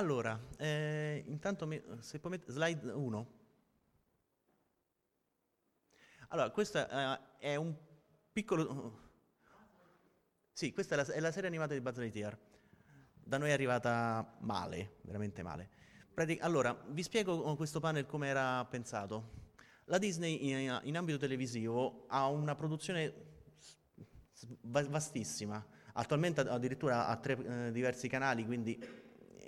Allora, 0.00 0.40
eh, 0.56 1.22
intanto 1.26 1.66
mi, 1.66 1.78
se 1.98 2.20
puoi 2.20 2.32
mettere 2.32 2.52
slide 2.52 2.90
1. 2.90 3.32
Allora, 6.28 6.48
questo 6.48 6.88
eh, 6.88 7.18
è 7.38 7.54
un 7.56 7.76
piccolo... 8.32 9.08
Sì, 10.52 10.72
questa 10.72 10.94
è 10.94 10.96
la, 10.96 11.04
è 11.04 11.20
la, 11.20 11.30
serie 11.30 11.48
animata 11.48 11.74
di 11.74 11.82
Buzz 11.82 11.98
Lightyear. 11.98 12.38
Da 13.12 13.36
noi 13.36 13.50
è 13.50 13.52
arrivata 13.52 14.38
male, 14.40 14.96
veramente 15.02 15.42
male. 15.42 15.68
Pratic- 16.14 16.42
allora, 16.42 16.72
vi 16.88 17.02
spiego 17.02 17.54
questo 17.54 17.78
panel 17.78 18.06
come 18.06 18.28
era 18.28 18.64
pensato. 18.64 19.48
La 19.84 19.98
Disney 19.98 20.48
in, 20.48 20.80
in 20.84 20.96
ambito 20.96 21.18
televisivo 21.18 22.06
ha 22.08 22.26
una 22.26 22.54
produzione 22.54 23.12
vastissima, 24.62 25.62
attualmente 25.92 26.40
addirittura 26.40 27.06
ha 27.06 27.16
tre 27.18 27.66
eh, 27.66 27.70
diversi 27.70 28.08
canali, 28.08 28.46
quindi 28.46 28.82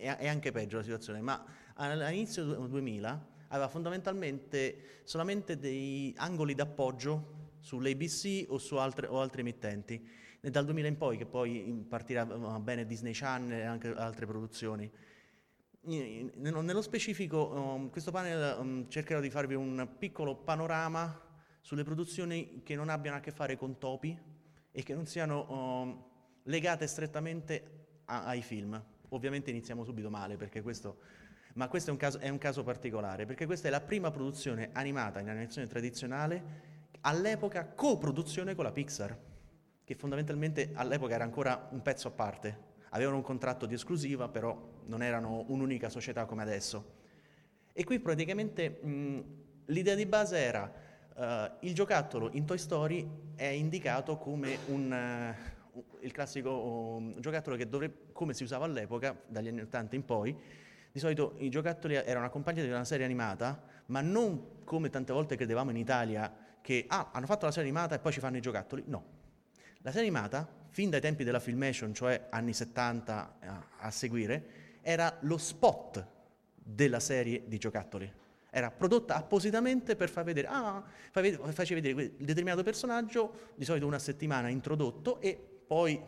è, 0.02 0.16
è, 0.16 0.28
anche 0.28 0.50
peggio 0.50 0.78
la 0.78 0.82
situazione, 0.82 1.20
ma 1.20 1.44
all'inizio 1.74 2.44
2000 2.44 3.30
aveva 3.48 3.68
fondamentalmente 3.68 5.00
solamente 5.04 5.58
dei 5.58 6.12
angoli 6.16 6.54
d'appoggio 6.54 7.40
sull'ABC 7.60 8.46
o 8.48 8.58
su 8.58 8.76
altre, 8.76 9.06
o 9.06 9.20
altre 9.20 9.40
emittenti. 9.42 10.20
E 10.40 10.50
dal 10.50 10.64
2000 10.64 10.88
in 10.88 10.96
poi, 10.96 11.16
che 11.16 11.26
poi 11.26 11.84
partirà 11.88 12.26
bene 12.26 12.84
Disney 12.84 13.12
Channel 13.12 13.60
e 13.60 13.64
anche 13.64 13.88
altre 13.94 14.26
produzioni. 14.26 14.90
Nello 15.84 16.82
specifico, 16.82 17.48
um, 17.52 17.90
questo 17.90 18.10
panel 18.10 18.58
um, 18.58 18.88
cercherò 18.88 19.20
di 19.20 19.30
farvi 19.30 19.54
un 19.54 19.88
piccolo 19.98 20.36
panorama 20.36 21.30
sulle 21.60 21.84
produzioni 21.84 22.62
che 22.64 22.74
non 22.74 22.88
abbiano 22.88 23.18
a 23.18 23.20
che 23.20 23.30
fare 23.30 23.56
con 23.56 23.78
topi 23.78 24.18
e 24.72 24.82
che 24.82 24.94
non 24.94 25.06
siano 25.06 25.46
um, 25.48 26.04
legate 26.44 26.86
strettamente 26.86 28.00
ai 28.06 28.42
film. 28.42 28.82
Ovviamente 29.12 29.50
iniziamo 29.50 29.84
subito 29.84 30.08
male, 30.08 30.36
questo, 30.62 30.98
ma 31.54 31.68
questo 31.68 31.90
è 31.90 31.92
un, 31.92 31.98
caso, 31.98 32.18
è 32.18 32.30
un 32.30 32.38
caso 32.38 32.62
particolare, 32.62 33.26
perché 33.26 33.44
questa 33.44 33.68
è 33.68 33.70
la 33.70 33.82
prima 33.82 34.10
produzione 34.10 34.70
animata 34.72 35.20
in 35.20 35.28
animazione 35.28 35.66
tradizionale 35.66 36.70
all'epoca 37.02 37.66
coproduzione 37.66 38.54
con 38.54 38.64
la 38.64 38.72
Pixar, 38.72 39.18
che 39.84 39.94
fondamentalmente 39.94 40.70
all'epoca 40.72 41.14
era 41.14 41.24
ancora 41.24 41.68
un 41.72 41.82
pezzo 41.82 42.08
a 42.08 42.10
parte. 42.10 42.70
Avevano 42.90 43.16
un 43.16 43.22
contratto 43.22 43.66
di 43.66 43.74
esclusiva, 43.74 44.28
però 44.28 44.80
non 44.86 45.02
erano 45.02 45.44
un'unica 45.48 45.90
società 45.90 46.24
come 46.24 46.42
adesso. 46.42 47.00
E 47.72 47.84
qui 47.84 48.00
praticamente 48.00 48.68
mh, 48.68 49.24
l'idea 49.66 49.94
di 49.94 50.06
base 50.06 50.38
era 50.38 50.72
uh, 51.14 51.56
il 51.66 51.74
giocattolo 51.74 52.30
in 52.32 52.46
Toy 52.46 52.58
Story 52.58 53.08
è 53.34 53.44
indicato 53.44 54.16
come 54.16 54.58
un, 54.66 54.90
uh, 54.90 55.51
il 56.00 56.12
classico 56.12 56.50
um, 56.50 57.20
giocattolo 57.20 57.56
che 57.56 57.68
dovrebbe, 57.68 58.12
come 58.12 58.34
si 58.34 58.42
usava 58.42 58.64
all'epoca, 58.64 59.16
dagli 59.26 59.48
anni 59.48 59.60
80 59.62 59.96
in 59.96 60.04
poi, 60.04 60.36
di 60.92 60.98
solito 60.98 61.34
i 61.38 61.48
giocattoli 61.48 61.94
erano 61.94 62.26
accompagnati 62.26 62.68
da 62.68 62.74
una 62.74 62.84
serie 62.84 63.04
animata, 63.04 63.62
ma 63.86 64.00
non 64.02 64.62
come 64.64 64.90
tante 64.90 65.12
volte 65.12 65.36
credevamo 65.36 65.70
in 65.70 65.76
Italia, 65.76 66.32
che 66.60 66.84
ah, 66.88 67.10
hanno 67.12 67.26
fatto 67.26 67.46
la 67.46 67.52
serie 67.52 67.68
animata 67.68 67.94
e 67.94 67.98
poi 67.98 68.12
ci 68.12 68.20
fanno 68.20 68.36
i 68.36 68.40
giocattoli. 68.40 68.84
No. 68.86 69.20
La 69.78 69.90
serie 69.90 70.06
animata, 70.06 70.46
fin 70.68 70.90
dai 70.90 71.00
tempi 71.00 71.24
della 71.24 71.40
Filmation, 71.40 71.94
cioè 71.94 72.26
anni 72.30 72.52
70 72.52 73.36
a, 73.40 73.66
a 73.78 73.90
seguire, 73.90 74.78
era 74.82 75.16
lo 75.22 75.38
spot 75.38 76.06
della 76.54 77.00
serie 77.00 77.42
di 77.46 77.58
giocattoli. 77.58 78.10
Era 78.50 78.70
prodotta 78.70 79.16
appositamente 79.16 79.96
per 79.96 80.10
far 80.10 80.24
vedere, 80.24 80.46
ah, 80.48 80.84
faceva 81.10 81.80
vedere 81.80 82.02
il 82.02 82.24
determinato 82.24 82.62
personaggio, 82.62 83.50
di 83.54 83.64
solito 83.64 83.86
una 83.86 83.98
settimana 83.98 84.48
introdotto, 84.48 85.20
e 85.20 85.51
poi 85.72 85.98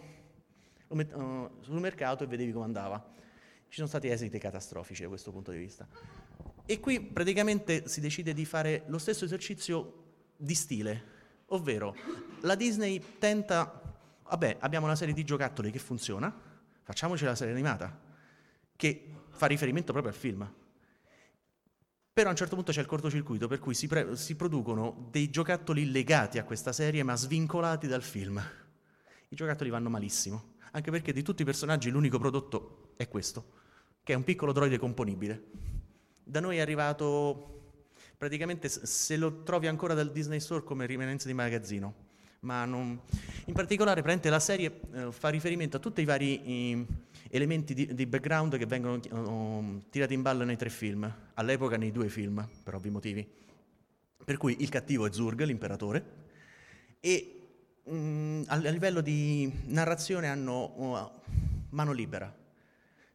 lo 0.89 0.95
met- 0.95 1.15
uh, 1.15 1.51
sul 1.61 1.81
mercato 1.81 2.23
e 2.23 2.27
vedevi 2.27 2.53
come 2.53 2.67
andava. 2.67 3.03
Ci 3.67 3.77
sono 3.77 3.89
stati 3.89 4.09
esiti 4.09 4.37
catastrofici 4.37 5.01
da 5.01 5.09
questo 5.09 5.31
punto 5.31 5.53
di 5.53 5.57
vista. 5.57 5.89
E 6.67 6.81
qui 6.81 7.01
praticamente 7.01 7.89
si 7.89 8.03
decide 8.03 8.35
di 8.35 8.45
fare 8.45 8.83
lo 8.89 8.99
stesso 8.99 9.25
esercizio 9.25 10.03
di 10.37 10.55
stile, 10.55 11.03
ovvero 11.47 11.97
la 12.43 12.55
Disney 12.57 13.03
tenta, 13.19 13.97
vabbè, 14.23 14.59
abbiamo 14.61 14.85
una 14.85 14.97
serie 14.97 15.15
di 15.15 15.25
giocattoli 15.25 15.71
che 15.71 15.79
funziona, 15.79 16.31
facciamoci 16.83 17.25
la 17.25 17.35
serie 17.35 17.55
animata, 17.55 17.99
che 18.77 19.13
fa 19.31 19.47
riferimento 19.47 19.93
proprio 19.93 20.13
al 20.13 20.19
film. 20.19 20.55
Però 22.13 22.29
a 22.29 22.31
un 22.33 22.37
certo 22.37 22.55
punto 22.55 22.71
c'è 22.71 22.81
il 22.81 22.87
cortocircuito 22.87 23.49
per 23.49 23.61
cui 23.61 23.73
si, 23.73 23.87
pre- 23.87 24.15
si 24.17 24.37
producono 24.37 25.09
dei 25.11 25.31
giocattoli 25.31 25.91
legati 25.91 26.37
a 26.37 26.45
questa 26.45 26.73
serie 26.73 27.03
ma 27.03 27.17
svincolati 27.17 27.87
dal 27.87 28.03
film. 28.03 28.43
I 29.35 29.37
giocattoli 29.37 29.69
vanno 29.69 29.89
malissimo, 29.89 30.53
anche 30.71 30.93
perché 30.93 31.13
di 31.13 31.25
tutti 31.25 31.43
i 31.43 31.45
personaggi 31.45 31.91
l'unico 31.91 32.21
prodotto 32.21 32.93
è 32.97 33.09
questo, 33.09 33.45
che 34.05 34.13
è 34.13 34.17
un 34.17 34.23
piccolo 34.23 34.53
droide 34.53 34.79
componibile. 34.79 35.43
Da 36.23 36.39
noi 36.39 36.59
è 36.59 36.61
arrivato 36.61 37.73
praticamente 38.17 38.69
se 38.69 39.17
lo 39.17 39.43
trovi 39.43 39.67
ancora 39.67 39.93
dal 39.93 40.13
Disney 40.13 40.39
Store 40.39 40.63
come 40.63 40.87
rimanenza 40.87 41.27
di 41.27 41.35
magazzino. 41.35 41.95
Ma 42.41 42.65
non... 42.65 43.01
In 43.47 43.55
particolare, 43.55 44.05
la 44.23 44.39
serie 44.39 44.81
eh, 44.93 45.11
fa 45.11 45.31
riferimento 45.31 45.79
a 45.79 45.81
tutti 45.81 46.01
i 46.01 46.05
vari 46.05 46.41
eh, 46.45 46.87
elementi 47.31 47.75
di, 47.75 47.93
di, 47.93 48.07
background 48.07 48.57
che 48.57 48.67
vengono 48.67 49.01
uh, 49.11 49.83
tirati 49.91 50.15
in 50.15 50.23
ballo 50.23 50.45
nei 50.45 50.57
tre 50.57 50.71
film, 50.71 51.13
all'epoca 51.35 51.77
nei 51.77 51.91
due 51.91 52.09
film, 52.09 52.47
per 52.63 52.77
ovvi 52.77 52.91
motivi. 52.91 53.29
Per 54.25 54.37
cui 54.37 54.59
il 54.61 54.69
cattivo 54.69 55.07
è 55.07 55.13
Zurg, 55.13 55.43
l'imperatore, 55.43 56.23
e 57.01 57.34
mh, 57.85 57.95
mm, 57.95 58.43
a, 58.47 58.57
livello 58.57 59.01
di 59.01 59.51
narrazione 59.67 60.29
hanno 60.29 60.73
uh, 60.77 61.11
mano 61.71 61.93
libera. 61.93 62.33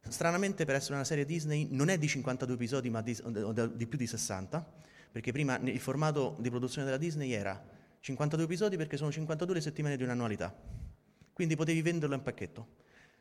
Stranamente, 0.08 0.64
per 0.64 0.74
essere 0.74 0.94
una 0.94 1.04
serie 1.04 1.24
Disney, 1.24 1.68
non 1.70 1.88
è 1.88 1.98
di 1.98 2.08
52 2.08 2.54
episodi, 2.54 2.90
ma 2.90 3.00
di, 3.02 3.14
di, 3.14 3.76
di 3.76 3.86
più 3.86 3.98
di 3.98 4.06
60 4.06 4.78
perché 5.12 5.32
prima 5.32 5.58
il 5.58 5.80
formato 5.80 6.36
di 6.38 6.50
produzione 6.50 6.84
della 6.84 6.98
Disney 6.98 7.32
era 7.32 7.60
52 8.00 8.46
episodi 8.46 8.76
perché 8.76 8.96
sono 8.96 9.10
52 9.10 9.56
le 9.56 9.60
settimane 9.60 9.96
di 9.96 10.04
un'annualità, 10.04 10.54
quindi 11.32 11.56
potevi 11.56 11.82
venderlo 11.82 12.14
in 12.14 12.22
pacchetto. 12.22 12.78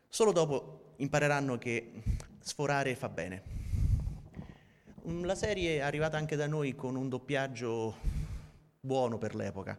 Solo 0.08 0.32
dopo 0.32 0.94
impareranno 0.98 1.58
che 1.58 1.92
sforare 2.40 2.96
fa 2.96 3.10
bene. 3.10 3.44
Mm, 5.08 5.26
la 5.26 5.36
serie 5.36 5.78
è 5.78 5.80
arrivata 5.80 6.18
anche 6.18 6.36
da 6.36 6.48
noi 6.48 6.76
con 6.76 6.96
un 6.96 7.10
doppiaggio 7.10 7.98
buono 8.80 9.18
per 9.18 9.36
l'epoca, 9.36 9.78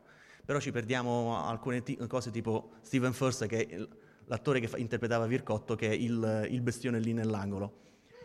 però 0.51 0.59
ci 0.59 0.73
perdiamo 0.73 1.47
alcune 1.47 1.81
t- 1.81 2.09
cose 2.09 2.33
tipo 2.33 2.71
Steven 2.81 3.13
First, 3.13 3.47
che 3.47 3.67
è 3.69 3.89
l'attore 4.25 4.59
che 4.59 4.67
fa- 4.67 4.79
interpretava 4.79 5.29
Vircotto, 5.29 5.77
che 5.77 5.89
è 5.89 5.93
il, 5.93 6.49
il 6.51 6.61
bestione 6.61 6.99
lì 6.99 7.13
nell'angolo 7.13 7.79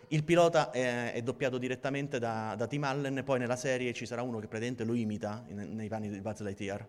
il 0.08 0.24
pilota 0.24 0.72
è, 0.72 1.14
è 1.14 1.22
doppiato 1.22 1.60
direttamente 1.60 2.18
da, 2.18 2.56
da, 2.58 2.66
Tim 2.66 2.84
Allen, 2.84 3.22
poi 3.24 3.38
nella 3.38 3.56
serie 3.56 3.94
ci 3.94 4.08
sarà 4.08 4.24
uno 4.24 4.40
che 4.40 4.48
praticamente 4.48 4.84
lo 4.84 4.96
imita 4.96 5.46
in, 5.50 5.76
nei 5.76 5.88
panni 5.88 6.10
di 6.10 6.20
Buzz 6.20 6.42
Lightyear. 6.42 6.88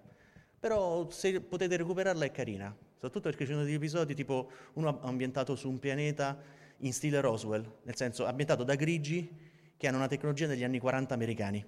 Però 0.59 1.11
se 1.11 1.43
potete 1.43 1.77
recuperarla 1.77 2.25
è 2.25 2.31
carina, 2.31 2.75
soprattutto 2.94 3.29
perché 3.29 3.44
ci 3.44 3.53
sono 3.53 3.65
degli 3.65 3.75
episodi 3.75 4.15
tipo 4.15 4.50
uno 4.75 5.00
ambientato 5.03 5.55
su 5.55 5.69
un 5.69 5.79
pianeta 5.79 6.38
in 6.79 6.93
stile 6.94 7.21
Roswell, 7.21 7.67
nel 7.83 7.97
senso 7.97 8.25
ambientato 8.25 8.65
da 8.65 8.75
grigi 8.75 9.29
che 9.77 9.87
hanno 9.87 9.99
una 9.99 10.09
tecnologia 10.09 10.47
degli 10.47 10.65
anni 10.65 10.79
40 10.79 11.12
americani 11.15 11.65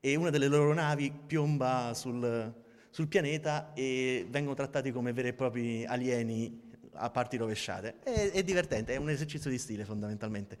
e 0.00 0.14
una 0.16 0.30
delle 0.30 0.48
loro 0.48 0.72
navi 0.72 1.12
piomba 1.12 1.92
sul, 1.94 2.52
sul 2.90 3.06
pianeta 3.06 3.72
e 3.74 4.26
vengono 4.28 4.54
trattati 4.54 4.90
come 4.90 5.12
veri 5.12 5.28
e 5.28 5.32
propri 5.34 5.84
alieni 5.84 6.68
a 6.92 7.10
parti 7.10 7.36
rovesciate. 7.36 8.00
È, 8.02 8.30
è 8.30 8.42
divertente, 8.42 8.94
è 8.94 8.96
un 8.96 9.10
esercizio 9.10 9.50
di 9.50 9.58
stile 9.58 9.84
fondamentalmente. 9.84 10.58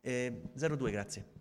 Eh, 0.00 0.42
02, 0.54 0.90
grazie. 0.90 1.36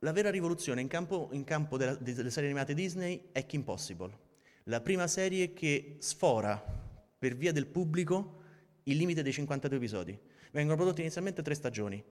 La 0.00 0.12
vera 0.12 0.30
rivoluzione 0.30 0.80
in 0.80 0.86
campo, 0.86 1.28
in 1.32 1.42
campo 1.42 1.76
della, 1.76 1.94
delle 1.96 2.30
serie 2.30 2.48
animate 2.48 2.72
Disney 2.72 3.30
è 3.32 3.44
Kim 3.46 3.62
Possible, 3.62 4.16
la 4.64 4.80
prima 4.80 5.08
serie 5.08 5.52
che 5.52 5.96
sfora 5.98 6.62
per 7.18 7.34
via 7.34 7.50
del 7.50 7.66
pubblico 7.66 8.36
il 8.84 8.96
limite 8.96 9.22
dei 9.22 9.32
52 9.32 9.76
episodi. 9.76 10.18
Vengono 10.52 10.76
prodotte 10.76 11.00
inizialmente 11.00 11.42
tre 11.42 11.54
stagioni. 11.54 12.02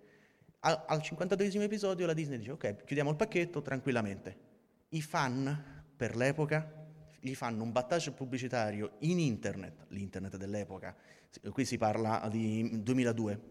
Al, 0.60 0.84
al 0.88 1.02
52 1.02 1.64
episodio 1.64 2.06
la 2.06 2.14
Disney 2.14 2.38
dice 2.40 2.52
ok, 2.52 2.84
chiudiamo 2.84 3.12
il 3.12 3.16
pacchetto 3.16 3.62
tranquillamente. 3.62 4.46
I 4.90 5.02
fan 5.02 5.84
per 5.96 6.16
l'epoca 6.16 6.86
gli 7.20 7.36
fanno 7.36 7.64
un 7.64 7.72
battage 7.72 8.12
pubblicitario 8.12 8.94
in 9.00 9.20
internet, 9.20 9.86
l'internet 9.90 10.38
dell'epoca, 10.38 10.96
qui 11.52 11.66
si 11.66 11.78
parla 11.78 12.28
di 12.32 12.82
2002, 12.82 13.42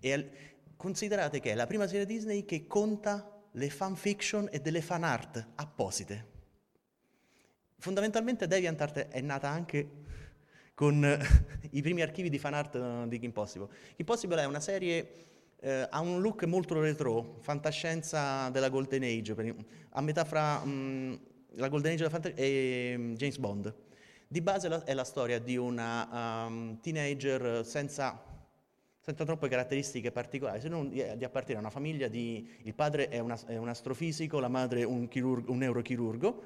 e 0.00 0.30
considerate 0.76 1.40
che 1.40 1.52
è 1.52 1.54
la 1.54 1.66
prima 1.66 1.86
serie 1.86 2.06
Disney 2.06 2.44
che 2.44 2.66
conta 2.66 3.38
le 3.52 3.70
fanfiction 3.70 4.48
e 4.50 4.60
delle 4.60 4.80
fan 4.80 5.04
art 5.04 5.46
apposite. 5.56 6.36
Fondamentalmente 7.78 8.46
DeviantArt 8.46 9.08
è 9.08 9.20
nata 9.20 9.48
anche 9.48 10.06
con 10.74 11.04
i 11.70 11.82
primi 11.82 12.02
archivi 12.02 12.28
di 12.28 12.38
fan 12.38 12.54
art 12.54 13.04
di 13.06 13.18
Kim 13.18 13.32
Possible. 13.32 13.68
Kim 13.96 14.06
Possible 14.06 14.40
è 14.40 14.46
una 14.46 14.60
serie 14.60 15.26
eh, 15.60 15.86
ha 15.90 16.00
un 16.00 16.20
look 16.20 16.44
molto 16.44 16.80
retro, 16.80 17.36
fantascienza 17.40 18.48
della 18.50 18.68
Golden 18.68 19.02
Age, 19.02 19.56
a 19.90 20.00
metà 20.00 20.24
fra 20.24 20.64
mh, 20.64 21.20
la 21.54 21.68
Golden 21.68 21.92
Age 21.92 22.34
e 22.34 22.94
mm, 22.96 23.14
James 23.14 23.38
Bond. 23.38 23.74
Di 24.26 24.40
base 24.40 24.68
è 24.84 24.94
la 24.94 25.04
storia 25.04 25.38
di 25.38 25.56
una 25.56 26.46
um, 26.46 26.78
teenager 26.80 27.64
senza, 27.64 28.22
senza, 29.00 29.24
troppe 29.24 29.48
caratteristiche 29.48 30.12
particolari, 30.12 30.60
se 30.60 30.68
non 30.68 30.90
di, 30.90 31.02
di 31.16 31.24
appartenere 31.24 31.56
a 31.56 31.60
una 31.60 31.70
famiglia 31.70 32.08
di... 32.08 32.46
il 32.62 32.74
padre 32.74 33.08
è, 33.08 33.18
una, 33.20 33.38
è 33.46 33.56
un 33.56 33.68
astrofisico, 33.68 34.38
la 34.38 34.48
madre 34.48 34.84
un, 34.84 35.08
chirurgo, 35.08 35.50
un 35.50 35.58
neurochirurgo 35.58 36.42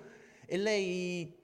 e 0.46 0.56
lei 0.58 1.36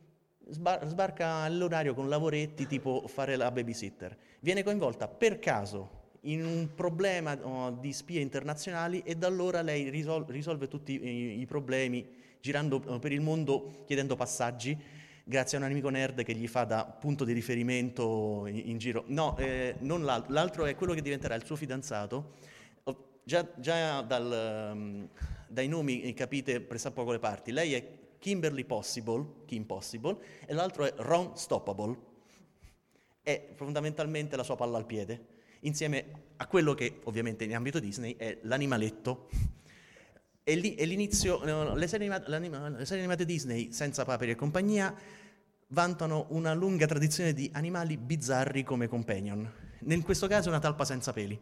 sbar- 0.47 0.87
sbarca 0.87 1.39
all'orario 1.39 1.93
con 1.93 2.09
lavoretti 2.09 2.67
tipo 2.67 3.05
fare 3.09 3.35
la 3.35 3.51
babysitter. 3.51 4.17
Viene 4.39 4.63
coinvolta 4.63 5.09
per 5.09 5.41
caso 5.41 5.98
in 6.23 6.45
un 6.45 6.69
problema 6.75 7.39
oh, 7.43 7.71
di 7.71 7.93
spie 7.93 8.21
internazionali 8.21 9.03
e 9.05 9.15
da 9.15 9.27
allora 9.27 9.63
lei 9.63 9.89
risol- 9.89 10.27
risolve 10.29 10.69
tutti 10.69 10.93
i, 10.93 11.41
i 11.41 11.47
problemi 11.47 12.07
girando 12.41 12.83
oh, 12.85 12.99
per 12.99 13.13
il 13.13 13.21
mondo 13.21 13.85
chiedendo 13.87 14.17
passaggi 14.17 14.77
grazie 15.29 15.59
a 15.59 15.61
un 15.61 15.67
amico 15.67 15.91
nerd 15.91 16.23
che 16.25 16.35
gli 16.35 16.49
fa 16.49 16.65
da 16.65 16.85
punto 16.85 17.25
di 17.25 17.35
riferimento 17.35 18.47
in, 18.47 18.63
in 18.71 18.79
giro. 18.79 19.05
No, 19.09 19.37
eh, 19.37 19.77
non 19.81 20.03
l'altro, 20.03 20.33
l'altro 20.33 20.65
è 20.65 20.75
quello 20.75 20.95
che 20.95 21.03
diventerà 21.03 21.35
il 21.35 21.45
suo 21.45 21.55
fidanzato. 21.55 22.37
Già, 23.23 23.47
già 23.57 24.01
dal, 24.01 24.71
um, 24.73 25.07
dai 25.47 25.69
nomi 25.69 26.15
capite 26.15 26.63
pressappoco 26.63 27.13
le 27.13 27.19
parti. 27.19 27.53
Lei 27.53 27.75
è 27.75 27.87
Kimberly 28.19 28.65
Possible, 28.65 29.45
Kim 29.45 29.65
Possible, 29.65 30.17
e 30.47 30.55
l'altro 30.55 30.87
è 30.87 30.95
Ron 30.97 31.37
Stoppable. 31.37 32.07
È 33.23 33.51
fondamentalmente 33.55 34.35
la 34.35 34.43
sua 34.43 34.57
palla 34.57 34.79
al 34.79 34.87
piede, 34.87 35.27
insieme 35.61 36.27
a 36.37 36.47
quello 36.47 36.75
che 36.75 37.01
ovviamente 37.05 37.45
in 37.45 37.55
ambito 37.55 37.81
Disney 37.81 38.17
è 38.17 38.39
l'animaletto 38.43 39.29
e, 40.49 40.55
lì, 40.55 40.75
e 40.77 40.87
l'inizio, 40.87 41.75
le 41.75 41.87
serie, 41.87 42.11
animate, 42.11 42.77
le 42.79 42.85
serie 42.87 43.03
animate 43.03 43.27
Disney, 43.27 43.71
senza 43.73 44.05
paperi 44.05 44.31
e 44.31 44.35
compagnia, 44.35 44.95
vantano 45.69 46.27
una 46.31 46.55
lunga 46.55 46.87
tradizione 46.87 47.35
di 47.35 47.51
animali 47.53 47.99
bizzarri 47.99 48.63
come 48.63 48.89
companion. 48.89 49.51
In 49.81 50.03
questo 50.03 50.27
caso 50.27 50.49
una 50.49 50.59
talpa 50.59 50.87
senza 50.87 51.13
peli. 51.13 51.39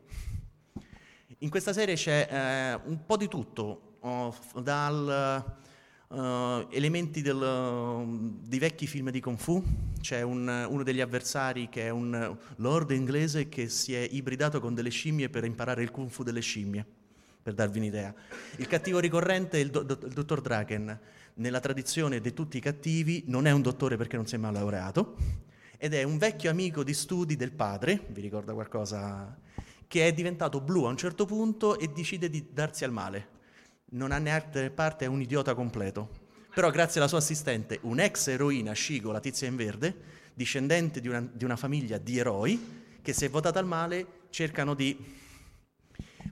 In 1.39 1.51
questa 1.51 1.73
serie 1.73 1.95
c'è 1.95 2.27
eh, 2.29 2.81
un 2.89 3.05
po' 3.07 3.17
di 3.17 3.29
tutto, 3.29 3.99
oh, 4.01 4.35
dal 4.61 5.59
uh, 6.09 6.67
elementi 6.71 7.23
del, 7.23 7.37
uh, 7.37 8.39
di 8.43 8.59
vecchi 8.59 8.87
film 8.87 9.11
di 9.11 9.21
Kung 9.21 9.39
Fu, 9.39 9.63
c'è 10.01 10.23
un, 10.23 10.67
uno 10.69 10.83
degli 10.83 11.01
avversari 11.01 11.69
che 11.69 11.87
è 11.87 11.91
un 11.91 12.37
lord 12.57 12.91
inglese 12.91 13.49
che 13.49 13.69
si 13.69 13.95
è 13.95 14.07
ibridato 14.11 14.61
con 14.61 14.75
delle 14.75 14.91
scimmie 14.91 15.29
per 15.29 15.45
imparare 15.45 15.83
il 15.83 15.91
Kung 15.91 16.11
Fu 16.11 16.23
delle 16.23 16.41
scimmie 16.41 16.85
per 17.43 17.55
darvi 17.55 17.79
un'idea. 17.79 18.15
Il 18.57 18.67
cattivo 18.67 18.99
ricorrente 18.99 19.59
è 19.59 19.61
il, 19.61 19.71
do, 19.71 19.83
do, 19.83 19.99
il 20.03 20.13
dottor 20.13 20.41
Draken. 20.41 20.99
Nella 21.35 21.61
tradizione 21.61 22.21
di 22.21 22.33
tutti 22.33 22.57
i 22.57 22.61
cattivi 22.61 23.25
non 23.27 23.47
è 23.47 23.53
un 23.53 23.63
dottore 23.63 23.97
perché 23.97 24.17
non 24.17 24.27
si 24.27 24.35
è 24.35 24.39
mai 24.39 24.53
laureato, 24.53 25.17
ed 25.77 25.95
è 25.95 26.03
un 26.03 26.19
vecchio 26.19 26.51
amico 26.51 26.83
di 26.83 26.95
studi 26.95 27.37
del 27.37 27.53
padre, 27.53 28.07
vi 28.09 28.21
ricorda 28.21 28.55
qualcosa, 28.55 29.39
che 29.87 30.07
è 30.07 30.13
diventato 30.13 30.61
blu 30.61 30.85
a 30.85 30.89
un 30.89 30.97
certo 30.97 31.25
punto 31.27 31.79
e 31.79 31.89
decide 31.89 32.29
di 32.29 32.49
darsi 32.53 32.85
al 32.85 32.93
male. 32.93 33.35
Non 33.91 34.13
ha 34.13 34.19
neanche 34.19 34.71
parte, 34.71 35.05
è 35.05 35.09
un 35.09 35.21
idiota 35.21 35.55
completo. 35.55 36.25
Però 36.55 36.71
grazie 36.71 37.01
alla 37.01 37.09
sua 37.09 37.19
assistente, 37.19 37.79
un'ex 37.83 38.29
eroina 38.29 38.75
Shigo, 38.75 39.13
la 39.13 39.21
tizia 39.21 39.47
in 39.47 39.57
verde, 39.57 39.95
discendente 40.33 41.01
di 41.01 41.09
una, 41.09 41.21
di 41.21 41.45
una 41.45 41.57
famiglia 41.57 41.99
di 41.99 42.19
eroi, 42.19 42.99
che 43.03 43.13
se 43.13 43.29
votata 43.29 43.59
al 43.59 43.67
male 43.67 44.25
cercano 44.31 44.75
di 44.75 44.97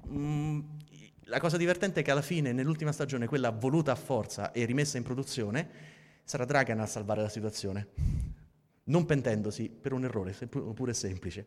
mm, 0.08 0.60
la 1.24 1.40
cosa 1.40 1.56
divertente 1.56 2.00
è 2.00 2.02
che 2.02 2.10
alla 2.10 2.22
fine, 2.22 2.52
nell'ultima 2.52 2.92
stagione, 2.92 3.26
quella 3.26 3.50
voluta 3.50 3.92
a 3.92 3.96
forza 3.96 4.52
e 4.52 4.64
rimessa 4.64 4.98
in 4.98 5.02
produzione, 5.04 5.68
sarà 6.24 6.44
Dragan 6.44 6.80
a 6.80 6.86
salvare 6.86 7.22
la 7.22 7.28
situazione, 7.28 7.88
non 8.84 9.06
pentendosi 9.06 9.68
per 9.68 9.92
un 9.92 10.04
errore, 10.04 10.32
pure 10.32 10.94
semplice. 10.94 11.46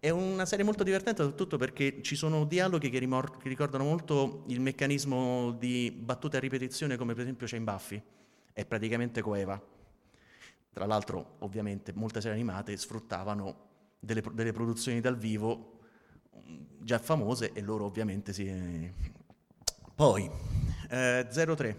È 0.00 0.08
una 0.08 0.46
serie 0.46 0.64
molto 0.64 0.82
divertente, 0.82 1.20
soprattutto 1.20 1.58
perché 1.58 2.00
ci 2.00 2.16
sono 2.16 2.46
dialoghi 2.46 2.88
che, 2.88 2.98
rimor- 2.98 3.36
che 3.36 3.50
ricordano 3.50 3.84
molto 3.84 4.44
il 4.46 4.58
meccanismo 4.58 5.50
di 5.52 5.90
battute 5.90 6.38
a 6.38 6.40
ripetizione, 6.40 6.96
come 6.96 7.12
per 7.12 7.24
esempio 7.24 7.46
c'è 7.46 7.58
in 7.58 7.64
Buffy. 7.64 8.02
È 8.50 8.64
praticamente 8.64 9.20
coeva. 9.20 9.62
Tra 10.72 10.86
l'altro, 10.86 11.36
ovviamente, 11.40 11.92
molte 11.92 12.22
serie 12.22 12.38
animate 12.38 12.74
sfruttavano 12.78 13.68
delle, 14.00 14.22
delle 14.32 14.52
produzioni 14.52 15.02
dal 15.02 15.18
vivo 15.18 15.80
già 16.78 16.98
famose 16.98 17.52
e 17.52 17.60
loro 17.60 17.84
ovviamente 17.84 18.32
si... 18.32 18.90
Poi, 19.94 20.30
eh, 20.88 21.26
03, 21.30 21.76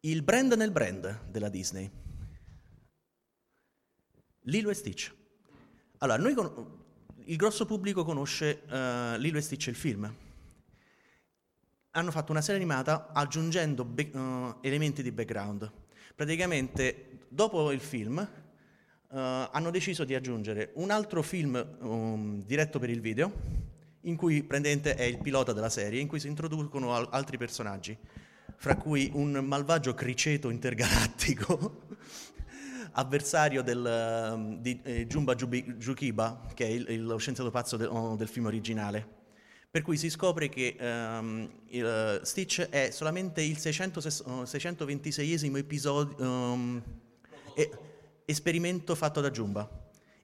il 0.00 0.22
brand 0.22 0.52
nel 0.54 0.72
brand 0.72 1.26
della 1.28 1.48
Disney. 1.48 1.88
Lilo 4.40 4.70
e 4.70 4.74
Stitch. 4.74 5.14
Allora, 5.98 6.18
noi 6.20 6.34
con... 6.34 6.78
il 7.24 7.36
grosso 7.36 7.66
pubblico 7.66 8.04
conosce 8.04 8.62
uh, 8.68 9.18
Lilo 9.18 9.38
e 9.38 9.40
Stitch 9.40 9.66
il 9.68 9.74
film. 9.74 10.12
Hanno 11.92 12.10
fatto 12.10 12.32
una 12.32 12.40
serie 12.40 12.60
animata 12.60 13.10
aggiungendo 13.12 13.84
be- 13.84 14.10
uh, 14.12 14.56
elementi 14.60 15.02
di 15.02 15.10
background. 15.10 15.70
Praticamente, 16.14 17.20
dopo 17.28 17.72
il 17.72 17.80
film, 17.80 18.16
uh, 18.16 19.16
hanno 19.16 19.70
deciso 19.70 20.04
di 20.04 20.14
aggiungere 20.14 20.70
un 20.74 20.90
altro 20.90 21.22
film 21.22 21.76
um, 21.80 22.44
diretto 22.44 22.78
per 22.78 22.90
il 22.90 23.00
video, 23.00 23.32
in 24.02 24.16
cui 24.16 24.42
prendente 24.42 24.94
è 24.94 25.02
il 25.02 25.18
pilota 25.18 25.52
della 25.52 25.68
serie, 25.68 26.00
in 26.00 26.08
cui 26.08 26.20
si 26.20 26.28
introducono 26.28 26.94
al- 26.94 27.08
altri 27.10 27.36
personaggi, 27.36 27.96
fra 28.56 28.76
cui 28.76 29.10
un 29.14 29.32
malvagio 29.32 29.94
criceto 29.94 30.50
intergalattico, 30.50 31.86
avversario 32.92 33.62
del, 33.62 34.32
um, 34.34 34.60
di 34.60 34.80
eh, 34.82 35.06
Jumba 35.06 35.34
Jukiba, 35.34 36.46
che 36.54 36.66
è 36.66 36.68
il, 36.68 37.04
lo 37.04 37.16
scienziato 37.16 37.50
pazzo 37.50 37.76
de- 37.76 37.86
oh, 37.86 38.16
del 38.16 38.28
film 38.28 38.46
originale. 38.46 39.18
Per 39.70 39.82
cui 39.82 39.96
si 39.96 40.10
scopre 40.10 40.48
che 40.48 40.76
um, 40.80 41.48
il, 41.68 42.20
Stitch 42.24 42.62
è 42.68 42.90
solamente 42.90 43.40
il 43.40 43.56
600, 43.56 44.00
626esimo 44.00 45.56
episodio, 45.56 46.26
um, 46.26 46.82
e, 47.54 47.70
esperimento 48.24 48.94
fatto 48.94 49.20
da 49.20 49.30
Jumba. 49.30 49.68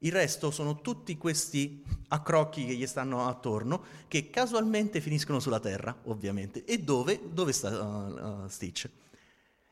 Il 0.01 0.13
resto 0.13 0.51
sono 0.51 0.81
tutti 0.81 1.17
questi 1.17 1.83
accrocchi 2.09 2.67
che 2.67 2.75
gli 2.75 2.87
stanno 2.87 3.27
attorno, 3.27 3.83
che 4.09 4.31
casualmente 4.31 5.01
finiscono 5.01 5.41
sulla 5.41 5.61
Terra, 5.61 5.97
ovviamente. 6.05 6.65
E 6.65 6.79
dove? 6.79 7.21
Dove 7.33 7.53
sta 7.53 7.71
uh, 7.71 8.43
uh, 8.45 8.49
Stitch? 8.49 8.89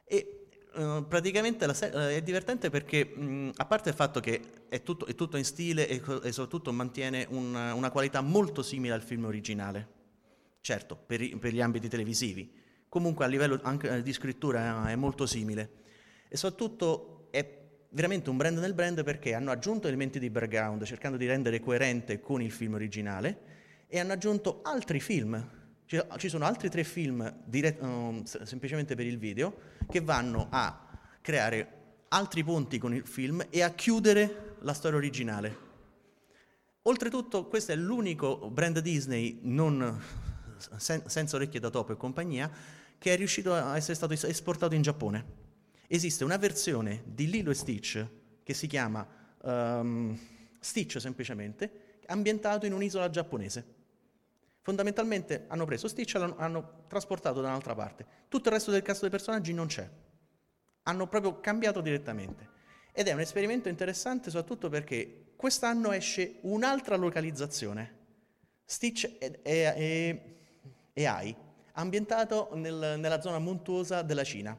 E 0.04 0.43
uh, 0.75 1.07
praticamente 1.07 1.73
se- 1.75 1.90
è 1.90 2.23
divertente 2.23 2.71
perché, 2.71 3.04
mh, 3.04 3.52
a 3.57 3.66
parte 3.66 3.90
il 3.90 3.95
fatto 3.95 4.21
che 4.21 4.40
è 4.69 4.83
tutto, 4.83 5.07
è 5.07 5.14
tutto 5.14 5.37
in 5.37 5.45
stile 5.45 5.88
e, 5.88 6.02
e, 6.23 6.33
soprattutto 6.33 6.73
mantiene 6.73 7.26
un, 7.31 7.54
una 7.54 7.90
qualità 7.90 8.21
molto 8.21 8.62
simile 8.62 8.95
al 8.95 9.02
film 9.02 9.25
originale, 9.25 9.88
certo, 10.61 10.97
per, 10.97 11.21
i, 11.21 11.37
per 11.37 11.52
gli 11.52 11.61
ambiti 11.61 11.88
televisivi, 11.88 12.52
comunque 12.88 13.25
a 13.25 13.28
livello 13.28 13.59
anche 13.62 14.02
di 14.02 14.12
scrittura 14.12 14.88
è 14.88 14.97
molto 14.97 15.26
simile. 15.26 15.83
E 16.28 16.37
soprattutto 16.37 17.28
è 17.31 17.62
veramente 17.90 18.31
un 18.31 18.37
brand 18.37 18.59
nel 18.59 18.75
brand 18.75 19.02
perché 19.04 19.35
hanno 19.35 19.50
aggiunto 19.50 19.87
elementi 19.87 20.19
di 20.19 20.31
background 20.31 20.83
cercando 20.85 21.16
di 21.16 21.26
rendere 21.26 21.61
coerente 21.61 22.21
con 22.21 22.43
il 22.43 22.50
film 22.50 22.75
originale 22.75 23.52
e 23.87 23.99
hanno 23.99 24.12
aggiunto 24.12 24.61
altri 24.62 25.00
film. 25.00 25.62
Ci 25.87 26.29
sono 26.29 26.45
altri 26.45 26.71
tre 26.71 26.83
film 26.83 27.43
dirett- 27.45 27.83
um, 27.83 28.23
semplicemente 28.25 28.95
per 28.95 29.07
il 29.07 29.19
video 29.19 29.55
che 29.88 30.00
vanno 30.00 30.49
a 30.50 30.88
creare 31.21 31.83
altri 32.09 32.43
ponti 32.43 32.79
con 32.79 32.95
il 32.95 33.07
film 33.07 33.45
e 33.50 33.62
a 33.62 33.71
chiudere 33.71 34.57
la 34.61 34.73
storia 34.73 34.97
originale. 34.97 35.73
Oltretutto 36.83 37.47
questo 37.47 37.73
è 37.73 37.76
l'unico 37.76 38.50
brand 38.50 38.79
Disney 38.81 39.41
non, 39.43 40.03
sen- 40.76 41.03
senza 41.07 41.37
orecchie 41.37 41.61
da 41.61 41.71
topo 41.71 41.93
e 41.93 41.97
compagnia 41.97 42.50
che 42.99 43.12
è 43.12 43.17
riuscito 43.17 43.55
a 43.55 43.76
essere 43.76 43.95
stato 43.95 44.14
esportato 44.14 44.75
in 44.75 44.83
Giappone 44.83 45.43
esiste 45.87 46.25
una 46.25 46.37
versione 46.37 47.03
di 47.07 47.29
Lilo 47.29 47.50
e 47.50 47.55
Stitch 47.55 48.07
che 48.43 48.55
si 48.55 48.67
chiama 48.67 49.07
um, 49.43 50.19
Stitch 50.59 51.00
semplicemente, 51.00 52.00
ambientato 52.07 52.67
in 52.67 52.73
un'isola 52.73 53.11
giapponese. 53.11 53.74
Fondamentalmente 54.64 55.44
hanno 55.49 55.66
preso 55.66 55.88
Stitch 55.88 56.14
e 56.14 56.18
l'hanno 56.18 56.37
hanno 56.38 56.85
trasportato 56.88 57.42
da 57.42 57.49
un'altra 57.49 57.75
parte. 57.75 58.06
Tutto 58.28 58.49
il 58.49 58.54
resto 58.54 58.71
del 58.71 58.80
cast 58.80 59.02
dei 59.02 59.11
personaggi 59.11 59.52
non 59.52 59.66
c'è. 59.66 59.87
Hanno 60.85 61.06
proprio 61.06 61.38
cambiato 61.38 61.83
direttamente. 61.83 62.49
Ed 62.90 63.06
è 63.06 63.12
un 63.12 63.21
esperimento 63.21 63.68
interessante 63.68 64.30
soprattutto 64.30 64.71
perché 64.71 65.35
quest'anno 65.37 65.92
esce 65.92 66.38
un'altra 66.44 66.97
localizzazione, 66.97 67.99
Stitch 68.64 69.16
e, 69.18 69.40
e, 69.42 69.52
e, 69.76 70.37
e 70.94 71.04
AI, 71.04 71.37
ambientato 71.73 72.49
nel, 72.54 72.94
nella 72.99 73.21
zona 73.21 73.38
montuosa 73.38 74.00
della 74.00 74.25
Cina 74.25 74.59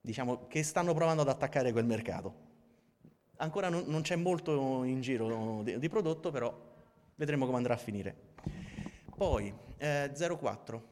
diciamo, 0.00 0.46
che 0.46 0.62
stanno 0.62 0.94
provando 0.94 1.20
ad 1.20 1.28
attaccare 1.28 1.70
quel 1.70 1.84
mercato. 1.84 2.46
Ancora 3.36 3.68
non, 3.68 3.84
non 3.88 4.00
c'è 4.00 4.16
molto 4.16 4.84
in 4.84 5.02
giro 5.02 5.60
di, 5.62 5.78
di, 5.78 5.88
prodotto, 5.90 6.30
però 6.30 6.50
vedremo 7.16 7.44
come 7.44 7.58
andrà 7.58 7.74
a 7.74 7.76
finire. 7.76 8.16
Poi, 9.18 9.52
eh, 9.78 10.12
04. 10.14 10.88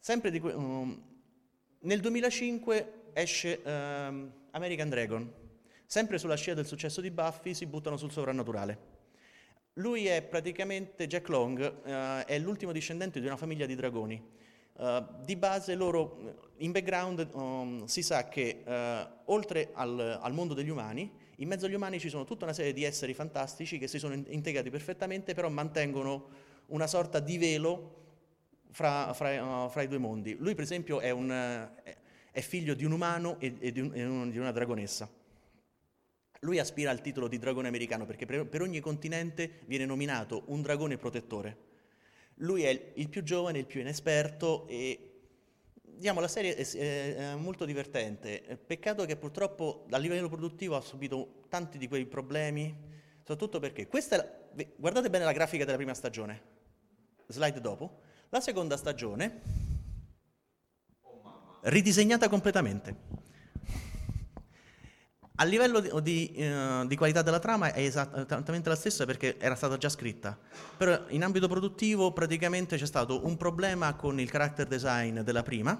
Sempre 0.00 0.32
di, 0.32 0.40
um, 0.40 1.00
nel 1.82 2.00
2005 2.00 3.10
esce 3.12 3.60
um, 3.64 4.32
American 4.50 4.88
Dragon. 4.88 5.32
Sempre 5.86 6.18
sulla 6.18 6.34
scia 6.34 6.54
del 6.54 6.66
successo 6.66 7.00
di 7.00 7.12
Buffy 7.12 7.54
si 7.54 7.66
buttano 7.66 7.96
sul 7.96 8.10
sovrannaturale. 8.10 8.78
Lui 9.74 10.06
è 10.06 10.22
praticamente 10.22 11.06
Jack 11.06 11.28
Long, 11.28 11.60
uh, 11.84 12.24
è 12.26 12.36
l'ultimo 12.40 12.72
discendente 12.72 13.20
di 13.20 13.26
una 13.26 13.36
famiglia 13.36 13.66
di 13.66 13.76
dragoni. 13.76 14.20
Uh, 14.72 15.04
di 15.22 15.36
base 15.36 15.76
loro, 15.76 16.52
in 16.56 16.72
background 16.72 17.28
um, 17.30 17.84
si 17.84 18.02
sa 18.02 18.28
che 18.28 18.64
uh, 18.66 19.32
oltre 19.32 19.70
al, 19.74 20.18
al, 20.20 20.32
mondo 20.32 20.52
degli 20.52 20.68
umani, 20.68 21.08
in 21.36 21.46
mezzo 21.46 21.66
agli 21.66 21.74
umani 21.74 22.00
ci 22.00 22.08
sono 22.08 22.24
tutta 22.24 22.42
una 22.42 22.52
serie 22.52 22.72
di 22.72 22.82
esseri 22.82 23.14
fantastici 23.14 23.78
che 23.78 23.86
si 23.86 24.00
sono 24.00 24.14
integrati 24.14 24.68
perfettamente, 24.68 25.32
però 25.32 25.48
mantengono 25.48 26.43
una 26.66 26.86
sorta 26.86 27.20
di 27.20 27.38
velo 27.38 28.02
fra, 28.70 29.12
fra, 29.12 29.68
fra 29.68 29.82
i 29.82 29.88
due 29.88 29.98
mondi. 29.98 30.36
Lui 30.38 30.54
per 30.54 30.64
esempio 30.64 31.00
è, 31.00 31.10
un, 31.10 31.68
è 32.30 32.40
figlio 32.40 32.74
di 32.74 32.84
un 32.84 32.92
umano 32.92 33.38
e, 33.38 33.54
e, 33.58 33.72
di, 33.72 33.80
un, 33.80 34.30
di 34.30 34.38
una 34.38 34.52
dragonessa. 34.52 35.08
Lui 36.40 36.58
aspira 36.58 36.90
al 36.90 37.00
titolo 37.00 37.28
di 37.28 37.38
dragone 37.38 37.68
americano 37.68 38.04
perché 38.04 38.26
per 38.26 38.60
ogni 38.60 38.80
continente 38.80 39.60
viene 39.66 39.86
nominato 39.86 40.42
un 40.46 40.60
dragone 40.60 40.98
protettore. 40.98 41.72
Lui 42.38 42.64
è 42.64 42.92
il 42.94 43.08
più 43.08 43.22
giovane, 43.22 43.58
il 43.60 43.66
più 43.66 43.80
inesperto 43.80 44.66
e 44.66 45.14
diciamo, 45.96 46.20
la 46.20 46.28
serie 46.28 46.54
è, 46.54 47.34
molto 47.36 47.64
divertente. 47.64 48.58
Peccato 48.66 49.04
che 49.06 49.16
purtroppo 49.16 49.86
a 49.90 49.98
livello 49.98 50.28
produttivo 50.28 50.76
ha 50.76 50.80
subito 50.80 51.44
tanti 51.48 51.78
di 51.78 51.88
quei 51.88 52.06
problemi, 52.06 52.74
soprattutto 53.18 53.60
perché 53.60 53.86
questa 53.86 54.16
la, 54.16 54.26
guardate 54.76 55.10
bene 55.10 55.24
la 55.24 55.32
grafica 55.32 55.64
della 55.64 55.76
prima 55.76 55.94
stagione, 55.94 56.53
slide 57.28 57.60
dopo. 57.60 58.00
La 58.30 58.40
seconda 58.40 58.76
stagione 58.76 59.40
ridisegnata 61.62 62.28
completamente. 62.28 63.22
A 65.36 65.44
livello 65.44 65.80
di, 65.80 65.90
di, 66.02 66.48
uh, 66.48 66.86
di, 66.86 66.96
qualità 66.96 67.22
della 67.22 67.40
trama 67.40 67.72
è 67.72 67.80
esattamente 67.80 68.68
la 68.68 68.76
stessa 68.76 69.04
perché 69.04 69.36
era 69.38 69.56
stata 69.56 69.76
già 69.76 69.88
scritta, 69.88 70.38
però 70.76 71.06
in 71.08 71.24
ambito 71.24 71.48
produttivo 71.48 72.12
praticamente 72.12 72.76
c'è 72.76 72.86
stato 72.86 73.26
un 73.26 73.36
problema 73.36 73.94
con 73.94 74.20
il 74.20 74.30
character 74.30 74.68
design 74.68 75.20
della 75.20 75.42
prima, 75.42 75.76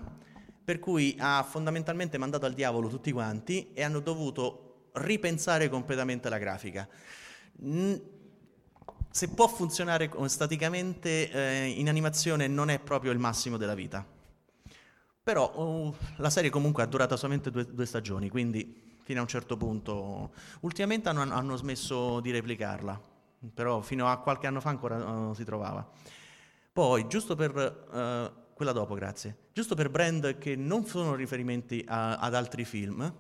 per 0.65 0.81
cui 0.81 1.15
ha 1.21 1.47
fondamentalmente 1.49 2.19
mandato 2.19 2.47
al 2.47 2.53
diavolo 2.53 2.89
tutti 2.89 3.13
quanti 3.13 3.71
e 3.75 3.85
hanno 3.85 4.01
dovuto 4.01 4.89
ripensare 4.95 5.69
completamente 5.69 6.29
la 6.29 6.39
grafica. 6.39 6.89
Se 9.15 9.29
può 9.29 9.47
funzionare 9.47 10.11
staticamente 10.27 11.31
eh, 11.31 11.67
in 11.69 11.89
animazione 11.89 12.49
non 12.49 12.69
è 12.69 12.81
proprio 12.81 13.13
il 13.13 13.21
massimo 13.21 13.57
della 13.57 13.77
vita. 13.77 14.05
Però 15.23 15.53
uh, 15.55 15.95
la 16.17 16.31
serie 16.31 16.51
comunque 16.51 16.83
ha 16.83 16.87
durato 16.87 17.17
solamente 17.17 17.53
due, 17.53 17.65
due 17.65 17.87
stagioni, 17.87 18.29
quindi 18.29 18.97
fino 19.05 19.21
a 19.21 19.23
un 19.23 19.29
certo 19.29 19.57
punto. 19.57 20.33
Ultimamente 20.63 21.11
hanno, 21.11 21.33
hanno 21.33 21.55
smesso 21.55 22.19
di 22.19 22.33
replicarla, 22.33 23.01
però 23.55 23.83
fino 23.83 24.11
a 24.11 24.19
qualche 24.19 24.49
anno 24.49 24.61
fa 24.61 24.71
ancora 24.71 24.97
uh, 24.97 25.33
si 25.33 25.45
trovava. 25.45 25.89
Poi, 26.73 27.07
giusto 27.07 27.37
per... 27.37 27.55
Uh, 27.55 28.43
quella 28.55 28.73
dopo, 28.73 28.95
grazie. 28.95 29.37
Giusto 29.53 29.77
per 29.77 29.91
brand 29.91 30.39
che 30.39 30.57
non 30.57 30.87
sono 30.87 31.15
riferimenti 31.15 31.85
a, 31.87 32.17
ad 32.17 32.35
altri 32.35 32.65
film, 32.65 33.15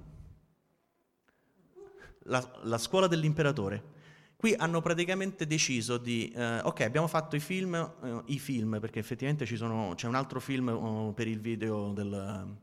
la, 2.25 2.53
la, 2.63 2.79
scuola 2.79 3.07
dell'imperatore. 3.07 3.94
Qui 4.45 4.55
hanno 4.59 4.83
praticamente 4.83 5.47
deciso 5.47 5.97
di, 5.97 6.31
uh, 6.37 6.67
ok, 6.67 6.83
abbiamo 6.83 7.07
fatto 7.07 7.35
i 7.35 7.41
film, 7.41 7.93
uh, 8.01 8.21
i 8.27 8.39
film, 8.39 8.77
perché 8.79 8.99
effettivamente 8.99 9.47
sono, 9.47 9.95
c'è 9.97 10.07
un 10.07 10.15
altro 10.15 10.39
film 10.39 10.69
uh, 10.69 11.15
per 11.15 11.29
il 11.29 11.41
video 11.41 11.93
del, 11.95 12.55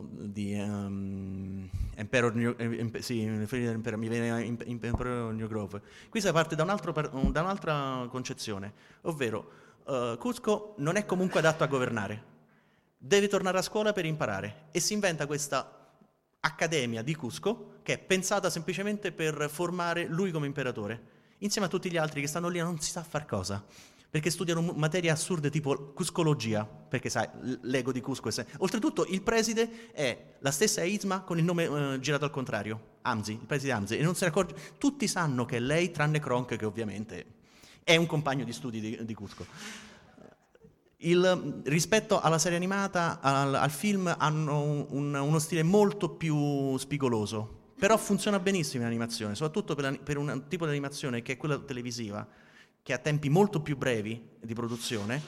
di 0.00 0.54
um, 0.54 1.68
Emperor 1.94 2.34
New, 2.34 2.54
eh, 2.56 3.02
sì, 3.02 3.22
Emperor, 3.22 3.98
mi 3.98 4.08
viene 4.08 4.56
Emperor 4.64 5.30
New 5.34 5.46
Grove. 5.46 5.82
Qui 6.08 6.22
si 6.22 6.32
parte 6.32 6.56
da, 6.56 6.62
un 6.62 6.70
altro, 6.70 6.92
da 6.92 7.42
un'altra 7.42 8.06
concezione, 8.08 8.72
ovvero 9.02 9.50
uh, 9.84 10.16
Cusco 10.16 10.72
non 10.78 10.96
è 10.96 11.04
comunque 11.04 11.40
adatto 11.40 11.64
a 11.64 11.66
governare, 11.66 12.22
deve 12.96 13.28
tornare 13.28 13.58
a 13.58 13.62
scuola 13.62 13.92
per 13.92 14.06
imparare 14.06 14.68
e 14.70 14.80
si 14.80 14.94
inventa 14.94 15.26
questa 15.26 15.70
accademia 16.40 17.02
di 17.02 17.14
Cusco 17.14 17.72
che 17.84 17.92
è 17.92 17.98
pensata 17.98 18.50
semplicemente 18.50 19.12
per 19.12 19.48
formare 19.48 20.06
lui 20.08 20.32
come 20.32 20.46
imperatore, 20.46 21.00
insieme 21.38 21.68
a 21.68 21.70
tutti 21.70 21.88
gli 21.88 21.96
altri 21.96 22.20
che 22.20 22.26
stanno 22.26 22.48
lì 22.48 22.58
e 22.58 22.62
non 22.62 22.80
si 22.80 22.90
sa 22.90 23.04
far 23.04 23.24
cosa 23.26 23.64
perché 24.14 24.30
studiano 24.30 24.60
materie 24.76 25.10
assurde 25.10 25.50
tipo 25.50 25.90
cuscologia, 25.92 26.64
perché 26.64 27.10
sai, 27.10 27.28
l'ego 27.62 27.90
di 27.90 28.00
Cusco 28.00 28.28
è 28.28 28.30
sempre... 28.30 28.54
Oltretutto 28.60 29.04
il 29.06 29.22
preside 29.22 29.90
è 29.90 30.36
la 30.38 30.52
stessa 30.52 30.84
Isma 30.84 31.22
con 31.22 31.36
il 31.36 31.42
nome 31.42 31.64
eh, 31.64 31.98
girato 31.98 32.24
al 32.24 32.30
contrario, 32.30 32.98
Amzi, 33.02 33.32
il 33.32 33.38
preside 33.44 33.72
Amzi, 33.72 33.96
e 33.98 34.02
non 34.04 34.14
se 34.14 34.26
ne 34.26 34.30
accorge... 34.30 34.54
Tutti 34.78 35.08
sanno 35.08 35.44
che 35.44 35.56
è 35.56 35.58
lei, 35.58 35.90
tranne 35.90 36.20
Kronk, 36.20 36.54
che 36.54 36.64
ovviamente 36.64 37.26
è 37.82 37.96
un 37.96 38.06
compagno 38.06 38.44
di 38.44 38.52
studi 38.52 38.78
di, 38.78 39.04
di 39.04 39.14
Cusco. 39.14 39.46
Il, 40.98 41.62
rispetto 41.64 42.20
alla 42.20 42.38
serie 42.38 42.56
animata, 42.56 43.18
al, 43.20 43.52
al 43.56 43.70
film, 43.72 44.14
hanno 44.16 44.86
un, 44.90 45.12
uno 45.12 45.38
stile 45.40 45.64
molto 45.64 46.10
più 46.10 46.76
spigoloso, 46.76 47.62
però 47.84 47.98
funziona 47.98 48.40
benissimo 48.40 48.84
in 48.84 48.88
animazione, 48.88 49.34
soprattutto 49.34 49.74
per, 49.74 50.00
per 50.00 50.16
un 50.16 50.44
tipo 50.48 50.64
di 50.64 50.70
animazione 50.70 51.20
che 51.20 51.32
è 51.32 51.36
quella 51.36 51.58
televisiva, 51.58 52.26
che 52.82 52.94
ha 52.94 52.96
tempi 52.96 53.28
molto 53.28 53.60
più 53.60 53.76
brevi 53.76 54.26
di 54.40 54.54
produzione, 54.54 55.20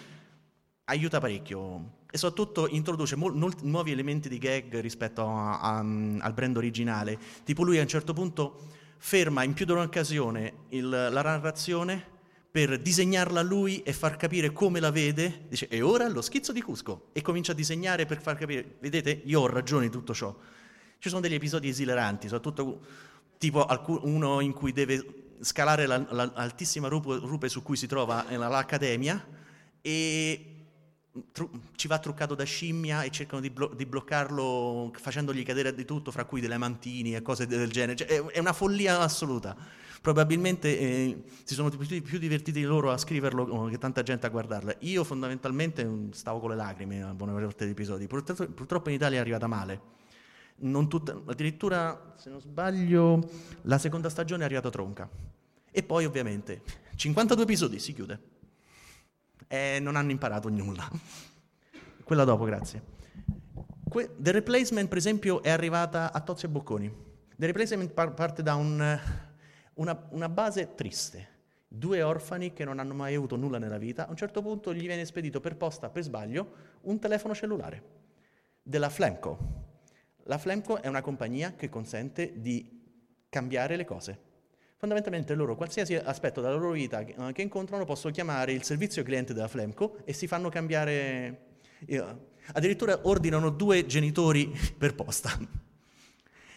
aiuta 0.85 1.21
parecchio 1.21 2.05
e 2.11 2.17
soprattutto 2.17 2.67
introduce 2.69 3.15
mo- 3.15 3.31
nuovi 3.61 3.93
elementi 3.93 4.31
di 4.31 4.39
gag 4.39 4.81
rispetto 4.81 5.27
a, 5.29 5.61
a, 5.61 5.79
al 5.81 6.33
brand 6.33 6.57
originale. 6.57 7.19
Tipo 7.45 7.63
lui 7.63 7.77
a 7.77 7.83
un 7.83 7.89
certo 7.89 8.15
punto 8.15 8.69
ferma 8.97 9.43
in 9.43 9.53
più 9.53 9.67
di 9.67 9.73
un'occasione 9.73 10.53
il, 10.71 10.89
la 10.89 11.11
narrazione 11.21 12.03
per 12.51 12.81
disegnarla 12.81 13.43
lui 13.43 13.83
e 13.83 13.93
far 13.93 14.17
capire 14.17 14.51
come 14.53 14.81
la 14.81 14.91
vede, 14.91 15.45
dice 15.51 15.69
e 15.69 15.83
ora 15.83 16.09
lo 16.09 16.23
schizzo 16.23 16.53
di 16.53 16.63
Cusco 16.63 17.09
e 17.13 17.21
comincia 17.21 17.53
a 17.53 17.55
disegnare 17.55 18.07
per 18.07 18.23
far 18.23 18.39
capire, 18.39 18.77
vedete, 18.81 19.21
io 19.27 19.43
ho 19.43 19.47
ragione 19.47 19.85
di 19.85 19.91
tutto 19.91 20.15
ciò. 20.15 20.35
Ci 20.99 21.09
sono 21.09 21.21
degli 21.21 21.35
episodi 21.35 21.69
esileranti, 21.69 22.29
soprattutto 22.29 22.81
tipo 23.39 23.67
uno 24.03 24.41
in 24.41 24.53
cui 24.53 24.73
deve 24.73 25.25
scalare 25.41 25.87
l'altissima 25.87 26.89
rupe 26.89 27.49
su 27.49 27.63
cui 27.63 27.77
si 27.77 27.87
trova 27.87 28.25
l'accademia 28.31 29.25
e 29.81 30.57
ci 31.77 31.89
va 31.89 31.99
truccato 31.99 32.35
da 32.35 32.45
scimmia 32.45 33.03
e 33.03 33.11
cercano 33.11 33.41
di, 33.41 33.51
blo- 33.51 33.73
di, 33.75 33.87
bloccarlo 33.87 34.93
facendogli 34.95 35.43
cadere 35.45 35.75
di 35.75 35.85
tutto, 35.85 36.11
fra 36.11 36.25
cui 36.25 36.41
delle 36.41 36.59
mantini 36.59 37.15
e 37.15 37.23
cose 37.23 37.47
del 37.47 37.71
genere. 37.71 37.97
Cioè, 37.97 38.07
è, 38.07 38.25
è, 38.25 38.39
una 38.39 38.53
follia 38.53 39.01
assoluta. 39.01 39.57
Probabilmente 40.03 40.79
eh, 40.79 41.23
si 41.45 41.55
sono 41.55 41.71
più, 41.71 42.03
più, 42.03 42.19
divertiti 42.19 42.63
loro 42.63 42.93
a 42.93 42.99
scriverlo 42.99 43.43
oh, 43.43 43.69
che 43.69 43.79
tanta 43.79 44.03
gente 44.03 44.27
a 44.27 44.29
guardarla. 44.29 44.75
Io 44.81 45.05
fondamentalmente 45.05 45.85
mm, 45.85 46.11
stavo 46.11 46.39
con 46.39 46.51
le 46.51 46.57
lacrime 46.57 47.03
a 47.03 47.15
buona 47.15 47.33
parte 47.33 47.65
degli 47.65 47.73
episodi. 47.73 48.07
Purtroppo, 48.07 48.47
purtroppo 48.47 48.89
in 48.91 48.97
Italia 48.97 49.19
è 49.19 49.21
arrivata 49.21 49.47
male. 49.47 49.95
Tutta, 50.59 51.21
addirittura, 51.27 52.15
se 52.17 52.31
non 52.31 52.41
sbaglio, 52.41 53.29
la 53.63 53.79
seconda 53.79 54.09
stagione 54.09 54.43
è 54.43 54.45
arrivata 54.47 54.71
tronca. 54.71 55.09
E 55.71 55.83
poi, 55.83 56.07
ovviamente, 56.07 56.63
52 56.95 57.45
episodi, 57.45 57.79
si 57.79 57.93
chiude. 57.93 58.21
E 59.47 59.79
non 59.81 59.97
hanno 59.97 60.11
imparato 60.11 60.49
nulla. 60.49 60.89
Quella 62.03 62.25
dopo, 62.25 62.45
grazie. 62.45 62.83
Que- 63.89 64.15
The 64.17 64.33
Replacement, 64.33 64.89
per 64.89 64.99
esempio, 64.99 65.43
è 65.43 65.51
arrivata 65.51 66.13
a 66.13 66.21
Tozzi 66.21 66.47
e 66.47 66.49
Bocconi. 66.49 66.93
The 67.37 67.47
Replacement 67.47 67.93
par- 67.93 68.15
parte 68.15 68.43
da 68.43 68.55
un, 68.55 68.99
una, 69.75 70.07
una 70.11 70.29
base 70.29 70.75
triste. 70.75 71.35
Due 71.69 72.03
orfani 72.03 72.53
che 72.53 72.65
non 72.65 72.79
hanno 72.79 72.95
mai 72.95 73.15
avuto 73.15 73.37
nulla 73.37 73.59
nella 73.59 73.77
vita, 73.77 74.07
a 74.07 74.11
un 74.11 74.17
certo 74.17 74.41
punto 74.41 74.73
gli 74.73 74.87
viene 74.87 75.05
spedito 75.05 75.41
per 75.41 75.57
posta, 75.57 75.91
per 75.91 76.03
sbaglio, 76.03 76.53
un 76.83 76.99
telefono 76.99 77.35
cellulare 77.35 77.83
della 78.63 78.89
Flemco, 78.89 79.66
la 80.27 80.39
Flemco 80.39 80.81
è 80.81 80.89
una 80.89 81.03
compagnia 81.03 81.55
che 81.55 81.69
consente 81.69 82.35
di 82.37 82.69
cambiare 83.29 83.77
le 83.77 83.85
cose. 83.85 84.19
Fondamentalmente 84.77 85.35
loro, 85.35 85.57
qualsiasi 85.57 85.95
aspetto 85.95 86.41
della 86.41 86.55
loro 86.55 86.73
vita 86.73 87.05
che, 87.05 87.15
eh, 87.17 87.43
incontrano, 87.43 87.85
possono 87.85 88.13
chiamare 88.13 88.53
il 88.53 88.63
servizio 88.63 89.03
cliente 89.03 89.33
della 89.33 89.49
Flemco 89.49 89.99
e 90.05 90.13
si 90.13 90.27
fanno 90.27 90.49
cambiare... 90.49 91.59
addirittura 92.53 93.01
ordinano 93.03 93.51
due 93.51 93.87
genitori 93.87 94.53
per 94.77 94.95
posta. 94.95 95.31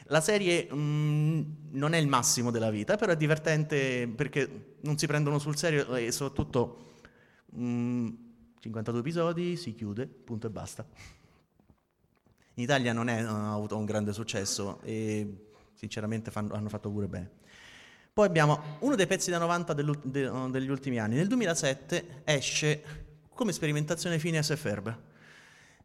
La 0.06 0.22
serie 0.22 0.68
mh, 0.70 0.76
mm, 0.76 1.42
non 1.72 1.94
è 1.94 1.98
il 1.98 2.08
massimo 2.08 2.50
della 2.50 2.72
vita, 2.72 2.98
però 2.98 3.12
è 3.12 3.18
divertente 3.18 4.08
perché 4.08 4.78
non 4.82 4.98
si 4.98 5.06
prendono 5.06 5.38
sul 5.38 5.56
serio 5.56 5.96
e 5.96 6.12
soprattutto 6.12 6.96
mh, 7.52 7.64
mm, 7.64 8.08
52 8.60 9.00
episodi, 9.02 9.56
si 9.56 9.76
chiude, 9.76 10.08
punto 10.08 10.48
e 10.48 10.50
basta 10.50 10.86
in 12.60 12.66
Italia 12.66 12.92
non, 12.92 13.08
è, 13.08 13.22
non 13.22 13.46
ha 13.46 13.54
avuto 13.54 13.78
un 13.78 13.86
grande 13.86 14.12
successo 14.12 14.82
e 14.82 15.46
sinceramente 15.74 16.30
fanno, 16.30 16.54
hanno 16.54 16.68
fatto 16.68 16.92
pure 16.92 17.08
bene. 17.08 17.38
Poi 18.12 18.28
abbiamo 18.28 18.78
uno 18.80 18.96
dei 18.96 19.08
pezzi 19.08 19.32
da 19.32 19.38
90 19.38 19.74
degli 19.74 20.70
ultimi 20.70 21.00
anni. 21.00 21.16
Nel 21.16 21.28
2007 21.28 22.24
esce 22.25 22.84
come 23.34 23.54
sperimentazione 23.54 24.18
Phineas 24.18 24.50
e 24.50 24.58
Ferb. 24.58 24.98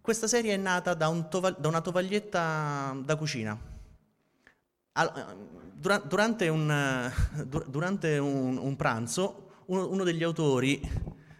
Questa 0.00 0.26
serie 0.26 0.54
è 0.54 0.56
nata 0.56 0.94
da, 0.94 1.06
un 1.06 1.30
tova- 1.30 1.52
da 1.52 1.68
una 1.68 1.80
tovaglietta 1.80 2.96
da 3.04 3.14
cucina. 3.14 3.56
durante 5.80 6.48
un, 6.48 7.12
durante 7.68 8.18
un, 8.18 8.56
un 8.56 8.74
pranzo, 8.74 9.62
uno, 9.66 9.88
uno, 9.88 10.02
degli 10.02 10.24
autori, 10.24 10.80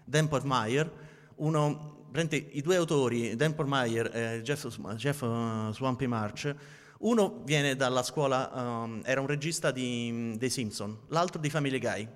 Dan 0.05 0.29
Meyer, 0.45 0.93
uno, 1.37 1.94
i 2.23 2.61
due 2.62 2.76
autori, 2.76 3.35
Dan 3.35 3.54
Meyer 3.64 4.11
e 4.14 4.42
Jeff, 4.42 4.66
Jeff 4.94 5.21
uh, 5.23 5.73
Swampy 5.73 6.06
March, 6.06 6.54
uno 7.00 7.42
viene 7.44 7.75
dalla 7.75 8.02
scuola, 8.02 8.50
um, 8.54 9.02
era 9.04 9.21
un 9.21 9.26
regista 9.26 9.71
di, 9.71 10.35
dei 10.38 10.49
Simpson, 10.49 11.00
l'altro 11.09 11.40
di 11.40 11.50
Family 11.50 11.78
Guy. 11.78 12.09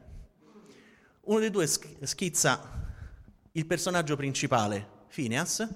Uno 1.22 1.38
dei 1.40 1.50
due 1.50 1.66
schizza 1.66 2.86
il 3.52 3.66
personaggio 3.66 4.14
principale, 4.14 4.86
Phineas, 5.12 5.66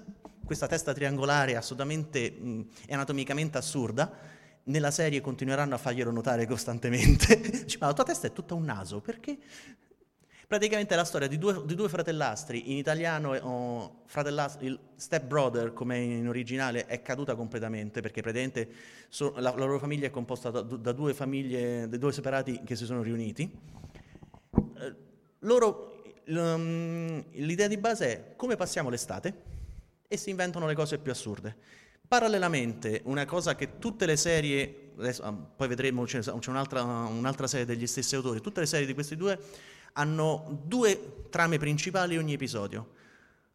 questa 0.45 0.67
testa 0.67 0.93
triangolare 0.93 1.55
assolutamente 1.55 2.31
mh, 2.31 2.67
anatomicamente 2.89 3.57
assurda, 3.57 4.11
nella 4.65 4.91
serie 4.91 5.19
continueranno 5.19 5.75
a 5.75 5.77
farglielo 5.77 6.11
notare 6.11 6.47
costantemente. 6.47 7.39
Dice, 7.65 7.77
ma 7.79 7.87
la 7.87 7.93
tua 7.93 8.05
testa 8.05 8.27
è 8.27 8.31
tutta 8.31 8.53
un 8.53 8.63
naso, 8.63 9.01
perché? 9.01 9.37
Praticamente 10.47 10.93
è 10.93 10.97
la 10.97 11.05
storia 11.05 11.27
di 11.27 11.37
due, 11.37 11.65
di 11.65 11.73
due 11.73 11.87
fratellastri, 11.89 12.71
in 12.71 12.77
italiano 12.77 13.33
oh, 13.33 14.03
il 14.59 14.79
step 14.95 15.25
brother 15.25 15.73
come 15.73 15.97
in 15.97 16.27
originale 16.27 16.85
è 16.85 17.01
caduta 17.01 17.35
completamente 17.35 18.01
perché 18.01 18.21
praticamente 18.21 18.69
so, 19.09 19.33
la, 19.37 19.51
la, 19.51 19.65
loro 19.65 19.79
famiglia 19.79 20.07
è 20.07 20.11
composta 20.11 20.51
da, 20.51 20.61
da 20.61 20.91
due 20.91 21.13
famiglie, 21.13 21.87
da 21.87 21.97
due 21.97 22.11
separati 22.11 22.61
che 22.63 22.75
si 22.75 22.85
sono 22.85 23.01
riuniti. 23.01 23.49
Eh, 24.79 24.95
loro, 25.39 26.03
l'idea 26.25 27.67
di 27.67 27.77
base 27.77 28.05
è 28.07 28.35
come 28.35 28.55
passiamo 28.55 28.89
l'estate 28.89 29.51
e 30.07 30.17
si 30.17 30.29
inventano 30.29 30.67
le 30.67 30.75
cose 30.75 30.99
più 30.99 31.11
assurde. 31.11 31.55
Parallelamente, 32.07 33.01
una 33.05 33.25
cosa 33.25 33.55
che 33.55 33.79
tutte 33.79 34.05
le 34.05 34.17
serie, 34.17 34.91
adesso, 34.97 35.23
ah, 35.23 35.33
poi 35.33 35.67
vedremo, 35.67 36.03
c'è, 36.03 36.21
un'altra, 36.47 36.83
un'altra 36.83 37.47
serie 37.47 37.65
degli 37.65 37.87
stessi 37.87 38.15
autori, 38.15 38.39
tutte 38.39 38.59
le 38.59 38.67
serie 38.67 38.85
di 38.85 38.93
questi 38.93 39.15
due 39.15 39.39
hanno 39.93 40.61
due 40.63 41.27
trame 41.29 41.57
principali 41.57 42.17
ogni 42.17 42.33
episodio. 42.33 42.89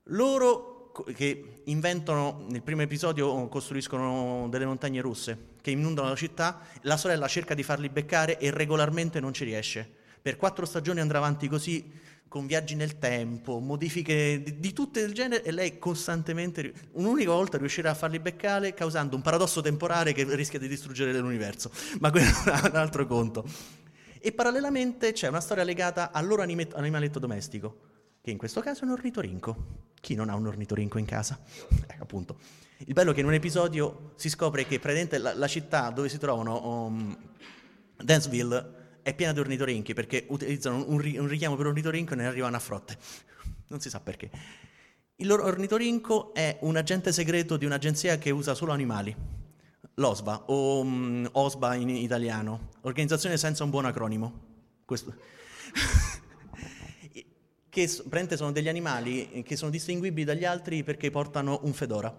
Loro 0.05 0.93
che 1.15 1.63
inventano, 1.65 2.45
nel 2.49 2.63
primo 2.63 2.83
episodio 2.83 3.47
costruiscono 3.49 4.49
delle 4.49 4.67
montagne 4.67 5.01
russe 5.01 5.57
che 5.61 5.71
inondano 5.71 6.09
la 6.09 6.17
città, 6.17 6.61
la 6.83 6.97
sorella 6.97 7.29
cerca 7.29 7.55
di 7.55 7.63
farli 7.63 7.89
beccare 7.89 8.39
e 8.39 8.51
regolarmente 8.51 9.21
non 9.21 9.33
ci 9.33 9.45
riesce. 9.45 9.89
Per 10.21 10.37
quattro 10.37 10.65
stagioni 10.65 11.01
andrà 11.01 11.19
avanti 11.19 11.49
così 11.49 12.07
con 12.29 12.47
viaggi 12.47 12.75
nel 12.75 12.99
tempo, 12.99 13.59
modifiche 13.59 14.43
di, 14.43 14.61
di 14.61 14.73
tutte 14.75 15.01
del 15.01 15.15
genere 15.15 15.43
e 15.43 15.51
lei 15.51 15.79
costantemente, 15.79 16.73
un'unica 16.93 17.31
volta 17.31 17.57
riuscirà 17.57 17.91
a 17.91 17.95
farli 17.95 18.19
beccare 18.19 18.75
causando 18.75 19.17
un 19.17 19.23
paradosso 19.23 19.63
temporale 19.63 20.13
che 20.13 20.25
rischia 20.35 20.59
di 20.59 20.69
distruggere 20.69 21.17
l'universo, 21.19 21.71
ma 22.01 22.11
quello 22.13 22.29
è 22.29 22.69
un 22.69 22.77
altro 22.77 23.07
conto. 23.07 23.45
E 24.21 24.33
parallelamente 24.33 25.13
c'è 25.13 25.29
una 25.29 25.41
storia 25.41 25.65
legata 25.65 26.11
al 26.13 26.27
loro 26.27 26.43
anime, 26.43 26.69
animaletto 26.75 27.19
domestico, 27.19 27.79
che 28.21 28.31
in 28.31 28.39
questo 28.39 28.61
caso 28.61 28.83
è 28.83 28.85
un 28.87 28.93
ornitorinco. 28.93 29.87
Chi 30.01 30.15
non 30.15 30.29
ha 30.29 30.35
un 30.35 30.47
ornitorinco 30.47 30.99
in 30.99 31.05
casa? 31.05 31.39
Eh, 31.89 31.97
appunto. 31.99 32.39
Il 32.79 32.93
bello 32.93 33.11
è 33.11 33.15
che 33.15 33.21
in 33.21 33.27
un 33.27 33.35
episodio 33.35 34.13
si 34.17 34.29
scopre 34.29 34.65
che 34.65 34.81
la, 35.19 35.35
la 35.35 35.49
città 35.49 35.91
dove 35.91 36.09
si 36.09 36.19
trovano 36.19 36.85
um, 36.87 37.17
Danceville 37.97 39.01
è 39.03 39.15
piena 39.15 39.33
di 39.33 39.41
ornitorinchi 39.41 39.95
perché 39.95 40.27
utilizzano 40.29 40.85
un, 40.87 40.99
ri- 40.99 41.19
un 41.19 41.27
richiamo 41.27 41.57
per 41.57 41.67
ornitorinco 41.67 42.13
e 42.13 42.17
ne 42.17 42.27
arrivano 42.27 42.57
a 42.57 42.61
frotte. 42.61 42.97
Non 43.71 43.81
si 43.81 43.91
sa 43.91 44.01
perché. 44.01 44.31
Il 45.17 45.27
loro 45.27 45.45
ornitorinco 45.45 46.33
è 46.33 46.59
un 46.61 46.77
agente 46.77 47.13
segreto 47.13 47.57
di 47.57 47.67
un'agenzia 47.67 48.17
che 48.19 48.31
usa 48.31 48.55
solo 48.55 48.73
animali, 48.73 49.15
l'OSBA 49.99 50.45
o 50.47 50.81
um, 50.81 51.29
OSBA 51.31 51.75
in 51.75 51.91
italiano, 51.91 52.71
Organizzazione 52.83 53.37
Senza 53.37 53.65
un 53.65 53.71
Buon 53.71 53.85
Acronimo. 53.85 54.47
Che 57.71 57.87
sono 57.87 58.51
degli 58.51 58.69
animali 58.69 59.45
che 59.45 59.55
sono 59.55 59.71
distinguibili 59.71 60.25
dagli 60.25 60.45
altri 60.45 60.83
perché 60.83 61.11
portano 61.11 61.61
un 61.63 61.73
fedora. 61.73 62.13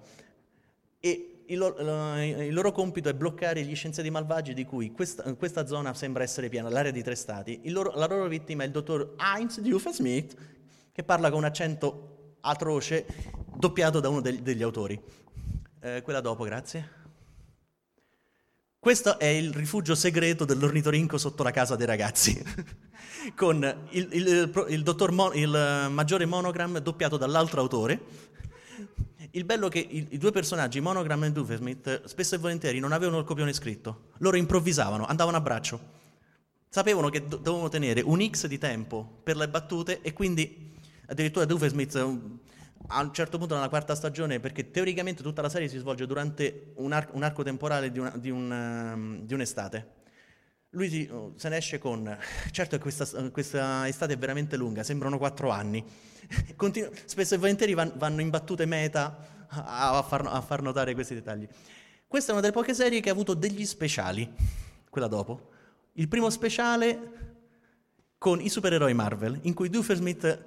E 1.01 1.43
il 1.47 1.57
loro, 1.57 2.21
il 2.21 2.53
loro, 2.53 2.71
compito 2.71 3.09
è 3.09 3.13
bloccare 3.13 3.65
gli 3.65 3.75
scienziati 3.75 4.09
malvagi 4.09 4.53
di 4.53 4.63
cui 4.63 4.93
questa, 4.93 5.33
questa 5.33 5.65
zona 5.65 5.93
sembra 5.93 6.23
essere 6.23 6.47
piena, 6.47 6.69
l'area 6.69 6.91
di 6.91 7.03
tre 7.03 7.15
stati. 7.15 7.59
Loro, 7.71 7.91
la 7.95 8.05
loro 8.05 8.27
vittima 8.27 8.63
è 8.63 8.67
il 8.67 8.71
dottor 8.71 9.15
Heinz 9.17 9.59
Doofenshmirtz, 9.59 10.35
che 10.93 11.03
parla 11.03 11.29
con 11.29 11.39
un 11.39 11.45
accento 11.45 12.35
atroce, 12.39 13.05
doppiato 13.53 13.99
da 13.99 14.07
uno 14.07 14.21
degli, 14.21 14.39
degli 14.39 14.63
autori. 14.63 15.01
Eh, 15.81 16.01
quella 16.03 16.21
dopo, 16.21 16.45
grazie. 16.45 16.98
Questo 18.81 19.19
è 19.19 19.25
il 19.25 19.53
rifugio 19.53 19.93
segreto 19.93 20.45
dell'ornitorinco 20.45 21.17
sotto 21.17 21.43
la 21.43 21.51
casa 21.51 21.75
dei 21.75 21.85
ragazzi, 21.85 22.41
con 23.35 23.61
il, 23.89 24.07
il, 24.13 24.27
il, 24.27 24.69
il, 24.69 25.09
Mon, 25.11 25.35
il 25.35 25.87
maggiore 25.91 26.25
monogram 26.25 26.77
doppiato 26.77 27.17
dall'altro 27.17 27.59
autore, 27.59 27.99
il 29.31 29.43
bello 29.43 29.67
è 29.67 29.69
che 29.69 29.79
i, 29.79 30.07
i 30.11 30.17
due 30.17 30.31
personaggi, 30.31 30.79
Monogram 30.79 31.25
e 31.25 31.31
Doofenshmirtz, 31.33 32.05
spesso 32.05 32.35
e 32.35 32.37
volentieri 32.37 32.79
non 32.79 32.93
avevano 32.93 33.19
il 33.19 33.25
copione 33.25 33.51
scritto. 33.51 34.11
Loro 34.19 34.37
improvvisavano, 34.37 35.05
andavano 35.05 35.35
a 35.35 35.41
braccio. 35.41 35.97
Sapevano 36.69 37.09
che 37.09 37.27
do- 37.27 37.35
dovevano 37.35 37.67
tenere 37.67 37.99
un 37.99 38.25
X 38.25 38.47
di 38.47 38.57
tempo 38.57 39.19
per 39.23 39.35
le 39.35 39.49
battute 39.49 39.99
e 40.01 40.13
quindi 40.13 40.73
addirittura 41.07 41.43
Doofenshmirtz 41.43 41.95
a 42.91 43.01
un 43.01 43.13
certo 43.13 43.37
punto 43.37 43.55
nella 43.55 43.69
quarta 43.69 43.93
stagione, 43.93 44.39
perché 44.39 44.71
teoricamente 44.71 45.21
tutta 45.21 45.41
la 45.41 45.49
serie 45.49 45.67
si 45.67 45.77
svolge 45.77 46.05
durante 46.07 46.71
un, 46.75 46.91
ar- 46.91 47.09
un 47.13 47.23
arco 47.23 47.43
temporale 47.43 47.91
di, 47.91 47.99
una, 47.99 48.11
di, 48.15 48.29
un, 48.29 48.49
um, 48.51 49.25
di 49.25 49.33
un'estate. 49.33 49.97
Lui 50.71 50.89
si, 50.89 51.07
uh, 51.11 51.33
se 51.35 51.49
ne 51.49 51.57
esce 51.57 51.77
con, 51.77 52.17
certo 52.51 52.77
che 52.77 52.81
questa, 52.81 53.05
questa 53.29 53.87
estate 53.87 54.13
è 54.13 54.17
veramente 54.17 54.57
lunga, 54.57 54.83
sembrano 54.83 55.17
quattro 55.17 55.49
anni. 55.49 55.83
Continu- 56.55 56.91
spesso 57.05 57.35
e 57.35 57.37
volentieri 57.37 57.73
van- 57.73 57.93
vanno 57.95 58.21
in 58.21 58.29
battute 58.29 58.65
meta 58.65 59.45
a 59.49 60.03
far, 60.07 60.25
a 60.25 60.41
far 60.41 60.61
notare 60.61 60.93
questi 60.93 61.13
dettagli. 61.13 61.47
Questa 62.07 62.29
è 62.29 62.31
una 62.31 62.41
delle 62.41 62.53
poche 62.53 62.73
serie 62.73 63.01
che 63.01 63.09
ha 63.09 63.11
avuto 63.11 63.35
degli 63.35 63.65
speciali, 63.65 64.27
quella 64.89 65.07
dopo. 65.07 65.49
Il 65.93 66.07
primo 66.07 66.31
speciale 66.31 67.17
con 68.17 68.41
i 68.41 68.49
supereroi 68.49 68.93
Marvel, 68.95 69.39
in 69.43 69.53
cui 69.53 69.69
Doofenshmirtz 69.69 70.39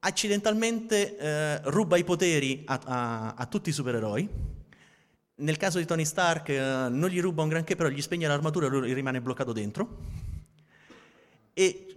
accidentalmente 0.00 1.16
eh, 1.16 1.60
ruba 1.70 1.96
i 1.96 2.04
poteri 2.04 2.62
a, 2.66 2.80
a, 2.84 3.34
a, 3.34 3.46
tutti 3.46 3.70
i 3.70 3.72
supereroi. 3.72 4.28
Nel 5.36 5.56
caso 5.56 5.78
di 5.78 5.84
Tony 5.84 6.04
Stark 6.04 6.48
eh, 6.48 6.58
non 6.90 7.08
gli 7.08 7.20
ruba 7.20 7.42
un 7.42 7.48
granché, 7.48 7.76
però 7.76 7.88
gli 7.88 8.00
spegne 8.00 8.26
l'armatura 8.26 8.66
e 8.66 8.68
lui 8.70 8.92
rimane 8.92 9.20
bloccato 9.20 9.52
dentro. 9.52 9.98
E 11.52 11.90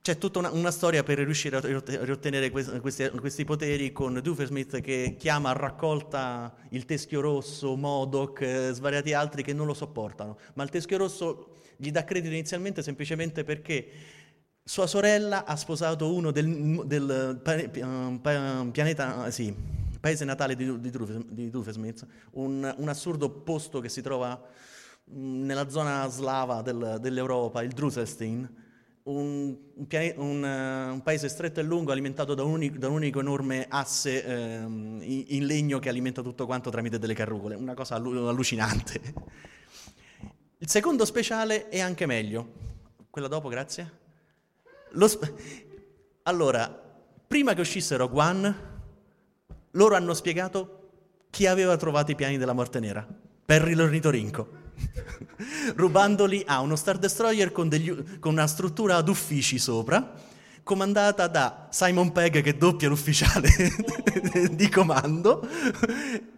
c'è 0.00 0.18
tutta 0.18 0.40
una, 0.40 0.50
una, 0.50 0.70
storia 0.70 1.02
per 1.04 1.18
riuscire 1.18 1.56
a 1.56 1.60
riottenere 1.60 2.50
questi, 2.50 3.08
questi, 3.20 3.44
poteri 3.44 3.92
con 3.92 4.18
Doofenshmirtz 4.20 4.80
che 4.80 5.14
chiama 5.16 5.50
a 5.50 5.52
raccolta 5.52 6.54
il 6.70 6.84
teschio 6.86 7.20
rosso, 7.20 7.76
Modoc, 7.76 8.40
eh, 8.40 8.70
svariati 8.72 9.12
altri 9.12 9.42
che 9.42 9.52
non 9.52 9.66
lo 9.66 9.74
sopportano. 9.74 10.38
Ma 10.54 10.64
il 10.64 10.70
teschio 10.70 10.96
rosso 10.96 11.52
gli 11.76 11.90
dà 11.90 12.04
credito 12.04 12.34
inizialmente 12.34 12.82
semplicemente 12.82 13.44
perché 13.44 13.90
sua 14.64 14.86
sorella 14.86 15.44
ha 15.44 15.56
sposato 15.56 16.14
uno 16.14 16.30
del, 16.30 16.82
del 16.86 17.40
pianeta, 18.70 19.30
sì, 19.30 19.54
paese 20.00 20.24
natale 20.24 20.54
di, 20.54 20.80
di 20.80 21.50
Doofenshmirtz, 21.50 22.06
un, 22.32 22.74
un, 22.76 22.88
assurdo 22.88 23.28
posto 23.30 23.80
che 23.80 23.88
si 23.88 24.02
trova 24.02 24.40
mm, 25.10 25.44
nella 25.44 25.68
zona 25.68 26.08
slava 26.08 26.62
del, 26.62 26.98
dell'Europa, 27.00 27.62
il 27.62 27.72
Druselstein 27.72 28.60
un, 29.04 29.56
un, 29.74 30.42
un, 30.42 31.00
paese 31.02 31.28
stretto 31.28 31.58
e 31.58 31.62
lungo 31.64 31.90
alimentato 31.90 32.34
da 32.34 32.44
un, 32.44 32.52
unico, 32.52 32.78
da 32.78 32.88
un 32.88 32.94
unico 32.94 33.18
enorme 33.18 33.66
asse 33.68 34.22
um, 34.26 35.00
in, 35.02 35.24
in, 35.28 35.46
legno 35.46 35.80
che 35.80 35.88
alimenta 35.88 36.22
tutto 36.22 36.46
quanto 36.46 36.70
tramite 36.70 36.98
delle 36.98 37.14
carrucole, 37.14 37.56
una 37.56 37.74
cosa 37.74 37.96
allucinante. 37.96 39.00
Il 40.58 40.68
secondo 40.68 41.04
speciale 41.04 41.68
è 41.68 41.80
anche 41.80 42.06
meglio. 42.06 42.70
Quella 43.10 43.26
dopo, 43.26 43.48
grazie. 43.48 44.01
Sp- 45.06 45.32
allora, 46.24 46.82
prima 47.26 47.54
che 47.54 47.60
uscissero 47.60 48.08
Guan, 48.08 48.70
loro 49.72 49.94
hanno 49.94 50.14
spiegato 50.14 50.78
chi 51.30 51.46
aveva 51.46 51.76
trovato 51.76 52.10
i 52.10 52.14
piani 52.14 52.38
della 52.38 52.52
morte 52.52 52.80
nera. 52.80 53.06
Perry 53.44 53.74
l'ornitorinco. 53.74 54.60
rubandoli 55.76 56.42
a 56.46 56.60
uno 56.60 56.76
Star 56.76 56.98
Destroyer 56.98 57.52
con, 57.52 57.68
degli, 57.68 58.18
con 58.18 58.32
una 58.32 58.46
struttura 58.46 58.96
ad 58.96 59.08
uffici 59.08 59.58
sopra, 59.58 60.14
comandata 60.62 61.26
da 61.26 61.68
Simon 61.70 62.12
Pegg 62.12 62.40
che 62.40 62.56
doppia 62.56 62.88
l'ufficiale 62.88 63.50
di 64.52 64.68
comando 64.68 65.46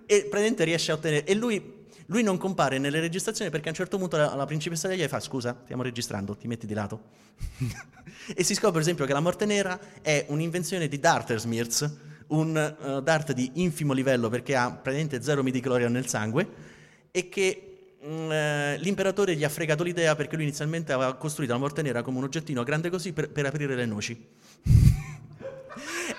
e 0.06 0.20
praticamente 0.20 0.64
riesce 0.64 0.92
a 0.92 0.94
ottenere... 0.94 1.24
E 1.24 1.34
lui, 1.34 1.73
lui, 2.06 2.22
non 2.22 2.36
compare 2.36 2.78
nelle 2.78 3.00
registrazioni 3.00 3.50
perché 3.50 3.68
a 3.68 3.70
un 3.70 3.76
certo 3.76 3.98
punto 3.98 4.16
la, 4.16 4.34
la 4.34 4.44
principessa 4.44 4.88
degli 4.88 5.06
fa 5.06 5.20
scusa, 5.20 5.58
stiamo 5.64 5.82
registrando, 5.82 6.36
ti 6.36 6.46
metti 6.46 6.66
di 6.66 6.74
lato. 6.74 7.02
e 8.34 8.44
si 8.44 8.54
scopre 8.54 8.72
per 8.72 8.80
esempio 8.82 9.06
che 9.06 9.12
la 9.12 9.20
morte 9.20 9.46
nera 9.46 9.78
è 10.02 10.26
un'invenzione 10.28 10.88
di 10.88 10.98
Dartersmirz, 10.98 11.90
un 12.28 12.76
uh, 12.78 13.00
Dart 13.00 13.32
di 13.32 13.50
infimo 13.54 13.92
livello 13.92 14.28
perché 14.28 14.56
ha 14.56 14.70
praticamente 14.70 15.22
zero 15.22 15.42
midi 15.42 15.58
midichlorian 15.58 15.92
nel 15.92 16.06
sangue 16.06 16.72
e 17.10 17.28
che 17.28 17.96
mm, 18.04 18.30
eh, 18.30 18.76
l'imperatore 18.78 19.36
gli 19.36 19.44
ha 19.44 19.48
fregato 19.48 19.82
l'idea 19.82 20.14
perché 20.14 20.36
lui 20.36 20.44
inizialmente 20.44 20.92
aveva 20.92 21.14
costruito 21.14 21.52
la 21.52 21.58
morte 21.58 21.82
nera 21.82 22.02
come 22.02 22.18
un 22.18 22.24
oggettino 22.24 22.62
grande 22.62 22.90
così 22.90 23.12
per, 23.12 23.30
per 23.30 23.46
aprire 23.46 23.74
le 23.74 23.86
noci. 23.86 24.26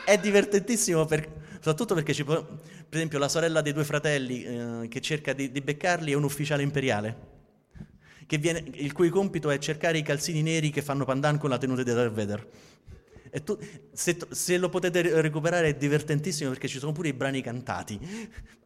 È 0.05 0.17
divertentissimo 0.17 1.05
per, 1.05 1.27
soprattutto 1.55 1.95
perché 1.95 2.23
può, 2.23 2.45
per 2.87 2.97
esempio 2.97 3.19
la 3.19 3.27
sorella 3.27 3.61
dei 3.61 3.73
due 3.73 3.83
fratelli 3.83 4.43
eh, 4.43 4.87
che 4.87 5.01
cerca 5.01 5.33
di, 5.33 5.51
di 5.51 5.61
beccarli 5.61 6.11
è 6.11 6.15
un 6.15 6.23
ufficiale 6.23 6.63
imperiale. 6.63 7.33
Viene, 8.27 8.63
il 8.73 8.91
cui 8.91 9.09
compito 9.09 9.49
è 9.49 9.57
cercare 9.59 9.97
i 9.97 10.01
calzini 10.01 10.41
neri 10.41 10.71
che 10.71 10.81
fanno 10.81 11.05
pandan 11.05 11.37
con 11.37 11.49
la 11.49 11.57
tenuta 11.57 11.83
di 11.83 11.93
Darth 11.93 12.13
Vader. 12.13 12.47
Tu, 13.43 13.57
se, 13.91 14.17
se, 14.29 14.57
lo 14.57 14.69
potete 14.69 15.21
recuperare 15.21 15.69
è 15.69 15.75
divertentissimo 15.75 16.49
perché 16.49 16.67
ci 16.67 16.79
sono 16.79 16.91
pure 16.91 17.09
i 17.09 17.13
brani 17.13 17.41
cantati. 17.41 17.99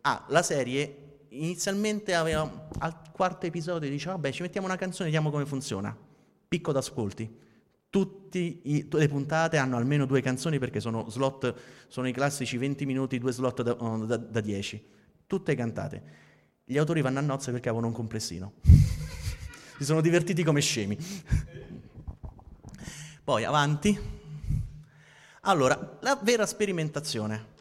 Ah, 0.02 0.26
la 0.30 0.44
serie 0.44 1.08
inizialmente 1.30 2.14
aveva 2.14 2.70
al 2.80 3.12
quarto 3.12 3.46
episodio 3.46 3.90
diceva 3.90 4.14
vabbè 4.14 4.32
ci 4.32 4.42
mettiamo 4.42 4.66
una 4.66 4.76
canzone 4.76 5.10
e 5.10 5.12
vediamo 5.12 5.32
come 5.32 5.46
funziona. 5.46 5.96
Picco 6.48 6.72
d'ascolti. 6.72 7.48
Tutte 7.90 8.62
le 8.64 9.08
puntate 9.08 9.58
hanno 9.58 9.78
almeno 9.78 10.06
due 10.06 10.22
canzoni 10.22 10.60
perché 10.60 10.80
sono 10.80 11.10
slot, 11.10 11.54
sono 11.88 12.08
i 12.08 12.12
classici 12.12 12.58
20 12.58 12.86
minuti, 12.86 13.18
due 13.18 13.32
slot 13.32 13.64
da, 13.64 13.72
oh, 13.72 14.06
da, 14.06 14.18
da 14.18 14.42
10. 14.42 14.86
Tutte 15.26 15.56
cantate. 15.56 16.04
Gli 16.64 16.78
autori 16.78 17.02
vanno 17.02 17.20
a 17.20 17.24
nozze 17.24 17.52
perché 17.52 17.70
avevano 17.70 17.88
un 17.88 17.94
complessino. 17.94 18.54
si 18.64 19.84
sono 19.84 20.02
divertiti 20.02 20.44
come 20.44 20.62
scemi. 20.62 20.98
Poi 23.24 23.44
avanti. 23.44 24.00
Allora, 25.42 25.98
la 26.02 26.20
vera 26.22 26.46
sperimentazione. 26.46 27.58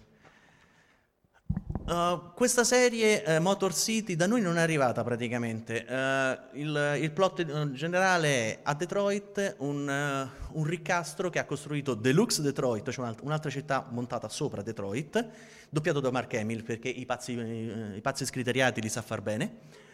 Uh, 1.89 2.35
questa 2.35 2.65
serie 2.65 3.25
uh, 3.27 3.41
Motor 3.41 3.75
City 3.75 4.15
da 4.15 4.27
noi 4.27 4.43
non 4.43 4.59
è 4.59 4.61
arrivata 4.61 5.03
praticamente. 5.03 5.87
Uh, 5.89 6.59
il, 6.59 6.99
il, 7.01 7.11
plot 7.13 7.73
generale 7.73 8.29
è 8.29 8.59
a 8.63 8.75
Detroit 8.75 9.55
un, 9.61 10.29
un, 10.53 10.65
ricastro 10.65 11.31
che 11.31 11.39
ha 11.39 11.47
costruito 11.47 11.95
Deluxe 11.95 12.43
Detroit, 12.43 12.91
cioè 12.91 13.15
un'altra 13.23 13.49
città 13.49 13.87
montata 13.89 14.29
sopra 14.29 14.61
Detroit, 14.61 15.29
doppiato 15.71 16.01
da 16.01 16.11
Mark 16.11 16.35
Hamill 16.35 16.63
perché 16.63 16.91
i 16.91 17.07
pazzi, 17.07 17.33
i 17.33 18.01
pazzi 18.03 18.27
scriteriati 18.27 18.83
li 18.83 18.91
sa 18.91 19.01
far 19.01 19.23
bene 19.23 19.87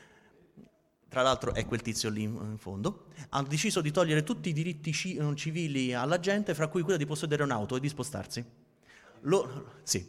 tra 1.09 1.23
l'altro 1.23 1.55
è 1.55 1.65
quel 1.65 1.81
tizio 1.81 2.11
lì 2.11 2.23
in 2.23 2.57
fondo, 2.59 3.05
ha 3.29 3.43
deciso 3.45 3.81
di 3.81 3.93
togliere 3.93 4.25
tutti 4.25 4.49
i 4.49 4.53
diritti 4.53 4.93
civili 4.93 5.95
alla 5.95 6.19
gente, 6.19 6.55
fra 6.55 6.67
cui 6.67 6.83
quello 6.83 6.99
di 6.99 7.07
possedere 7.07 7.45
un'auto 7.45 7.77
e 7.77 7.81
di 7.81 7.89
spostarsi. 7.89 8.64
Lo, 9.27 9.73
sì. 9.83 10.07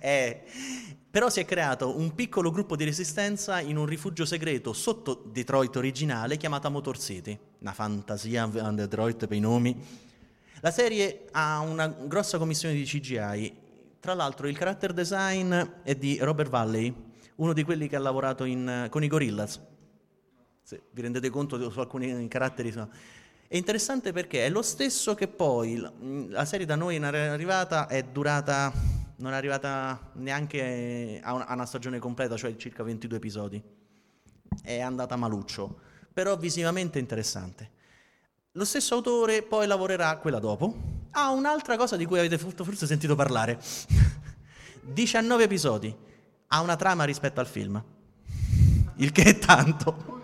è, 0.00 0.44
però 1.10 1.28
si 1.28 1.40
è 1.40 1.44
creato 1.44 1.96
un 1.96 2.14
piccolo 2.14 2.50
gruppo 2.50 2.76
di 2.76 2.84
resistenza 2.84 3.60
in 3.60 3.76
un 3.76 3.86
rifugio 3.86 4.24
segreto 4.24 4.72
sotto 4.72 5.22
Detroit 5.30 5.76
originale 5.76 6.36
chiamata 6.36 6.68
Motor 6.68 6.98
City. 6.98 7.38
Una 7.60 7.72
fantasia 7.72 8.44
a 8.44 8.72
Detroit 8.72 9.26
per 9.26 9.36
i 9.36 9.40
nomi. 9.40 9.76
La 10.60 10.70
serie 10.70 11.26
ha 11.32 11.60
una 11.60 11.86
grossa 11.86 12.38
commissione 12.38 12.74
di 12.74 12.84
CGI. 12.84 13.66
Tra 14.00 14.14
l'altro 14.14 14.48
il 14.48 14.56
character 14.56 14.92
design 14.92 15.54
è 15.82 15.94
di 15.94 16.18
Robert 16.20 16.50
Valley, 16.50 16.92
uno 17.36 17.52
di 17.52 17.62
quelli 17.62 17.88
che 17.88 17.96
ha 17.96 18.00
lavorato 18.00 18.44
in, 18.44 18.88
con 18.90 19.02
i 19.02 19.08
Gorillaz. 19.08 19.60
Se 20.62 20.82
vi 20.90 21.02
rendete 21.02 21.30
conto 21.30 21.70
su 21.70 21.78
alcuni 21.78 22.26
caratteri. 22.28 22.72
È 23.50 23.56
interessante 23.56 24.12
perché 24.12 24.44
è 24.44 24.50
lo 24.50 24.60
stesso 24.60 25.14
che 25.14 25.26
poi 25.26 25.82
la 26.28 26.44
serie 26.44 26.66
da 26.66 26.74
noi 26.74 26.96
è 26.96 27.02
arrivata, 27.02 27.86
è 27.86 28.02
durata, 28.02 28.70
non 29.16 29.32
è 29.32 29.36
arrivata 29.36 30.10
neanche 30.16 31.18
a 31.22 31.32
una 31.32 31.64
stagione 31.64 31.98
completa, 31.98 32.36
cioè 32.36 32.54
circa 32.56 32.82
22 32.82 33.16
episodi. 33.16 33.62
È 34.62 34.80
andata 34.80 35.16
maluccio, 35.16 35.80
però 36.12 36.36
visivamente 36.36 36.98
interessante. 36.98 37.70
Lo 38.52 38.66
stesso 38.66 38.96
autore 38.96 39.40
poi 39.40 39.66
lavorerà 39.66 40.18
quella 40.18 40.40
dopo. 40.40 41.06
Ah, 41.12 41.30
un'altra 41.30 41.78
cosa 41.78 41.96
di 41.96 42.04
cui 42.04 42.18
avete 42.18 42.36
forse 42.36 42.86
sentito 42.86 43.14
parlare. 43.14 43.58
19 44.82 45.44
episodi. 45.44 45.96
Ha 46.48 46.60
una 46.60 46.76
trama 46.76 47.04
rispetto 47.04 47.40
al 47.40 47.46
film. 47.46 47.82
Il 48.96 49.10
che 49.10 49.22
è 49.22 49.38
tanto. 49.38 50.16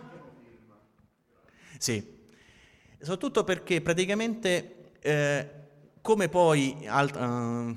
Sì, 1.78 2.13
soprattutto 3.04 3.44
perché 3.44 3.80
praticamente 3.80 4.92
eh, 5.00 5.48
come 6.00 6.28
poi 6.28 6.84
alt- 6.86 7.16
uh, 7.16 7.74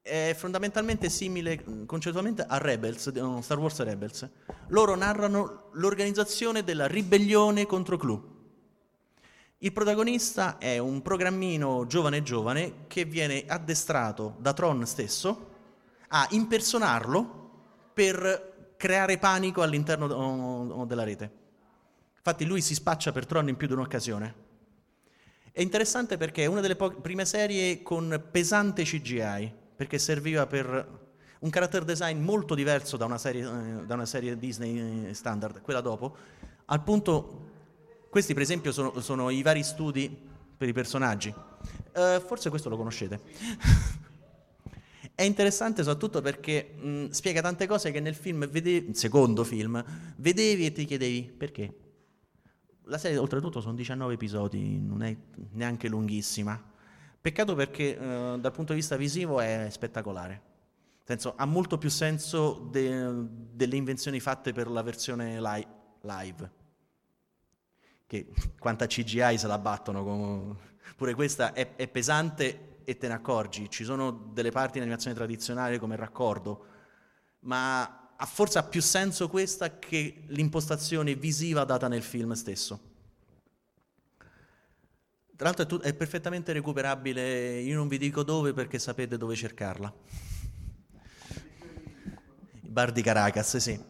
è 0.00 0.34
fondamentalmente 0.36 1.08
simile 1.08 1.62
concettualmente 1.86 2.44
a 2.46 2.58
Rebels, 2.58 3.40
Star 3.40 3.58
Wars 3.58 3.78
Rebels. 3.82 4.28
Loro 4.68 4.94
narrano 4.94 5.68
l'organizzazione 5.72 6.64
della 6.64 6.86
ribellione 6.86 7.66
contro 7.66 7.96
Clu. 7.96 8.38
Il 9.58 9.72
protagonista 9.72 10.56
è 10.58 10.78
un 10.78 11.02
programmino 11.02 11.86
giovane 11.86 12.22
giovane 12.22 12.86
che 12.86 13.04
viene 13.04 13.44
addestrato 13.46 14.36
da 14.38 14.54
Tron 14.54 14.86
stesso 14.86 15.48
a 16.08 16.26
impersonarlo 16.30 17.50
per 17.92 18.74
creare 18.76 19.18
panico 19.18 19.60
all'interno 19.60 20.84
della 20.86 21.04
rete. 21.04 21.39
Infatti 22.22 22.44
lui 22.44 22.60
si 22.60 22.74
spaccia 22.74 23.12
per 23.12 23.24
Tron 23.24 23.48
in 23.48 23.56
più 23.56 23.66
di 23.66 23.72
un'occasione. 23.72 24.34
È 25.52 25.62
interessante 25.62 26.18
perché 26.18 26.42
è 26.42 26.46
una 26.46 26.60
delle 26.60 26.76
po- 26.76 27.00
prime 27.00 27.24
serie 27.24 27.82
con 27.82 28.28
pesante 28.30 28.82
CGI, 28.84 29.50
perché 29.74 29.98
serviva 29.98 30.46
per 30.46 31.08
un 31.38 31.48
character 31.48 31.82
design 31.82 32.20
molto 32.22 32.54
diverso 32.54 32.98
da 32.98 33.06
una 33.06 33.16
serie, 33.16 33.42
eh, 33.42 33.86
da 33.86 33.94
una 33.94 34.04
serie 34.04 34.36
Disney 34.36 35.14
standard, 35.14 35.62
quella 35.62 35.80
dopo, 35.80 36.14
al 36.66 36.82
punto, 36.82 37.48
questi 38.10 38.34
per 38.34 38.42
esempio 38.42 38.70
sono, 38.70 39.00
sono 39.00 39.30
i 39.30 39.40
vari 39.40 39.62
studi 39.62 40.14
per 40.58 40.68
i 40.68 40.74
personaggi. 40.74 41.34
Uh, 41.94 42.20
forse 42.20 42.50
questo 42.50 42.68
lo 42.68 42.76
conoscete. 42.76 43.18
È 45.14 45.22
interessante 45.22 45.82
soprattutto 45.82 46.20
perché 46.20 46.74
mh, 46.78 47.08
spiega 47.08 47.40
tante 47.40 47.66
cose 47.66 47.90
che 47.90 48.00
nel 48.00 48.14
film, 48.14 48.46
vedevi, 48.46 48.94
secondo 48.94 49.42
film, 49.42 49.82
vedevi 50.16 50.66
e 50.66 50.72
ti 50.72 50.84
chiedevi 50.84 51.22
perché. 51.22 51.88
La 52.90 52.98
serie 52.98 53.18
oltretutto 53.18 53.60
sono 53.60 53.74
19 53.74 54.14
episodi, 54.14 54.80
non 54.80 55.04
è 55.04 55.16
neanche 55.52 55.88
lunghissima. 55.88 56.60
Peccato 57.20 57.54
perché 57.54 57.96
eh, 57.96 58.36
dal 58.40 58.50
punto 58.50 58.72
di 58.72 58.80
vista 58.80 58.96
visivo 58.96 59.38
è 59.38 59.68
spettacolare. 59.70 60.42
Senso, 61.04 61.34
ha 61.36 61.44
molto 61.44 61.78
più 61.78 61.88
senso 61.88 62.66
de- 62.68 63.26
delle 63.52 63.76
invenzioni 63.76 64.18
fatte 64.18 64.52
per 64.52 64.68
la 64.68 64.82
versione 64.82 65.40
li- 65.40 65.66
live. 66.00 66.50
Che 68.08 68.26
quanta 68.58 68.86
CGI 68.86 69.38
se 69.38 69.46
la 69.46 69.58
battono. 69.58 70.02
Con... 70.02 70.58
Pure 70.96 71.14
questa 71.14 71.52
è, 71.52 71.76
è 71.76 71.86
pesante 71.86 72.78
e 72.82 72.96
te 72.96 73.06
ne 73.06 73.14
accorgi. 73.14 73.70
Ci 73.70 73.84
sono 73.84 74.10
delle 74.10 74.50
parti 74.50 74.78
in 74.78 74.82
animazione 74.82 75.14
tradizionale 75.14 75.78
come 75.78 75.94
il 75.94 76.00
raccordo, 76.00 76.64
ma 77.42 77.99
forse 78.26 78.58
ha 78.58 78.62
più 78.62 78.82
senso 78.82 79.28
questa 79.28 79.78
che 79.78 80.24
l'impostazione 80.26 81.14
visiva 81.14 81.64
data 81.64 81.88
nel 81.88 82.02
film 82.02 82.32
stesso. 82.32 82.88
Tra 85.34 85.46
l'altro 85.48 85.64
è, 85.64 85.66
tut- 85.66 85.82
è, 85.84 85.94
perfettamente 85.94 86.52
recuperabile, 86.52 87.60
io 87.60 87.74
non 87.74 87.88
vi 87.88 87.96
dico 87.96 88.22
dove 88.22 88.52
perché 88.52 88.78
sapete 88.78 89.16
dove 89.16 89.34
cercarla. 89.34 89.90
Il 92.60 92.68
bar 92.68 92.92
di 92.92 93.00
Caracas, 93.00 93.56
sì. 93.56 93.80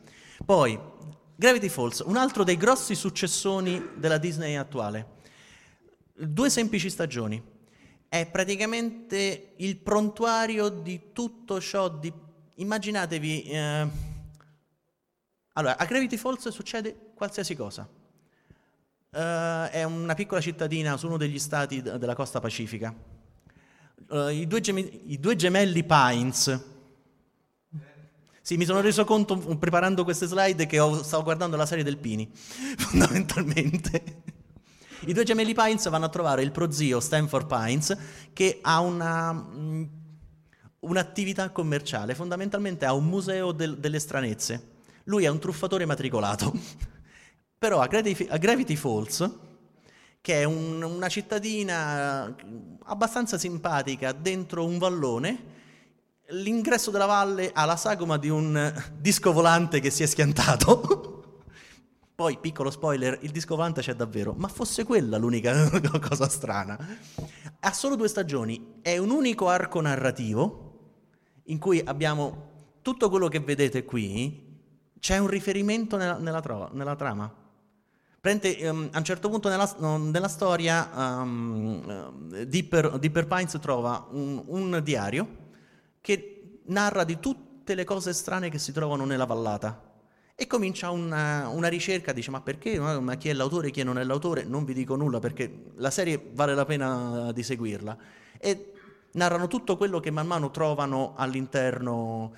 Poi, 0.44 0.78
Gravity 1.34 1.68
Falls, 1.68 2.04
un 2.06 2.16
altro 2.16 2.44
dei 2.44 2.56
grossi 2.56 2.94
successoni 2.94 3.94
della 3.96 4.18
Disney 4.18 4.54
attuale. 4.54 5.18
Due 6.14 6.50
semplici 6.50 6.88
stagioni. 6.88 7.42
È 8.08 8.26
praticamente 8.26 9.54
il 9.56 9.76
prontuario 9.78 10.68
di 10.68 11.10
tutto 11.12 11.60
ciò 11.60 11.88
di... 11.88 12.12
Immaginatevi... 12.54 13.42
Eh, 13.42 14.08
allora, 15.54 15.76
a 15.76 15.84
Gravity 15.84 16.16
Falls 16.16 16.48
succede 16.48 16.96
qualsiasi 17.14 17.56
cosa. 17.56 17.88
Uh, 19.12 19.68
è 19.70 19.82
una 19.82 20.14
piccola 20.14 20.40
cittadina 20.40 20.96
su 20.96 21.06
uno 21.06 21.16
degli 21.16 21.40
stati 21.40 21.82
d- 21.82 21.96
della 21.96 22.14
costa 22.14 22.38
pacifica. 22.38 22.94
Uh, 24.08 24.28
i, 24.28 24.46
due 24.46 24.60
gem- 24.60 25.00
I, 25.06 25.18
due 25.18 25.34
gemelli 25.34 25.82
Pines. 25.82 26.64
Sì, 28.40 28.56
mi 28.56 28.64
sono 28.64 28.80
reso 28.80 29.04
conto 29.04 29.36
preparando 29.58 30.04
queste 30.04 30.26
slide 30.26 30.66
che 30.66 30.78
ho, 30.78 31.02
stavo 31.02 31.24
guardando 31.24 31.56
la 31.56 31.66
serie 31.66 31.84
del 31.84 31.98
Pini, 31.98 32.30
fondamentalmente. 32.78 34.22
I 35.06 35.12
due 35.12 35.24
gemelli 35.24 35.54
Pines 35.54 35.88
vanno 35.88 36.04
a 36.04 36.10
trovare 36.10 36.42
il 36.42 36.52
prozio 36.52 37.00
Stanford 37.00 37.46
Pines 37.46 37.96
che 38.32 38.60
ha 38.62 38.80
una, 38.80 39.32
mh, 39.32 39.90
un'attività 40.80 41.50
commerciale, 41.50 42.14
fondamentalmente 42.14 42.84
ha 42.84 42.92
un 42.92 43.06
museo 43.06 43.50
del, 43.50 43.78
delle 43.78 43.98
stranezze 43.98 44.69
lui 45.04 45.24
è 45.24 45.28
un 45.28 45.38
truffatore 45.38 45.84
matricolato. 45.86 46.52
Però 47.58 47.80
a 47.80 47.86
Gravity, 47.86 48.26
a 48.28 48.38
Gravity 48.38 48.76
Falls, 48.76 49.30
che 50.20 50.40
è 50.40 50.44
un, 50.44 50.82
una 50.82 51.08
cittadina 51.08 52.34
abbastanza 52.84 53.38
simpatica 53.38 54.12
dentro 54.12 54.64
un 54.64 54.78
vallone, 54.78 55.44
l'ingresso 56.30 56.90
della 56.90 57.06
valle 57.06 57.50
ha 57.52 57.64
la 57.64 57.76
sagoma 57.76 58.16
di 58.16 58.28
un 58.28 58.72
disco 58.96 59.32
volante 59.32 59.80
che 59.80 59.90
si 59.90 60.02
è 60.02 60.06
schiantato. 60.06 61.18
Poi, 62.14 62.38
piccolo 62.38 62.70
spoiler, 62.70 63.18
il 63.22 63.30
disco 63.30 63.56
volante 63.56 63.80
c'è 63.80 63.94
davvero, 63.94 64.34
ma 64.36 64.48
fosse 64.48 64.84
quella 64.84 65.16
l'unica 65.16 65.70
cosa 66.06 66.28
strana. 66.28 66.78
Ha 67.60 67.72
solo 67.72 67.96
due 67.96 68.08
stagioni, 68.08 68.74
è 68.82 68.98
un 68.98 69.10
unico 69.10 69.48
arco 69.48 69.80
narrativo 69.80 70.68
in 71.44 71.58
cui 71.58 71.80
abbiamo 71.82 72.48
tutto 72.82 73.08
quello 73.08 73.28
che 73.28 73.40
vedete 73.40 73.84
qui, 73.84 74.49
c'è 75.00 75.18
un 75.18 75.26
riferimento 75.26 75.96
nella, 75.96 76.18
nella, 76.18 76.40
trova, 76.40 76.68
nella 76.72 76.94
trama. 76.94 77.32
Prende, 78.20 78.68
um, 78.68 78.88
a 78.92 78.98
un 78.98 79.04
certo 79.04 79.30
punto 79.30 79.48
nella, 79.48 79.74
nella 79.78 80.28
storia 80.28 80.90
um, 80.94 82.44
Dipper, 82.44 82.98
Dipper, 82.98 83.26
Pines 83.26 83.58
trova 83.60 84.06
un, 84.10 84.42
un 84.46 84.80
diario 84.84 85.38
che 86.02 86.60
narra 86.66 87.04
di 87.04 87.18
tutte 87.18 87.74
le 87.74 87.84
cose 87.84 88.12
strane 88.12 88.50
che 88.50 88.58
si 88.58 88.72
trovano 88.72 89.06
nella 89.06 89.24
vallata 89.24 89.88
e 90.34 90.46
comincia 90.46 90.90
una, 90.90 91.48
una, 91.48 91.68
ricerca, 91.68 92.12
dice 92.12 92.30
ma 92.30 92.40
perché, 92.40 92.78
ma 92.78 93.14
chi 93.16 93.28
è 93.28 93.34
l'autore, 93.34 93.70
chi 93.70 93.82
non 93.82 93.98
è 93.98 94.04
l'autore, 94.04 94.44
non 94.44 94.64
vi 94.64 94.72
dico 94.72 94.96
nulla 94.96 95.18
perché 95.18 95.64
la 95.74 95.90
serie 95.90 96.30
vale 96.32 96.54
la 96.54 96.64
pena 96.64 97.30
di 97.32 97.42
seguirla. 97.42 97.96
E 98.38 98.72
narrano 99.12 99.48
tutto 99.48 99.76
quello 99.76 100.00
che 100.00 100.10
man 100.10 100.26
mano 100.26 100.50
trovano 100.50 101.12
all'interno 101.16 102.32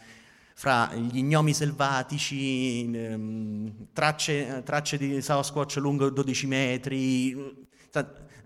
fra 0.62 0.94
gli 0.94 1.24
gnomi 1.24 1.52
selvatici, 1.52 2.88
ehm, 2.94 3.88
tracce, 3.92 4.62
tracce, 4.64 4.96
di 4.96 5.20
Sasquatch 5.20 5.74
lungo 5.78 6.08
12 6.08 6.46
metri. 6.46 7.66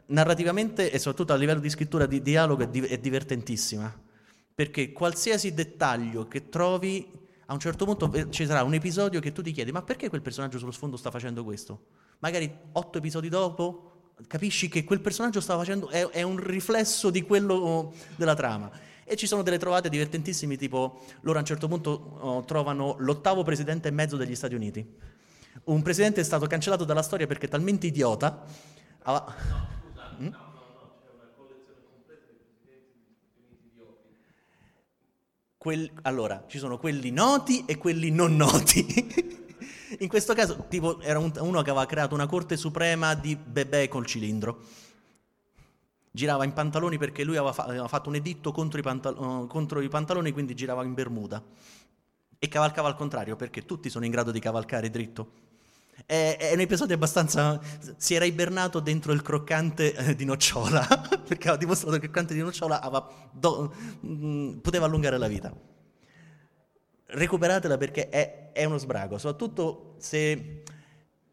Narrativamente 0.07 0.91
e 0.91 0.99
soprattutto 0.99 1.35
a 1.35 1.37
livello 1.37 1.61
di 1.61 1.69
scrittura 1.69 2.07
di 2.07 2.23
dialogo 2.23 2.63
è, 2.63 2.69
di, 2.69 2.81
è 2.81 2.97
divertentissima, 2.97 3.95
perché 4.55 4.93
qualsiasi 4.93 5.53
dettaglio 5.53 6.27
che 6.27 6.49
trovi 6.49 7.07
a 7.45 7.53
un 7.53 7.59
certo 7.59 7.85
punto 7.85 8.11
eh, 8.15 8.31
ci 8.31 8.47
sarà 8.47 8.63
un 8.63 8.73
episodio 8.73 9.21
che 9.21 9.33
tu 9.33 9.43
ti 9.43 9.53
chiedi 9.53 9.71
ma 9.71 9.83
perché 9.83 10.09
quel 10.09 10.23
personaggio 10.23 10.57
sullo 10.57 10.73
sfondo 10.73 10.97
sta 10.97 11.11
facendo 11.11 11.45
questo? 11.45 11.89
Magari 12.21 12.51
otto 12.73 12.97
episodi 12.97 13.29
dopo 13.29 14.15
capisci 14.27 14.69
che 14.71 14.85
quel 14.85 15.03
personaggio 15.03 15.41
stava 15.43 15.59
facendo 15.61 15.91
è, 15.91 16.09
è, 16.09 16.23
un 16.23 16.39
riflesso 16.39 17.11
di 17.11 17.21
quello 17.21 17.93
della 18.17 18.35
trama. 18.35 18.71
E 19.09 19.15
ci 19.15 19.29
sono 19.29 19.43
delle 19.43 19.59
trovate 19.59 19.89
divertentissime, 19.89 20.57
tipo 20.57 21.01
loro 21.21 21.39
a 21.39 21.41
un 21.41 21.47
certo 21.47 21.69
punto 21.69 21.91
oh, 22.19 22.45
trovano 22.45 22.97
l'ottavo 22.99 23.45
presidente 23.45 23.87
e 23.87 23.93
mezzo 23.93 24.17
degli 24.17 24.35
Stati 24.35 24.57
Uniti. 24.57 24.85
Un 25.65 25.81
presidente 25.83 26.21
è 26.21 26.25
stato 26.25 26.49
cancellato 26.49 26.85
dalla 26.85 27.03
storia 27.03 27.29
perché 27.29 27.47
è 27.47 27.49
talmente 27.49 27.87
idiota. 27.87 28.45
Ah, 29.03 29.13
no, 29.13 29.69
scusa, 29.79 30.17
mm? 30.21 30.25
no, 30.25 30.29
no, 30.29 30.29
no, 30.29 30.97
c'è 31.01 31.11
una 31.15 31.31
collezione 31.37 31.83
completa 31.89 32.27
di 32.27 32.35
presidenti 32.51 33.47
degli 33.47 33.71
Stati 33.71 33.87
Uniti 35.71 36.01
allora, 36.03 36.45
ci 36.49 36.59
sono 36.59 36.77
quelli 36.77 37.13
noti 37.13 37.65
e 37.65 37.79
quelli 37.79 38.11
non 38.11 38.35
noti. 38.35 39.45
In 40.01 40.09
questo 40.09 40.35
caso, 40.35 40.67
tipo, 40.69 41.01
era 41.01 41.21
un, 41.21 41.31
uno 41.39 41.63
che 41.63 41.71
aveva 41.71 41.87
creato 41.87 42.13
una 42.15 42.27
corte 42.27 42.57
suprema 42.57 43.15
di 43.15 43.37
bebè 43.37 43.87
col 43.87 44.05
cilindro. 44.05 44.65
Girava 46.17 46.45
in 46.45 46.55
pantaloni 46.55 46.97
perché 46.97 47.25
lui 47.25 47.37
aveva, 47.37 47.53
fa- 47.53 47.65
aveva 47.65 47.89
fatto 47.89 48.09
un 48.09 48.15
editto 48.15 48.51
contro 48.51 48.81
i, 48.81 48.83
pantal- 48.83 49.19
uh, 49.19 49.47
contro 49.47 49.83
i 49.83 49.89
pantaloni, 49.89 50.33
quindi 50.33 50.55
girava 50.55 50.83
in 50.83 50.95
bermuda. 50.95 51.45
E 52.39 52.49
cavalcava 52.49 52.89
al 52.89 52.97
contrario 52.97 53.37
perché 53.37 53.67
tutti 53.67 53.91
sono 53.91 54.07
in 54.07 54.13
grado 54.13 54.31
di 54.31 54.41
cavalcare 54.41 54.89
dritto. 54.89 55.45
È, 56.07 56.53
un 56.55 56.61
episodio 56.61 56.95
abbastanza. 56.95 57.61
Si 57.99 58.15
era 58.15 58.25
ibernato 58.25 58.81
dentro 58.81 59.13
il 59.13 59.21
croccante 59.21 59.95
eh, 59.95 60.15
di 60.15 60.25
nocciola, 60.25 60.87
perché 61.29 61.49
aveva 61.49 61.57
dimostrato 61.57 61.99
che 61.99 62.07
il 62.07 62.11
croccante 62.11 62.33
di 62.33 62.41
nocciola 62.41 62.81
aveva 62.81 63.07
do, 63.31 63.75
mm, 64.07 64.57
poteva 64.61 64.87
allungare 64.87 65.19
la 65.19 65.29
vita. 65.29 65.53
Recuperatela 67.09 67.77
perché 67.77 68.09
è, 68.09 68.53
è, 68.53 68.65
uno 68.65 68.79
sbrago, 68.79 69.19
soprattutto 69.19 69.97
se 69.99 70.63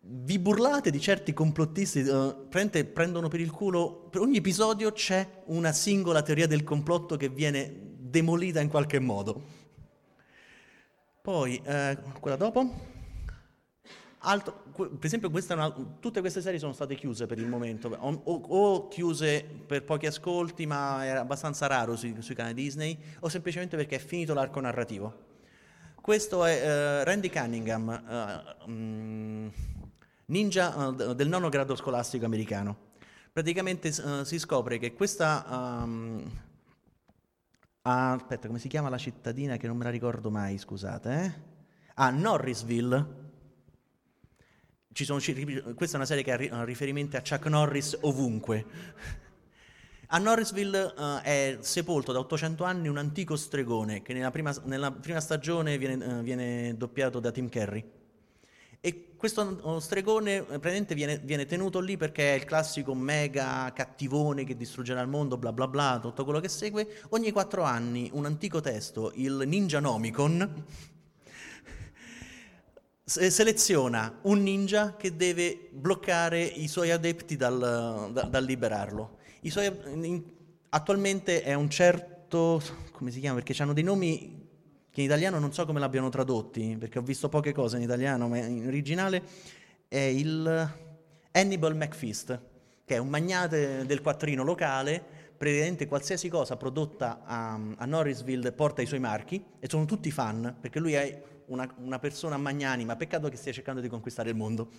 vi 0.06 0.38
burlate 0.38 0.92
di 0.92 1.00
certi 1.00 1.34
complottisti, 1.34 2.02
uh, 2.02 2.48
prendono 2.50 3.28
per 3.28 3.39
il 3.39 3.52
culo. 3.52 4.08
Per 4.10 4.22
ogni 4.22 4.38
episodio 4.38 4.92
c'è 4.92 5.44
una 5.46 5.72
singola 5.72 6.22
teoria 6.22 6.48
del 6.48 6.63
complotto 6.63 7.16
che 7.16 7.30
viene 7.30 7.92
demolita 7.98 8.60
in 8.60 8.70
qualche 8.70 9.00
modo. 9.00 9.62
Poi, 11.22 11.62
eh, 11.63 11.98
quella 12.20 12.36
dopo. 12.36 12.92
Altro, 14.26 14.63
per 14.74 14.98
esempio, 15.02 15.32
una, 15.50 15.74
tutte 16.00 16.20
queste 16.20 16.42
serie 16.42 16.60
sono 16.60 16.74
state 16.74 16.96
chiuse 16.96 17.26
per 17.28 17.39
il 17.39 17.48
momento, 17.48 17.89
o, 17.89 18.22
o, 18.24 18.88
chiuse 18.89 19.44
per 19.44 19.84
pochi 19.84 20.06
ascolti, 20.06 20.66
ma 20.66 21.06
era 21.06 21.22
abbastanza 21.22 21.68
raro 21.68 21.96
sui, 21.96 22.13
sui, 22.20 22.36
canali 22.36 22.54
Disney, 22.54 22.98
o 23.22 23.30
semplicemente 23.30 23.78
perché 23.78 23.96
è 23.96 24.00
finito 24.00 24.34
l'arco 24.34 24.60
narrativo. 24.60 25.32
Questo 25.96 26.44
è 26.44 26.60
uh, 26.60 27.04
Randy 27.06 27.30
Cunningham, 27.30 28.56
uh, 28.66 28.70
um, 28.70 29.52
ninja 30.28 30.76
uh, 30.76 31.14
del 31.14 31.28
nono 31.28 31.50
grado 31.50 31.76
scolastico 31.76 32.26
americano. 32.26 32.92
Praticamente 33.32 33.92
si 33.92 34.40
scopre 34.40 34.78
che 34.78 34.94
questa... 34.94 35.46
Um, 35.84 36.24
aspetta, 37.82 38.48
come 38.48 38.60
si 38.60 38.68
chiama 38.68 38.90
la 38.90 38.98
cittadina 38.98 39.58
che 39.58 39.68
non 39.68 39.76
me 39.76 39.86
la 39.86 39.90
ricordo 39.90 40.30
mai, 40.30 40.58
scusate. 40.58 41.24
Eh? 41.24 41.34
A 41.96 42.10
Norrisville 42.12 43.22
sono, 44.94 45.20
questa 45.76 45.96
è 45.96 45.98
una 45.98 46.06
serie 46.06 46.24
che 46.24 46.32
ha 46.32 46.64
riferimenti 46.64 47.16
a 47.16 47.22
Chuck 47.22 47.48
Norris 47.48 47.98
ovunque. 48.02 48.66
A 50.08 50.20
Norrisville 50.20 50.94
uh, 50.96 51.22
è 51.24 51.58
sepolto 51.62 52.12
da 52.12 52.20
800 52.20 52.64
anni 52.64 52.88
un 52.88 52.98
antico 52.98 53.36
stregone 53.36 54.04
che 54.04 54.14
nella 54.14 54.30
prima, 54.30 54.56
nella 54.66 54.92
prima 54.92 55.20
stagione 55.20 55.80
viene, 55.80 56.06
uh, 56.06 56.22
viene, 56.22 56.78
doppiato 56.78 57.20
da 57.20 57.32
Tim 57.32 57.50
Curry. 57.50 57.84
E 58.86 59.15
questo 59.15 59.80
stregone 59.80 60.39
uh, 60.39 60.46
praticamente 60.46 60.93
viene, 60.93 61.17
viene, 61.19 61.46
tenuto 61.46 61.80
lì 61.80 61.96
perché 61.96 62.34
è 62.34 62.36
il 62.36 62.43
classico 62.43 62.93
mega 62.93 63.72
cattivone 63.74 64.43
che 64.43 64.58
distruggerà 64.58 65.00
il 65.00 65.08
mondo, 65.08 65.38
bla 65.38 65.54
bla 65.54 65.69
bla, 65.69 66.00
tutto 66.02 66.26
quello 66.26 66.41
che 66.41 66.50
segue. 66.50 66.86
Ogni 67.12 67.32
quattro 67.32 67.63
anni 67.63 68.10
un 68.12 68.26
antico 68.26 68.60
testo, 68.60 69.13
il 69.15 69.43
Ninja 69.46 69.80
Nomicon, 69.80 70.65
seleziona 73.06 74.19
un 74.24 74.43
ninja 74.43 74.98
che 74.98 75.15
deve 75.15 75.69
bloccare 75.72 76.43
i 76.43 76.67
suoi 76.67 76.91
adepti 76.91 77.38
dal, 77.38 78.10
da, 78.12 78.24
dal 78.24 78.43
liberarlo. 78.43 79.19
Suoi, 79.43 79.74
in, 79.93 80.22
attualmente 80.67 81.41
è 81.41 81.54
un 81.54 81.69
certo, 81.69 82.62
come 82.91 83.12
si 83.12 83.22
chiama? 83.22 83.41
Perché 83.41 83.62
hanno 83.63 83.72
dei 83.72 83.84
nomi 83.84 84.43
che 84.94 85.02
in 85.02 85.08
italiano 85.08 85.40
non 85.40 85.52
so 85.52 85.66
come 85.66 85.80
l'abbiano 85.80 86.10
tradotti, 86.10 86.78
perché 86.80 87.00
ho 87.00 87.02
visto 87.02 87.28
poche 87.28 87.52
cose 87.52 87.78
in 87.78 87.82
italiano, 87.82 88.28
ma 88.28 88.38
in 88.38 88.68
originale 88.68 89.24
è 89.88 89.98
il 89.98 90.72
Hannibal 91.32 91.76
McFeast, 91.76 92.40
che 92.86 92.94
è 92.94 93.00
un 93.00 93.08
magnate 93.08 93.88
del 93.88 94.02
quattrino 94.02 94.44
locale, 94.44 95.04
praticamente 95.36 95.88
qualsiasi 95.88 96.30
cosa 96.30 96.58
prodotta 96.58 97.24
a, 97.26 97.60
a 97.76 97.86
Norrisville 97.86 98.52
porta 98.52 98.84
i 98.84 98.86
suoi 98.86 99.00
marchi 99.00 99.44
e 99.60 99.68
sono 99.68 99.86
tutti 99.86 100.12
fan, 100.12 100.58
perché 100.62 100.80
lui 100.80 100.94
è 100.94 101.24
una, 101.48 101.68
una 101.80 101.98
persona 101.98 102.38
magnanima, 102.38 102.96
peccato 102.96 103.30
che 103.30 103.36
stia 103.36 103.52
cercando 103.52 103.82
di 103.82 103.88
conquistare 103.88 104.30
il 104.30 104.36
mondo. 104.36 104.70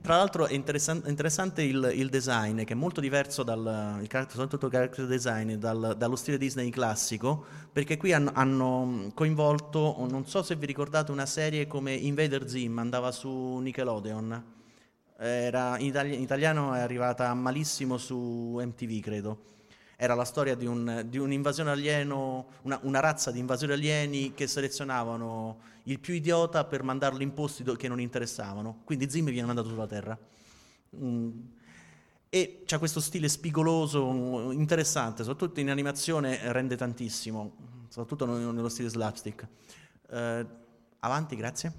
Tra 0.00 0.16
l'altro 0.16 0.46
è 0.46 0.54
interessante 0.54 1.62
il, 1.62 1.92
il, 1.94 2.08
design, 2.08 2.64
che 2.64 2.72
è 2.72 2.76
molto 2.76 3.00
diverso 3.00 3.42
dal 3.42 3.98
il 4.00 4.26
soprattutto 4.28 4.66
il 4.66 4.72
character 4.72 5.06
design, 5.06 5.54
dal, 5.54 5.94
dallo 5.96 6.16
stile 6.16 6.38
Disney 6.38 6.70
classico, 6.70 7.44
perché 7.72 7.96
qui 7.96 8.12
hanno, 8.12 8.30
hanno, 8.34 9.10
coinvolto, 9.14 10.06
non 10.08 10.26
so 10.26 10.42
se 10.42 10.56
vi 10.56 10.66
ricordate, 10.66 11.12
una 11.12 11.26
serie 11.26 11.66
come 11.66 11.94
Invader 11.94 12.48
Zim, 12.48 12.78
andava 12.78 13.12
su 13.12 13.58
Nickelodeon. 13.58 14.56
Era, 15.16 15.78
in, 15.78 15.86
itali- 15.86 16.14
in 16.14 16.22
italiano 16.22 16.74
è 16.74 16.80
arrivata 16.80 17.32
malissimo 17.34 17.98
su 17.98 18.60
MTV, 18.60 19.00
credo 19.00 19.38
era 20.00 20.14
la 20.14 20.24
storia 20.24 20.54
di, 20.54 20.64
un, 20.64 21.06
di 21.08 21.18
un'invasione 21.18 21.70
alieno, 21.70 22.46
una, 22.62 22.78
una, 22.82 23.00
razza 23.00 23.32
di 23.32 23.40
invasori 23.40 23.72
alieni 23.72 24.32
che 24.32 24.46
selezionavano 24.46 25.58
il 25.90 26.00
più 26.00 26.14
idiota 26.14 26.64
per 26.64 26.82
mandarlo 26.82 27.22
in 27.22 27.32
posti 27.32 27.64
che 27.76 27.88
non 27.88 28.00
interessavano. 28.00 28.82
Quindi 28.84 29.08
Zim 29.10 29.26
viene 29.30 29.46
mandato 29.46 29.68
sulla 29.68 29.86
Terra. 29.86 30.18
Mm. 30.96 31.30
E 32.30 32.62
c'ha 32.66 32.78
questo 32.78 33.00
stile 33.00 33.28
spigoloso, 33.28 34.50
interessante, 34.52 35.24
soprattutto 35.24 35.60
in 35.60 35.70
animazione 35.70 36.52
rende 36.52 36.76
tantissimo, 36.76 37.56
soprattutto 37.88 38.26
nello 38.26 38.68
stile 38.68 38.90
slapstick. 38.90 39.46
Eh, 40.10 40.46
avanti, 41.00 41.36
grazie. 41.36 41.72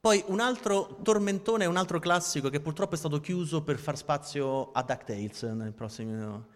Poi 0.00 0.22
un 0.26 0.38
altro 0.38 0.98
tormentone, 1.02 1.64
un 1.64 1.76
altro 1.76 1.98
classico 1.98 2.50
che 2.50 2.60
purtroppo 2.60 2.94
è 2.94 2.98
stato 2.98 3.20
chiuso 3.20 3.62
per 3.62 3.78
far 3.78 3.96
spazio 3.96 4.70
a 4.70 4.82
DuckTales 4.82 5.42
nel 5.44 5.72
prossimo 5.72 6.46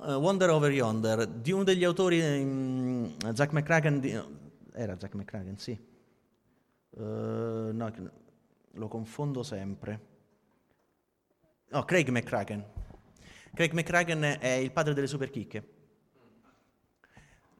uh, 0.00 0.12
Wonder 0.12 0.50
Over 0.50 0.72
Yonder, 0.72 1.26
di 1.26 1.52
uno 1.52 1.64
degli 1.64 1.84
autori, 1.84 2.20
um, 2.20 3.14
Jack 3.32 3.52
McCracken, 3.52 4.00
di, 4.00 4.18
era 4.78 4.94
Jack 4.96 5.14
McCracken, 5.14 5.58
sì. 5.58 5.76
Uh, 6.90 7.70
no, 7.72 7.92
lo 8.72 8.88
confondo 8.88 9.42
sempre. 9.42 10.00
No, 11.70 11.84
Craig 11.84 12.08
McCracken. 12.08 12.64
Craig 13.54 13.72
McCracken 13.72 14.36
è 14.38 14.50
il 14.50 14.70
padre 14.70 14.94
delle 14.94 15.08
superchicche. 15.08 15.76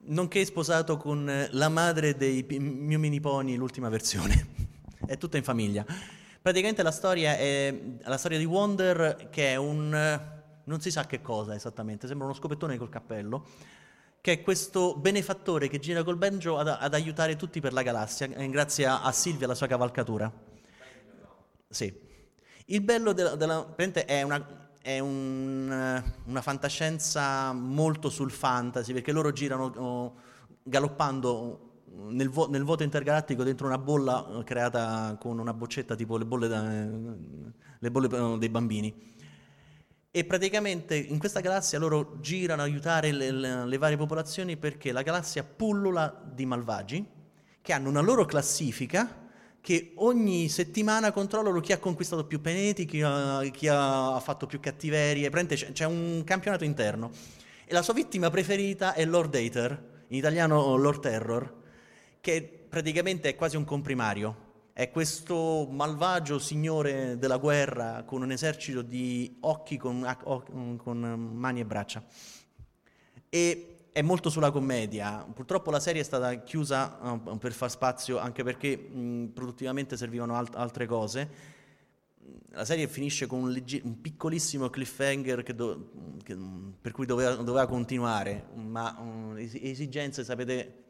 Nonché 0.01 0.45
sposato 0.45 0.95
con 0.95 1.47
la 1.51 1.69
madre 1.69 2.15
dei 2.15 2.45
miei 2.57 2.97
mini 2.97 3.19
pony, 3.19 3.57
l'ultima 3.57 3.89
versione. 3.89 4.47
è 5.05 5.17
tutta 5.17 5.35
in 5.35 5.43
famiglia. 5.43 5.85
Praticamente 6.41 6.83
la 6.83 6.91
storia 6.91 7.35
è 7.35 7.77
la 8.01 8.17
storia 8.17 8.37
di 8.37 8.45
Wonder 8.45 9.27
che 9.29 9.49
è 9.49 9.55
un... 9.57 9.89
non 10.63 10.79
si 10.79 10.89
sa 10.89 11.05
che 11.05 11.21
cosa 11.21 11.53
esattamente, 11.53 12.07
sembra 12.07 12.27
uno 12.27 12.35
scopettone 12.35 12.77
col 12.77 12.89
cappello, 12.89 13.45
che 14.21 14.31
è 14.33 14.41
questo 14.41 14.95
benefattore 14.95 15.67
che 15.67 15.79
gira 15.79 16.03
col 16.03 16.17
banjo 16.17 16.57
ad, 16.57 16.67
ad 16.67 16.93
aiutare 16.93 17.35
tutti 17.35 17.59
per 17.61 17.73
la 17.73 17.81
galassia, 17.81 18.27
eh, 18.27 18.49
grazie 18.49 18.85
a, 18.85 19.01
a 19.01 19.11
Silvia 19.11 19.41
e 19.41 19.45
alla 19.45 19.55
sua 19.55 19.67
cavalcatura. 19.67 20.31
Sì. 21.69 22.07
Il 22.65 22.81
bello 22.81 23.13
della, 23.13 23.35
della 23.35 23.75
è 24.05 24.21
una, 24.21 24.69
è 24.81 24.99
un, 24.99 26.03
una 26.25 26.41
fantascienza 26.41 27.51
molto 27.53 28.09
sul 28.09 28.31
fantasy, 28.31 28.93
perché 28.93 29.11
loro 29.11 29.31
girano 29.31 29.71
oh, 29.75 30.13
galoppando 30.63 31.69
nel, 32.09 32.29
vo- 32.29 32.49
nel, 32.49 32.63
vuoto 32.63 32.83
intergalattico 32.83 33.43
dentro 33.43 33.65
una 33.65 33.77
bolla 33.77 34.39
eh, 34.39 34.43
creata 34.43 35.17
con 35.19 35.39
una 35.39 35.53
boccetta 35.53 35.95
tipo 35.95 36.17
le 36.17 36.25
bolle, 36.25 36.47
da, 36.47 36.61
le 36.61 37.91
bolle 37.91 38.07
eh, 38.07 38.37
dei 38.37 38.49
bambini. 38.49 39.17
E 40.11 40.25
praticamente 40.25 40.95
in 40.95 41.19
questa 41.19 41.39
galassia 41.39 41.77
loro 41.77 42.19
girano 42.19 42.61
a 42.61 42.65
aiutare 42.65 43.11
le, 43.11 43.29
le, 43.29 43.65
le 43.67 43.77
varie 43.77 43.95
popolazioni 43.95 44.57
perché 44.57 44.91
la 44.91 45.03
galassia 45.03 45.43
pullula 45.43 46.23
di 46.33 46.47
malvagi 46.47 47.05
che 47.61 47.73
hanno 47.73 47.89
una 47.89 48.01
loro 48.01 48.25
classifica 48.25 49.27
che 49.61 49.91
ogni 49.97 50.49
settimana 50.49 51.11
controllano 51.11 51.59
chi 51.59 51.73
ha 51.73 51.77
conquistato 51.77 52.25
più 52.25 52.41
pianeti, 52.41 52.85
chi 52.85 53.03
ha, 53.03 53.47
chi 53.51 53.67
ha 53.67 54.19
fatto 54.19 54.47
più 54.47 54.59
cattiverie, 54.59 55.29
c'è 55.29 55.85
un 55.85 56.23
campionato 56.25 56.63
interno. 56.63 57.11
E 57.65 57.71
la 57.71 57.83
sua 57.83 57.93
vittima 57.93 58.31
preferita 58.31 58.93
è 58.93 59.05
Lord 59.05 59.35
Hater, 59.35 60.03
in 60.07 60.17
italiano 60.17 60.75
Lord 60.75 61.01
Terror, 61.01 61.53
che 62.19 62.65
praticamente 62.67 63.29
è 63.29 63.35
quasi 63.35 63.57
un 63.57 63.65
comprimario. 63.65 64.47
È 64.79 64.91
questo 64.91 65.67
malvagio 65.69 66.39
signore 66.39 67.17
della 67.17 67.35
guerra 67.35 68.03
con 68.05 68.21
un 68.21 68.31
esercito 68.31 68.81
di 68.81 69.35
occhi 69.41 69.75
con, 69.75 70.07
con 70.77 70.99
mani 71.33 71.59
e 71.59 71.65
braccia. 71.65 72.01
E 73.27 73.89
è 73.91 74.01
molto 74.01 74.29
sulla 74.29 74.51
commedia. 74.51 75.27
Purtroppo 75.33 75.69
la 75.69 75.81
serie 75.81 75.99
è 75.99 76.05
stata 76.05 76.33
chiusa 76.43 76.97
uh, 77.01 77.37
per 77.37 77.51
far 77.51 77.69
spazio 77.69 78.19
anche 78.19 78.41
perché 78.45 78.77
mh, 78.77 79.31
produttivamente 79.33 79.97
servivano 79.97 80.37
alt- 80.37 80.55
altre 80.55 80.85
cose. 80.85 81.29
La 82.51 82.63
serie 82.63 82.87
finisce 82.87 83.27
con 83.27 83.41
un, 83.41 83.51
legge- 83.51 83.81
un 83.83 83.99
piccolissimo 83.99 84.69
cliffhanger 84.69 85.43
che 85.43 85.55
do- 85.55 85.89
che, 86.23 86.37
per 86.79 86.93
cui 86.93 87.05
doveva, 87.05 87.35
doveva 87.35 87.67
continuare, 87.67 88.47
ma 88.53 88.97
uh, 88.97 89.35
esigenze, 89.35 90.23
sapete, 90.23 90.83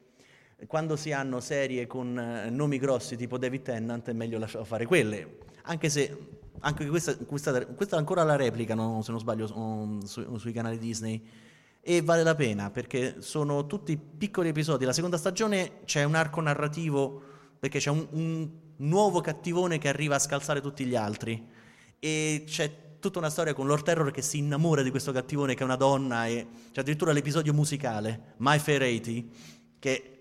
quando 0.67 0.95
si 0.95 1.11
hanno 1.11 1.39
serie 1.39 1.87
con 1.87 2.15
uh, 2.17 2.53
nomi 2.53 2.77
grossi 2.77 3.15
tipo 3.15 3.37
David 3.37 3.61
Tennant 3.61 4.07
è 4.09 4.13
meglio 4.13 4.39
lasciare 4.39 4.65
fare 4.65 4.85
quelle, 4.85 5.37
anche 5.63 5.89
se 5.89 6.37
anche 6.61 6.87
questa, 6.87 7.15
questa, 7.17 7.65
questa 7.65 7.97
ancora 7.97 8.23
la 8.23 8.35
replicano, 8.35 9.01
se 9.01 9.11
non 9.11 9.19
sbaglio, 9.19 9.47
su, 9.47 10.37
sui 10.37 10.51
canali 10.51 10.77
Disney. 10.77 11.21
E 11.81 12.01
vale 12.01 12.23
la 12.23 12.35
pena 12.35 12.69
perché 12.69 13.17
sono 13.19 13.65
tutti 13.65 13.97
piccoli 13.97 14.49
episodi. 14.49 14.85
La 14.85 14.93
seconda 14.93 15.17
stagione 15.17 15.81
c'è 15.85 16.03
un 16.03 16.15
arco 16.15 16.41
narrativo 16.41 17.21
perché 17.57 17.79
c'è 17.79 17.89
un, 17.89 18.05
un 18.11 18.49
nuovo 18.77 19.21
cattivone 19.21 19.77
che 19.77 19.87
arriva 19.87 20.15
a 20.15 20.19
scalzare 20.19 20.61
tutti 20.61 20.85
gli 20.85 20.95
altri. 20.95 21.47
E 21.97 22.43
c'è 22.45 22.87
tutta 22.99 23.19
una 23.19 23.29
storia 23.29 23.53
con 23.53 23.65
Lord 23.65 23.83
Terror 23.83 24.11
che 24.11 24.21
si 24.21 24.39
innamora 24.39 24.81
di 24.81 24.89
questo 24.89 25.13
cattivone 25.13 25.53
che 25.53 25.61
è 25.61 25.65
una 25.65 25.77
donna 25.77 26.27
e 26.27 26.45
c'è 26.71 26.81
addirittura 26.81 27.13
l'episodio 27.13 27.53
musicale 27.53 28.33
My 28.37 28.59
Fair 28.59 28.81
80 28.81 29.23
che 29.79 30.18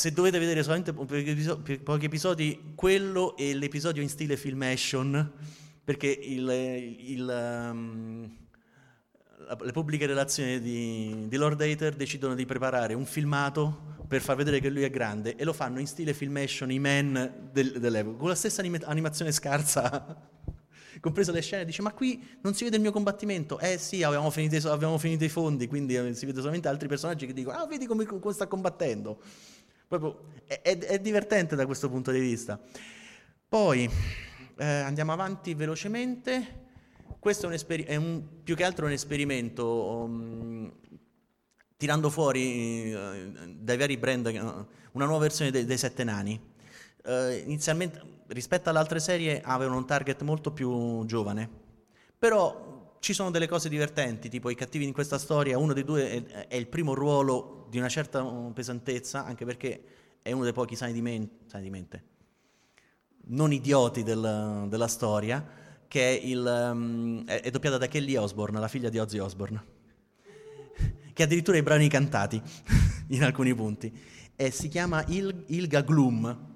se 0.00 0.12
dovete 0.12 0.38
vedere 0.38 0.62
solamente 0.62 0.94
pochi 0.94 2.06
episodi 2.06 2.72
quello 2.74 3.36
e 3.36 3.54
l'episodio 3.54 4.00
in 4.00 4.08
stile 4.08 4.38
filmation 4.38 5.30
perché 5.84 6.06
il, 6.06 6.48
il 7.00 7.70
um, 7.70 8.36
le 9.62 9.72
pubbliche 9.72 10.06
relazioni 10.06 10.58
di, 10.58 11.28
di, 11.28 11.36
Lord 11.36 11.60
Hater 11.60 11.94
decidono 11.96 12.34
di 12.34 12.46
preparare 12.46 12.94
un 12.94 13.04
filmato 13.04 13.98
per 14.08 14.22
far 14.22 14.36
vedere 14.36 14.58
che 14.58 14.70
lui 14.70 14.84
è 14.84 14.90
grande 14.90 15.36
e 15.36 15.44
lo 15.44 15.52
fanno 15.52 15.80
in 15.80 15.86
stile 15.86 16.14
filmation, 16.14 16.70
i 16.70 16.78
men 16.78 17.50
del, 17.52 17.78
dell'epoca, 17.78 18.16
con 18.16 18.28
la 18.30 18.34
stessa 18.34 18.62
anima, 18.62 18.78
animazione 18.84 19.32
scarsa, 19.32 20.16
compreso 21.00 21.30
le 21.30 21.42
scene, 21.42 21.66
dice 21.66 21.82
ma 21.82 21.92
qui 21.92 22.26
non 22.40 22.54
si 22.54 22.64
vede 22.64 22.76
il 22.76 22.82
mio 22.82 22.92
combattimento, 22.92 23.58
eh 23.58 23.76
sì, 23.76 24.02
avevamo 24.02 24.30
finito, 24.30 24.72
avevamo 24.72 24.96
finito 24.96 25.24
i 25.24 25.28
fondi, 25.28 25.66
quindi 25.66 25.94
eh, 25.94 26.14
si 26.14 26.24
vede 26.24 26.38
solamente 26.38 26.68
altri 26.68 26.88
personaggi 26.88 27.26
che 27.26 27.34
dicono 27.34 27.58
ah 27.58 27.66
vedi 27.66 27.84
come, 27.84 28.06
come 28.06 28.32
sta 28.32 28.46
combattendo, 28.46 29.20
proprio 29.90 30.26
è, 30.46 30.60
è, 30.62 30.78
è, 30.78 31.00
divertente 31.00 31.56
da 31.56 31.66
questo 31.66 31.90
punto 31.90 32.12
di 32.12 32.20
vista. 32.20 32.60
Poi 33.48 33.90
eh, 34.56 34.64
andiamo 34.64 35.12
avanti 35.12 35.52
velocemente. 35.54 36.68
Questo 37.18 37.46
è, 37.46 37.48
un 37.48 37.54
esper- 37.54 37.86
è 37.86 37.96
un, 37.96 38.22
più 38.44 38.54
che 38.54 38.62
altro 38.62 38.86
un 38.86 38.92
esperimento 38.92 39.66
um, 39.66 40.72
tirando 41.76 42.08
fuori 42.08 42.94
uh, 42.94 43.52
dai 43.52 43.76
vari 43.76 43.96
brand 43.96 44.26
uh, 44.26 44.66
una 44.92 45.06
nuova 45.06 45.22
versione 45.22 45.50
de- 45.50 45.64
dei 45.64 45.76
Sette 45.76 46.04
Nani. 46.04 46.40
Uh, 47.02 47.32
inizialmente, 47.44 48.00
rispetto 48.28 48.68
alle 48.68 48.78
altre 48.78 49.00
serie, 49.00 49.40
avevano 49.42 49.78
un 49.78 49.86
target 49.86 50.22
molto 50.22 50.52
più 50.52 51.04
giovane, 51.04 51.50
però 52.16 52.69
ci 53.00 53.14
sono 53.14 53.30
delle 53.30 53.48
cose 53.48 53.70
divertenti, 53.70 54.28
tipo 54.28 54.50
i 54.50 54.54
cattivi 54.54 54.84
in 54.84 54.92
questa 54.92 55.18
storia, 55.18 55.58
uno 55.58 55.72
dei 55.72 55.84
due 55.84 56.10
è, 56.10 56.46
è 56.48 56.56
il 56.56 56.68
primo 56.68 56.94
ruolo 56.94 57.66
di 57.70 57.78
una 57.78 57.88
certa 57.88 58.22
pesantezza, 58.52 59.24
anche 59.24 59.46
perché 59.46 59.84
è 60.22 60.32
uno 60.32 60.44
dei 60.44 60.52
pochi 60.52 60.76
sani 60.76 60.92
di, 60.92 61.00
men- 61.00 61.28
sani 61.46 61.64
di 61.64 61.70
mente, 61.70 62.04
non 63.28 63.52
idioti 63.52 64.02
del, 64.02 64.66
della 64.68 64.86
storia, 64.86 65.44
che 65.88 66.18
è, 66.18 66.24
il, 66.24 66.44
um, 66.72 67.24
è, 67.24 67.40
è, 67.40 67.50
doppiata 67.50 67.78
da 67.78 67.88
Kelly 67.88 68.16
Osborne, 68.16 68.60
la 68.60 68.68
figlia 68.68 68.90
di 68.90 68.98
Ozzy 68.98 69.18
Osbourne, 69.18 69.64
che 71.14 71.22
addirittura 71.22 71.56
i 71.56 71.62
brani 71.62 71.88
cantati 71.88 72.40
in 73.08 73.24
alcuni 73.24 73.54
punti. 73.54 73.92
E 74.36 74.50
si 74.50 74.68
chiama 74.68 75.02
Il, 75.08 75.44
Ilga 75.46 75.80
Gloom, 75.80 76.48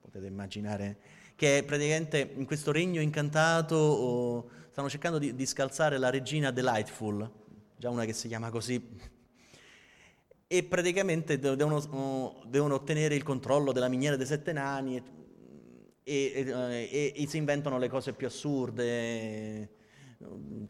potete 0.00 0.26
immaginare, 0.26 0.98
che 1.34 1.58
è 1.58 1.64
praticamente 1.64 2.34
in 2.36 2.44
questo 2.44 2.70
regno 2.70 3.00
incantato 3.00 3.74
oh, 3.74 4.50
stanno 4.78 4.92
cercando 4.92 5.18
di, 5.18 5.34
di 5.34 5.44
scalzare 5.44 5.98
la 5.98 6.08
regina 6.08 6.52
Delightful, 6.52 7.28
già 7.76 7.90
una 7.90 8.04
che 8.04 8.12
si 8.12 8.28
chiama 8.28 8.48
così 8.50 8.80
e 10.46 10.62
praticamente 10.62 11.40
devono, 11.40 12.44
devono, 12.46 12.74
ottenere 12.76 13.16
il 13.16 13.24
controllo 13.24 13.72
della 13.72 13.88
miniera 13.88 14.14
dei 14.14 14.24
sette 14.24 14.52
nani 14.52 14.96
e, 14.96 15.02
e, 16.04 16.88
e, 16.92 17.12
e 17.12 17.26
si 17.26 17.38
inventano 17.38 17.76
le 17.76 17.88
cose 17.88 18.12
più 18.12 18.28
assurde 18.28 19.68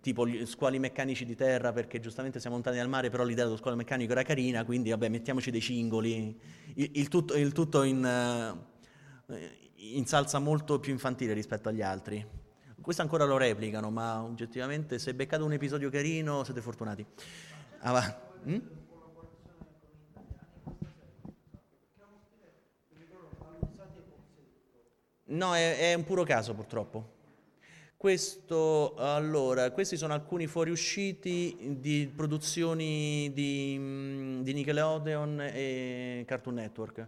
tipo 0.01 0.27
gli 0.27 0.47
squali 0.47 0.79
meccanici 0.79 1.27
di 1.27 1.35
terra 1.35 1.73
perché 1.75 2.01
giustamente 2.01 2.41
siamo 2.41 2.57
lontani 2.57 2.79
dal 2.79 2.89
mare 2.89 3.11
però 3.11 3.25
l'idea 3.25 3.45
dello 3.45 3.57
squalo 3.57 3.77
meccanico 3.77 4.13
era 4.13 4.23
carina 4.23 4.65
quindi 4.65 4.89
vabbè 4.89 5.11
mettiamoci 5.11 5.51
dei 5.51 5.61
cingoli. 5.61 6.35
Il, 6.77 6.91
il 6.95 7.09
tutto, 7.09 7.37
il 7.37 7.53
tutto 7.53 7.83
in, 7.83 8.57
in, 9.75 10.07
salsa 10.07 10.39
molto 10.39 10.81
più 10.81 10.93
infantile 10.93 11.35
rispetto 11.35 11.69
agli 11.69 11.83
altri 11.83 12.38
questo 12.89 13.05
ancora 13.05 13.27
lo 13.27 13.37
replicano 13.37 13.91
ma 13.91 14.23
oggettivamente 14.23 14.99
se 14.99 15.13
beccate 15.13 15.43
un 15.43 15.53
episodio 15.53 15.91
carino 15.91 16.43
siete 16.43 16.63
fortunati 16.63 17.05
ah, 17.81 17.93
va. 17.93 18.21
Mm? 18.49 18.59
No, 25.25 25.55
è, 25.55 25.91
è 25.91 25.93
un 25.93 26.05
puro 26.05 26.25
caso 26.25 26.55
purtroppo. 26.55 27.17
Questo, 27.99 28.95
allora, 28.97 29.71
questi 29.73 29.99
sono 29.99 30.15
alcuni 30.15 30.47
fuoriusciti 30.47 31.77
di 31.79 32.11
produzioni 32.17 33.31
di, 33.35 33.77
mm, 33.79 34.41
di, 34.41 34.55
Nickelodeon 34.55 35.41
e 35.53 36.25
Cartoon 36.27 36.55
Network. 36.55 37.07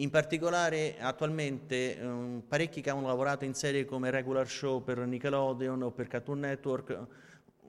In 0.00 0.08
particolare, 0.08 0.98
attualmente, 0.98 1.98
um, 2.00 2.42
parecchi 2.48 2.80
che 2.80 2.88
hanno 2.88 3.06
lavorato 3.06 3.44
in 3.44 3.52
serie 3.52 3.84
come 3.84 4.10
regular 4.10 4.48
show 4.48 4.82
per 4.82 4.96
Nickelodeon 4.98 5.82
o 5.82 5.90
per 5.90 6.08
Cartoon 6.08 6.40
Network 6.40 7.06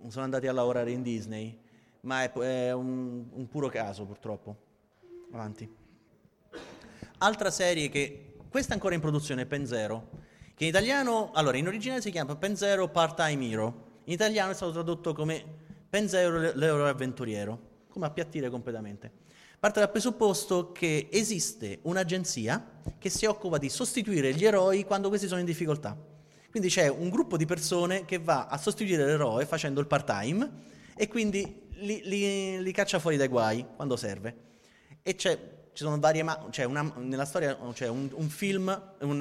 sono 0.08 0.24
andati 0.24 0.48
a 0.48 0.54
lavorare 0.54 0.92
in 0.92 1.02
Disney, 1.04 1.60
ma 2.02 2.24
è, 2.24 2.32
è 2.32 2.72
un, 2.72 3.26
un 3.34 3.48
puro 3.50 3.68
caso 3.68 4.06
purtroppo. 4.06 4.56
Avanti. 5.34 5.70
Altra 7.18 7.52
serie 7.52 7.90
che 7.90 8.36
questa 8.50 8.72
è 8.72 8.76
ancora 8.76 8.96
in 8.96 9.02
produzione, 9.02 9.46
Penzero, 9.46 10.10
che 10.56 10.64
in 10.64 10.70
italiano, 10.70 11.32
allora 11.34 11.58
in 11.58 11.68
originale 11.68 12.00
si 12.00 12.12
chiama 12.12 12.38
Penzero 12.38 12.88
Part-Time 12.88 13.46
Hero, 13.46 13.84
in 14.06 14.14
italiano 14.14 14.52
è 14.52 14.56
stato 14.56 14.72
tradotto 14.72 15.14
come 15.14 15.44
Penzero 15.90 16.54
l'eroe 16.54 16.90
avventuriero, 16.90 17.60
come 17.90 18.06
appiattire 18.06 18.50
completamente. 18.50 19.21
Parte 19.62 19.80
dal 19.80 19.92
presupposto 19.92 20.72
che 20.72 21.08
esiste 21.12 21.82
un'agenzia 21.84 22.82
che 22.98 23.12
si 23.12 23.28
occupa 23.28 23.60
di 23.60 23.70
sostituire 23.70 24.34
gli 24.34 24.44
eroi 24.44 24.84
quando 24.86 25.08
questi 25.10 25.28
sono 25.28 25.40
in 25.40 25.46
difficoltà. 25.46 25.96
Quindi 26.50 26.68
c'è 26.68 26.88
un 26.88 27.12
gruppo 27.12 27.38
di 27.38 27.46
persone 27.46 28.04
che 28.06 28.18
va 28.18 28.48
a 28.48 28.58
sostituire 28.58 29.06
l'eroe 29.06 29.46
facendo 29.46 29.80
il 29.80 29.86
part-time 29.86 30.50
e 30.96 31.08
quindi 31.08 31.68
li, 31.74 32.02
li, 32.06 32.64
li 32.64 32.72
caccia 32.72 32.98
fuori 32.98 33.18
dai 33.18 33.28
guai 33.28 33.64
quando 33.76 33.96
serve. 33.98 34.36
E 35.04 35.14
c'è 35.14 35.38
ci 35.74 35.84
sono 35.84 36.00
varie, 36.00 36.24
ma- 36.24 36.48
cioè 36.50 36.66
una, 36.66 36.82
nella 36.96 37.26
storia 37.26 37.56
c'è 37.72 37.88
un, 37.88 38.10
un 38.12 38.30
film, 38.30 38.96
un, 39.02 39.20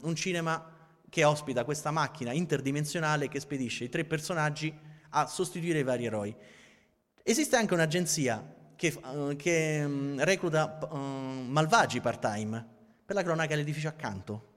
uh, 0.00 0.08
un 0.08 0.14
cinema 0.16 0.70
che 1.08 1.22
ospita 1.22 1.62
questa 1.62 1.92
macchina 1.92 2.32
interdimensionale 2.32 3.28
che 3.28 3.38
spedisce 3.38 3.84
i 3.84 3.88
tre 3.88 4.04
personaggi 4.04 4.76
a 5.10 5.28
sostituire 5.28 5.78
i 5.78 5.84
vari 5.84 6.04
eroi. 6.04 6.34
Esiste 7.22 7.54
anche 7.54 7.74
un'agenzia 7.74 8.60
che, 8.82 8.98
uh, 9.00 9.36
che 9.36 9.80
um, 9.84 10.24
recluta 10.24 10.76
uh, 10.90 10.96
malvagi 10.96 12.00
part-time 12.00 12.66
per 13.04 13.14
la 13.14 13.22
cronaca 13.22 13.54
dell'edificio 13.54 13.86
accanto. 13.86 14.50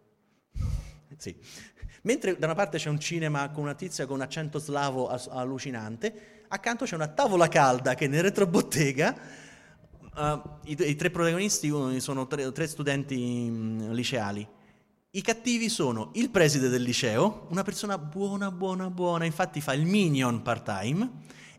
sì. 1.16 1.36
Mentre 2.02 2.36
da 2.38 2.48
una 2.48 2.56
parte 2.56 2.80
c'è 2.80 2.90
un 2.90 3.00
cinema 3.00 3.50
con 3.52 3.62
una 3.64 3.76
tizia 3.76 4.08
con 4.08 4.16
un 4.16 4.22
accento 4.22 4.58
slavo 4.58 5.10
allucinante, 5.10 6.44
accanto 6.48 6.86
c'è 6.86 6.96
una 6.96 7.08
tavola 7.08 7.48
calda 7.48 7.94
che 7.94 8.08
nel 8.08 8.24
retrobottega 8.24 9.16
uh, 10.16 10.22
i, 10.64 10.76
i, 10.80 10.96
tre 10.96 11.12
protagonisti 11.12 11.72
sono 12.00 12.26
tre, 12.26 12.52
tre 12.52 12.66
studenti 12.66 13.48
um, 13.48 13.92
liceali. 13.92 14.48
I 15.12 15.22
cattivi 15.22 15.70
sono 15.70 16.10
il 16.16 16.32
preside 16.32 16.70
del 16.70 16.82
liceo, 16.82 17.46
una 17.50 17.64
persona 17.64 18.00
buona, 18.00 18.50
buona, 18.52 18.90
buona, 18.90 19.26
infatti 19.26 19.62
fa 19.62 19.74
il 19.74 19.86
minion 19.86 20.42
part-time, 20.42 21.10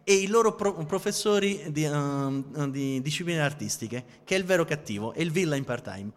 e 0.09 0.15
i 0.15 0.29
loro 0.29 0.55
pro- 0.55 0.85
professori 0.85 1.65
di, 1.73 1.85
uh, 1.85 2.71
di, 2.71 3.03
discipline 3.03 3.41
artistiche, 3.41 4.05
che 4.23 4.37
è 4.37 4.39
il 4.39 4.45
vero 4.45 4.65
cattivo, 4.65 5.13
è 5.13 5.21
il 5.21 5.33
villain 5.33 5.65
part-time. 5.65 6.13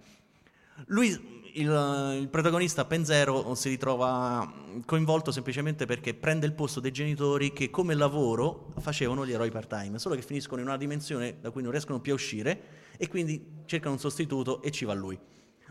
Lui 0.85 1.07
il, 1.55 2.17
il, 2.21 2.27
protagonista 2.29 2.85
Penzero 2.85 3.55
si 3.55 3.67
ritrova 3.67 4.47
coinvolto 4.85 5.31
semplicemente 5.31 5.87
perché 5.87 6.13
prende 6.13 6.45
il 6.45 6.53
posto 6.53 6.79
dei 6.79 6.91
genitori 6.91 7.51
che 7.51 7.71
come 7.71 7.95
lavoro 7.95 8.73
facevano 8.77 9.25
gli 9.25 9.31
eroi 9.31 9.49
part-time, 9.49 9.97
solo 9.97 10.13
che 10.13 10.21
finiscono 10.21 10.61
in 10.61 10.67
una 10.67 10.77
dimensione 10.77 11.37
da 11.41 11.49
cui 11.49 11.63
non 11.63 11.71
riescono 11.71 11.99
più 11.99 12.11
a 12.11 12.15
uscire 12.15 12.61
e 12.95 13.07
quindi 13.07 13.63
cercano 13.65 13.93
un 13.93 13.99
sostituto 13.99 14.61
e 14.61 14.69
ci 14.69 14.85
va 14.85 14.93
lui. 14.93 15.19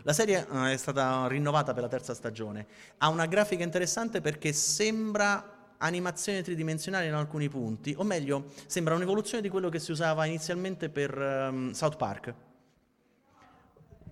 La 0.01 0.11
serie 0.11 0.45
eh, 0.45 0.73
è 0.73 0.77
stata 0.77 1.25
rinnovata 1.27 1.73
per 1.73 1.83
la 1.83 1.89
terza 1.89 2.13
stagione, 2.13 2.67
ha 2.97 3.07
una 3.07 3.27
grafica 3.27 3.63
interessante 3.63 4.19
perché 4.19 4.51
sembra 4.51 5.55
animazione 5.79 6.41
tridimensionale 6.41 7.07
in 7.07 7.13
alcuni 7.13 7.49
punti, 7.49 7.93
o 7.97 8.03
meglio, 8.03 8.51
sembra 8.67 8.95
un'evoluzione 8.95 9.41
di 9.41 9.49
quello 9.49 9.67
che 9.69 9.79
si 9.79 9.91
usava 9.91 10.25
inizialmente 10.25 10.89
per 10.89 11.17
um, 11.17 11.71
South 11.71 11.97
Park 11.97 12.33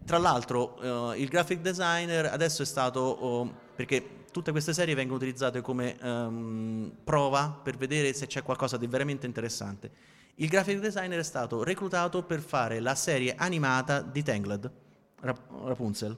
tra 0.08 0.18
l'altro 0.18 1.12
eh, 1.14 1.20
il 1.20 1.28
graphic 1.28 1.60
designer 1.60 2.28
adesso 2.28 2.62
è 2.62 2.66
stato, 2.66 3.02
oh, 3.02 3.54
perché 3.76 4.24
tutte 4.32 4.52
queste 4.52 4.72
serie 4.72 4.96
vengono 4.96 5.18
utilizzate 5.18 5.60
come 5.60 5.98
um, 6.02 6.94
prova 7.04 7.60
per 7.62 7.76
vedere 7.76 8.14
se 8.14 8.26
c'è 8.26 8.42
qualcosa 8.42 8.78
di 8.78 8.88
veramente 8.88 9.26
interessante. 9.26 9.92
Il 10.36 10.48
graphic 10.48 10.80
designer 10.80 11.20
è 11.20 11.24
stato 11.24 11.62
reclutato 11.62 12.24
per 12.24 12.40
fare 12.40 12.80
la 12.80 12.96
serie 12.96 13.36
animata 13.36 14.02
di 14.02 14.24
Tangled, 14.24 14.72
Rap- 15.20 15.66
Rapunzel, 15.66 16.18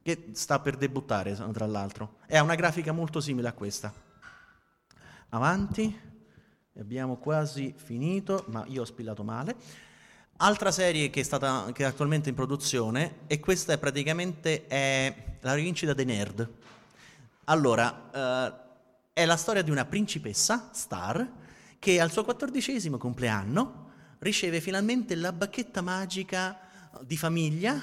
che 0.00 0.28
sta 0.32 0.60
per 0.60 0.76
debuttare 0.76 1.36
tra 1.52 1.66
l'altro. 1.66 2.16
E 2.26 2.38
ha 2.38 2.42
una 2.42 2.54
grafica 2.54 2.92
molto 2.92 3.20
simile 3.20 3.48
a 3.48 3.52
questa. 3.52 3.92
Avanti, 5.34 5.98
abbiamo 6.78 7.16
quasi 7.16 7.72
finito, 7.74 8.44
ma 8.48 8.66
io 8.66 8.82
ho 8.82 8.84
spillato 8.84 9.24
male. 9.24 9.56
Altra 10.36 10.70
serie 10.70 11.08
che 11.08 11.20
è, 11.20 11.22
stata, 11.22 11.70
che 11.72 11.84
è 11.84 11.86
attualmente 11.86 12.28
in 12.28 12.34
produzione, 12.34 13.20
e 13.28 13.40
questa 13.40 13.72
è 13.72 13.78
praticamente 13.78 14.66
è 14.66 15.38
la 15.40 15.54
rivincita 15.54 15.94
dei 15.94 16.04
nerd. 16.04 16.46
Allora, 17.44 18.10
eh, 18.12 18.52
è 19.14 19.24
la 19.24 19.38
storia 19.38 19.62
di 19.62 19.70
una 19.70 19.86
principessa, 19.86 20.68
Star, 20.70 21.26
che 21.78 21.98
al 21.98 22.12
suo 22.12 22.24
quattordicesimo 22.24 22.98
compleanno 22.98 23.90
riceve 24.18 24.60
finalmente 24.60 25.14
la 25.14 25.32
bacchetta 25.32 25.80
magica 25.80 26.58
di 27.00 27.16
famiglia 27.16 27.80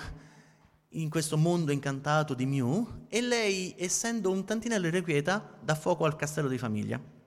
in 0.89 1.09
questo 1.09 1.35
mondo 1.35 1.71
incantato 1.71 2.35
di 2.35 2.45
Mew 2.45 3.05
e 3.09 3.21
lei, 3.21 3.73
essendo 3.75 4.29
un 4.29 4.45
tantinello 4.45 4.85
irrequieta, 4.85 5.57
dà 5.59 5.73
fuoco 5.73 6.05
al 6.05 6.15
castello 6.15 6.47
di 6.47 6.59
famiglia. 6.59 7.17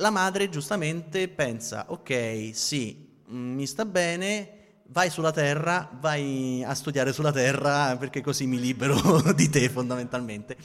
La 0.00 0.10
madre 0.10 0.48
giustamente 0.48 1.28
pensa, 1.28 1.84
ok, 1.88 2.50
sì, 2.52 3.08
Mm, 3.30 3.54
mi 3.54 3.66
sta 3.66 3.84
bene, 3.84 4.82
vai 4.88 5.08
sulla 5.08 5.30
Terra, 5.30 5.88
vai 6.00 6.64
a 6.64 6.74
studiare 6.74 7.12
sulla 7.12 7.30
Terra 7.30 7.96
perché 7.96 8.20
così 8.22 8.46
mi 8.46 8.58
libero 8.58 8.96
di 9.34 9.48
te 9.48 9.68
fondamentalmente. 9.68 10.56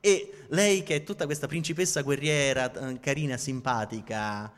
E 0.00 0.44
lei 0.48 0.82
che 0.82 0.96
è 0.96 1.02
tutta 1.02 1.24
questa 1.24 1.46
principessa 1.46 2.02
guerriera, 2.02 2.70
eh, 2.90 3.00
carina, 3.00 3.36
simpatica, 3.38 4.52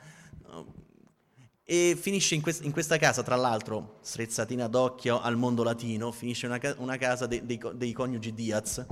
e 1.65 1.97
finisce 1.99 2.35
in, 2.35 2.43
quest- 2.43 2.65
in, 2.65 2.73
questa 2.73 2.99
casa, 2.99 3.23
tra 3.23 3.37
l'altro, 3.37 3.99
strizzatina 4.03 4.67
d'occhio 4.67 5.21
al 5.21 5.37
mondo 5.37 5.63
latino, 5.63 6.11
finisce 6.11 6.47
una, 6.47 6.59
ca- 6.59 6.75
una 6.79 6.97
casa 6.97 7.27
de- 7.27 7.47
dei, 7.47 7.59
co- 7.59 7.73
dei 7.73 7.93
coniugi 7.93 8.35
Diaz, 8.35 8.85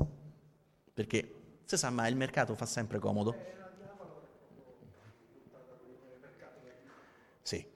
perché, 0.95 1.35
se 1.65 1.77
sa 1.77 1.91
mai, 1.91 2.11
il 2.11 2.17
mercato 2.17 2.55
fa 2.55 2.67
sempre 2.67 3.01
comodo. 3.01 3.60
Sì. 7.51 7.67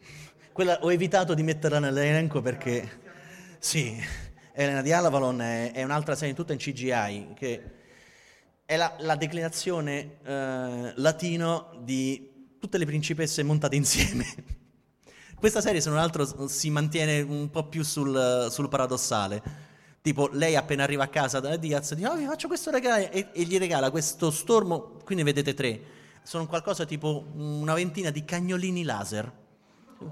Quella 0.53 0.79
ho 0.83 0.93
evitato 0.93 1.35
di 1.35 1.43
metterla 1.43 1.81
nell'elenco 1.81 2.41
perché 2.41 2.89
sì, 3.59 4.01
Elena 4.53 4.83
di 4.83 4.93
Alavalon 4.93 5.41
è, 5.41 5.73
è 5.73 5.83
un'altra 5.83 6.15
serie 6.15 6.33
tutta 6.33 6.53
in 6.53 6.61
CGI 6.61 7.33
che 7.35 7.63
è 8.65 8.77
la, 8.77 8.95
la 9.01 9.17
declinazione 9.17 10.19
eh, 10.23 10.93
latino 10.95 11.73
di 11.83 12.55
tutte 12.61 12.79
le 12.79 12.85
principesse 12.85 13.43
montate 13.43 13.75
insieme. 13.75 14.25
Questa 15.35 15.61
serie, 15.61 15.81
se 15.81 15.89
non 15.89 15.99
altro, 15.99 16.47
si 16.47 16.71
mantiene 16.71 17.21
un 17.21 17.51
po' 17.51 17.67
più 17.67 17.83
sul, 17.83 18.47
sul 18.53 18.69
paradossale. 18.69 19.43
Tipo, 20.01 20.29
lei 20.31 20.55
appena 20.55 20.85
arriva 20.85 21.03
a 21.03 21.09
casa 21.09 21.41
da 21.41 21.57
Diaz 21.57 21.95
dice, 21.95 22.07
oh, 22.07 22.15
vi 22.15 22.27
faccio 22.27 22.47
questo 22.47 22.71
regalo, 22.71 23.11
e, 23.11 23.31
e, 23.33 23.43
gli 23.43 23.59
regala 23.59 23.91
questo 23.91 24.31
stormo, 24.31 24.99
qui 25.05 25.17
ne 25.17 25.25
vedete 25.25 25.53
tre, 25.53 25.81
sono 26.23 26.47
qualcosa 26.47 26.85
tipo 26.85 27.27
una 27.35 27.75
ventina 27.75 28.11
di 28.11 28.25
cagnolini 28.25 28.85
laser 28.85 29.43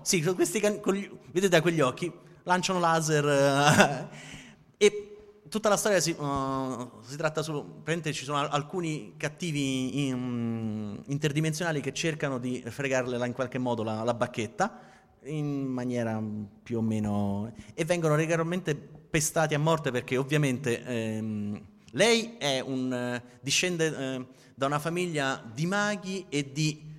sì, 0.03 0.23
questi 0.23 0.61
can- 0.61 0.81
gli, 0.93 1.09
vedete 1.31 1.49
da 1.49 1.61
quegli 1.61 1.81
occhi, 1.81 2.13
lanciano 2.45 2.79
laser 2.79 3.25
uh, 3.25 4.09
e 4.77 5.13
tutta 5.49 5.69
la 5.69 5.77
storia 5.77 6.01
si, 6.01 6.11
uh, 6.11 6.91
si 7.03 7.17
tratta 7.17 7.43
su, 7.43 7.53
praticamente 7.53 8.13
ci 8.13 8.25
sono 8.25 8.39
alcuni 8.39 9.15
cattivi 9.17 10.07
in, 10.07 11.01
interdimensionali 11.07 11.81
che 11.81 11.93
cercano 11.93 12.39
di 12.39 12.63
fregarle 12.67 13.25
in 13.27 13.33
qualche 13.33 13.59
modo 13.59 13.83
la, 13.83 14.03
la, 14.03 14.15
bacchetta 14.15 14.81
in 15.25 15.67
maniera 15.67 16.21
più 16.63 16.79
o 16.79 16.81
meno 16.81 17.53
e 17.75 17.85
vengono 17.85 18.15
regolarmente 18.15 18.75
pestati 18.75 19.55
a 19.55 19.59
morte 19.59 19.91
perché 19.91 20.17
ovviamente 20.17 20.83
ehm, 20.83 21.63
lei 21.91 22.39
un, 22.65 23.21
uh, 23.23 23.29
discende 23.41 23.87
eh, 23.97 24.27
da 24.55 24.67
una 24.67 24.79
famiglia 24.79 25.43
di 25.53 25.67
maghi 25.67 26.27
e 26.29 26.51
di 26.51 26.91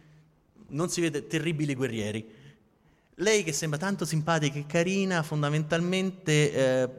non 0.70 0.90
si 0.90 1.02
vede 1.02 1.26
terribili 1.28 1.74
guerrieri 1.74 2.42
lei 3.16 3.44
che 3.44 3.54
sembra 3.54 3.80
tanto 3.80 4.06
simpatica 4.06 4.58
e 4.58 4.66
carina, 4.66 5.24
fondamentalmente 5.24 6.54
eh, 6.54 6.90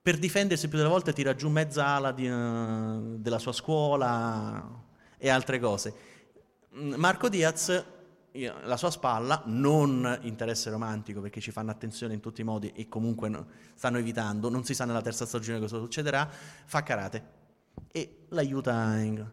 per 0.00 0.18
difendersi 0.18 0.68
più 0.68 0.76
delle 0.76 0.90
volte 0.90 1.12
tira 1.12 1.34
giù 1.34 1.48
mezza 1.48 1.86
ala 1.86 2.12
di, 2.12 2.28
uh, 2.28 3.18
della 3.18 3.38
sua 3.38 3.52
scuola 3.52 4.82
e 5.16 5.28
altre 5.30 5.58
cose. 5.58 5.94
Mm, 6.76 6.94
Marco 6.96 7.28
Diaz, 7.28 7.84
la 8.64 8.76
sua 8.76 8.90
spalla, 8.90 9.42
non 9.46 10.18
interesse 10.22 10.68
romantico 10.68 11.20
perché 11.20 11.40
ci 11.40 11.52
fanno 11.52 11.70
attenzione 11.70 12.14
in 12.14 12.20
tutti 12.20 12.40
i 12.40 12.44
modi 12.44 12.72
e 12.74 12.88
comunque 12.88 13.28
no, 13.28 13.46
stanno 13.74 13.98
evitando, 13.98 14.50
non 14.50 14.64
si 14.64 14.74
sa 14.74 14.84
nella 14.84 15.00
terza 15.00 15.24
stagione 15.24 15.60
cosa 15.60 15.78
succederà, 15.78 16.28
fa 16.64 16.82
karate 16.82 17.42
e 17.90 18.26
l'aiuta 18.28 18.98
in... 18.98 19.32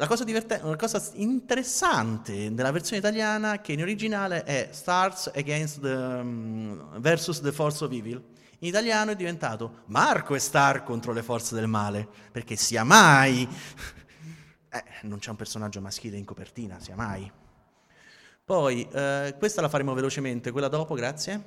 La 0.00 0.06
cosa, 0.06 0.22
divertente, 0.22 0.64
una 0.64 0.76
cosa 0.76 1.02
interessante 1.14 2.54
della 2.54 2.70
versione 2.70 2.98
italiana 2.98 3.60
che 3.60 3.72
in 3.72 3.80
originale 3.80 4.44
è 4.44 4.68
Stars 4.70 5.28
Against 5.34 5.80
the, 5.80 5.88
um, 5.88 7.00
versus 7.00 7.40
the 7.40 7.50
Force 7.50 7.82
of 7.82 7.90
Evil. 7.90 8.22
In 8.60 8.68
italiano 8.68 9.10
è 9.10 9.16
diventato 9.16 9.82
Marco 9.86 10.36
e 10.36 10.38
Star 10.38 10.84
contro 10.84 11.12
le 11.12 11.24
forze 11.24 11.56
del 11.56 11.66
male, 11.66 12.08
perché 12.30 12.54
sia 12.54 12.84
mai... 12.84 13.42
eh, 14.70 14.84
non 15.02 15.18
c'è 15.18 15.30
un 15.30 15.36
personaggio 15.36 15.80
maschile 15.80 16.16
in 16.16 16.24
copertina, 16.24 16.78
sia 16.78 16.94
mai. 16.94 17.28
Poi, 18.44 18.88
eh, 18.92 19.34
questa 19.36 19.60
la 19.60 19.68
faremo 19.68 19.94
velocemente, 19.94 20.52
quella 20.52 20.68
dopo, 20.68 20.94
grazie. 20.94 21.42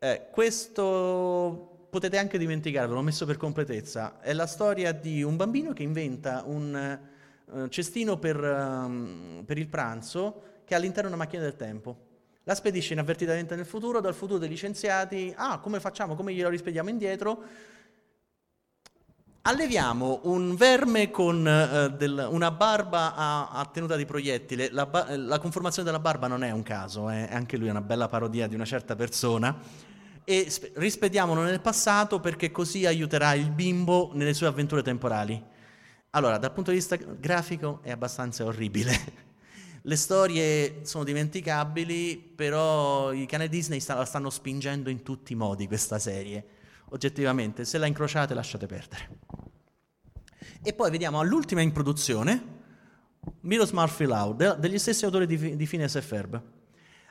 Eh, 0.00 0.26
questo 0.32 1.73
potete 1.94 2.18
anche 2.18 2.38
dimenticarlo, 2.38 2.92
l'ho 2.92 3.02
messo 3.02 3.24
per 3.24 3.36
completezza. 3.36 4.18
È 4.18 4.32
la 4.32 4.48
storia 4.48 4.90
di 4.90 5.22
un 5.22 5.36
bambino 5.36 5.72
che 5.72 5.84
inventa 5.84 6.42
un 6.44 6.98
uh, 7.44 7.68
cestino 7.68 8.18
per, 8.18 8.36
um, 8.36 9.44
per, 9.46 9.58
il 9.58 9.68
pranzo 9.68 10.42
che 10.64 10.74
ha 10.74 10.76
all'interno 10.78 11.06
una 11.06 11.18
macchina 11.18 11.42
del 11.42 11.54
tempo. 11.54 11.96
La 12.42 12.56
spedisce 12.56 12.94
inavvertitamente 12.94 13.54
nel 13.54 13.64
futuro, 13.64 14.00
dal 14.00 14.12
futuro 14.12 14.40
dei 14.40 14.48
licenziati, 14.48 15.32
ah, 15.36 15.60
come 15.60 15.78
facciamo, 15.78 16.16
come 16.16 16.34
glielo 16.34 16.48
rispediamo 16.48 16.88
indietro? 16.88 17.42
Alleviamo 19.42 20.18
un 20.24 20.56
verme 20.56 21.12
con 21.12 21.46
uh, 21.46 21.96
del, 21.96 22.26
una 22.28 22.50
barba 22.50 23.14
a, 23.14 23.50
a, 23.50 23.64
tenuta 23.66 23.94
di 23.94 24.04
proiettile. 24.04 24.68
La, 24.72 24.88
la, 25.16 25.38
conformazione 25.38 25.88
della 25.88 26.02
barba 26.02 26.26
non 26.26 26.42
è 26.42 26.50
un 26.50 26.64
caso, 26.64 27.08
eh? 27.08 27.28
anche 27.30 27.56
lui 27.56 27.68
è 27.68 27.70
una 27.70 27.82
bella 27.82 28.08
parodia 28.08 28.48
di 28.48 28.56
una 28.56 28.64
certa 28.64 28.96
persona 28.96 29.92
e 30.24 30.50
sp- 30.50 30.72
rispediamolo 30.76 31.42
nel 31.42 31.60
passato 31.60 32.20
perché 32.20 32.50
così 32.50 32.86
aiuterà 32.86 33.34
il 33.34 33.50
bimbo 33.50 34.10
nelle 34.14 34.34
sue 34.34 34.46
avventure 34.46 34.82
temporali. 34.82 35.42
Allora, 36.10 36.38
dal 36.38 36.52
punto 36.52 36.70
di 36.70 36.76
vista 36.76 36.96
grafico 36.96 37.80
è 37.82 37.90
abbastanza 37.90 38.44
orribile. 38.44 39.22
Le 39.86 39.96
storie 39.96 40.80
sono 40.82 41.04
dimenticabili, 41.04 42.16
però 42.16 43.12
i 43.12 43.26
canali 43.26 43.50
Disney 43.50 43.80
sta- 43.80 43.94
la 43.94 44.06
stanno 44.06 44.30
spingendo 44.30 44.88
in 44.88 45.02
tutti 45.02 45.34
i 45.34 45.36
modi 45.36 45.66
questa 45.66 45.98
serie. 45.98 46.44
Oggettivamente, 46.90 47.64
se 47.64 47.76
la 47.78 47.86
incrociate 47.86 48.32
lasciate 48.32 48.66
perdere. 48.66 49.18
E 50.62 50.72
poi 50.72 50.90
vediamo 50.90 51.18
all'ultima 51.18 51.60
in 51.60 51.72
produzione, 51.72 52.52
Milos 53.40 53.72
Murphy 53.72 54.06
Loud, 54.06 54.56
degli 54.56 54.78
stessi 54.78 55.04
autori 55.04 55.26
di, 55.26 55.56
di 55.56 55.66
Phineas 55.66 55.96
e 55.96 56.02
Ferb. 56.02 56.42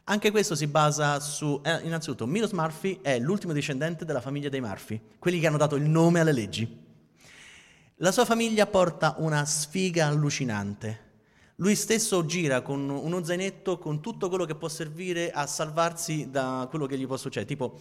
Anche 0.06 0.32
questo 0.32 0.54
si 0.54 0.68
basa 0.68 1.22
su, 1.22 1.62
eh, 1.64 1.80
innanzitutto, 1.84 2.26
Milos 2.26 2.52
Murphy 2.52 3.00
è 3.02 3.20
l'ultimo 3.20 3.54
discendente 3.54 4.04
della 4.04 4.20
famiglia 4.20 4.50
dei 4.50 4.60
Murphy, 4.60 5.00
quelli 5.18 5.40
che 5.40 5.48
hanno 5.48 5.56
dato 5.56 5.78
il 5.78 5.84
nome 5.84 6.20
alle 6.20 6.34
leggi. 6.34 6.82
La 7.98 8.12
sua 8.12 8.26
famiglia 8.26 8.66
porta 8.68 9.16
una 9.20 9.46
sfiga 9.46 10.08
allucinante. 10.08 11.12
Lui 11.58 11.76
stesso 11.76 12.26
gira 12.26 12.62
con 12.62 12.90
uno 12.90 13.24
zainetto 13.24 13.78
con 13.78 14.02
tutto 14.02 14.28
quello 14.28 14.44
che 14.44 14.56
può 14.56 14.68
servire 14.68 15.32
a 15.32 15.48
salvarsi 15.48 16.30
da 16.30 16.68
quello 16.70 16.86
che 16.86 16.98
gli 16.98 17.08
può 17.08 17.16
succedere. 17.16 17.46
Tipo, 17.46 17.80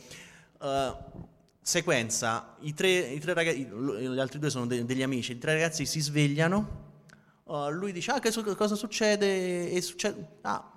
uh, 0.61 1.27
sequenza, 1.61 2.55
i 2.61 2.73
tre, 2.73 2.89
i 2.89 3.19
tre 3.19 3.35
ragazzi, 3.35 3.65
gli 3.65 4.19
altri 4.21 4.39
due 4.39 4.51
sono 4.51 4.67
de- 4.67 4.85
degli 4.85 5.03
amici, 5.03 5.33
i 5.33 5.39
tre 5.39 5.55
ragazzi 5.55 5.87
si 5.87 5.99
svegliano, 5.99 6.91
uh, 7.45 7.69
lui 7.71 7.91
dice, 7.91 8.13
ah, 8.13 8.21
che 8.21 8.31
so- 8.31 8.45
cosa 8.55 8.77
succede? 8.77 9.73
E 9.73 9.81
succede, 9.81 10.39
ah, 10.43 10.73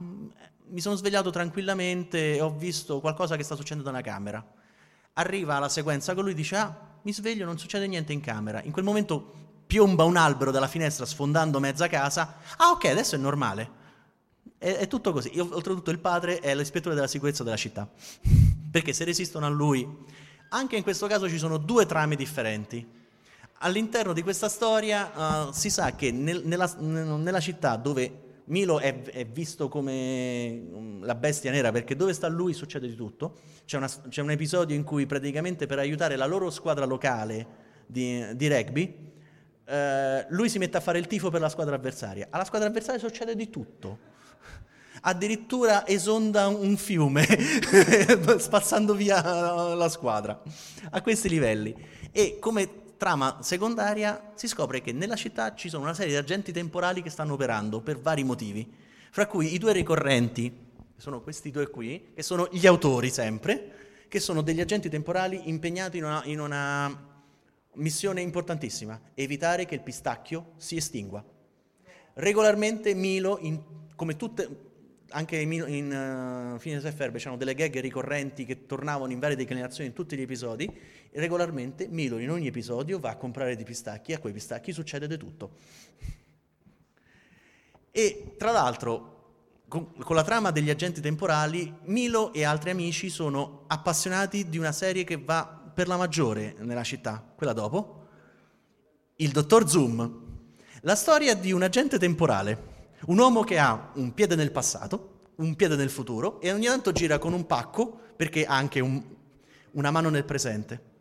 mi 0.69 0.81
sono 0.81 0.95
svegliato 0.95 1.29
tranquillamente 1.29 2.35
e 2.35 2.41
ho 2.41 2.51
visto 2.51 2.99
qualcosa 2.99 3.35
che 3.35 3.43
sta 3.43 3.55
succedendo 3.55 3.89
nella 3.89 4.03
camera. 4.03 4.43
Arriva 5.13 5.59
la 5.59 5.69
sequenza 5.69 6.13
con 6.13 6.23
lui 6.23 6.33
dice, 6.33 6.55
ah, 6.55 6.77
mi 7.03 7.13
sveglio, 7.13 7.45
non 7.45 7.57
succede 7.57 7.87
niente 7.87 8.13
in 8.13 8.21
camera. 8.21 8.61
In 8.63 8.71
quel 8.71 8.83
momento 8.83 9.43
piomba 9.65 10.03
un 10.03 10.17
albero 10.17 10.51
dalla 10.51 10.67
finestra 10.67 11.05
sfondando 11.05 11.59
mezza 11.59 11.87
casa. 11.87 12.37
Ah, 12.57 12.71
ok, 12.71 12.85
adesso 12.85 13.15
è 13.15 13.17
normale. 13.17 13.83
È, 14.57 14.71
è 14.71 14.87
tutto 14.87 15.11
così. 15.11 15.31
Io, 15.33 15.47
oltretutto 15.53 15.91
il 15.91 15.99
padre 15.99 16.39
è 16.39 16.55
l'ispettore 16.55 16.95
della 16.95 17.07
sicurezza 17.07 17.43
della 17.43 17.57
città. 17.57 17.87
Perché 18.71 18.93
se 18.93 19.03
resistono 19.03 19.45
a 19.45 19.49
lui... 19.49 20.23
Anche 20.49 20.77
in 20.77 20.83
questo 20.83 21.07
caso 21.07 21.27
ci 21.27 21.39
sono 21.39 21.57
due 21.57 21.85
trame 21.85 22.15
differenti. 22.15 22.87
All'interno 23.59 24.13
di 24.13 24.21
questa 24.21 24.47
storia 24.47 25.47
uh, 25.47 25.51
si 25.51 25.69
sa 25.69 25.95
che 25.95 26.11
nel, 26.11 26.43
nella, 26.45 26.71
nella 26.77 27.39
città 27.39 27.75
dove 27.77 28.24
Milo 28.45 28.79
è, 28.79 29.01
è, 29.01 29.25
visto 29.25 29.67
come 29.69 30.49
mm, 30.49 31.03
la 31.03 31.15
bestia 31.15 31.51
nera 31.51 31.71
perché 31.71 31.95
dove 31.95 32.13
sta 32.13 32.27
lui 32.27 32.53
succede 32.53 32.87
di 32.87 32.95
tutto. 32.95 33.39
C'è, 33.65 33.77
una, 33.77 33.89
c'è 34.09 34.21
un 34.21 34.31
episodio 34.31 34.75
in 34.75 34.83
cui 34.83 35.05
praticamente 35.05 35.65
per 35.65 35.79
aiutare 35.79 36.15
la 36.15 36.25
loro 36.25 36.49
squadra 36.51 36.85
locale 36.85 37.63
di, 37.87 38.23
di 38.35 38.47
rugby, 38.47 39.13
eh, 39.65 40.25
lui 40.29 40.49
si 40.49 40.59
mette 40.59 40.77
a 40.77 40.79
fare 40.79 40.99
il 40.99 41.07
tifo 41.07 41.29
per 41.29 41.41
la 41.41 41.49
squadra 41.49 41.75
avversaria. 41.75 42.27
Alla 42.29 42.45
squadra 42.45 42.67
avversaria 42.67 42.99
succede 42.99 43.35
di 43.35 43.49
tutto. 43.49 44.13
Addirittura 45.01 45.85
esonda 45.87 46.47
un 46.47 46.77
fiume 46.77 47.25
spazzando 48.37 48.93
via 48.93 49.21
la 49.75 49.89
squadra 49.89 50.41
a 50.91 51.01
questi 51.01 51.29
livelli. 51.29 51.75
E 52.11 52.37
come 52.39 52.83
trama 52.97 53.39
secondaria 53.41 54.31
si 54.35 54.47
scopre 54.47 54.81
che 54.81 54.91
nella 54.91 55.15
città 55.15 55.53
ci 55.55 55.69
sono 55.69 55.83
una 55.83 55.93
serie 55.93 56.11
di 56.11 56.17
agenti 56.17 56.51
temporali 56.51 57.01
che 57.01 57.09
stanno 57.09 57.33
operando 57.33 57.81
per 57.81 57.99
vari 57.99 58.23
motivi, 58.23 58.71
fra 59.11 59.27
cui 59.27 59.53
i 59.53 59.57
due 59.57 59.73
ricorrenti, 59.73 60.63
sono 60.97 61.21
questi 61.21 61.51
due 61.51 61.69
qui, 61.69 62.11
che 62.13 62.23
sono 62.23 62.47
gli 62.51 62.65
autori 62.65 63.09
sempre, 63.09 64.05
che 64.07 64.19
sono 64.19 64.41
degli 64.41 64.61
agenti 64.61 64.89
temporali 64.89 65.49
impegnati 65.49 65.97
in 65.97 66.05
una, 66.05 66.21
in 66.25 66.39
una 66.39 67.13
missione 67.73 68.21
importantissima, 68.21 68.99
evitare 69.13 69.65
che 69.65 69.75
il 69.75 69.81
pistacchio 69.81 70.53
si 70.57 70.77
estingua. 70.77 71.23
Regolarmente 72.13 72.93
Milo, 72.93 73.37
in, 73.41 73.61
come 73.95 74.15
tutte, 74.15 74.64
anche 75.15 75.37
in, 75.37 75.51
in 75.51 76.53
uh, 76.53 76.59
Phineas 76.59 76.83
e 76.83 76.91
Ferb 76.91 77.15
c'erano 77.15 77.37
delle 77.37 77.55
gag 77.55 77.79
ricorrenti 77.79 78.45
che 78.45 78.65
tornavano 78.65 79.13
in 79.13 79.19
varie 79.19 79.37
declinazioni 79.37 79.89
in 79.89 79.95
tutti 79.95 80.17
gli 80.17 80.21
episodi, 80.21 80.69
regolarmente 81.13 81.87
Milo 81.87 82.17
in 82.17 82.29
ogni 82.29 82.47
episodio 82.47 82.99
va 82.99 83.11
a 83.11 83.15
comprare 83.15 83.55
dei 83.55 83.63
pistacchi 83.63 84.11
e 84.11 84.15
a 84.15 84.19
quei 84.19 84.33
pistacchi 84.33 84.73
succede 84.73 85.07
di 85.07 85.17
tutto. 85.17 85.51
E 87.91 88.35
tra 88.37 88.51
l'altro, 88.51 89.13
con, 89.69 89.93
la 90.09 90.23
trama 90.23 90.51
degli 90.51 90.69
agenti 90.69 90.99
temporali, 90.99 91.73
Milo 91.83 92.33
e 92.33 92.43
altri 92.43 92.71
amici 92.71 93.09
sono 93.09 93.63
appassionati 93.67 94.49
di 94.49 94.57
una 94.57 94.73
serie 94.73 95.05
che 95.05 95.15
va 95.15 95.71
per 95.73 95.87
la 95.87 95.95
maggiore 95.95 96.55
nella 96.59 96.83
città, 96.83 97.23
quella 97.35 97.53
dopo, 97.53 98.07
il 99.15 99.31
dottor 99.31 99.69
Zoom. 99.69 100.23
La 100.81 100.95
storia 100.95 101.35
di 101.35 101.53
un 101.53 101.63
agente 101.63 101.97
temporale, 101.97 102.74
un 103.07 103.17
uomo 103.17 103.43
che 103.43 103.59
ha 103.59 103.91
un 103.95 104.13
piede 104.13 104.35
nel 104.35 104.51
passato, 104.51 105.29
un 105.35 105.55
piede 105.55 105.75
nel 105.75 105.89
futuro 105.89 106.39
e 106.41 106.51
ogni 106.51 106.65
tanto 106.65 106.91
gira 106.91 107.19
con 107.19 107.33
un 107.33 107.45
pacco 107.45 107.99
perché 108.15 108.45
ha 108.45 108.55
anche 108.55 108.79
un, 108.79 109.03
una 109.71 109.91
mano 109.91 110.09
nel 110.09 110.25
presente. 110.25 110.93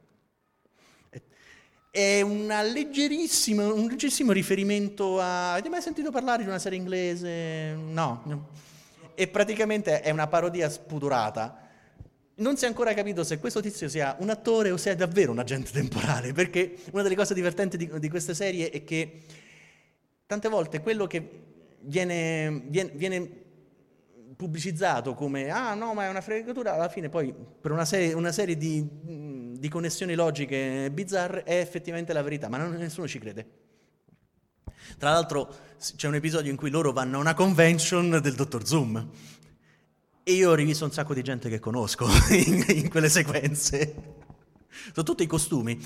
È 1.91 2.21
un 2.23 2.49
leggerissimo 2.49 4.33
riferimento 4.33 5.21
a... 5.21 5.53
Avete 5.53 5.69
mai 5.69 5.81
sentito 5.81 6.11
parlare 6.11 6.43
di 6.43 6.49
una 6.49 6.59
serie 6.59 6.77
inglese? 6.77 7.75
No. 7.75 8.49
E 9.15 9.29
praticamente 9.29 10.01
è 10.01 10.11
una 10.11 10.27
parodia 10.27 10.69
spudorata. 10.69 11.61
Non 12.37 12.57
si 12.57 12.65
è 12.65 12.67
ancora 12.67 12.93
capito 12.95 13.23
se 13.23 13.39
questo 13.39 13.61
tizio 13.61 13.89
sia 13.89 14.17
un 14.19 14.29
attore 14.29 14.73
o 14.73 14.77
se 14.77 14.91
è 14.91 14.97
davvero 14.97 15.31
un 15.31 15.39
agente 15.39 15.71
temporale, 15.71 16.33
perché 16.33 16.79
una 16.91 17.05
delle 17.05 17.15
cose 17.15 17.33
divertenti 17.33 17.77
di, 17.77 17.89
di 18.01 18.09
queste 18.09 18.35
serie 18.35 18.71
è 18.71 18.83
che 18.83 19.23
tante 20.27 20.49
volte 20.49 20.81
quello 20.81 21.07
che 21.07 21.44
viene, 21.85 22.65
viene, 22.67 22.91
viene 22.95 23.43
pubblicizzato 24.37 25.15
come 25.15 25.49
ah 25.51 25.75
no 25.75 25.95
ma 25.95 26.07
è 26.07 26.09
una 26.09 26.21
fregatura 26.21 26.75
alla 26.75 26.89
fine 26.89 27.09
poi 27.09 27.33
per 27.61 27.71
una 27.71 27.85
serie, 27.85 28.13
una 28.13 28.33
serie 28.33 28.57
di, 28.57 28.87
di, 29.59 29.69
connessioni 29.69 30.15
logiche 30.15 30.91
bizzarre 30.93 31.45
è 31.45 31.59
effettivamente 31.59 32.13
la 32.13 32.23
verità 32.23 32.49
ma 32.49 32.59
non, 32.59 32.73
nessuno 32.73 33.07
ci 33.07 33.19
crede. 33.19 33.63
Tra 34.99 35.11
l'altro 35.11 35.53
c'è 35.97 36.09
un 36.09 36.15
episodio 36.15 36.51
in 36.51 36.57
cui 36.57 36.71
loro 36.71 36.93
vanno 36.93 37.17
a 37.17 37.21
una 37.21 37.35
convention 37.35 38.21
del 38.23 38.35
dottor 38.35 38.67
Zoom. 38.67 39.11
E 40.23 40.33
io 40.33 40.51
ho 40.51 40.55
rivisto 40.55 40.85
un 40.85 40.93
sacco 40.93 41.15
di 41.15 41.23
gente 41.23 41.49
che 41.49 41.59
conosco 41.59 42.07
in, 42.31 42.65
in 42.69 42.91
quelle 42.91 43.09
sequenze. 43.09 43.95
Sono 44.93 45.05
tutti 45.05 45.23
i 45.23 45.27
costumi. 45.27 45.79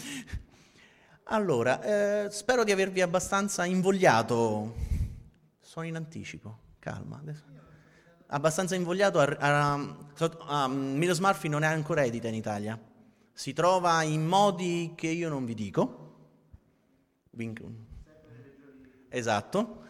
Allora 1.24 2.24
eh, 2.24 2.30
spero 2.30 2.64
di 2.64 2.72
avervi 2.72 3.01
abbastanza 3.01 3.64
invogliato 3.64 4.74
sono 5.69 5.85
in 5.85 5.97
anticipo 5.97 6.59
calma 6.79 7.19
adesso 7.19 7.45
abbastanza 8.29 8.75
invogliato 8.75 9.21
a, 9.21 9.37
a, 9.39 9.97
a, 10.47 10.69
Milos 10.69 11.19
Murphy 11.19 11.49
non 11.49 11.62
è 11.62 11.66
ancora 11.66 12.05
edita 12.05 12.29
in 12.29 12.35
Italia. 12.35 12.79
Si 13.33 13.53
trova 13.53 14.03
in 14.03 14.27
modi 14.27 14.93
che 14.97 15.07
io 15.07 15.29
non 15.29 15.45
vi 15.45 15.55
dico. 15.55 16.07
Esatto. 19.09 19.83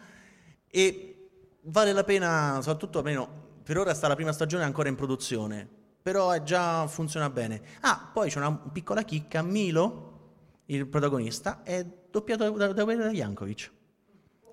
E 0.67 1.29
vale 1.63 1.93
la 1.93 2.03
pena, 2.03 2.59
soprattutto 2.61 2.99
almeno 2.99 3.47
per 3.63 3.77
ora 3.77 3.93
sta 3.93 4.07
la 4.07 4.15
prima 4.15 4.31
stagione 4.31 4.63
ancora 4.63 4.87
in 4.87 4.95
produzione, 4.95 5.67
però 6.01 6.31
è 6.31 6.43
già 6.43 6.87
funziona 6.87 7.29
bene. 7.29 7.61
Ah, 7.81 8.09
poi 8.13 8.29
c'è 8.29 8.37
una 8.37 8.55
piccola 8.55 9.03
chicca, 9.03 9.41
Milo, 9.41 10.05
il 10.65 10.87
protagonista, 10.87 11.63
è 11.63 11.85
doppiato 12.09 12.49
da, 12.51 12.71
da, 12.71 12.83
da 12.83 13.11
Jankovic 13.11 13.77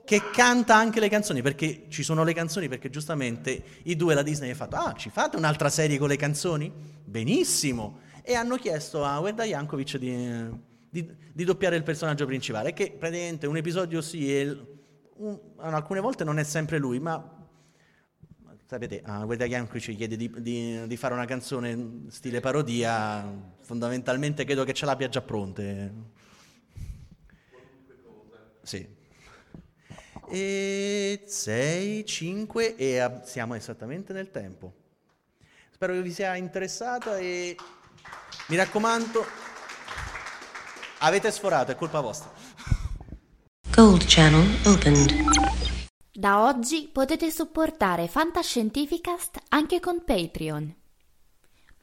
che 0.06 0.30
canta 0.30 0.76
anche 0.76 1.00
le 1.00 1.08
canzoni, 1.08 1.42
perché 1.42 1.86
ci 1.88 2.04
sono 2.04 2.22
le 2.22 2.32
canzoni, 2.32 2.68
perché 2.68 2.90
giustamente 2.90 3.60
i 3.82 3.96
due, 3.96 4.14
la 4.14 4.22
Disney, 4.22 4.50
ha 4.50 4.54
fatto, 4.54 4.76
ah, 4.76 4.94
ci 4.96 5.10
fate 5.10 5.36
un'altra 5.36 5.68
serie 5.68 5.98
con 5.98 6.06
le 6.06 6.16
canzoni? 6.16 6.72
Benissimo! 7.04 7.98
E 8.22 8.34
hanno 8.34 8.54
chiesto 8.54 9.04
a 9.04 9.18
Werda 9.18 9.42
Jankovic 9.42 9.96
di, 9.98 10.48
di, 10.88 11.12
di, 11.32 11.44
doppiare 11.44 11.74
il 11.74 11.82
personaggio 11.82 12.24
principale, 12.24 12.72
che 12.72 12.94
praticamente 12.96 13.48
un 13.48 13.56
episodio 13.56 14.00
sì, 14.00 14.32
e 14.32 14.56
un, 15.16 15.40
alcune 15.56 15.98
volte 15.98 16.22
non 16.22 16.38
è 16.38 16.44
sempre 16.44 16.78
lui, 16.78 17.00
ma 17.00 17.48
sapete, 18.64 19.02
a 19.04 19.24
Werda 19.24 19.46
Jankovic 19.46 19.96
chiede 19.96 20.16
di, 20.16 20.32
di, 20.38 20.86
di 20.86 20.96
fare 20.96 21.14
una 21.14 21.24
canzone 21.24 22.04
stile 22.10 22.38
parodia, 22.38 23.28
fondamentalmente 23.60 24.44
credo 24.44 24.62
che 24.62 24.72
ce 24.72 24.86
l'abbia 24.86 25.08
già 25.08 25.20
pronte. 25.20 25.92
Sì. 28.62 28.94
E 30.28 31.24
6, 31.26 32.04
5 32.04 32.76
e 32.76 33.20
siamo 33.24 33.54
esattamente 33.54 34.12
nel 34.12 34.30
tempo. 34.30 34.72
Spero 35.70 35.92
che 35.92 36.02
vi 36.02 36.12
sia 36.12 36.34
interessata 36.36 37.18
e 37.18 37.56
mi 38.48 38.56
raccomando, 38.56 39.24
avete 40.98 41.30
sforato, 41.30 41.72
è 41.72 41.76
colpa 41.76 42.00
vostra. 42.00 42.30
Gold 43.70 44.04
Channel 44.06 44.46
opened. 44.64 45.12
Da 46.10 46.44
oggi 46.44 46.88
potete 46.90 47.30
supportare 47.30 48.08
Fantascientificast 48.08 49.38
anche 49.48 49.80
con 49.80 50.02
Patreon. 50.02 50.74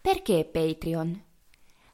Perché 0.01 0.49
Patreon? 0.51 1.23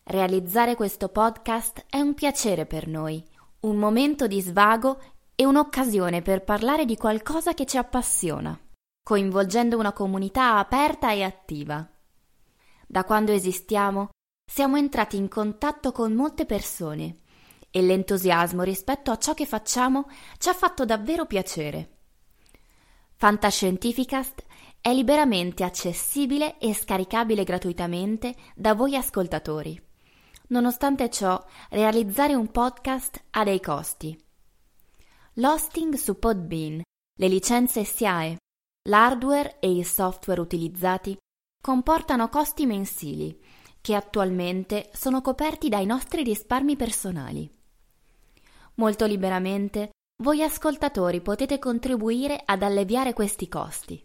Realizzare 0.04 0.76
questo 0.76 1.10
podcast 1.10 1.84
è 1.89 2.00
un 2.00 2.14
piacere 2.14 2.66
per 2.66 2.88
noi, 2.88 3.22
un 3.62 3.76
momento 3.76 4.26
di 4.26 4.39
svago 4.39 5.02
e 5.39 5.45
un'occasione 5.45 6.21
per 6.21 6.43
parlare 6.43 6.83
di 6.83 6.97
qualcosa 6.97 7.53
che 7.53 7.65
ci 7.65 7.77
appassiona, 7.77 8.59
coinvolgendo 9.01 9.77
una 9.77 9.93
comunità 9.93 10.57
aperta 10.57 11.13
e 11.13 11.23
attiva. 11.23 11.89
Da 12.85 13.05
quando 13.05 13.31
esistiamo 13.31 14.09
siamo 14.45 14.75
entrati 14.75 15.15
in 15.15 15.29
contatto 15.29 15.93
con 15.93 16.11
molte 16.11 16.45
persone 16.45 17.19
e 17.71 17.81
l'entusiasmo 17.81 18.63
rispetto 18.63 19.11
a 19.11 19.17
ciò 19.17 19.33
che 19.33 19.45
facciamo 19.45 20.09
ci 20.37 20.49
ha 20.49 20.53
fatto 20.53 20.83
davvero 20.83 21.25
piacere. 21.25 21.99
Fantascientificast 23.15 24.43
è 24.81 24.91
liberamente 24.93 25.63
accessibile 25.63 26.57
e 26.57 26.73
scaricabile 26.73 27.45
gratuitamente 27.45 28.35
da 28.55 28.73
voi 28.73 28.97
ascoltatori. 28.97 29.81
Nonostante 30.47 31.09
ciò, 31.09 31.41
realizzare 31.69 32.35
un 32.35 32.51
podcast 32.51 33.23
ha 33.29 33.45
dei 33.45 33.61
costi. 33.61 34.27
L'hosting 35.39 35.93
su 35.93 36.19
Podbean, 36.19 36.81
le 37.17 37.27
licenze 37.29 37.85
SIAE, 37.85 38.35
l'hardware 38.89 39.57
e 39.61 39.71
il 39.71 39.85
software 39.85 40.41
utilizzati 40.41 41.17
comportano 41.63 42.27
costi 42.27 42.65
mensili 42.65 43.41
che 43.79 43.95
attualmente 43.95 44.89
sono 44.91 45.21
coperti 45.21 45.69
dai 45.69 45.85
nostri 45.85 46.23
risparmi 46.23 46.75
personali. 46.75 47.49
Molto 48.75 49.05
liberamente 49.05 49.91
voi 50.23 50.43
ascoltatori 50.43 51.21
potete 51.21 51.57
contribuire 51.57 52.41
ad 52.43 52.61
alleviare 52.61 53.13
questi 53.13 53.47
costi. 53.47 54.03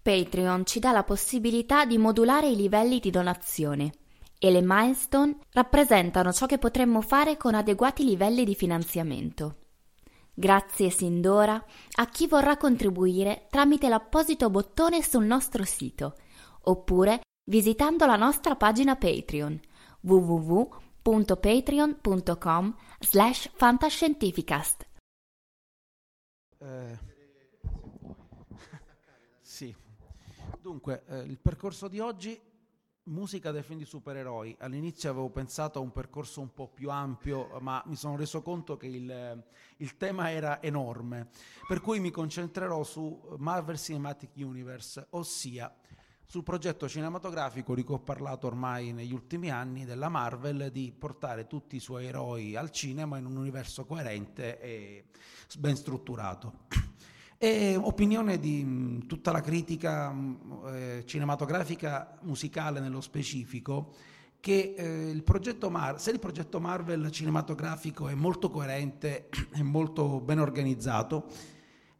Patreon 0.00 0.64
ci 0.64 0.78
dà 0.78 0.92
la 0.92 1.02
possibilità 1.02 1.86
di 1.86 1.98
modulare 1.98 2.46
i 2.46 2.54
livelli 2.54 3.00
di 3.00 3.10
donazione 3.10 3.90
e 4.38 4.52
le 4.52 4.62
milestone 4.62 5.38
rappresentano 5.50 6.32
ciò 6.32 6.46
che 6.46 6.58
potremmo 6.58 7.00
fare 7.00 7.36
con 7.36 7.56
adeguati 7.56 8.04
livelli 8.04 8.44
di 8.44 8.54
finanziamento. 8.54 9.56
Grazie 10.34 10.88
sin 10.88 11.20
d'ora 11.20 11.62
a 11.96 12.06
chi 12.06 12.26
vorrà 12.26 12.56
contribuire 12.56 13.48
tramite 13.50 13.90
l'apposito 13.90 14.48
bottone 14.48 15.02
sul 15.02 15.26
nostro 15.26 15.62
sito 15.64 16.16
oppure 16.62 17.20
visitando 17.44 18.06
la 18.06 18.16
nostra 18.16 18.56
pagina 18.56 18.96
Patreon 18.96 19.60
www.patreon.com 20.00 22.76
slash 22.98 23.50
fantascientificast. 23.52 24.88
Eh, 26.58 26.98
sì, 29.40 29.76
dunque 30.60 31.04
eh, 31.08 31.24
il 31.24 31.38
percorso 31.38 31.88
di 31.88 32.00
oggi 32.00 32.40
Musica 33.04 33.50
dei 33.50 33.64
film 33.64 33.78
di 33.78 33.84
supereroi. 33.84 34.54
All'inizio 34.60 35.10
avevo 35.10 35.28
pensato 35.28 35.80
a 35.80 35.82
un 35.82 35.90
percorso 35.90 36.40
un 36.40 36.54
po' 36.54 36.68
più 36.68 36.88
ampio, 36.88 37.58
ma 37.60 37.82
mi 37.86 37.96
sono 37.96 38.16
reso 38.16 38.42
conto 38.42 38.76
che 38.76 38.86
il, 38.86 39.44
il, 39.78 39.96
tema 39.96 40.30
era 40.30 40.62
enorme, 40.62 41.30
per 41.66 41.80
cui 41.80 41.98
mi 41.98 42.12
concentrerò 42.12 42.84
su 42.84 43.34
Marvel 43.38 43.76
Cinematic 43.76 44.30
Universe, 44.36 45.08
ossia 45.10 45.74
sul 46.24 46.44
progetto 46.44 46.88
cinematografico 46.88 47.74
di 47.74 47.82
cui 47.82 47.96
ho 47.96 48.00
parlato 48.00 48.46
ormai 48.46 48.92
negli 48.92 49.12
ultimi 49.12 49.50
anni 49.50 49.84
della 49.84 50.08
Marvel 50.08 50.70
di 50.70 50.94
portare 50.96 51.48
tutti 51.48 51.74
i 51.74 51.80
suoi 51.80 52.06
eroi 52.06 52.54
al 52.54 52.70
cinema 52.70 53.18
in 53.18 53.26
un 53.26 53.36
universo 53.36 53.84
coerente 53.84 54.60
e 54.60 55.06
ben 55.58 55.74
strutturato. 55.74 56.91
E 57.44 57.74
opinione 57.74 58.38
di 58.38 58.62
mh, 58.62 59.08
tutta 59.08 59.32
la 59.32 59.40
critica 59.40 60.12
mh, 60.12 60.60
eh, 60.64 61.02
cinematografica 61.04 62.16
musicale 62.20 62.78
nello 62.78 63.00
specifico 63.00 63.94
che 64.38 64.74
eh, 64.76 65.10
il 65.10 65.24
progetto 65.24 65.68
Mar- 65.68 66.00
se 66.00 66.12
il 66.12 66.20
progetto 66.20 66.60
Marvel 66.60 67.10
cinematografico 67.10 68.06
è 68.06 68.14
molto 68.14 68.48
coerente 68.48 69.28
e 69.54 69.62
molto 69.64 70.20
ben 70.20 70.38
organizzato, 70.38 71.26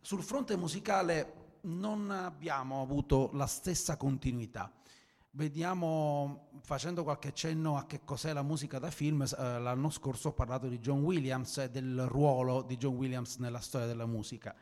sul 0.01 0.23
fronte 0.23 0.57
musicale 0.57 1.33
non 1.63 2.13
abbiamo 2.13 2.81
avuto 2.81 3.31
la 3.33 3.47
stessa 3.47 3.97
continuità. 3.97 4.73
Vediamo, 5.33 6.51
facendo 6.61 7.03
qualche 7.03 7.33
cenno 7.33 7.77
a 7.77 7.87
che 7.87 8.03
cos'è 8.05 8.33
la 8.33 8.43
musica 8.43 8.79
da 8.79 8.93
film, 8.93 9.23
eh, 9.23 9.59
l'anno 9.59 9.91
scorso 9.91 10.29
ho 10.29 10.33
parlato 10.35 10.69
di 10.69 10.79
John 10.79 11.03
Williams 11.03 11.59
e 11.59 11.69
del 11.69 12.07
ruolo 12.07 12.63
di 12.63 12.77
John 12.77 12.95
Williams 12.95 13.39
nella 13.39 13.59
storia 13.59 13.89
della 13.89 14.07
musica. 14.07 14.55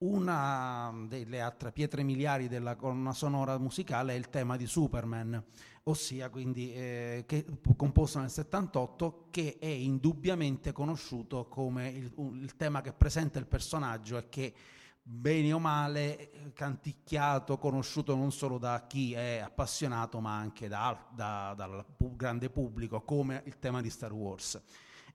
Una 0.00 0.94
delle 1.08 1.42
altre 1.42 1.72
pietre 1.72 2.02
miliari 2.02 2.48
della 2.48 2.74
colonna 2.74 3.12
sonora 3.12 3.58
musicale 3.58 4.14
è 4.14 4.16
il 4.16 4.30
tema 4.30 4.56
di 4.56 4.64
Superman, 4.64 5.44
ossia 5.82 6.30
quindi 6.30 6.72
eh, 6.72 7.24
che, 7.26 7.44
composto 7.76 8.18
nel 8.18 8.30
78, 8.30 9.26
che 9.28 9.58
è 9.60 9.66
indubbiamente 9.66 10.72
conosciuto 10.72 11.48
come 11.48 11.90
il, 11.90 12.10
il 12.16 12.56
tema 12.56 12.80
che 12.80 12.94
presenta 12.94 13.38
il 13.38 13.44
personaggio 13.44 14.16
e 14.16 14.30
che 14.30 14.54
bene 15.02 15.52
o 15.52 15.58
male 15.58 16.52
canticchiato, 16.54 17.58
conosciuto 17.58 18.16
non 18.16 18.32
solo 18.32 18.56
da 18.56 18.86
chi 18.86 19.12
è 19.12 19.42
appassionato 19.44 20.18
ma 20.20 20.34
anche 20.34 20.66
da, 20.66 21.08
da, 21.12 21.52
dal 21.54 21.84
grande 21.98 22.48
pubblico 22.48 23.02
come 23.02 23.42
il 23.44 23.58
tema 23.58 23.82
di 23.82 23.90
Star 23.90 24.14
Wars. 24.14 24.58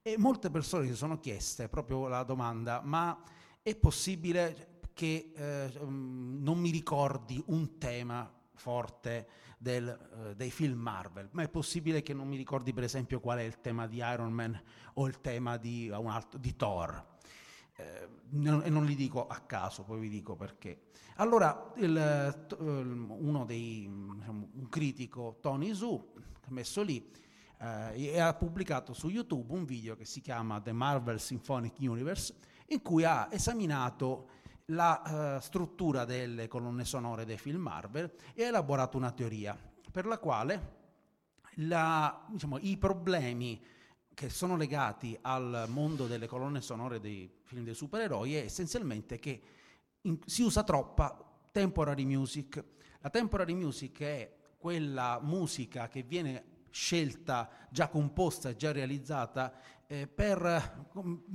E 0.03 0.15
molte 0.19 0.51
persone 0.51 0.85
si 0.85 0.93
sono 0.93 1.17
chieste 1.17 1.69
proprio 1.69 2.07
la 2.07 2.21
domanda, 2.21 2.81
ma 2.83 3.19
è 3.63 3.75
possibile 3.75 4.74
che 4.95 5.33
eh, 5.35 5.71
mm, 5.83 6.41
non 6.41 6.57
mi 6.57 6.71
ricordi 6.71 7.43
un 7.47 7.77
tema 7.77 8.31
forte 8.53 9.27
del, 9.57 9.87
eh, 9.87 10.35
dei 10.35 10.49
film 10.49 10.79
Marvel, 10.79 11.27
ma 11.31 11.43
è 11.43 11.49
possibile 11.49 12.01
che 12.01 12.13
non 12.13 12.27
mi 12.27 12.37
ricordi 12.37 12.73
per 12.73 12.83
esempio 12.83 13.19
qual 13.19 13.39
è 13.39 13.41
il 13.43 13.59
tema 13.59 13.87
di 13.87 13.97
Iron 13.97 14.31
Man 14.31 14.59
o 14.93 15.05
il 15.07 15.19
tema 15.19 15.57
di, 15.57 15.89
uh, 15.89 16.07
altro, 16.07 16.39
di 16.39 16.55
Thor. 16.55 17.13
Eh, 17.75 18.07
non, 18.29 18.61
e 18.63 18.69
non 18.69 18.85
li 18.85 18.95
dico 18.95 19.27
a 19.27 19.39
caso, 19.41 19.83
poi 19.83 19.99
vi 19.99 20.09
dico 20.09 20.37
perché. 20.37 20.85
Allora, 21.17 21.73
il, 21.75 22.47
uno 22.59 23.43
dei, 23.43 23.89
diciamo, 24.15 24.49
un 24.53 24.69
critico, 24.69 25.39
Tony 25.41 25.73
Su, 25.73 26.13
messo 26.47 26.81
lì, 26.81 27.11
eh, 27.59 28.19
ha 28.19 28.33
pubblicato 28.33 28.93
su 28.93 29.09
YouTube 29.09 29.53
un 29.53 29.65
video 29.65 29.97
che 29.97 30.05
si 30.05 30.21
chiama 30.21 30.61
The 30.61 30.71
Marvel 30.71 31.19
Symphonic 31.19 31.75
Universe, 31.79 32.33
in 32.67 32.81
cui 32.81 33.03
ha 33.03 33.27
esaminato 33.29 34.29
la 34.69 35.35
uh, 35.37 35.41
struttura 35.41 36.05
delle 36.05 36.47
colonne 36.47 36.85
sonore 36.85 37.25
dei 37.25 37.37
film 37.37 37.61
Marvel 37.61 38.11
e 38.33 38.43
ha 38.43 38.47
elaborato 38.47 38.97
una 38.97 39.11
teoria 39.11 39.57
per 39.91 40.05
la 40.05 40.17
quale 40.17 40.73
la, 41.59 42.25
diciamo, 42.27 42.57
i 42.59 42.77
problemi 42.77 43.61
che 44.13 44.29
sono 44.29 44.55
legati 44.55 45.17
al 45.21 45.65
mondo 45.67 46.07
delle 46.07 46.27
colonne 46.27 46.61
sonore 46.61 46.99
dei 46.99 47.29
film 47.43 47.63
dei 47.63 47.73
supereroi 47.73 48.35
è 48.35 48.39
essenzialmente 48.39 49.19
che 49.19 49.41
in, 50.01 50.17
si 50.25 50.41
usa 50.41 50.63
troppa 50.63 51.17
temporary 51.51 52.05
music. 52.05 52.63
La 52.99 53.09
temporary 53.09 53.53
music 53.53 54.01
è 54.01 54.35
quella 54.57 55.19
musica 55.21 55.87
che 55.87 56.03
viene 56.03 56.53
scelta, 56.71 57.49
già 57.69 57.87
composta 57.87 58.55
già 58.55 58.71
realizzata 58.71 59.53
eh, 59.87 60.07
per, 60.07 60.87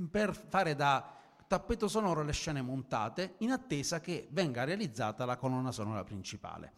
per 0.09 0.35
fare 0.35 0.75
da 0.75 1.20
tappeto 1.51 1.89
sonoro 1.89 2.21
alle 2.21 2.31
scene 2.31 2.61
montate 2.61 3.35
in 3.39 3.51
attesa 3.51 3.99
che 3.99 4.29
venga 4.31 4.63
realizzata 4.63 5.25
la 5.25 5.35
colonna 5.35 5.73
sonora 5.73 6.01
principale. 6.05 6.75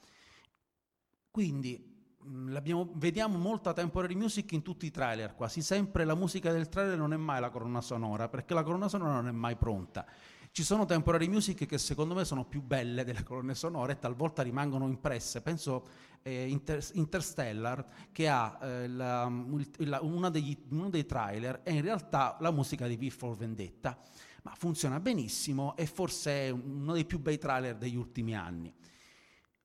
Quindi 1.29 1.95
mm, 2.25 2.57
vediamo 2.95 3.37
molta 3.37 3.71
temporary 3.71 4.15
music 4.15 4.51
in 4.53 4.63
tutti 4.63 4.87
i 4.87 4.89
trailer, 4.89 5.35
quasi 5.35 5.61
sempre 5.61 6.05
la 6.05 6.15
musica 6.15 6.51
del 6.51 6.69
trailer 6.69 6.97
non 6.97 7.13
è 7.13 7.17
mai 7.17 7.39
la 7.39 7.51
colonna 7.51 7.81
sonora, 7.81 8.29
perché 8.29 8.55
la 8.55 8.63
colonna 8.63 8.87
sonora 8.87 9.13
non 9.13 9.27
è 9.27 9.31
mai 9.31 9.55
pronta. 9.57 10.07
Ci 10.49 10.63
sono 10.63 10.85
temporary 10.85 11.27
music 11.27 11.67
che 11.67 11.77
secondo 11.77 12.15
me 12.15 12.25
sono 12.25 12.43
più 12.43 12.63
belle 12.63 13.03
delle 13.03 13.21
colonne 13.21 13.53
sonore 13.53 13.91
e 13.91 13.99
talvolta 13.99 14.41
rimangono 14.41 14.87
impresse. 14.87 15.43
Penso 15.43 15.85
eh, 16.23 16.47
Inter- 16.47 16.89
Interstellar 16.93 17.85
che 18.11 18.27
ha 18.27 18.57
eh, 18.59 18.87
la, 18.87 19.31
la, 19.77 20.29
degli, 20.31 20.57
uno 20.69 20.89
dei 20.89 21.05
trailer 21.05 21.61
è 21.61 21.69
in 21.69 21.81
realtà 21.81 22.37
la 22.39 22.49
musica 22.49 22.87
di 22.87 22.97
V 22.97 23.11
for 23.11 23.35
Vendetta 23.35 24.01
ma 24.43 24.53
funziona 24.55 24.99
benissimo 24.99 25.75
e 25.75 25.85
forse 25.85 26.47
è 26.47 26.49
uno 26.49 26.93
dei 26.93 27.05
più 27.05 27.19
bei 27.19 27.37
trailer 27.37 27.75
degli 27.75 27.95
ultimi 27.95 28.35
anni. 28.35 28.73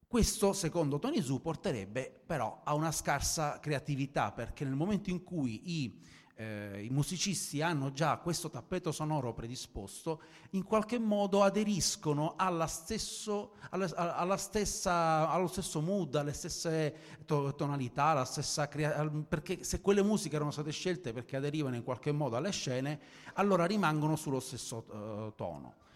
Questo, 0.06 0.54
secondo 0.54 0.98
Tony 0.98 1.20
Su, 1.20 1.42
porterebbe 1.42 2.22
però 2.24 2.62
a 2.64 2.74
una 2.74 2.92
scarsa 2.92 3.58
creatività, 3.60 4.32
perché 4.32 4.64
nel 4.64 4.74
momento 4.74 5.10
in 5.10 5.22
cui 5.22 5.82
i 5.82 6.00
eh, 6.40 6.84
i 6.84 6.88
musicisti 6.90 7.62
hanno 7.62 7.90
già 7.92 8.16
questo 8.18 8.48
tappeto 8.48 8.92
sonoro 8.92 9.34
predisposto, 9.34 10.22
in 10.50 10.62
qualche 10.62 10.98
modo 10.98 11.42
aderiscono 11.42 12.34
alla 12.36 12.68
stesso, 12.68 13.54
alla, 13.70 13.88
alla 14.14 14.36
stessa, 14.36 15.28
allo 15.28 15.48
stesso 15.48 15.80
mood, 15.80 16.14
alle 16.14 16.32
stesse 16.32 16.94
to- 17.26 17.56
tonalità, 17.56 18.04
alla 18.04 18.24
stessa 18.24 18.68
crea- 18.68 19.10
perché 19.28 19.64
se 19.64 19.80
quelle 19.80 20.02
musiche 20.04 20.36
erano 20.36 20.52
state 20.52 20.70
scelte 20.70 21.12
perché 21.12 21.34
aderivano 21.34 21.74
in 21.74 21.82
qualche 21.82 22.12
modo 22.12 22.36
alle 22.36 22.52
scene, 22.52 23.00
allora 23.34 23.66
rimangono 23.66 24.14
sullo 24.14 24.40
stesso 24.40 24.84
uh, 24.88 25.32
tono. 25.34 25.86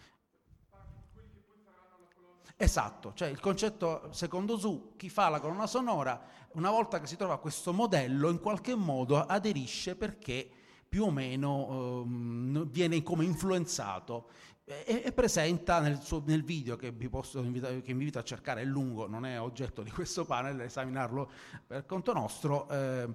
Esatto, 2.63 3.13
cioè 3.15 3.27
il 3.27 3.41
concetto 3.41 4.13
secondo 4.13 4.57
Su, 4.57 4.93
chi 4.97 5.09
fa 5.09 5.29
la 5.29 5.41
colonna 5.41 5.67
sonora, 5.67 6.23
una 6.53 6.71
volta 6.71 7.01
che 7.01 7.09
si 7.09 7.17
trova 7.17 7.41
questo 7.41 7.73
modello, 7.73 8.31
in 8.31 8.39
qualche 8.39 8.77
modo 8.77 9.19
aderisce 9.19 9.97
perché 9.97 10.49
più 10.89 11.07
o 11.07 11.11
meno 11.11 12.03
um, 12.03 12.65
viene 12.71 13.03
come 13.03 13.25
influenzato 13.25 14.29
e, 14.63 15.03
e 15.05 15.11
presenta 15.11 15.81
nel, 15.81 16.01
suo, 16.03 16.23
nel, 16.25 16.45
video 16.45 16.77
che 16.77 16.93
vi, 16.93 17.09
posso, 17.09 17.43
che 17.43 17.49
vi 17.49 17.91
invito 17.91 18.21
a 18.21 18.23
cercare, 18.23 18.61
è 18.61 18.65
lungo, 18.65 19.09
non 19.09 19.27
è 19.27 19.41
oggetto 19.41 19.83
di 19.83 19.91
questo 19.91 20.25
panel, 20.25 20.61
esaminarlo 20.61 21.33
per 21.67 21.85
conto 21.85 22.13
nostro, 22.13 22.69
eh, 22.69 23.09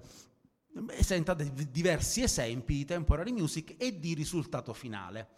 presenta 0.85 1.33
diversi 1.33 2.21
esempi 2.21 2.73
di 2.73 2.85
temporary 2.85 3.31
music 3.31 3.75
e 3.77 3.97
di 3.97 4.13
risultato 4.13 4.73
finale. 4.73 5.35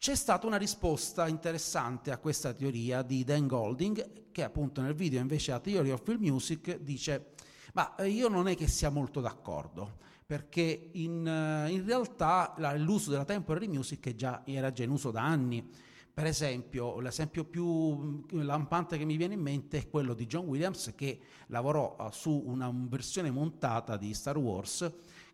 C'è 0.00 0.14
stata 0.14 0.46
una 0.46 0.56
risposta 0.56 1.28
interessante 1.28 2.10
a 2.10 2.16
questa 2.16 2.54
teoria 2.54 3.02
di 3.02 3.22
Dan 3.22 3.46
Golding, 3.46 4.30
che 4.32 4.42
appunto 4.42 4.80
nel 4.80 4.94
video 4.94 5.20
invece 5.20 5.52
a 5.52 5.60
Theory 5.60 5.90
of 5.90 6.02
Film 6.02 6.22
Music 6.22 6.78
dice, 6.78 7.32
ma 7.74 7.94
io 8.06 8.28
non 8.28 8.48
è 8.48 8.56
che 8.56 8.66
sia 8.66 8.88
molto 8.88 9.20
d'accordo, 9.20 9.98
perché 10.24 10.88
in, 10.92 11.26
in 11.68 11.84
realtà 11.84 12.54
la, 12.56 12.74
l'uso 12.78 13.10
della 13.10 13.26
temporary 13.26 13.68
music 13.68 14.14
già, 14.14 14.40
era 14.46 14.72
già 14.72 14.84
in 14.84 14.90
uso 14.90 15.10
da 15.10 15.20
anni. 15.20 15.68
Per 16.14 16.24
esempio, 16.24 16.98
l'esempio 17.00 17.44
più 17.44 18.24
lampante 18.30 18.96
che 18.96 19.04
mi 19.04 19.18
viene 19.18 19.34
in 19.34 19.42
mente 19.42 19.76
è 19.76 19.90
quello 19.90 20.14
di 20.14 20.26
John 20.26 20.46
Williams 20.46 20.94
che 20.96 21.20
lavorò 21.48 21.96
uh, 21.98 22.10
su 22.10 22.42
una 22.46 22.72
versione 22.74 23.30
montata 23.30 23.98
di 23.98 24.14
Star 24.14 24.38
Wars 24.38 24.90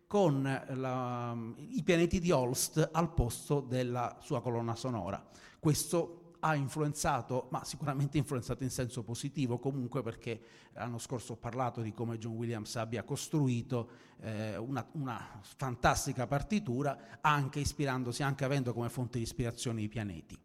con 0.07 0.41
la, 0.41 1.37
i 1.69 1.83
pianeti 1.83 2.19
di 2.19 2.31
Holst 2.31 2.89
al 2.93 3.13
posto 3.13 3.59
della 3.59 4.17
sua 4.21 4.41
colonna 4.41 4.75
sonora. 4.75 5.23
Questo 5.59 6.27
ha 6.39 6.55
influenzato, 6.55 7.47
ma 7.51 7.63
sicuramente 7.65 8.17
influenzato 8.17 8.63
in 8.63 8.69
senso 8.69 9.03
positivo, 9.03 9.59
comunque 9.59 10.01
perché 10.01 10.39
l'anno 10.73 10.97
scorso 10.97 11.33
ho 11.33 11.35
parlato 11.35 11.81
di 11.81 11.91
come 11.91 12.17
John 12.17 12.35
Williams 12.35 12.75
abbia 12.75 13.03
costruito 13.03 13.89
eh, 14.21 14.55
una, 14.55 14.87
una, 14.93 15.39
fantastica 15.41 16.27
partitura, 16.27 17.19
anche 17.21 17.59
ispirandosi, 17.59 18.23
anche 18.23 18.45
avendo 18.45 18.73
come 18.73 18.89
fonte 18.89 19.17
di 19.17 19.23
ispirazione 19.23 19.81
i 19.81 19.89
pianeti. 19.89 20.37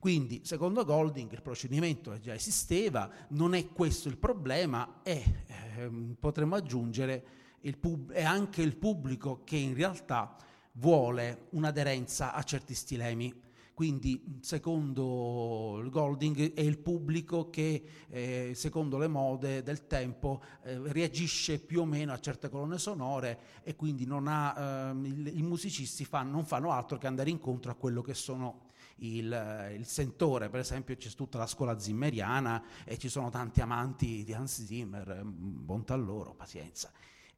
Quindi, 0.00 0.42
secondo 0.44 0.84
Golding, 0.84 1.32
il 1.32 1.42
procedimento 1.42 2.18
già 2.20 2.34
esisteva, 2.34 3.10
non 3.30 3.54
è 3.54 3.68
questo 3.68 4.08
il 4.08 4.16
problema 4.16 5.00
e 5.02 5.44
eh, 5.46 5.90
potremmo 6.18 6.54
aggiungere 6.54 7.37
pub- 7.78 8.12
è 8.12 8.22
anche 8.22 8.62
il 8.62 8.76
pubblico 8.76 9.42
che 9.44 9.56
in 9.56 9.74
realtà 9.74 10.36
vuole 10.72 11.46
un'aderenza 11.50 12.32
a 12.32 12.42
certi 12.42 12.74
stilemi. 12.74 13.46
Quindi, 13.78 14.38
secondo 14.40 15.80
Golding, 15.88 16.52
è 16.52 16.60
il 16.62 16.78
pubblico 16.78 17.48
che, 17.48 17.84
eh, 18.08 18.50
secondo 18.56 18.98
le 18.98 19.06
mode 19.06 19.62
del 19.62 19.86
tempo, 19.86 20.42
eh, 20.64 20.80
reagisce 20.90 21.60
più 21.60 21.82
o 21.82 21.84
meno 21.84 22.12
a 22.12 22.18
certe 22.18 22.48
colonne 22.48 22.78
sonore 22.78 23.38
e 23.62 23.76
quindi 23.76 24.04
ha, 24.10 24.90
eh, 24.90 25.30
i 25.30 25.42
musicisti 25.42 26.04
fan, 26.04 26.28
non 26.28 26.44
fanno 26.44 26.72
altro 26.72 26.98
che 26.98 27.06
andare 27.06 27.30
incontro 27.30 27.70
a 27.70 27.76
quello 27.76 28.02
che 28.02 28.14
sono 28.14 28.66
il, 28.96 29.74
il, 29.76 29.86
sentore, 29.86 30.48
per 30.48 30.58
esempio 30.58 30.96
c'è 30.96 31.10
tutta 31.10 31.38
la 31.38 31.46
scuola 31.46 31.78
zimmeriana 31.78 32.60
e 32.84 32.98
ci 32.98 33.08
sono 33.08 33.30
tanti 33.30 33.60
amanti 33.60 34.24
di 34.24 34.32
Hans 34.32 34.64
Zimmer, 34.64 35.22
bontà 35.24 35.94
loro, 35.94 36.34
pazienza. 36.34 36.90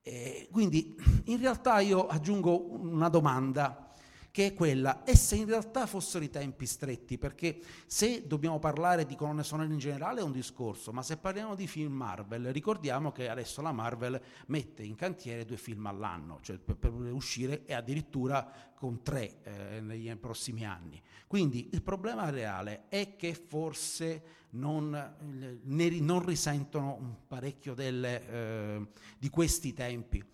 Eh, 0.03 0.48
quindi 0.51 0.96
in 1.26 1.38
realtà 1.38 1.80
io 1.80 2.07
aggiungo 2.07 2.72
una 2.80 3.09
domanda 3.09 3.89
che 4.31 4.47
è 4.47 4.55
quella, 4.55 5.03
e 5.05 5.16
se 5.16 5.37
in 5.37 5.47
realtà 5.47 5.87
fossero 5.87 6.24
i 6.24 6.31
tempi 6.31 6.66
stretti, 6.66 7.18
perché 7.18 7.61
se 7.87 8.26
dobbiamo 8.26 8.59
parlare 8.59 9.05
di 9.07 9.16
colonne 9.16 9.43
sonore 9.43 9.68
in 9.68 9.78
generale 9.78 10.20
è 10.20 10.22
un 10.22 10.33
discorso, 10.33 10.93
ma 10.93 11.03
se 11.03 11.16
parliamo 11.16 11.55
di 11.55 11.66
film 11.66 11.93
Marvel, 11.93 12.53
ricordiamo 12.53 13.12
che 13.12 13.28
adesso 13.28 13.61
la 13.61 13.72
Marvel 13.72 14.20
mette 14.47 14.83
in 14.83 14.95
cantiere 14.95 15.45
due 15.45 15.57
film 15.57 15.87
all'anno, 15.87 16.39
cioè 16.43 16.59
per, 16.59 16.76
per 16.76 16.93
uscire 16.93 17.64
e 17.64 17.74
addirittura 17.74 18.70
con 18.74 19.03
tre 19.03 19.43
eh, 19.43 19.81
negli 19.81 20.14
prossimi 20.16 20.64
anni. 20.64 21.01
Quindi 21.26 21.68
il 21.72 21.83
problema 21.83 22.31
reale 22.31 22.89
è 22.89 23.16
che 23.16 23.35
forse 23.35 24.22
non, 24.51 24.91
ne, 25.62 25.91
non 26.01 26.24
risentono 26.24 27.24
parecchio 27.28 27.74
delle, 27.74 28.28
eh, 28.28 28.87
di 29.18 29.28
questi 29.28 29.72
tempi. 29.72 30.24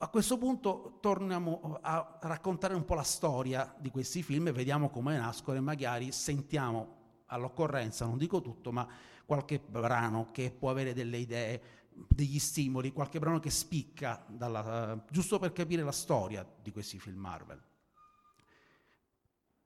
A 0.00 0.08
questo 0.10 0.38
punto 0.38 0.98
torniamo 1.00 1.76
a 1.82 2.18
raccontare 2.20 2.72
un 2.74 2.84
po' 2.84 2.94
la 2.94 3.02
storia 3.02 3.74
di 3.80 3.90
questi 3.90 4.22
film 4.22 4.46
e 4.46 4.52
vediamo 4.52 4.90
come 4.90 5.16
nascono 5.16 5.56
e 5.56 5.60
magari 5.60 6.12
sentiamo 6.12 7.22
all'occorrenza, 7.26 8.06
non 8.06 8.16
dico 8.16 8.40
tutto, 8.40 8.70
ma 8.70 8.86
qualche 9.26 9.58
brano 9.58 10.28
che 10.30 10.52
può 10.56 10.70
avere 10.70 10.94
delle 10.94 11.16
idee, 11.16 11.62
degli 11.90 12.38
stimoli, 12.38 12.92
qualche 12.92 13.18
brano 13.18 13.40
che 13.40 13.50
spicca, 13.50 14.24
dalla, 14.28 15.04
giusto 15.10 15.40
per 15.40 15.52
capire 15.52 15.82
la 15.82 15.90
storia 15.90 16.46
di 16.62 16.70
questi 16.70 17.00
film 17.00 17.18
Marvel. 17.18 17.60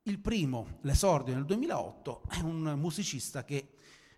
Il 0.05 0.19
primo, 0.19 0.79
l'esordio 0.81 1.35
nel 1.35 1.45
2008, 1.45 2.23
è 2.31 2.41
un 2.41 2.73
musicista 2.79 3.45
che 3.45 3.75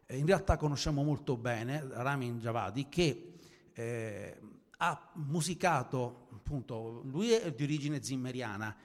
eh, 0.07 0.17
in 0.17 0.27
realtà 0.27 0.57
conosciamo 0.57 1.03
molto 1.03 1.37
bene, 1.37 1.85
Ramin 1.91 2.39
Javadi, 2.39 2.89
che 2.89 3.33
eh, 3.73 4.41
ha 4.79 5.11
musicato, 5.15 6.29
appunto, 6.33 7.03
lui 7.05 7.33
è 7.33 7.53
di 7.53 7.63
origine 7.63 8.03
zimmeriana, 8.03 8.77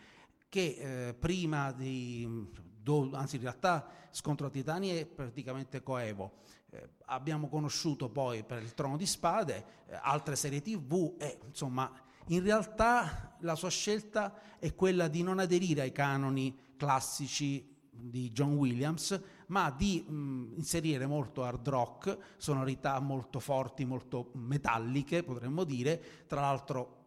che 0.48 1.08
eh, 1.10 1.14
prima 1.14 1.72
di, 1.72 2.48
do, 2.82 3.12
anzi 3.14 3.36
in 3.36 3.44
realtà 3.44 3.88
Scontro 4.12 4.50
Titani 4.50 4.90
è 4.90 5.06
praticamente 5.06 5.84
coevo. 5.84 6.38
Eh, 6.72 6.90
abbiamo 7.06 7.48
conosciuto 7.50 8.10
poi 8.10 8.44
per 8.44 8.62
il 8.62 8.74
Trono 8.74 8.98
di 8.98 9.06
Spade, 9.06 9.66
eh, 9.88 10.00
altre 10.02 10.36
serie 10.36 10.62
tv 10.62 11.16
e 11.18 11.40
insomma 11.48 11.92
in 12.28 12.44
realtà 12.44 13.36
la 13.40 13.56
sua 13.56 13.70
scelta 13.70 14.58
è 14.60 14.76
quella 14.76 15.08
di 15.08 15.24
non 15.24 15.40
aderire 15.40 15.82
ai 15.82 15.92
canoni 15.92 16.56
classici 16.78 17.76
di 17.90 18.32
John 18.32 18.54
Williams, 18.54 19.20
ma 19.50 19.74
di 19.76 20.04
mh, 20.08 20.54
inserire 20.56 21.06
molto 21.06 21.44
hard 21.44 21.68
rock, 21.68 22.18
sonorità 22.38 23.00
molto 23.00 23.40
forti, 23.40 23.86
molto 23.86 24.32
metalliche, 24.34 25.24
potremmo 25.24 25.64
dire, 25.64 26.26
tra 26.28 26.42
l'altro 26.42 26.98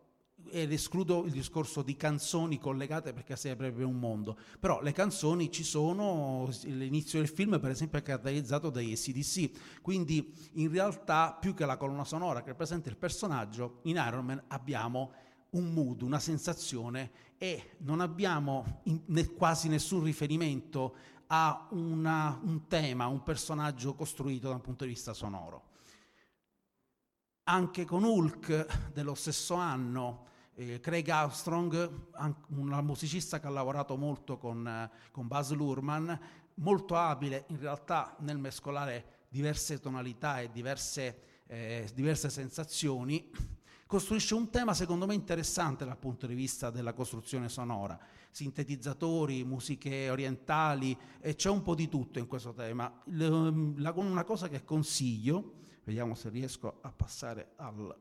ed 0.51 0.73
escludo 0.73 1.25
il 1.25 1.31
discorso 1.31 1.83
di 1.83 1.97
canzoni 1.97 2.59
collegate 2.59 3.13
perché 3.13 3.37
sarebbe 3.37 3.85
un 3.85 3.99
mondo, 3.99 4.37
però 4.59 4.83
le 4.83 4.93
canzoni 4.93 5.51
ci 5.51 5.63
sono, 5.63 6.49
l'inizio 6.65 7.21
del 7.21 7.29
film 7.29 7.61
per 7.61 7.71
esempio 7.71 7.99
è 7.99 8.03
caratterizzato 8.03 8.71
dai 8.71 8.93
ACDC, 8.93 9.81
quindi 9.81 10.35
in 10.55 10.71
realtà 10.71 11.37
più 11.39 11.55
che 11.55 11.65
la 11.65 11.77
colonna 11.77 12.05
sonora 12.05 12.43
che 12.43 12.49
rappresenta 12.49 12.89
il 12.89 12.97
personaggio, 12.97 13.81
in 13.83 14.03
Iron 14.05 14.25
Man 14.25 14.43
abbiamo 14.49 15.13
un 15.51 15.73
mood, 15.73 16.03
una 16.03 16.19
sensazione 16.19 17.11
e 17.39 17.77
non 17.79 18.01
abbiamo 18.01 18.81
in, 18.85 19.01
ne, 19.07 19.27
quasi 19.33 19.69
nessun 19.69 20.03
riferimento 20.03 20.95
a 21.35 21.67
una, 21.71 22.39
un 22.43 22.67
tema, 22.69 23.07
un 23.07 23.23
personaggio 23.23 23.95
costruito 23.95 24.49
da 24.49 24.55
un 24.55 24.61
punto 24.61 24.85
di 24.85 24.91
vista 24.91 25.15
sonoro. 25.15 25.71
Anche 27.45 27.87
con 27.87 28.05
Hulk 28.05 28.91
dello 28.93 29.15
stesso 29.15 29.55
anno, 29.55 30.27
eh, 30.55 30.79
Craig 30.81 31.09
Armstrong, 31.09 32.11
un 32.49 32.81
musicista 32.85 33.41
che 33.41 33.47
ha 33.47 33.51
lavorato 33.51 33.97
molto 33.97 34.37
con, 34.37 34.67
eh, 34.67 34.91
con 35.11 35.27
Buzz 35.27 35.53
Lurman, 35.53 36.21
molto 36.57 36.97
abile 36.97 37.47
in 37.49 37.59
realtà 37.59 38.15
nel 38.21 38.37
mescolare 38.37 39.25
diverse 39.31 39.81
tonalità 39.81 40.41
e 40.41 40.51
diverse, 40.51 41.45
eh, 41.47 41.91
diverse 41.95 42.29
sensazioni, 42.29 43.31
costruisce 43.93 44.33
un 44.33 44.49
tema 44.49 44.73
secondo 44.73 45.05
me 45.05 45.13
interessante 45.13 45.85
dal 45.85 45.99
punto 45.99 46.27
di 46.27 46.33
vista 46.33 46.71
della 46.71 46.95
costruzione 46.95 47.51
sonora, 47.51 48.01
sintetizzatori, 48.31 49.45
musiche 49.45 50.09
orientali, 50.09 50.99
e 51.21 51.35
c'è 51.35 51.51
un 51.51 51.61
po' 51.61 51.75
di 51.75 51.91
tutto 51.91 52.19
in 52.19 52.27
questo 52.27 52.55
tema. 52.55 52.91
La, 53.09 53.93
una 53.95 54.25
cosa 54.25 54.49
che 54.49 54.65
consiglio, 54.65 55.57
vediamo 55.85 56.15
se 56.15 56.31
riesco 56.31 56.79
a 56.81 56.91
passare 56.91 57.53
al... 57.57 57.95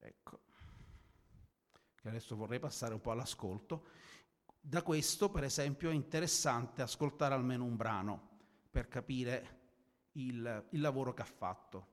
Ecco, 0.00 0.40
che 1.94 2.08
adesso 2.08 2.34
vorrei 2.34 2.58
passare 2.58 2.94
un 2.94 3.00
po' 3.00 3.12
all'ascolto. 3.12 3.86
Da 4.60 4.82
questo, 4.82 5.30
per 5.30 5.44
esempio, 5.44 5.88
è 5.88 5.94
interessante 5.94 6.82
ascoltare 6.82 7.34
almeno 7.34 7.62
un 7.62 7.76
brano 7.76 8.30
per 8.68 8.88
capire 8.88 9.60
il, 10.14 10.66
il 10.70 10.80
lavoro 10.80 11.14
che 11.14 11.22
ha 11.22 11.26
fatto. 11.26 11.90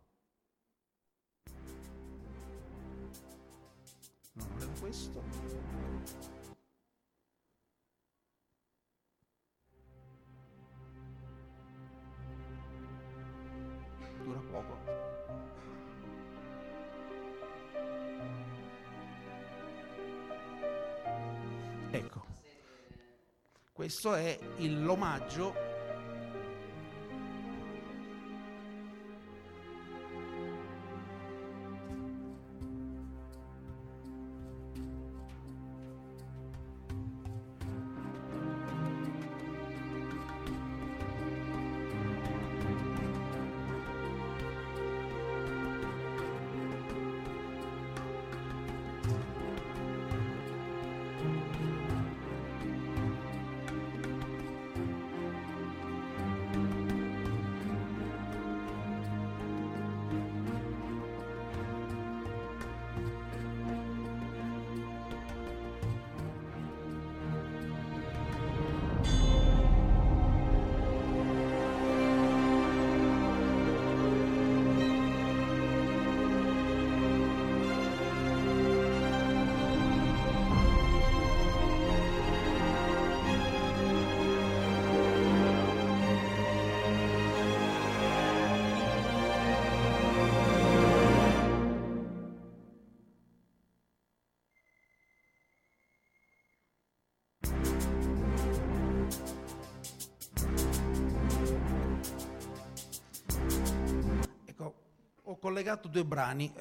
Non 4.34 4.48
era 4.58 4.72
questo. 4.80 5.24
Dura 14.24 14.40
poco. 14.52 14.78
Ecco. 21.92 22.26
Questo 23.72 24.14
è 24.14 24.38
l'omaggio 24.60 25.69
collegato 105.50 105.88
due 105.88 106.06
brani, 106.06 106.54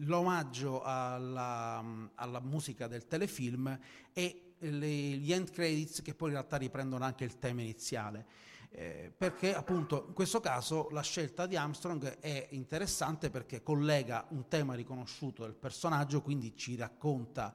l'omaggio 0.00 0.82
alla, 0.82 1.82
alla 2.14 2.40
musica 2.40 2.86
del 2.86 3.06
telefilm 3.06 3.78
e 4.12 4.52
le, 4.58 4.86
gli 4.86 5.32
end 5.32 5.50
credits 5.50 6.02
che 6.02 6.14
poi 6.14 6.28
in 6.28 6.34
realtà 6.34 6.58
riprendono 6.58 7.02
anche 7.02 7.24
il 7.24 7.38
tema 7.38 7.62
iniziale. 7.62 8.26
Eh, 8.68 9.10
perché 9.16 9.54
appunto 9.54 10.04
in 10.08 10.12
questo 10.12 10.40
caso 10.40 10.88
la 10.90 11.00
scelta 11.00 11.46
di 11.46 11.56
Armstrong 11.56 12.18
è 12.18 12.48
interessante 12.50 13.30
perché 13.30 13.62
collega 13.62 14.26
un 14.30 14.48
tema 14.48 14.74
riconosciuto 14.74 15.44
del 15.44 15.54
personaggio, 15.54 16.20
quindi 16.20 16.54
ci 16.54 16.76
racconta 16.76 17.54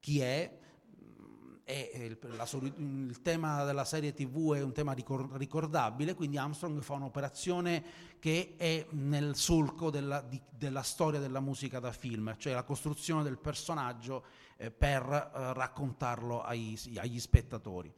chi 0.00 0.18
è, 0.20 0.58
è 1.64 1.90
il, 1.94 2.18
la, 2.36 2.46
il, 2.52 3.22
tema 3.22 3.64
della 3.64 3.86
serie 3.86 4.12
TV 4.12 4.54
è 4.54 4.62
un 4.62 4.72
tema 4.72 4.92
ricordabile, 4.92 6.14
quindi 6.14 6.36
Armstrong 6.36 6.80
fa 6.82 6.92
un'operazione 6.92 7.82
che 8.18 8.54
è 8.58 8.86
nel 8.90 9.34
solco 9.34 9.90
della, 9.90 10.20
di, 10.20 10.40
della 10.50 10.82
storia 10.82 11.20
della 11.20 11.40
musica 11.40 11.80
da 11.80 11.90
film, 11.90 12.34
cioè 12.36 12.52
la 12.52 12.64
costruzione 12.64 13.22
del 13.22 13.38
personaggio 13.38 14.24
eh, 14.58 14.70
per 14.70 15.02
eh, 15.02 15.52
raccontarlo 15.54 16.42
ai, 16.42 16.78
agli 16.96 17.18
spettatori. 17.18 17.92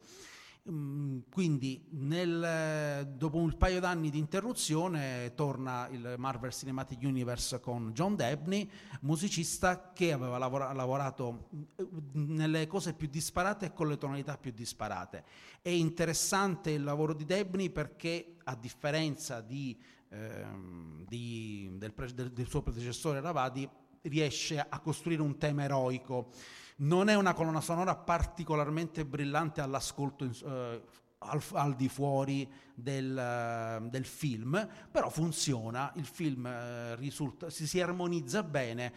Mm, 0.69 1.19
quindi 1.29 1.81
nel, 1.91 3.13
dopo 3.15 3.37
un 3.37 3.57
paio 3.57 3.79
d'anni 3.79 4.09
di 4.09 4.17
interruzione 4.19 5.31
torna 5.33 5.87
il 5.91 6.15
Marvel 6.17 6.51
Cinematic 6.51 6.99
Universe 7.03 7.61
con 7.61 7.93
John 7.93 8.17
Debney, 8.17 8.69
musicista 9.01 9.93
che 9.93 10.11
aveva 10.11 10.37
lavora, 10.37 10.73
lavorato 10.73 11.47
mm, 11.55 12.35
nelle 12.35 12.67
cose 12.67 12.93
più 12.93 13.07
disparate 13.07 13.67
e 13.67 13.73
con 13.73 13.87
le 13.87 13.97
tonalità 13.97 14.37
più 14.37 14.51
disparate. 14.51 15.23
È 15.61 15.69
interessante 15.69 16.71
il 16.71 16.83
lavoro 16.83 17.13
di 17.13 17.23
Debney 17.23 17.69
perché 17.69 18.35
a 18.43 18.55
differenza 18.55 19.39
di, 19.39 19.79
ehm, 20.09 21.05
di, 21.05 21.69
del, 21.77 21.93
del, 22.13 22.33
del 22.33 22.47
suo 22.47 22.61
predecessore 22.61 23.21
Ravadi 23.21 23.69
riesce 24.01 24.59
a 24.59 24.79
costruire 24.81 25.21
un 25.21 25.37
tema 25.37 25.63
eroico 25.63 26.31
non 26.77 27.09
è 27.09 27.15
una 27.15 27.33
colonna 27.33 27.61
sonora 27.61 27.95
particolarmente 27.95 29.05
brillante 29.05 29.61
all'ascolto 29.61 30.25
eh, 30.25 30.81
al, 31.19 31.41
al, 31.53 31.75
di 31.75 31.89
fuori 31.89 32.49
del, 32.75 33.79
uh, 33.81 33.89
del, 33.89 34.05
film, 34.05 34.69
però 34.91 35.09
funziona, 35.09 35.91
il 35.95 36.05
film 36.05 36.45
uh, 36.45 36.95
risulta, 36.95 37.49
si, 37.49 37.65
si, 37.65 37.81
armonizza 37.81 38.43
bene, 38.43 38.93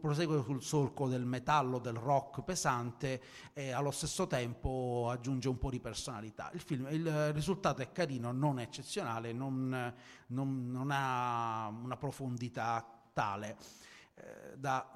prosegue 0.00 0.42
sul 0.42 0.62
solco 0.62 1.08
del 1.08 1.24
metallo, 1.24 1.78
del 1.78 1.94
rock 1.94 2.42
pesante 2.42 3.22
e 3.52 3.70
allo 3.70 3.92
stesso 3.92 4.26
tempo 4.26 5.08
aggiunge 5.10 5.48
un 5.48 5.58
po' 5.58 5.70
di 5.70 5.78
personalità. 5.78 6.50
Il, 6.52 6.60
film, 6.60 6.88
il 6.90 7.32
risultato 7.32 7.82
è 7.82 7.92
carino, 7.92 8.32
non 8.32 8.58
è 8.58 8.62
eccezionale, 8.62 9.32
non, 9.32 9.94
non, 10.28 10.70
non 10.70 10.88
ha 10.90 11.68
una 11.68 11.96
profondità 11.96 12.84
tale 13.12 13.56
eh, 14.16 14.56
da 14.56 14.90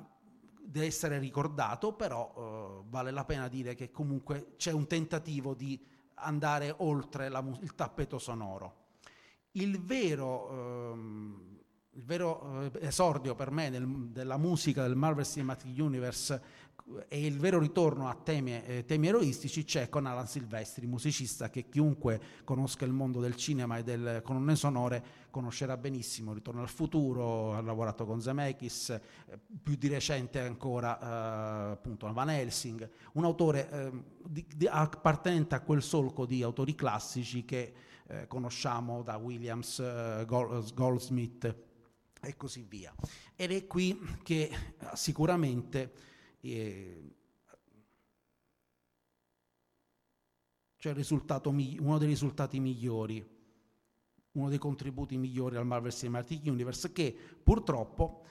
deve 0.71 0.87
essere 0.87 1.19
ricordato, 1.19 1.95
però 1.95 2.35
eh, 2.37 2.85
vale 2.89 3.11
la 3.11 3.25
pena 3.25 3.49
dire 3.49 3.75
che 3.75 3.91
comunque 3.91 4.55
c'è 4.57 4.71
un 4.71 4.87
tentativo 4.87 5.55
di 5.55 5.83
andare 6.15 6.75
oltre 6.79 7.29
la, 7.29 7.43
il 7.61 7.75
tappeto 7.75 8.19
sonoro. 8.19 8.87
Il 9.53 9.81
vero, 9.81 10.93
ehm, 10.93 11.59
il 11.93 12.05
vero 12.05 12.71
eh, 12.71 12.87
esordio 12.87 13.35
per 13.35 13.51
me 13.51 13.71
del, 13.71 14.11
della 14.11 14.37
musica 14.37 14.83
del 14.83 14.95
Marvel 14.95 15.25
Cinematic 15.25 15.79
Universe 15.79 16.43
e 17.09 17.27
il 17.27 17.39
vero 17.39 17.59
ritorno 17.59 18.09
a 18.09 18.15
temi, 18.15 18.63
eh, 18.65 18.85
temi, 18.87 19.09
eroistici 19.09 19.65
c'è 19.65 19.89
con 19.89 20.07
Alan 20.07 20.27
Silvestri, 20.27 20.87
musicista 20.87 21.51
che 21.51 21.69
chiunque 21.69 22.21
conosca 22.45 22.85
il 22.85 22.93
mondo 22.93 23.21
del 23.21 23.37
cinema 23.37 23.77
e 23.79 23.83
del 23.83 24.23
colonne 24.25 24.57
sonore 24.57 25.05
conoscerà 25.31 25.77
benissimo. 25.77 26.33
Ritorno 26.33 26.63
al 26.63 26.69
futuro, 26.69 27.55
ha 27.55 27.61
lavorato 27.61 28.07
con 28.07 28.21
Zemeckis, 28.21 28.91
eh, 28.91 29.01
più 29.63 29.77
di 29.77 29.89
recente 29.89 30.41
ancora 30.41 30.99
eh, 30.99 31.73
appunto 31.73 32.11
Van 32.13 32.31
Helsing, 32.31 32.89
un 33.13 33.25
autore 33.25 33.71
eh, 33.71 33.91
di, 34.27 34.47
di, 34.57 34.67
appartenente 34.67 35.55
a 35.55 35.61
quel 35.61 35.83
solco 35.83 36.25
di 36.25 36.43
autori 36.43 36.75
classici 36.75 37.45
che 37.45 37.73
eh, 38.07 38.27
conosciamo 38.27 39.03
da 39.03 39.17
Williams, 39.17 39.79
eh, 39.81 40.25
Goldsmith 40.27 41.55
e 42.21 42.37
così 42.37 42.65
via. 42.67 42.95
Ed 43.37 43.53
è 43.53 43.67
qui 43.67 44.01
che 44.23 44.51
sicuramente 44.95 46.17
e, 46.41 47.17
cioè 50.77 50.95
uno 51.81 51.99
dei 51.99 52.09
risultati 52.09 52.61
migliori, 52.61 53.37
uno 54.33 54.49
dei 54.49 54.59
contributi 54.59 55.17
migliori 55.17 55.57
al 55.57 55.67
Marvel 55.67 55.93
Cinematic 55.93 56.47
Universe 56.47 56.93
che 56.93 57.17
purtroppo 57.43 58.25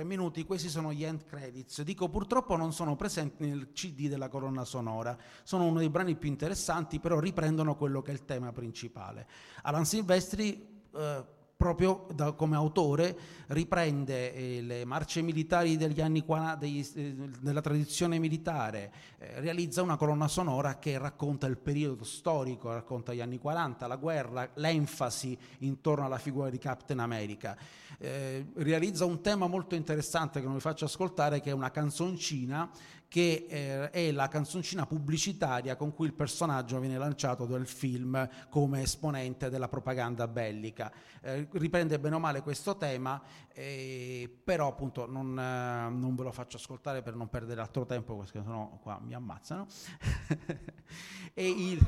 tre 0.00 0.04
minuti, 0.04 0.44
questi 0.44 0.70
sono 0.70 0.92
gli 0.92 1.04
end 1.04 1.26
credits. 1.26 1.82
Dico 1.82 2.08
purtroppo 2.08 2.56
non 2.56 2.72
sono 2.72 2.96
presenti 2.96 3.46
nel 3.46 3.72
CD 3.72 4.08
della 4.08 4.28
colonna 4.28 4.64
sonora, 4.64 5.16
sono 5.42 5.66
uno 5.66 5.78
dei 5.78 5.90
brani 5.90 6.16
più 6.16 6.30
interessanti, 6.30 6.98
però 7.00 7.18
riprendono 7.18 7.76
quello 7.76 8.00
che 8.00 8.10
è 8.10 8.14
il 8.14 8.24
tema 8.24 8.50
principale. 8.50 9.28
Alan 9.62 9.84
Silvestri 9.84 10.82
eh, 10.94 11.24
proprio 11.60 12.06
da, 12.14 12.32
come 12.32 12.56
autore 12.56 13.14
riprende 13.48 14.32
eh, 14.32 14.62
le 14.62 14.86
marce 14.86 15.20
militari 15.20 15.76
degli 15.76 16.00
anni 16.00 16.24
40, 16.24 16.54
degli, 16.54 16.82
eh, 16.94 17.14
della 17.38 17.60
tradizione 17.60 18.18
militare, 18.18 18.90
eh, 19.18 19.40
realizza 19.40 19.82
una 19.82 19.98
colonna 19.98 20.26
sonora 20.26 20.78
che 20.78 20.96
racconta 20.96 21.46
il 21.46 21.58
periodo 21.58 22.02
storico, 22.02 22.72
racconta 22.72 23.12
gli 23.12 23.20
anni 23.20 23.36
40, 23.36 23.86
la 23.86 23.96
guerra, 23.96 24.48
l'enfasi 24.54 25.36
intorno 25.58 26.06
alla 26.06 26.16
figura 26.16 26.48
di 26.48 26.56
Captain 26.56 26.98
America. 26.98 27.54
Eh, 27.98 28.46
realizza 28.54 29.04
un 29.04 29.20
tema 29.20 29.46
molto 29.46 29.74
interessante 29.74 30.40
che 30.40 30.46
non 30.46 30.54
vi 30.54 30.62
faccio 30.62 30.86
ascoltare, 30.86 31.42
che 31.42 31.50
è 31.50 31.52
una 31.52 31.70
canzoncina 31.70 32.70
che 33.10 33.46
eh, 33.48 33.90
è 33.90 34.12
la 34.12 34.28
canzoncina 34.28 34.86
pubblicitaria 34.86 35.74
con 35.74 35.92
cui 35.92 36.06
il 36.06 36.12
personaggio 36.12 36.78
viene 36.78 36.96
lanciato 36.96 37.44
nel 37.48 37.66
film 37.66 38.28
come 38.48 38.82
esponente 38.82 39.50
della 39.50 39.66
propaganda 39.66 40.28
bellica. 40.28 40.92
Eh, 41.20 41.48
riprende 41.50 41.98
bene 41.98 42.14
o 42.14 42.18
male 42.20 42.40
questo 42.40 42.76
tema, 42.76 43.20
eh, 43.52 44.32
però 44.44 44.68
appunto 44.68 45.06
non, 45.10 45.36
eh, 45.36 45.90
non, 45.90 46.14
ve 46.14 46.22
lo 46.22 46.30
faccio 46.30 46.56
ascoltare 46.56 47.02
per 47.02 47.16
non 47.16 47.28
perdere 47.28 47.60
altro 47.60 47.84
tempo, 47.84 48.16
perché 48.16 48.42
sennò 48.44 48.78
qua 48.80 49.00
mi 49.02 49.12
ammazzano. 49.12 49.66
e 51.34 51.48
il, 51.48 51.84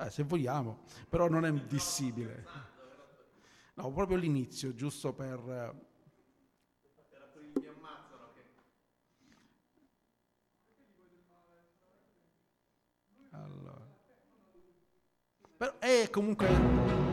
eh, 0.00 0.10
se 0.10 0.24
vogliamo, 0.24 0.80
però 1.08 1.28
non 1.28 1.46
è 1.46 1.52
dissibile. 1.52 2.44
No, 3.74 3.92
proprio 3.92 4.16
l'inizio, 4.16 4.74
giusto 4.74 5.12
per 5.12 5.86
Però 15.58 15.72
è 15.80 16.08
comunque... 16.08 17.07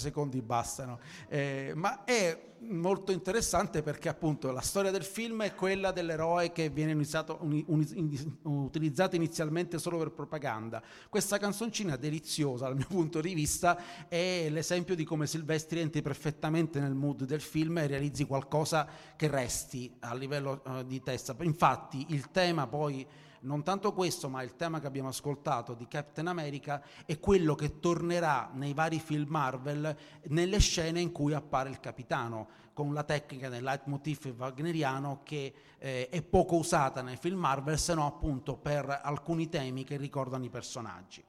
secondi 0.00 0.42
bastano. 0.42 0.98
Eh, 1.28 1.72
ma 1.76 2.02
è 2.04 2.48
molto 2.62 3.12
interessante 3.12 3.82
perché 3.82 4.08
appunto 4.08 4.50
la 4.50 4.60
storia 4.60 4.90
del 4.90 5.04
film 5.04 5.42
è 5.42 5.54
quella 5.54 5.92
dell'eroe 5.92 6.52
che 6.52 6.68
viene 6.68 6.92
iniziato, 6.92 7.38
un, 7.40 7.62
un, 7.68 7.86
in, 7.94 8.36
utilizzato 8.42 9.16
inizialmente 9.16 9.78
solo 9.78 9.98
per 9.98 10.10
propaganda. 10.10 10.82
Questa 11.08 11.38
canzoncina 11.38 11.96
deliziosa 11.96 12.66
dal 12.66 12.76
mio 12.76 12.86
punto 12.88 13.20
di 13.20 13.34
vista 13.34 14.08
è 14.08 14.48
l'esempio 14.50 14.94
di 14.94 15.04
come 15.04 15.26
Silvestri 15.26 15.80
entri 15.80 16.02
perfettamente 16.02 16.80
nel 16.80 16.94
mood 16.94 17.24
del 17.24 17.40
film 17.40 17.78
e 17.78 17.86
realizzi 17.86 18.24
qualcosa 18.24 18.88
che 19.16 19.28
resti 19.28 19.94
a 20.00 20.14
livello 20.14 20.62
uh, 20.64 20.82
di 20.82 21.00
testa. 21.02 21.34
Infatti 21.40 22.06
il 22.08 22.30
tema 22.30 22.66
poi 22.66 23.06
non 23.40 23.62
tanto 23.62 23.92
questo, 23.92 24.28
ma 24.28 24.42
il 24.42 24.56
tema 24.56 24.80
che 24.80 24.86
abbiamo 24.86 25.08
ascoltato 25.08 25.74
di 25.74 25.86
Captain 25.88 26.26
America 26.26 26.82
è 27.06 27.18
quello 27.18 27.54
che 27.54 27.78
tornerà 27.78 28.50
nei 28.52 28.74
vari 28.74 28.98
film 28.98 29.28
Marvel 29.30 29.96
nelle 30.24 30.58
scene 30.58 31.00
in 31.00 31.12
cui 31.12 31.32
appare 31.32 31.70
il 31.70 31.80
capitano, 31.80 32.48
con 32.72 32.92
la 32.92 33.04
tecnica 33.04 33.48
del 33.48 33.62
leitmotiv 33.62 34.34
wagneriano 34.36 35.20
che 35.22 35.52
eh, 35.78 36.08
è 36.08 36.22
poco 36.22 36.56
usata 36.56 37.02
nei 37.02 37.16
film 37.16 37.38
Marvel, 37.38 37.78
se 37.78 37.94
no 37.94 38.06
appunto 38.06 38.56
per 38.56 39.00
alcuni 39.02 39.48
temi 39.48 39.84
che 39.84 39.96
ricordano 39.96 40.44
i 40.44 40.50
personaggi. 40.50 41.24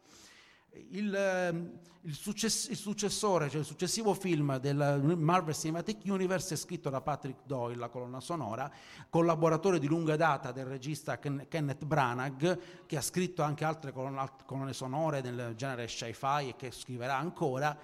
Il, 0.74 1.14
ehm, 1.14 1.80
il, 2.04 2.16
success- 2.16 2.70
il, 2.70 2.78
successore, 2.78 3.50
cioè 3.50 3.60
il 3.60 3.66
successivo 3.66 4.14
film 4.14 4.58
del 4.58 5.02
Marvel 5.18 5.54
Cinematic 5.54 6.06
Universe 6.06 6.54
è 6.54 6.58
scritto 6.58 6.90
da 6.90 7.02
Patrick 7.02 7.42
Doyle, 7.46 7.78
la 7.78 7.90
colonna 7.90 8.22
sonora, 8.22 8.72
collaboratore 9.10 9.80
di 9.80 9.88
lunga 9.88 10.16
data 10.16 10.54
del 10.54 10.66
regista 10.66 11.20
Ken- 11.20 11.46
Kenneth 11.50 11.84
Branagh, 11.84 12.86
che 12.86 12.96
ha 12.96 13.02
scritto 13.02 13.42
anche 13.44 13.66
altre 13.66 13.92
colonne, 13.92 14.26
colonne 14.46 14.72
sonore 14.72 15.22
del 15.22 15.54
genere 15.58 15.88
sci-fi 15.88 16.50
e 16.50 16.56
che 16.56 16.72
scriverà 16.72 17.18
ancora, 17.18 17.78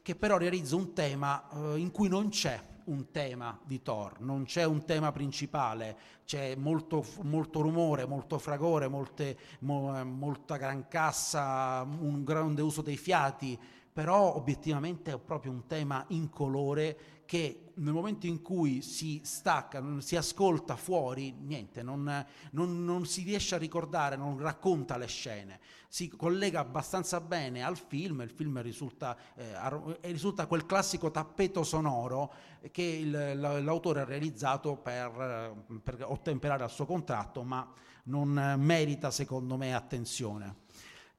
che 0.00 0.16
però 0.16 0.38
realizza 0.38 0.76
un 0.76 0.94
tema 0.94 1.46
eh, 1.50 1.78
in 1.78 1.90
cui 1.90 2.08
non 2.08 2.30
c'è 2.30 2.69
un 2.84 3.10
tema 3.10 3.58
di 3.64 3.82
Thor, 3.82 4.20
non 4.20 4.44
c'è 4.44 4.64
un 4.64 4.84
tema 4.84 5.12
principale, 5.12 5.96
c'è 6.24 6.54
molto, 6.56 7.04
molto 7.22 7.60
rumore, 7.60 8.06
molto 8.06 8.38
fragore, 8.38 8.88
molte, 8.88 9.38
mo, 9.60 10.04
molta 10.04 10.56
gran 10.56 10.88
cassa, 10.88 11.86
un 11.98 12.24
grande 12.24 12.62
uso 12.62 12.82
dei 12.82 12.96
fiati, 12.96 13.58
però 13.92 14.36
obiettivamente 14.36 15.12
è 15.12 15.18
proprio 15.18 15.52
un 15.52 15.66
tema 15.66 16.04
incolore 16.08 17.20
che 17.30 17.72
nel 17.74 17.92
momento 17.92 18.26
in 18.26 18.42
cui 18.42 18.82
si 18.82 19.20
stacca, 19.22 19.82
si 20.00 20.16
ascolta 20.16 20.74
fuori, 20.74 21.32
niente, 21.32 21.82
non, 21.82 22.26
non, 22.50 22.84
non, 22.84 23.06
si 23.06 23.22
riesce 23.22 23.54
a 23.54 23.58
ricordare, 23.58 24.16
non 24.16 24.36
racconta 24.38 24.96
le 24.96 25.06
scene, 25.06 25.60
si 25.92 26.06
collega 26.06 26.60
abbastanza 26.60 27.20
bene 27.20 27.64
al 27.64 27.76
film, 27.76 28.20
il 28.20 28.30
film 28.30 28.62
risulta, 28.62 29.16
eh, 29.34 29.56
risulta 30.02 30.46
quel 30.46 30.64
classico 30.64 31.10
tappeto 31.10 31.64
sonoro 31.64 32.32
che 32.70 32.82
il, 32.82 33.40
l'autore 33.40 34.02
ha 34.02 34.04
realizzato 34.04 34.76
per, 34.76 35.64
per 35.82 36.04
ottemperare 36.06 36.62
al 36.62 36.70
suo 36.70 36.86
contratto, 36.86 37.42
ma 37.42 37.68
non 38.04 38.54
merita 38.58 39.10
secondo 39.10 39.56
me 39.56 39.74
attenzione. 39.74 40.58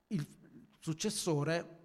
Il 0.07 0.25
successore 0.79 1.79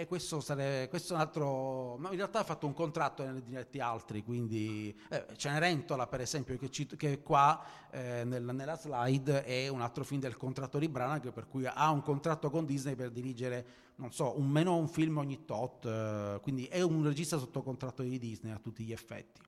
Eh, 0.00 0.06
questo, 0.08 0.40
sare, 0.40 0.88
questo, 0.88 1.12
è 1.12 1.16
un 1.16 1.22
altro. 1.22 1.96
No, 1.98 2.10
in 2.10 2.16
realtà 2.16 2.40
ha 2.40 2.44
fatto 2.44 2.66
un 2.66 2.72
contratto 2.72 3.22
e 3.22 3.42
diretti 3.44 3.78
altri, 3.78 4.24
quindi 4.24 4.98
eh, 5.08 5.26
Cenerentola, 5.36 6.08
per 6.08 6.20
esempio, 6.20 6.58
che, 6.58 6.68
ci, 6.68 6.84
che 6.86 7.22
qua 7.22 7.64
eh, 7.90 8.24
nel, 8.24 8.42
nella 8.42 8.76
slide 8.76 9.44
è 9.44 9.68
un 9.68 9.82
altro 9.82 10.02
film 10.02 10.20
del 10.20 10.36
contratto 10.36 10.78
di 10.78 10.88
Branagh, 10.88 11.30
per 11.30 11.46
cui 11.46 11.64
ha 11.66 11.90
un 11.90 12.02
contratto 12.02 12.50
con 12.50 12.64
Disney 12.64 12.96
per 12.96 13.10
dirigere, 13.10 13.66
non 13.96 14.10
so, 14.10 14.36
un 14.36 14.48
meno 14.48 14.76
un 14.76 14.88
film 14.88 15.18
ogni 15.18 15.44
tot, 15.44 15.84
eh, 15.84 16.40
quindi 16.42 16.64
è 16.64 16.80
un 16.80 17.04
regista 17.04 17.38
sotto 17.38 17.62
contratto 17.62 18.02
di 18.02 18.18
Disney 18.18 18.52
a 18.52 18.58
tutti 18.58 18.82
gli 18.82 18.92
effetti. 18.92 19.40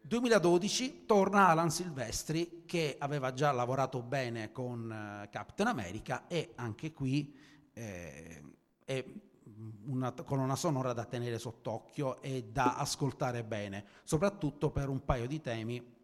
2012 0.00 1.04
torna 1.06 1.48
Alan 1.48 1.70
Silvestri 1.70 2.64
che 2.66 2.96
aveva 2.98 3.32
già 3.32 3.52
lavorato 3.52 4.02
bene 4.02 4.50
con 4.52 4.84
uh, 4.88 5.28
Captain 5.30 5.68
America 5.68 6.26
e 6.28 6.52
anche 6.54 6.92
qui 6.92 7.34
eh, 7.72 8.40
è 8.86 9.04
una 9.86 10.12
colonna 10.12 10.54
sonora 10.54 10.92
da 10.92 11.04
tenere 11.04 11.38
sott'occhio 11.38 12.22
e 12.22 12.44
da 12.52 12.76
ascoltare 12.76 13.42
bene, 13.42 13.84
soprattutto 14.04 14.70
per 14.70 14.88
un 14.88 15.04
paio 15.04 15.26
di 15.26 15.40
temi 15.40 15.94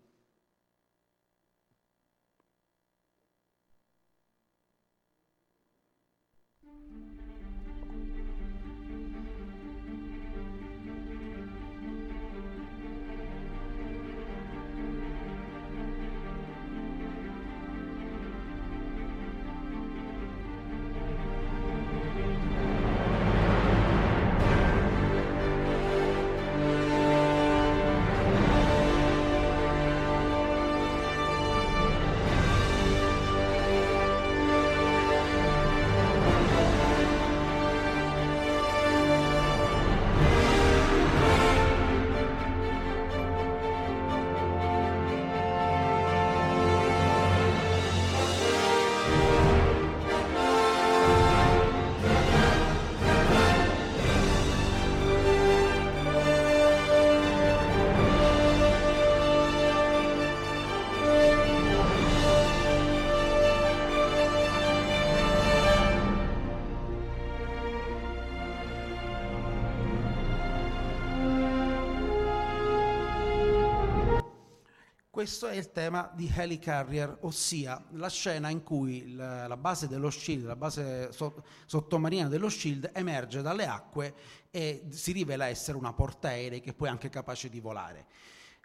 Questo 75.22 75.46
è 75.46 75.54
il 75.54 75.70
tema 75.70 76.10
di 76.16 76.28
Helicarrier, 76.36 77.18
ossia 77.20 77.80
la 77.90 78.08
scena 78.08 78.48
in 78.48 78.64
cui 78.64 79.14
la, 79.14 79.46
la 79.46 79.56
base 79.56 79.86
dello 79.86 80.10
Shield, 80.10 80.44
la 80.44 80.56
base 80.56 81.12
so, 81.12 81.44
sottomarina 81.64 82.26
dello 82.26 82.48
Shield 82.48 82.90
emerge 82.92 83.40
dalle 83.40 83.64
acque 83.64 84.14
e 84.50 84.86
si 84.88 85.12
rivela 85.12 85.46
essere 85.46 85.78
una 85.78 85.92
portaerei 85.92 86.60
che 86.60 86.74
poi 86.74 86.88
è 86.88 86.90
anche 86.90 87.08
capace 87.08 87.48
di 87.48 87.60
volare. 87.60 88.06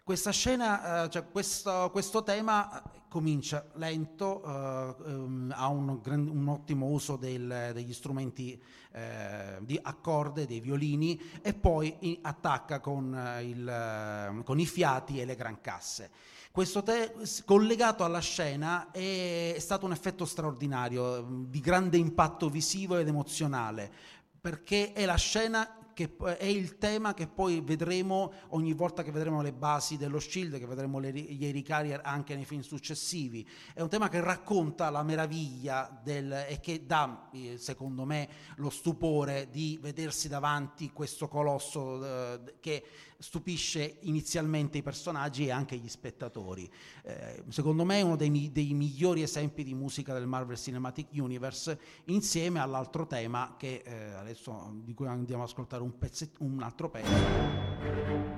Questa 0.02 0.32
scena, 0.32 1.04
eh, 1.04 1.10
cioè 1.10 1.28
questo, 1.30 1.90
questo, 1.92 2.24
tema 2.24 2.82
comincia 3.08 3.64
lento, 3.74 4.42
eh, 4.42 5.10
ehm, 5.10 5.54
ha 5.54 5.68
un, 5.68 6.00
un, 6.04 6.48
ottimo 6.48 6.86
uso 6.86 7.14
del, 7.14 7.70
degli 7.72 7.92
strumenti 7.92 8.60
eh, 8.90 9.58
di 9.60 9.78
accorde, 9.80 10.44
dei 10.44 10.58
violini 10.58 11.20
e 11.40 11.54
poi 11.54 12.18
attacca 12.22 12.80
con, 12.80 13.14
eh, 13.14 13.44
il, 13.44 14.42
con 14.44 14.58
i 14.58 14.66
fiati 14.66 15.20
e 15.20 15.24
le 15.24 15.36
gran 15.36 15.60
casse. 15.60 16.10
Questo 16.58 16.82
te- 16.82 17.14
collegato 17.44 18.02
alla 18.02 18.18
scena 18.18 18.90
è, 18.90 19.54
stato 19.60 19.86
un 19.86 19.92
effetto 19.92 20.24
straordinario, 20.24 21.44
di 21.46 21.60
grande 21.60 21.98
impatto 21.98 22.48
visivo 22.48 22.96
ed 22.96 23.06
emozionale, 23.06 23.88
perché 24.40 24.92
è 24.92 25.04
la 25.04 25.14
scena 25.14 25.78
che 25.94 26.16
è 26.36 26.44
il 26.44 26.78
tema 26.78 27.14
che 27.14 27.26
poi 27.26 27.60
vedremo 27.60 28.32
ogni 28.48 28.72
volta 28.72 29.04
che 29.04 29.10
vedremo 29.12 29.42
le 29.42 29.52
basi 29.52 29.96
dello 29.96 30.18
Shield, 30.18 30.58
che 30.58 30.66
vedremo 30.66 30.98
le, 30.98 31.12
gli 31.12 31.44
Air 31.44 31.62
Carrier 31.62 32.00
anche 32.04 32.34
nei 32.34 32.44
film 32.44 32.60
successivi. 32.60 33.48
È 33.72 33.80
un 33.80 33.88
tema 33.88 34.08
che 34.08 34.20
racconta 34.20 34.90
la 34.90 35.02
meraviglia 35.02 36.00
del, 36.02 36.44
e 36.48 36.58
che 36.60 36.86
dà, 36.86 37.28
eh, 37.32 37.56
secondo 37.56 38.04
me, 38.04 38.28
lo 38.56 38.70
stupore 38.70 39.48
di 39.50 39.78
vedersi 39.80 40.28
davanti 40.28 40.90
questo 40.92 41.26
colosso 41.26 42.04
eh, 42.04 42.54
che 42.60 42.84
stupisce 43.18 43.98
inizialmente 44.02 44.78
i 44.78 44.82
personaggi 44.82 45.46
e 45.46 45.50
anche 45.50 45.76
gli 45.76 45.88
spettatori. 45.88 46.70
Eh, 47.02 47.42
secondo 47.48 47.84
me 47.84 47.98
è 47.98 48.02
uno 48.02 48.16
dei, 48.16 48.50
dei, 48.52 48.72
migliori 48.74 49.22
esempi 49.22 49.64
di 49.64 49.74
musica 49.74 50.12
del 50.12 50.26
Marvel 50.26 50.56
Cinematic 50.56 51.08
Universe, 51.12 51.78
insieme 52.06 52.60
all'altro 52.60 53.06
tema 53.06 53.56
che 53.58 53.82
eh, 53.84 54.12
adesso 54.12 54.72
di 54.84 54.94
cui 54.94 55.06
andiamo 55.06 55.42
ad 55.42 55.48
ascoltare 55.48 55.82
un, 55.82 55.98
pezzetto, 55.98 56.44
un 56.44 56.62
altro 56.62 56.90
pezzo. 56.90 58.37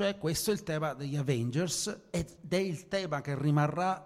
Cioè 0.00 0.16
questo 0.16 0.50
è 0.50 0.54
il 0.54 0.62
tema 0.62 0.94
degli 0.94 1.14
Avengers 1.14 2.04
ed 2.08 2.38
è 2.48 2.56
il 2.56 2.88
tema 2.88 3.20
che 3.20 3.38
rimarrà 3.38 4.02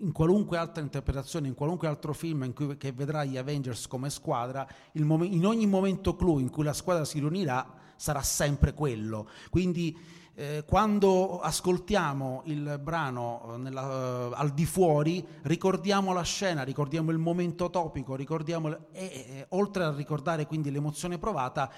in 0.00 0.12
qualunque 0.12 0.58
altra 0.58 0.82
interpretazione, 0.82 1.48
in 1.48 1.54
qualunque 1.54 1.88
altro 1.88 2.12
film 2.12 2.42
in 2.42 2.52
cui, 2.52 2.76
che 2.76 2.92
vedrà 2.92 3.24
gli 3.24 3.38
Avengers 3.38 3.86
come 3.86 4.10
squadra, 4.10 4.68
mom- 4.96 5.24
in 5.24 5.46
ogni 5.46 5.64
momento 5.64 6.14
clou 6.14 6.40
in 6.40 6.50
cui 6.50 6.62
la 6.62 6.74
squadra 6.74 7.06
si 7.06 7.20
riunirà 7.20 7.66
sarà 7.96 8.20
sempre 8.20 8.74
quello. 8.74 9.30
Quindi 9.48 9.98
eh, 10.34 10.64
quando 10.66 11.40
ascoltiamo 11.40 12.42
il 12.44 12.78
brano 12.78 13.54
eh, 13.54 13.56
nella, 13.56 14.26
uh, 14.28 14.32
al 14.34 14.50
di 14.50 14.66
fuori, 14.66 15.26
ricordiamo 15.44 16.12
la 16.12 16.22
scena, 16.22 16.64
ricordiamo 16.64 17.12
il 17.12 17.18
momento 17.18 17.70
topico, 17.70 18.14
ricordiamo, 18.14 18.92
e, 18.92 19.04
e, 19.04 19.46
oltre 19.50 19.84
a 19.84 19.94
ricordare 19.94 20.44
quindi 20.44 20.70
l'emozione 20.70 21.18
provata, 21.18 21.70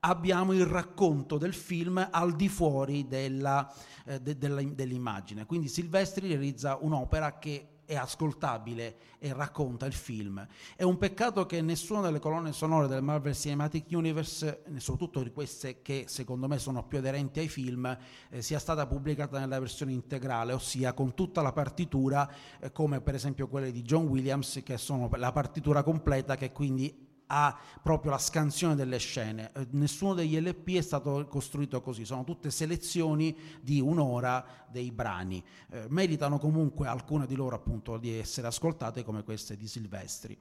abbiamo 0.00 0.52
il 0.52 0.66
racconto 0.66 1.36
del 1.38 1.54
film 1.54 2.08
al 2.10 2.34
di 2.34 2.48
fuori 2.48 3.06
della, 3.06 3.72
eh, 4.04 4.20
de, 4.20 4.38
della, 4.38 4.62
dell'immagine. 4.62 5.46
Quindi 5.46 5.68
Silvestri 5.68 6.28
realizza 6.28 6.78
un'opera 6.80 7.38
che 7.38 7.68
è 7.90 7.96
ascoltabile 7.96 8.96
e 9.18 9.32
racconta 9.32 9.84
il 9.84 9.92
film. 9.92 10.46
È 10.76 10.84
un 10.84 10.96
peccato 10.96 11.44
che 11.44 11.60
nessuna 11.60 12.00
delle 12.02 12.20
colonne 12.20 12.52
sonore 12.52 12.86
del 12.86 13.02
Marvel 13.02 13.34
Cinematic 13.34 13.86
Universe, 13.90 14.62
soprattutto 14.76 15.24
di 15.24 15.32
queste 15.32 15.82
che 15.82 16.04
secondo 16.06 16.46
me 16.46 16.58
sono 16.58 16.86
più 16.86 16.98
aderenti 16.98 17.40
ai 17.40 17.48
film, 17.48 17.98
eh, 18.30 18.42
sia 18.42 18.60
stata 18.60 18.86
pubblicata 18.86 19.40
nella 19.40 19.58
versione 19.58 19.90
integrale, 19.90 20.52
ossia 20.52 20.92
con 20.92 21.14
tutta 21.14 21.42
la 21.42 21.52
partitura, 21.52 22.32
eh, 22.60 22.70
come 22.70 23.00
per 23.00 23.16
esempio 23.16 23.48
quelle 23.48 23.72
di 23.72 23.82
John 23.82 24.06
Williams, 24.06 24.60
che 24.64 24.78
sono 24.78 25.10
la 25.16 25.32
partitura 25.32 25.82
completa, 25.82 26.36
che 26.36 26.52
quindi 26.52 27.09
ha 27.32 27.56
proprio 27.80 28.10
la 28.10 28.18
scansione 28.18 28.74
delle 28.74 28.98
scene. 28.98 29.52
Eh, 29.54 29.68
nessuno 29.70 30.14
degli 30.14 30.38
LP 30.38 30.76
è 30.76 30.80
stato 30.80 31.26
costruito 31.28 31.80
così, 31.80 32.04
sono 32.04 32.24
tutte 32.24 32.50
selezioni 32.50 33.36
di 33.62 33.80
un'ora 33.80 34.44
dei 34.68 34.90
brani. 34.90 35.42
Eh, 35.70 35.86
meritano 35.88 36.38
comunque 36.38 36.88
alcune 36.88 37.26
di 37.26 37.36
loro 37.36 37.54
appunto 37.54 37.96
di 37.98 38.18
essere 38.18 38.48
ascoltate 38.48 39.04
come 39.04 39.22
queste 39.22 39.56
di 39.56 39.68
Silvestri. 39.68 40.36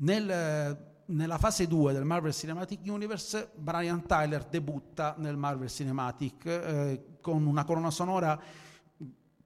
Nel, 0.00 0.94
nella 1.06 1.38
fase 1.38 1.66
2 1.66 1.92
del 1.92 2.04
Marvel 2.04 2.32
Cinematic 2.32 2.80
Universe, 2.84 3.50
Brian 3.56 4.06
Tyler 4.06 4.44
debutta 4.44 5.14
nel 5.18 5.36
Marvel 5.36 5.68
Cinematic 5.68 6.46
eh, 6.46 7.04
con 7.20 7.46
una 7.46 7.64
colonna 7.64 7.90
sonora 7.90 8.40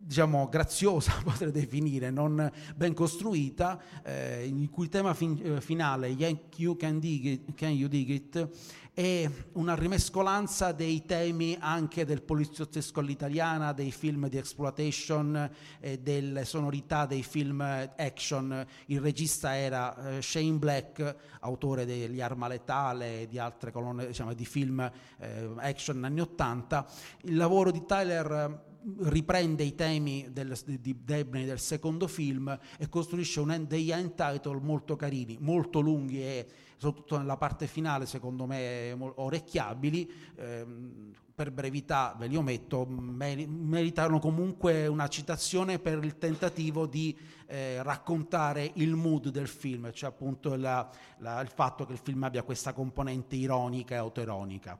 diciamo 0.05 0.49
graziosa 0.49 1.13
potrei 1.23 1.53
definire, 1.53 2.11
non 2.11 2.51
ben 2.75 2.93
costruita, 2.93 3.81
eh, 4.03 4.47
il 4.47 4.69
cui 4.69 4.89
tema 4.89 5.15
fin, 5.15 5.41
eh, 5.43 5.61
finale, 5.61 6.09
you 6.57 6.77
can, 6.77 6.99
it, 7.03 7.55
can 7.55 7.71
You 7.71 7.89
Dig 7.89 8.09
It, 8.09 8.49
è 8.95 9.31
una 9.53 9.75
rimescolanza 9.75 10.73
dei 10.73 11.07
temi 11.07 11.57
anche 11.59 12.05
del 12.05 12.21
poliziottesco 12.21 13.01
all'italiana, 13.01 13.73
dei 13.73 13.91
film 13.91 14.29
di 14.29 14.37
exploitation, 14.37 15.51
e 15.81 15.99
delle 16.01 16.45
sonorità 16.45 17.07
dei 17.07 17.23
film 17.23 17.63
action. 17.63 18.67
Il 18.87 19.01
regista 19.01 19.57
era 19.57 20.17
eh, 20.17 20.21
Shane 20.21 20.59
Black, 20.59 21.17
autore 21.41 21.87
degli 21.87 22.21
Arma 22.21 22.49
Letale 22.49 23.23
e 23.23 23.29
di 23.29 23.39
altre 23.39 23.73
colonne, 23.73 24.09
diciamo, 24.09 24.35
di 24.35 24.45
film 24.45 24.81
eh, 24.81 25.51
action 25.57 26.05
anni 26.05 26.21
80. 26.21 26.87
Il 27.23 27.37
lavoro 27.37 27.71
di 27.71 27.87
Tyler 27.87 28.71
riprende 29.01 29.63
i 29.63 29.75
temi 29.75 30.29
del, 30.31 30.57
di 30.81 30.97
Debney 31.05 31.45
del 31.45 31.59
secondo 31.59 32.07
film 32.07 32.59
e 32.79 32.89
costruisce 32.89 33.41
un, 33.41 33.65
degli 33.69 33.91
end 33.91 34.15
title 34.15 34.61
molto 34.61 34.97
carini, 34.97 35.37
molto 35.41 35.81
lunghi 35.81 36.23
e 36.23 36.47
soprattutto 36.77 37.19
nella 37.19 37.37
parte 37.37 37.67
finale 37.67 38.07
secondo 38.07 38.47
me 38.47 38.93
orecchiabili. 38.93 40.13
Ehm, 40.37 41.13
per 41.35 41.51
brevità 41.51 42.15
ve 42.19 42.27
li 42.27 42.37
ometto, 42.37 42.87
meritano 42.87 44.19
comunque 44.19 44.87
una 44.87 45.09
citazione 45.09 45.79
per 45.79 46.05
il 46.05 46.19
tentativo 46.19 46.87
di 46.87 47.17
eh, 47.47 47.83
raccontare 47.83 48.71
il 48.75 48.95
mood 48.95 49.31
del 49.31 49.49
film, 49.49 49.91
cioè 49.93 50.11
appunto 50.11 50.55
la, 50.57 50.89
la, 51.19 51.41
il 51.41 51.49
fatto 51.49 51.87
che 51.87 51.93
il 51.93 51.99
film 51.99 52.23
abbia 52.23 52.43
questa 52.43 52.75
componente 52.75 53.35
ironica 53.35 53.95
e 53.95 53.99
autoironica. 53.99 54.79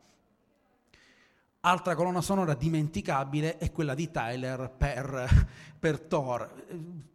Altra 1.65 1.95
colonna 1.95 2.21
sonora 2.21 2.55
dimenticabile 2.55 3.57
è 3.57 3.71
quella 3.71 3.95
di 3.95 4.11
Tyler 4.11 4.69
per, 4.77 5.47
per 5.79 6.01
Thor. 6.01 6.51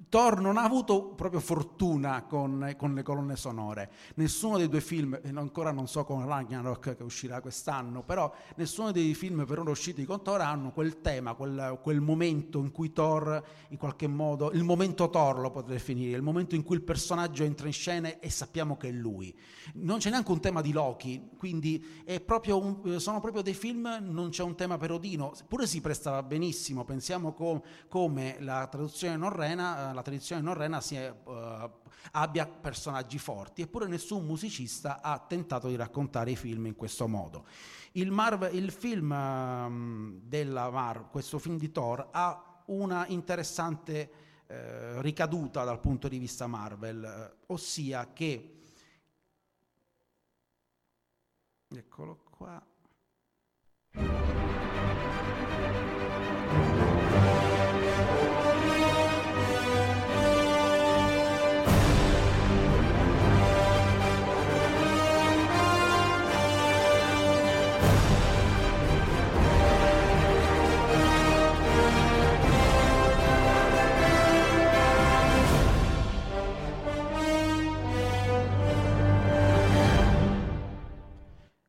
Thor 0.09 0.39
non 0.39 0.55
ha 0.55 0.63
avuto 0.63 1.07
proprio 1.07 1.41
fortuna 1.41 2.23
con, 2.23 2.73
con, 2.77 2.93
le 2.93 3.03
colonne 3.03 3.35
sonore. 3.35 3.91
Nessuno 4.15 4.57
dei 4.57 4.69
due 4.69 4.79
film, 4.79 5.19
ancora 5.33 5.71
non 5.71 5.87
so 5.87 6.05
con 6.05 6.25
Ragnarok 6.25 6.95
che 6.95 7.03
uscirà 7.03 7.41
quest'anno, 7.41 8.03
però 8.03 8.33
nessuno 8.55 8.91
dei 8.91 9.13
film 9.13 9.45
per 9.45 9.59
ora 9.59 9.71
usciti 9.71 10.05
con 10.05 10.23
Thor 10.23 10.39
hanno 10.39 10.71
quel 10.71 11.01
tema, 11.01 11.33
quel, 11.33 11.77
quel, 11.81 11.99
momento 11.99 12.59
in 12.59 12.71
cui 12.71 12.93
Thor, 12.93 13.43
in 13.69 13.77
qualche 13.77 14.07
modo, 14.07 14.51
il 14.51 14.63
momento 14.63 15.09
Thor 15.09 15.39
lo 15.39 15.51
potrei 15.51 15.75
definire, 15.75 16.15
il 16.15 16.23
momento 16.23 16.55
in 16.55 16.63
cui 16.63 16.77
il 16.77 16.83
personaggio 16.83 17.43
entra 17.43 17.67
in 17.67 17.73
scena 17.73 18.19
e 18.19 18.29
sappiamo 18.29 18.77
che 18.77 18.87
è 18.87 18.91
lui. 18.91 19.35
Non 19.73 19.97
c'è 19.97 20.09
neanche 20.09 20.31
un 20.31 20.39
tema 20.39 20.61
di 20.61 20.71
Loki, 20.71 21.31
quindi 21.37 21.83
proprio 22.25 22.57
un, 22.57 22.99
sono 23.01 23.19
proprio 23.19 23.41
dei 23.41 23.53
film, 23.53 23.97
non 24.03 24.29
c'è 24.29 24.43
un 24.43 24.55
tema 24.55 24.77
per 24.77 24.91
Odino, 24.91 25.33
pure 25.49 25.67
si 25.67 25.81
prestava 25.81 26.23
benissimo, 26.23 26.85
pensiamo 26.85 27.33
com, 27.33 27.61
come 27.89 28.37
la 28.39 28.67
traduzione 28.67 29.17
norrena 29.17 29.95
la 29.97 30.03
tradizione 30.03 30.41
norrena 30.41 30.79
è, 30.79 31.13
uh, 31.23 31.71
abbia 32.11 32.47
personaggi 32.47 33.17
forti, 33.17 33.63
eppure 33.63 33.87
nessun 33.87 34.25
musicista 34.25 35.01
ha 35.01 35.17
tentato 35.19 35.67
di 35.67 35.75
raccontare 35.75 36.31
i 36.31 36.35
film 36.35 36.67
in 36.67 36.75
questo 36.75 37.07
modo. 37.07 37.45
Il, 37.93 38.11
Marvel, 38.11 38.55
il 38.55 38.71
film 38.71 39.11
um, 39.11 40.19
della 40.23 40.69
Mar, 40.69 41.09
questo 41.09 41.39
film 41.39 41.57
di 41.57 41.71
Thor, 41.71 42.09
ha 42.11 42.63
una 42.67 43.07
interessante 43.07 44.11
uh, 44.47 45.01
ricaduta 45.01 45.63
dal 45.63 45.79
punto 45.79 46.07
di 46.07 46.19
vista 46.19 46.45
Marvel, 46.45 47.35
uh, 47.47 47.53
ossia 47.53 48.13
che 48.13 48.51
Eccolo 51.69 52.23
qua. 52.29 52.65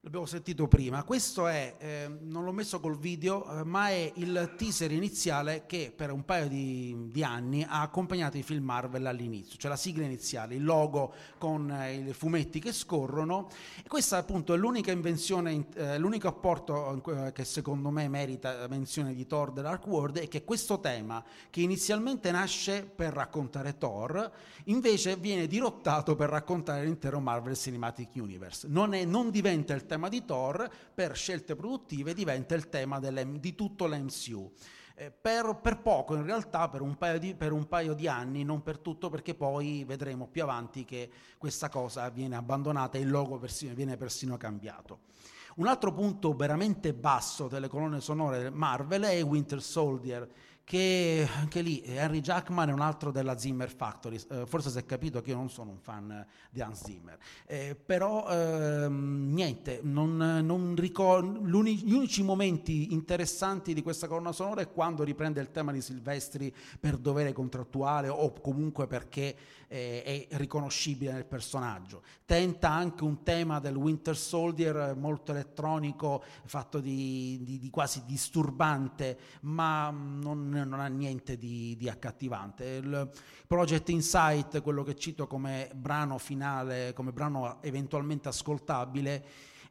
L'abbiamo 0.08 0.24
sentito 0.24 0.66
prima. 0.68 1.04
Questo 1.04 1.48
è, 1.48 1.74
eh, 1.78 2.10
non 2.22 2.44
l'ho 2.44 2.52
messo 2.52 2.80
col 2.80 2.98
video, 2.98 3.60
eh, 3.60 3.64
ma 3.64 3.90
è 3.90 4.10
il 4.14 4.54
teaser 4.56 4.90
iniziale 4.90 5.64
che 5.66 5.92
per 5.94 6.10
un 6.10 6.24
paio 6.24 6.48
di, 6.48 7.10
di, 7.10 7.22
anni 7.22 7.62
ha 7.62 7.82
accompagnato 7.82 8.38
i 8.38 8.42
film 8.42 8.64
Marvel 8.64 9.04
all'inizio, 9.04 9.58
cioè 9.58 9.70
la 9.70 9.76
sigla 9.76 10.06
iniziale, 10.06 10.54
il 10.54 10.64
logo 10.64 11.12
con 11.36 11.70
eh, 11.70 11.96
i 11.96 12.12
fumetti 12.14 12.58
che 12.58 12.72
scorrono. 12.72 13.50
E 13.84 13.86
questa 13.86 14.16
appunto 14.16 14.54
è 14.54 14.56
l'unica 14.56 14.92
invenzione, 14.92 15.66
eh, 15.74 15.98
l'unico 15.98 16.26
apporto 16.26 17.02
eh, 17.04 17.32
che 17.32 17.44
secondo 17.44 17.90
me 17.90 18.08
merita 18.08 18.66
menzione 18.66 19.12
di 19.12 19.26
Thor 19.26 19.52
The 19.52 19.60
Dark 19.60 19.86
World 19.86 20.20
è 20.20 20.28
che 20.28 20.42
questo 20.42 20.80
tema, 20.80 21.22
che 21.50 21.60
inizialmente 21.60 22.30
nasce 22.30 22.82
per 22.82 23.12
raccontare 23.12 23.76
Thor, 23.76 24.32
invece 24.64 25.16
viene 25.16 25.46
dirottato 25.46 26.16
per 26.16 26.30
raccontare 26.30 26.84
l'intero 26.84 27.20
Marvel 27.20 27.56
Cinematic 27.56 28.08
Universe. 28.14 28.66
Non, 28.70 28.94
è, 28.94 29.04
non 29.04 29.30
diventa 29.30 29.74
il 29.74 29.84
tema 29.84 29.97
tema 29.98 30.08
di 30.08 30.24
Thor, 30.24 30.70
per 30.94 31.16
scelte 31.16 31.56
produttive 31.56 32.14
diventa 32.14 32.54
il 32.54 32.68
tema 32.68 33.00
di 33.00 33.54
tutto 33.56 33.86
l'MCU. 33.86 34.52
Eh, 34.94 35.10
per, 35.10 35.58
per, 35.60 35.80
poco 35.80 36.14
in 36.14 36.24
realtà, 36.24 36.68
per 36.68 36.82
un, 36.82 36.96
di, 37.18 37.34
per 37.34 37.52
un, 37.52 37.66
paio 37.66 37.94
di, 37.94 38.06
anni, 38.06 38.44
non 38.44 38.62
per 38.62 38.78
tutto, 38.78 39.10
perché 39.10 39.34
poi 39.34 39.84
vedremo 39.84 40.28
più 40.28 40.42
avanti 40.42 40.84
che 40.84 41.10
questa 41.36 41.68
cosa 41.68 42.08
viene 42.10 42.36
abbandonata 42.36 42.96
e 42.96 43.00
il 43.00 43.10
logo 43.10 43.38
persino, 43.38 43.74
viene 43.74 43.96
persino 43.96 44.36
cambiato. 44.36 45.00
Un 45.56 45.66
altro 45.66 45.92
punto 45.92 46.34
veramente 46.34 46.94
basso 46.94 47.48
delle 47.48 47.66
colonne 47.66 48.00
sonore 48.00 48.50
Marvel 48.50 49.02
è 49.02 49.22
Winter 49.24 49.60
Soldier, 49.60 50.28
che 50.68 51.26
anche 51.34 51.62
lì 51.62 51.82
Henry 51.82 52.20
Jackman 52.20 52.68
è 52.68 52.72
un 52.74 52.82
altro 52.82 53.10
della 53.10 53.38
Zimmer 53.38 53.70
Factory, 53.70 54.20
eh, 54.28 54.44
forse 54.44 54.68
si 54.68 54.76
è 54.76 54.84
capito 54.84 55.22
che 55.22 55.30
io 55.30 55.36
non 55.36 55.48
sono 55.48 55.70
un 55.70 55.78
fan 55.78 56.26
di 56.50 56.60
Hans 56.60 56.84
Zimmer, 56.84 57.16
eh, 57.46 57.74
però 57.74 58.28
ehm, 58.28 59.32
niente, 59.32 59.80
non, 59.82 60.18
non 60.18 60.74
ricordo, 60.76 61.40
gli 61.42 61.92
unici 61.94 62.22
momenti 62.22 62.92
interessanti 62.92 63.72
di 63.72 63.80
questa 63.80 64.08
colonna 64.08 64.32
sonora 64.32 64.60
è 64.60 64.70
quando 64.70 65.04
riprende 65.04 65.40
il 65.40 65.50
tema 65.50 65.72
di 65.72 65.80
Silvestri 65.80 66.54
per 66.78 66.98
dovere 66.98 67.32
contrattuale 67.32 68.08
o 68.08 68.30
comunque 68.38 68.86
perché 68.86 69.36
eh, 69.68 70.26
è 70.28 70.36
riconoscibile 70.36 71.12
nel 71.12 71.26
personaggio. 71.26 72.02
Tenta 72.24 72.70
anche 72.70 73.04
un 73.04 73.22
tema 73.22 73.60
del 73.60 73.76
Winter 73.76 74.16
Soldier 74.16 74.96
molto 74.96 75.32
elettronico, 75.32 76.24
fatto 76.44 76.80
di, 76.80 77.38
di, 77.42 77.58
di 77.58 77.70
quasi 77.70 78.02
disturbante, 78.04 79.18
ma 79.42 79.90
non, 79.90 80.48
non 80.48 80.80
ha 80.80 80.88
niente 80.88 81.36
di, 81.36 81.76
di, 81.76 81.88
accattivante. 81.88 82.64
Il 82.64 83.10
Project 83.46 83.88
Insight, 83.90 84.62
quello 84.62 84.82
che 84.82 84.96
cito 84.96 85.26
come 85.26 85.70
brano 85.74 86.18
finale, 86.18 86.92
come 86.94 87.12
brano 87.12 87.62
eventualmente 87.62 88.28
ascoltabile, 88.28 89.24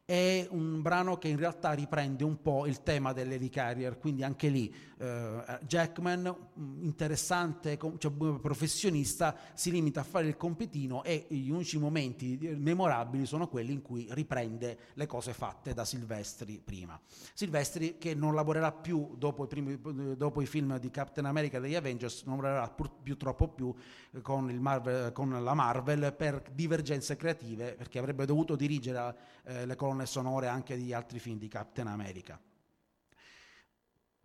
è 0.09 0.47
un 0.51 0.81
brano 0.81 1.17
che 1.17 1.27
in 1.27 1.35
realtà 1.35 1.73
riprende 1.73 2.23
un 2.23 2.41
po' 2.41 2.65
il 2.65 2.81
tema 2.81 3.11
dell'Eddie 3.11 3.49
Carrier, 3.49 3.97
quindi 3.97 4.23
anche 4.23 4.47
lì 4.47 4.73
eh, 4.99 5.59
Jackman, 5.65 6.33
mm, 6.57 6.83
interessante, 6.83 7.77
cioè, 7.97 8.11
professionista, 8.11 9.35
si 9.53 9.69
limita 9.69 9.99
a 9.99 10.03
fare 10.03 10.27
il 10.27 10.37
compitino 10.37 11.03
e 11.03 11.25
gli 11.27 11.49
unici 11.49 11.77
momenti 11.77 12.37
memorabili 12.57 13.25
sono 13.25 13.49
quelli 13.49 13.73
in 13.73 13.81
cui 13.81 14.07
riprende 14.11 14.77
le 14.93 15.05
cose 15.07 15.33
fatte 15.33 15.73
da 15.73 15.83
Silvestri 15.83 16.61
prima. 16.63 16.97
Silvestri 17.33 17.97
che 17.97 18.15
non 18.15 18.33
lavorerà 18.33 18.71
più 18.71 19.13
dopo 19.17 19.43
i, 19.43 19.47
primi, 19.47 19.77
dopo 20.15 20.41
i 20.41 20.45
film 20.45 20.79
di 20.79 20.89
Captain 20.89 21.27
America 21.27 21.59
degli 21.59 21.75
Avengers, 21.75 22.23
non 22.23 22.37
lavorerà 22.37 22.69
più, 22.69 22.89
più 23.03 23.17
troppo 23.17 23.49
più 23.49 23.73
con, 24.21 24.45
Marvel, 24.45 25.11
con, 25.11 25.43
la 25.43 25.53
Marvel 25.53 26.13
per 26.15 26.43
divergenze 26.53 27.17
creative, 27.17 27.73
perché 27.73 27.99
avrebbe 27.99 28.25
dovuto 28.25 28.55
dirigere 28.55 29.15
eh, 29.43 29.65
le 29.65 29.75
colonne 29.75 29.96
sonore 30.05 30.47
anche 30.47 30.77
di 30.77 30.93
altri 30.93 31.19
film 31.19 31.37
di 31.37 31.47
Captain 31.47 31.87
America. 31.87 32.39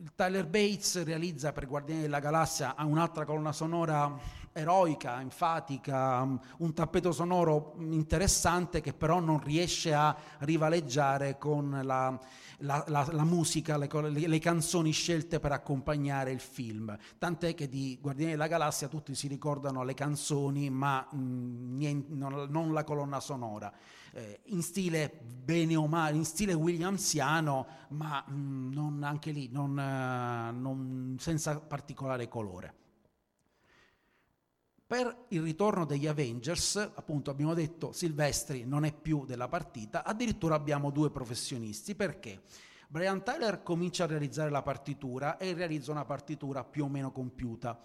Il 0.03 0.15
Tyler 0.15 0.45
Bates 0.45 1.01
realizza 1.05 1.53
per 1.53 1.65
Guardiani 1.65 2.01
della 2.01 2.19
Galassia 2.19 2.75
un'altra 2.79 3.23
colonna 3.23 3.53
sonora 3.53 4.13
eroica, 4.51 5.21
enfatica, 5.21 6.27
un 6.57 6.73
tappeto 6.73 7.13
sonoro 7.13 7.75
interessante 7.77 8.81
che 8.81 8.91
però 8.91 9.21
non 9.21 9.39
riesce 9.41 9.93
a 9.93 10.13
rivaleggiare 10.39 11.37
con 11.37 11.79
la, 11.83 12.19
la, 12.57 12.83
la, 12.87 13.07
la 13.11 13.23
musica, 13.23 13.77
le, 13.77 13.87
le, 14.09 14.39
canzoni 14.39 14.91
scelte 14.91 15.39
per 15.39 15.53
accompagnare 15.53 16.31
il 16.31 16.41
film. 16.41 16.93
Tant'è 17.17 17.53
che 17.55 17.69
di 17.69 17.97
Guardiani 18.01 18.31
della 18.31 18.47
Galassia 18.47 18.89
tutti 18.89 19.15
si 19.15 19.29
ricordano 19.29 19.85
le 19.85 19.93
canzoni 19.93 20.69
ma 20.69 21.07
mh, 21.09 21.77
niente, 21.77 22.13
non, 22.13 22.47
non 22.49 22.73
la 22.73 22.83
colonna 22.83 23.21
sonora 23.21 23.73
eh, 24.13 24.41
in 24.45 24.61
stile 24.61 25.11
bene 25.43 25.75
o 25.75 25.87
male, 25.87 26.15
in 26.15 26.25
stile 26.25 26.53
williamsiano, 26.53 27.65
ma 27.89 28.23
mh, 28.25 28.33
mm, 28.33 28.73
non, 28.73 29.03
anche 29.03 29.31
lì 29.31 29.49
non, 29.51 29.77
non, 30.51 31.17
senza 31.19 31.59
particolare 31.59 32.27
colore. 32.27 32.81
Per 34.85 35.25
il 35.29 35.41
ritorno 35.41 35.85
degli 35.85 36.07
Avengers, 36.07 36.75
appunto 36.75 37.31
abbiamo 37.31 37.53
detto 37.53 37.91
Silvestri 37.91 38.63
non 38.65 38.85
è 38.85 38.93
più 38.93 39.25
della 39.25 39.47
partita, 39.47 40.03
addirittura 40.03 40.55
abbiamo 40.55 40.91
due 40.91 41.09
professionisti, 41.09 41.95
perché? 41.95 42.41
Brian 42.87 43.23
Tyler 43.23 43.63
comincia 43.63 44.03
a 44.03 44.07
realizzare 44.07 44.51
la 44.51 44.61
partitura 44.61 45.37
e 45.37 45.53
realizza 45.53 45.91
una 45.91 46.05
partitura 46.05 46.63
più 46.63 46.83
o 46.83 46.89
meno 46.89 47.11
compiuta. 47.11 47.79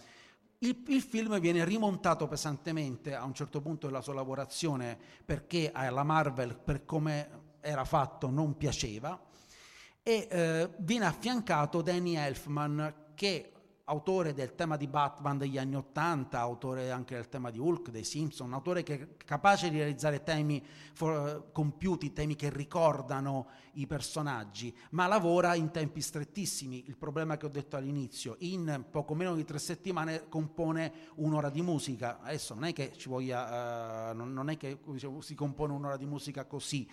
Il, 0.59 0.85
il, 0.89 1.01
film 1.01 1.39
viene 1.41 1.65
rimontato 1.65 2.27
pesantemente 2.27 3.15
a 3.15 3.25
un 3.25 3.33
certo 3.33 3.63
punto 3.63 3.87
della 3.87 4.03
sua 4.03 4.13
lavorazione 4.13 4.99
perché 5.25 5.71
alla 5.73 6.03
Marvel, 6.03 6.59
per 6.59 6.85
come 6.85 7.57
era 7.61 7.85
fatto, 7.85 8.29
non 8.29 8.57
piaceva 8.57 9.19
e 10.09 10.27
eh, 10.31 10.71
viene 10.79 11.05
affiancato 11.05 11.83
Danny 11.83 12.15
Elfman 12.15 13.11
che 13.15 13.53
autore 13.85 14.33
del 14.33 14.55
tema 14.55 14.79
di 14.79 14.87
Batman 14.87 15.37
degli 15.37 15.59
anni 15.59 15.77
Ottanta, 15.77 16.39
autore 16.39 16.91
anche 16.91 17.15
del 17.15 17.29
tema 17.29 17.51
di 17.51 17.59
Hulk, 17.59 17.91
dei 17.91 18.05
Simpson, 18.05 18.55
autore 18.55 18.83
che 18.83 18.95
è 18.95 19.09
capace 19.23 19.69
di 19.69 19.77
realizzare 19.77 20.23
temi 20.23 20.65
for, 20.95 21.51
compiuti, 21.53 22.15
temi 22.15 22.37
che 22.37 22.49
ricordano 22.49 23.49
i 23.73 23.87
personaggi, 23.87 24.75
ma 24.93 25.07
lavora 25.07 25.55
in 25.55 25.71
tempi 25.71 26.01
strettissimi. 26.01 26.85
Il 26.87 26.97
problema 26.97 27.37
che 27.37 27.45
ho 27.45 27.51
detto 27.51 27.77
all'inizio, 27.77 28.37
in 28.39 28.87
poco 28.91 29.15
meno 29.15 29.35
di 29.35 29.45
tre 29.45 29.59
settimane 29.59 30.27
compone 30.31 30.91
un'ora 31.17 31.51
di 31.51 31.61
musica. 31.61 32.21
Adesso 32.23 32.55
non 32.55 32.65
è 32.65 32.73
che 32.73 32.95
voglia, 33.05 34.13
uh, 34.13 34.17
non, 34.17 34.49
è 34.49 34.57
che 34.57 34.79
si 35.19 35.35
compone 35.35 35.75
un'ora 35.75 35.99
di 35.99 36.07
musica 36.07 36.47
così. 36.47 36.89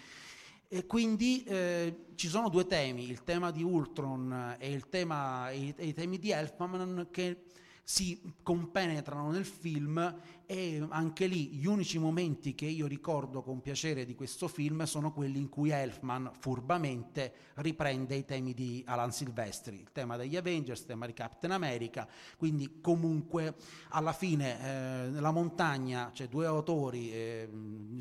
E 0.67 0.85
quindi 0.85 1.43
eh, 1.43 2.05
ci 2.15 2.27
sono 2.27 2.49
due 2.49 2.65
temi, 2.65 3.09
il 3.09 3.23
tema 3.23 3.51
di 3.51 3.63
Ultron 3.63 4.55
e, 4.57 4.81
tema, 4.89 5.49
e, 5.51 5.73
e 5.77 5.87
i 5.87 5.93
temi 5.93 6.17
di 6.17 6.31
Elfman 6.31 7.07
che 7.11 7.45
si 7.83 8.19
compenetrano 8.41 9.29
nel 9.29 9.45
film 9.45 10.19
e 10.47 10.85
anche 10.89 11.27
lì 11.27 11.47
gli 11.49 11.65
unici 11.65 11.97
momenti 11.97 12.55
che 12.55 12.65
io 12.65 12.87
ricordo 12.87 13.41
con 13.41 13.61
piacere 13.61 14.05
di 14.05 14.15
questo 14.15 14.47
film 14.47 14.83
sono 14.83 15.11
quelli 15.11 15.39
in 15.39 15.49
cui 15.49 15.69
Elfman 15.69 16.31
furbamente 16.37 17.33
riprende 17.55 18.15
i 18.15 18.25
temi 18.25 18.53
di 18.53 18.83
Alan 18.87 19.11
Silvestri, 19.11 19.79
il 19.79 19.91
tema 19.91 20.17
degli 20.17 20.35
Avengers, 20.35 20.81
il 20.81 20.85
tema 20.85 21.05
di 21.05 21.13
Captain 21.13 21.53
America, 21.53 22.07
quindi 22.37 22.79
comunque 22.81 23.55
alla 23.89 24.13
fine 24.13 24.59
eh, 24.61 25.11
la 25.11 25.31
montagna, 25.31 26.11
cioè 26.13 26.27
due 26.27 26.45
autori, 26.45 27.11
eh, 27.11 27.49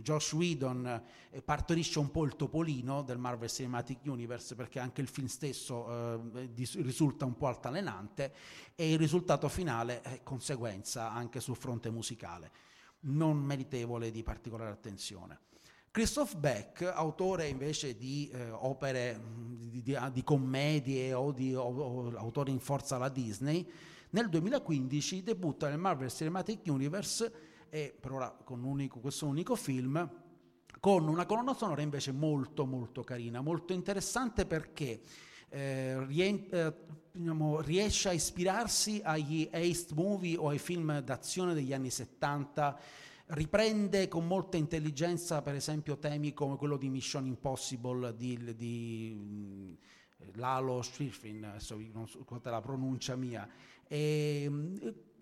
Josh 0.03 0.33
Whedon 0.33 1.03
eh, 1.31 1.43
partorisce 1.43 1.99
un 1.99 2.11
po' 2.11 2.25
il 2.25 2.37
topolino 2.37 3.03
del 3.03 3.19
Marvel 3.19 3.49
Cinematic 3.49 4.05
Universe 4.05 4.55
perché 4.55 4.79
anche 4.79 5.01
il 5.01 5.09
film 5.09 5.27
stesso 5.27 6.23
eh, 6.35 6.51
risulta 6.77 7.25
un 7.25 7.37
po' 7.37 7.47
altalenante 7.47 8.33
e 8.77 8.93
il 8.93 8.99
risultato 8.99 9.49
finale 9.49 10.01
è 10.03 10.23
conseguenza 10.23 11.13
anche 11.13 11.41
sul 11.41 11.57
fronte 11.57 11.91
musicale, 11.91 12.34
non 13.01 13.39
meritevole 13.39 14.11
di 14.11 14.23
particolare 14.23 14.71
attenzione. 14.71 15.39
Christoph 15.91 16.37
Beck, 16.37 16.83
autore 16.83 17.47
invece 17.47 17.97
di 17.97 18.29
eh, 18.33 18.51
opere 18.51 19.21
di, 19.69 19.81
di, 19.81 19.97
di, 20.13 20.25
commedie 20.25 21.13
o 21.13 21.31
di 21.31 21.55
o, 21.55 21.63
o, 21.63 22.17
autore 22.17 22.51
in 22.51 22.59
forza 22.59 22.97
alla 22.97 23.09
Disney, 23.09 23.65
nel 24.11 24.29
2015 24.29 25.23
debutta 25.23 25.69
nel 25.69 25.79
Marvel 25.79 26.11
Cinematic 26.11 26.67
Universe 26.67 27.33
e 27.71 27.97
per 27.99 28.13
ora 28.13 28.31
con 28.31 28.65
unico, 28.65 28.99
questo 28.99 29.27
unico 29.27 29.55
film 29.55 30.23
con 30.81 31.09
una 31.09 31.27
colonna 31.27 31.55
sonora 31.55 31.83
invece 31.83 32.13
molto 32.13 32.67
molto 32.67 33.03
carina, 33.03 33.41
molto 33.41 33.73
interessante 33.73 34.47
perché 34.47 35.01
eh, 35.49 36.05
rien- 36.07 36.47
eh, 36.51 36.75
diciamo, 37.17 37.61
riesce 37.61 38.09
a 38.09 38.13
ispirarsi 38.13 39.01
agli 39.05 39.49
heist 39.53 39.93
movie 39.93 40.37
o 40.37 40.49
ai 40.49 40.59
film 40.59 40.99
d'azione 40.99 41.55
degli 41.55 41.73
anni 41.73 41.91
70 41.91 42.79
riprende 43.27 44.09
con 44.09 44.27
molta 44.27 44.57
intelligenza 44.57 45.41
per 45.41 45.55
esempio 45.55 45.97
temi 45.99 46.35
come 46.35 46.57
quello 46.57 46.77
di 46.77 46.89
Mission 46.89 47.25
Impossible 47.27 48.17
di, 48.17 48.55
di 48.57 49.79
Lalo 50.33 50.83
Schifrin, 50.83 51.45
adesso 51.45 51.81
non 51.93 52.09
so 52.09 52.25
qual 52.25 52.41
è 52.41 52.51
la 52.51 52.61
pronuncia 52.61 53.15
mia, 53.15 53.49
e, 53.87 54.51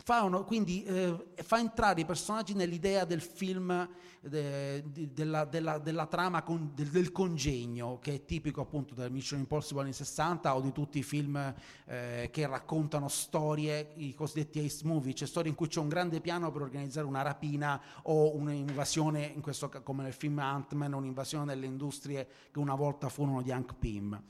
fa 0.03 0.23
uno, 0.23 0.43
quindi 0.43 0.83
eh, 0.83 1.15
fa 1.35 1.59
entrare 1.59 2.01
i 2.01 2.05
personaggi 2.05 2.53
nell'idea 2.53 3.05
del 3.05 3.21
film, 3.21 3.87
de, 4.19 4.83
de, 4.85 5.13
della, 5.13 5.45
della, 5.45 5.77
della, 5.77 6.05
trama 6.07 6.43
con, 6.43 6.71
del, 6.75 6.89
del, 6.89 7.13
congegno, 7.13 7.99
che 8.01 8.15
è 8.15 8.25
tipico 8.25 8.59
appunto 8.59 8.93
del 8.95 9.11
Mission 9.11 9.39
Impossible 9.39 9.83
anni 9.83 9.93
60 9.93 10.55
o 10.55 10.59
di 10.59 10.73
tutti 10.73 10.99
i 10.99 11.03
film 11.03 11.53
eh, 11.85 12.29
che 12.33 12.45
raccontano 12.47 13.07
storie, 13.07 13.93
i 13.95 14.13
cosiddetti 14.13 14.59
ace 14.59 14.85
movie, 14.85 15.13
cioè 15.13 15.27
storie 15.27 15.49
in 15.49 15.55
cui 15.55 15.67
c'è 15.67 15.79
un 15.79 15.87
grande 15.87 16.19
piano 16.19 16.51
per 16.51 16.63
organizzare 16.63 17.07
una 17.07 17.21
rapina 17.21 17.81
o 18.03 18.35
un'invasione, 18.35 19.31
in 19.33 19.39
questo, 19.41 19.69
come 19.83 20.03
nel 20.03 20.13
film 20.13 20.37
Ant-Man, 20.39 20.91
un'invasione 20.91 21.45
delle 21.45 21.65
industrie 21.65 22.27
che 22.51 22.59
una 22.59 22.75
volta 22.75 23.07
furono 23.07 23.41
di 23.41 23.53
Hank 23.53 23.73
Pym 23.75 24.21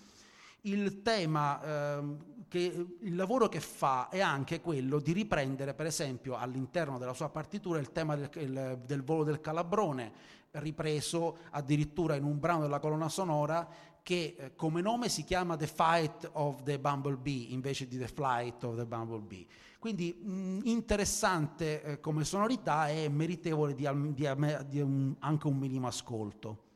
il 0.63 1.01
tema, 1.01 1.95
ehm, 1.95 2.45
che, 2.47 2.87
il 2.99 3.15
lavoro 3.15 3.49
che 3.49 3.59
fa 3.59 4.09
è 4.09 4.19
anche 4.19 4.61
quello 4.61 4.99
di 4.99 5.11
riprendere, 5.11 5.73
per 5.73 5.85
esempio, 5.85 6.35
all'interno 6.35 6.97
della 6.97 7.13
sua 7.13 7.29
partitura 7.29 7.79
il 7.79 7.91
tema 7.91 8.15
del, 8.15 8.29
il, 8.35 8.81
del 8.85 9.03
volo 9.03 9.23
del 9.23 9.41
calabrone, 9.41 10.11
ripreso 10.51 11.37
addirittura 11.49 12.15
in 12.15 12.23
un 12.23 12.39
brano 12.39 12.61
della 12.61 12.79
colonna 12.79 13.09
sonora 13.09 13.67
che 14.03 14.35
eh, 14.37 14.55
come 14.55 14.81
nome 14.81 15.09
si 15.09 15.23
chiama 15.23 15.55
The 15.55 15.65
Fight 15.65 16.29
of 16.33 16.61
the 16.63 16.77
Bumblebee 16.77 17.53
invece 17.53 17.87
di 17.87 17.97
The 17.97 18.07
Flight 18.07 18.63
of 18.63 18.75
the 18.75 18.85
Bumblebee. 18.85 19.47
Quindi 19.79 20.13
mh, 20.13 20.59
interessante 20.65 21.81
eh, 21.83 21.99
come 21.99 22.23
sonorità 22.23 22.89
e 22.89 23.09
meritevole 23.09 23.73
di, 23.73 23.89
di, 24.13 24.29
di 24.67 24.79
un, 24.81 25.15
anche 25.19 25.47
un 25.47 25.57
minimo 25.57 25.87
ascolto. 25.87 26.71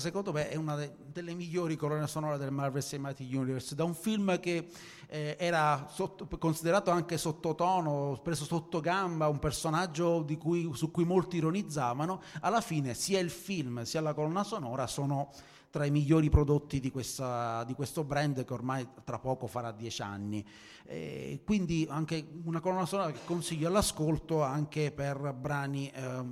Secondo 0.00 0.32
me 0.32 0.48
è 0.48 0.56
una 0.56 0.74
de- 0.74 0.96
delle 1.12 1.34
migliori 1.34 1.76
colonne 1.76 2.06
sonore 2.08 2.38
del 2.38 2.50
Marvel 2.50 2.82
Cinematic 2.82 3.28
Universe, 3.32 3.74
da 3.74 3.84
un 3.84 3.94
film 3.94 4.40
che 4.40 4.68
eh, 5.06 5.36
era 5.38 5.86
sotto, 5.88 6.26
considerato 6.38 6.90
anche 6.90 7.18
sottotono, 7.18 8.18
preso 8.22 8.44
sotto 8.44 8.80
gamba, 8.80 9.28
un 9.28 9.38
personaggio 9.38 10.26
cui, 10.38 10.68
su 10.74 10.90
cui 10.90 11.04
molti 11.04 11.36
ironizzavano, 11.36 12.20
alla 12.40 12.60
fine 12.60 12.94
sia 12.94 13.20
il 13.20 13.30
film 13.30 13.82
sia 13.82 14.00
la 14.00 14.14
colonna 14.14 14.42
sonora 14.42 14.86
sono 14.88 15.30
tra 15.70 15.84
i 15.84 15.90
migliori 15.90 16.28
prodotti 16.28 16.80
di, 16.80 16.90
questa, 16.90 17.62
di 17.64 17.74
questo 17.74 18.02
brand 18.02 18.44
che 18.44 18.52
ormai 18.52 18.86
tra 19.04 19.18
poco 19.18 19.46
farà 19.46 19.70
dieci 19.70 20.02
anni. 20.02 20.44
E 20.84 21.42
quindi 21.44 21.86
anche 21.88 22.26
una 22.42 22.58
colonna 22.58 22.84
sonora 22.84 23.12
che 23.12 23.20
consiglio 23.24 23.68
all'ascolto 23.68 24.42
anche 24.42 24.90
per 24.90 25.32
brani, 25.32 25.88
eh, 25.88 26.24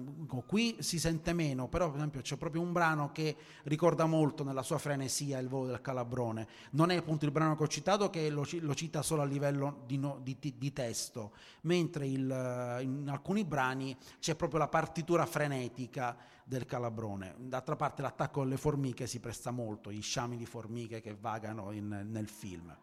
qui 0.44 0.76
si 0.80 0.98
sente 0.98 1.32
meno, 1.32 1.68
però 1.68 1.86
per 1.86 1.98
esempio 1.98 2.20
c'è 2.20 2.36
proprio 2.36 2.60
un 2.60 2.72
brano 2.72 3.12
che 3.12 3.36
ricorda 3.64 4.06
molto 4.06 4.42
nella 4.42 4.62
sua 4.62 4.78
frenesia 4.78 5.38
il 5.38 5.46
volo 5.46 5.66
del 5.66 5.80
calabrone. 5.80 6.48
Non 6.72 6.90
è 6.90 6.96
appunto 6.96 7.24
il 7.24 7.30
brano 7.30 7.54
che 7.54 7.62
ho 7.62 7.68
citato 7.68 8.10
che 8.10 8.28
lo, 8.30 8.44
lo 8.60 8.74
cita 8.74 9.02
solo 9.02 9.22
a 9.22 9.24
livello 9.24 9.84
di, 9.86 9.96
no, 9.96 10.18
di, 10.20 10.36
di 10.40 10.72
testo, 10.72 11.32
mentre 11.62 12.08
il, 12.08 12.78
in 12.82 13.06
alcuni 13.08 13.44
brani 13.44 13.96
c'è 14.18 14.34
proprio 14.34 14.58
la 14.58 14.68
partitura 14.68 15.24
frenetica 15.26 16.16
del 16.48 16.64
calabrone. 16.64 17.34
D'altra 17.36 17.76
parte 17.76 18.00
l'attacco 18.00 18.40
alle 18.40 18.56
formiche 18.56 19.06
si 19.06 19.20
presta 19.20 19.50
molto, 19.50 19.92
gli 19.92 20.00
sciami 20.00 20.38
di 20.38 20.46
formiche 20.46 21.02
che 21.02 21.14
vagano 21.14 21.72
in, 21.72 22.06
nel 22.10 22.28
film. 22.28 22.74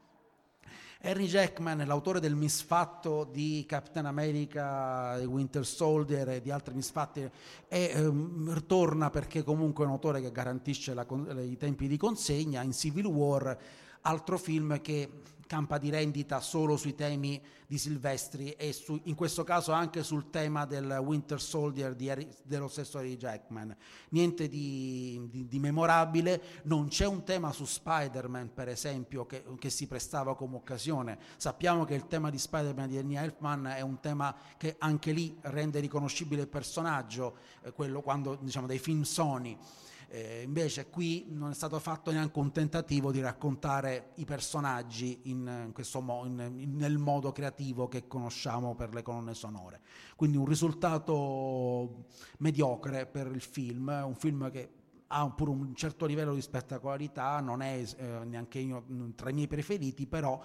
Henry 1.00 1.26
Jackman, 1.26 1.84
l'autore 1.86 2.20
del 2.20 2.36
misfatto 2.36 3.28
di 3.32 3.66
Captain 3.68 4.06
America, 4.06 5.18
Winter 5.26 5.66
Soldier 5.66 6.30
e 6.30 6.42
di 6.42 6.52
altri 6.52 6.74
misfatti, 6.74 7.30
e, 7.68 7.92
ehm, 7.94 8.66
torna 8.66 9.10
perché 9.10 9.44
comunque 9.44 9.84
è 9.84 9.88
un 9.88 9.94
autore 9.94 10.22
che 10.22 10.32
garantisce 10.32 10.94
la, 10.94 11.06
i 11.42 11.58
tempi 11.58 11.88
di 11.88 11.98
consegna 11.98 12.62
in 12.62 12.72
Civil 12.72 13.06
War, 13.06 13.58
altro 14.02 14.38
film 14.38 14.80
che 14.82 15.10
campa 15.48 15.78
di 15.78 15.90
rendita 15.90 16.40
solo 16.40 16.78
sui 16.78 16.96
temi 16.96 17.42
di 17.68 17.78
Silvestri 17.78 18.52
e 18.52 18.74
su, 18.74 19.00
in 19.04 19.16
questo 19.16 19.44
caso 19.44 19.72
anche 19.72 20.04
sul 20.04 20.30
tema 20.30 20.66
del 20.66 21.00
Winter 21.04 21.42
Soldier 21.42 21.96
di 21.96 22.10
Harry, 22.10 22.28
dello 22.44 22.68
stesso 22.68 22.98
Harry 22.98 23.18
Jackman. 23.18 23.76
Niente 24.10 24.48
di, 24.48 25.28
di, 25.30 25.48
di, 25.48 25.60
memorabile, 25.60 26.42
non 26.64 26.88
c'è 26.88 27.06
un 27.06 27.24
tema 27.24 27.52
su 27.52 27.66
Spider-Man 27.66 28.54
per 28.54 28.70
esempio 28.70 29.26
che, 29.26 29.44
che, 29.60 29.70
si 29.70 29.88
prestava 29.88 30.36
come 30.36 30.56
occasione. 30.56 31.18
Sappiamo 31.38 31.86
che 31.86 31.96
il 31.96 32.08
tema 32.08 32.30
di 32.30 32.38
Spider-Man 32.38 32.90
di 32.90 32.98
Annie 32.98 33.20
Elfman 33.20 33.68
è 33.68 33.82
un 33.82 34.00
tema 34.00 34.36
che 34.58 34.76
anche 34.80 35.12
lì 35.12 35.38
rende 35.42 35.80
riconoscibile 35.80 36.42
il 36.42 36.48
personaggio, 36.48 37.38
eh, 37.64 37.72
quello 37.72 38.02
quando 38.02 38.36
diciamo 38.36 38.68
dei 38.68 38.80
film 38.80 39.04
Sony. 39.04 39.58
Eh, 40.08 40.44
invece 40.44 40.90
qui 40.90 41.26
non 41.30 41.52
è 41.52 41.54
stato 41.54 41.80
fatto 41.80 42.12
neanche 42.12 42.38
un 42.40 42.52
tentativo 42.52 43.12
di 43.12 43.22
raccontare 43.22 44.12
i 44.16 44.26
personaggi 44.26 45.20
in, 45.24 45.74
in 45.76 46.04
mo- 46.04 46.26
in, 46.26 46.76
nel 46.76 46.98
modo 46.98 47.32
creativo 47.32 47.88
che 47.88 48.08
conosciamo 48.08 48.76
per 48.76 48.94
le 48.94 49.02
colonne 49.02 49.34
sonore. 49.34 49.82
Quindi 50.16 50.38
un 50.38 50.46
risultato 50.46 52.06
mediocre 52.40 53.06
per 53.06 53.28
il 53.28 53.42
film, 53.42 53.88
un 54.06 54.16
film 54.16 54.50
che 54.52 54.70
ha 55.08 55.30
pure 55.30 55.52
un 55.52 55.76
certo 55.76 56.06
livello 56.06 56.34
di 56.34 56.42
spettacolarità, 56.42 57.40
non 57.40 57.62
è 57.62 57.84
eh, 57.98 58.26
neanche 58.26 58.60
io 58.60 58.86
tra 59.16 59.30
i 59.30 59.34
miei 59.34 59.48
preferiti, 59.48 60.08
però 60.08 60.42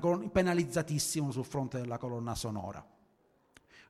colonna, 0.00 0.28
penalizzatissimo 0.28 1.30
sul 1.30 1.44
fronte 1.44 1.80
della 1.80 1.98
colonna 1.98 2.34
sonora. 2.34 2.84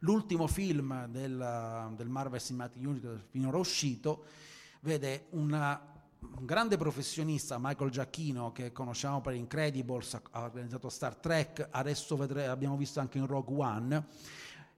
L'ultimo 0.01 0.47
film 0.47 1.07
del, 1.07 1.93
del 1.97 2.09
Marvel 2.09 2.41
Cinematic 2.41 2.83
Universe 2.87 3.27
finora 3.31 3.57
uscito 3.57 4.25
vede 4.87 5.27
una, 5.31 5.79
un 6.21 6.47
grande 6.47 6.77
professionista, 6.77 7.59
Michael 7.61 7.91
Giacchino, 7.91 8.53
che 8.53 8.71
conosciamo 8.71 9.21
per 9.21 9.35
Incredibles, 9.35 10.15
ha 10.31 10.43
organizzato 10.43 10.89
Star 10.89 11.17
Trek, 11.17 11.69
adesso 11.73 12.17
vedremo, 12.17 12.53
abbiamo 12.53 12.77
visto 12.77 13.01
anche 13.01 13.19
in 13.19 13.27
Rogue 13.27 13.57
One, 13.59 14.07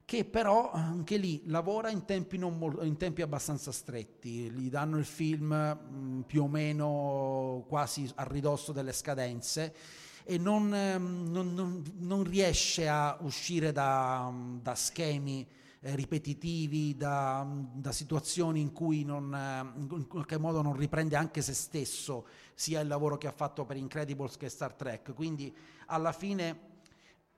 che 0.03 0.25
però 0.25 0.71
anche 0.71 1.17
lì 1.17 1.43
lavora 1.45 1.91
in 1.91 2.05
tempi, 2.05 2.39
molto, 2.39 2.83
in 2.83 2.97
tempi 2.97 3.21
abbastanza 3.21 3.71
stretti, 3.71 4.49
gli 4.49 4.69
danno 4.71 4.97
il 4.97 5.05
film 5.05 5.53
mh, 5.53 5.95
mm, 5.95 6.21
più 6.21 6.43
o 6.43 6.47
meno 6.47 7.63
quasi 7.67 8.11
a 8.15 8.23
ridosso 8.23 8.71
delle 8.71 8.93
scadenze 8.93 9.75
e 10.23 10.39
non, 10.39 10.69
non, 10.69 11.53
non, 11.53 11.83
non 11.99 12.23
riesce 12.23 12.87
a 12.87 13.15
uscire 13.21 13.71
da, 13.71 14.33
da 14.59 14.73
schemi 14.73 15.47
eh, 15.81 15.95
ripetitivi, 15.95 16.97
da, 16.97 17.47
da, 17.73 17.91
situazioni 17.91 18.59
in 18.59 18.73
cui 18.73 19.03
non, 19.03 19.33
eh, 19.33 19.95
in 19.95 20.07
qualche 20.07 20.37
modo 20.37 20.61
non 20.61 20.75
riprende 20.75 21.15
anche 21.15 21.41
se 21.41 21.53
stesso, 21.53 22.27
sia 22.53 22.81
il 22.81 22.87
lavoro 22.87 23.17
che 23.17 23.27
ha 23.27 23.31
fatto 23.31 23.65
per 23.65 23.77
Incredibles 23.77 24.37
che 24.37 24.49
Star 24.49 24.73
Trek. 24.73 25.13
Quindi 25.13 25.55
alla 25.87 26.11
fine, 26.11 26.59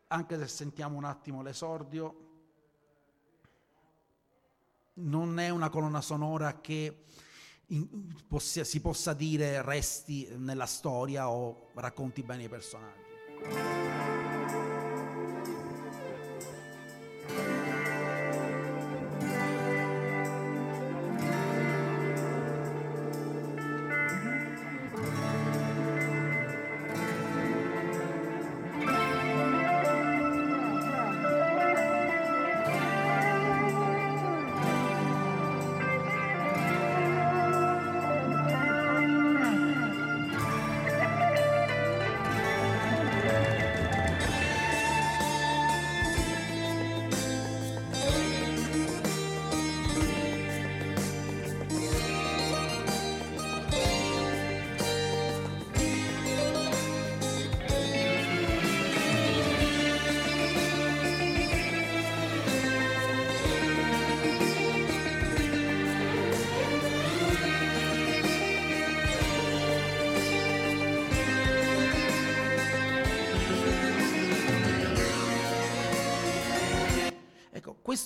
anche 0.07 0.39
se 0.39 0.47
sentiamo 0.47 0.97
un 0.97 1.03
attimo 1.03 1.41
l'esordio, 1.41 2.29
non 4.93 5.39
è 5.39 5.49
una 5.49 5.69
colonna 5.69 6.01
sonora 6.01 6.59
che 6.59 7.05
in, 7.67 7.87
possa, 8.27 8.63
si 8.63 8.81
possa 8.81 9.13
dire 9.13 9.61
resti 9.61 10.27
nella 10.37 10.65
storia 10.65 11.29
o 11.29 11.69
racconti 11.75 12.23
bene 12.23 12.43
i 12.43 12.49
personaggi. 12.49 14.29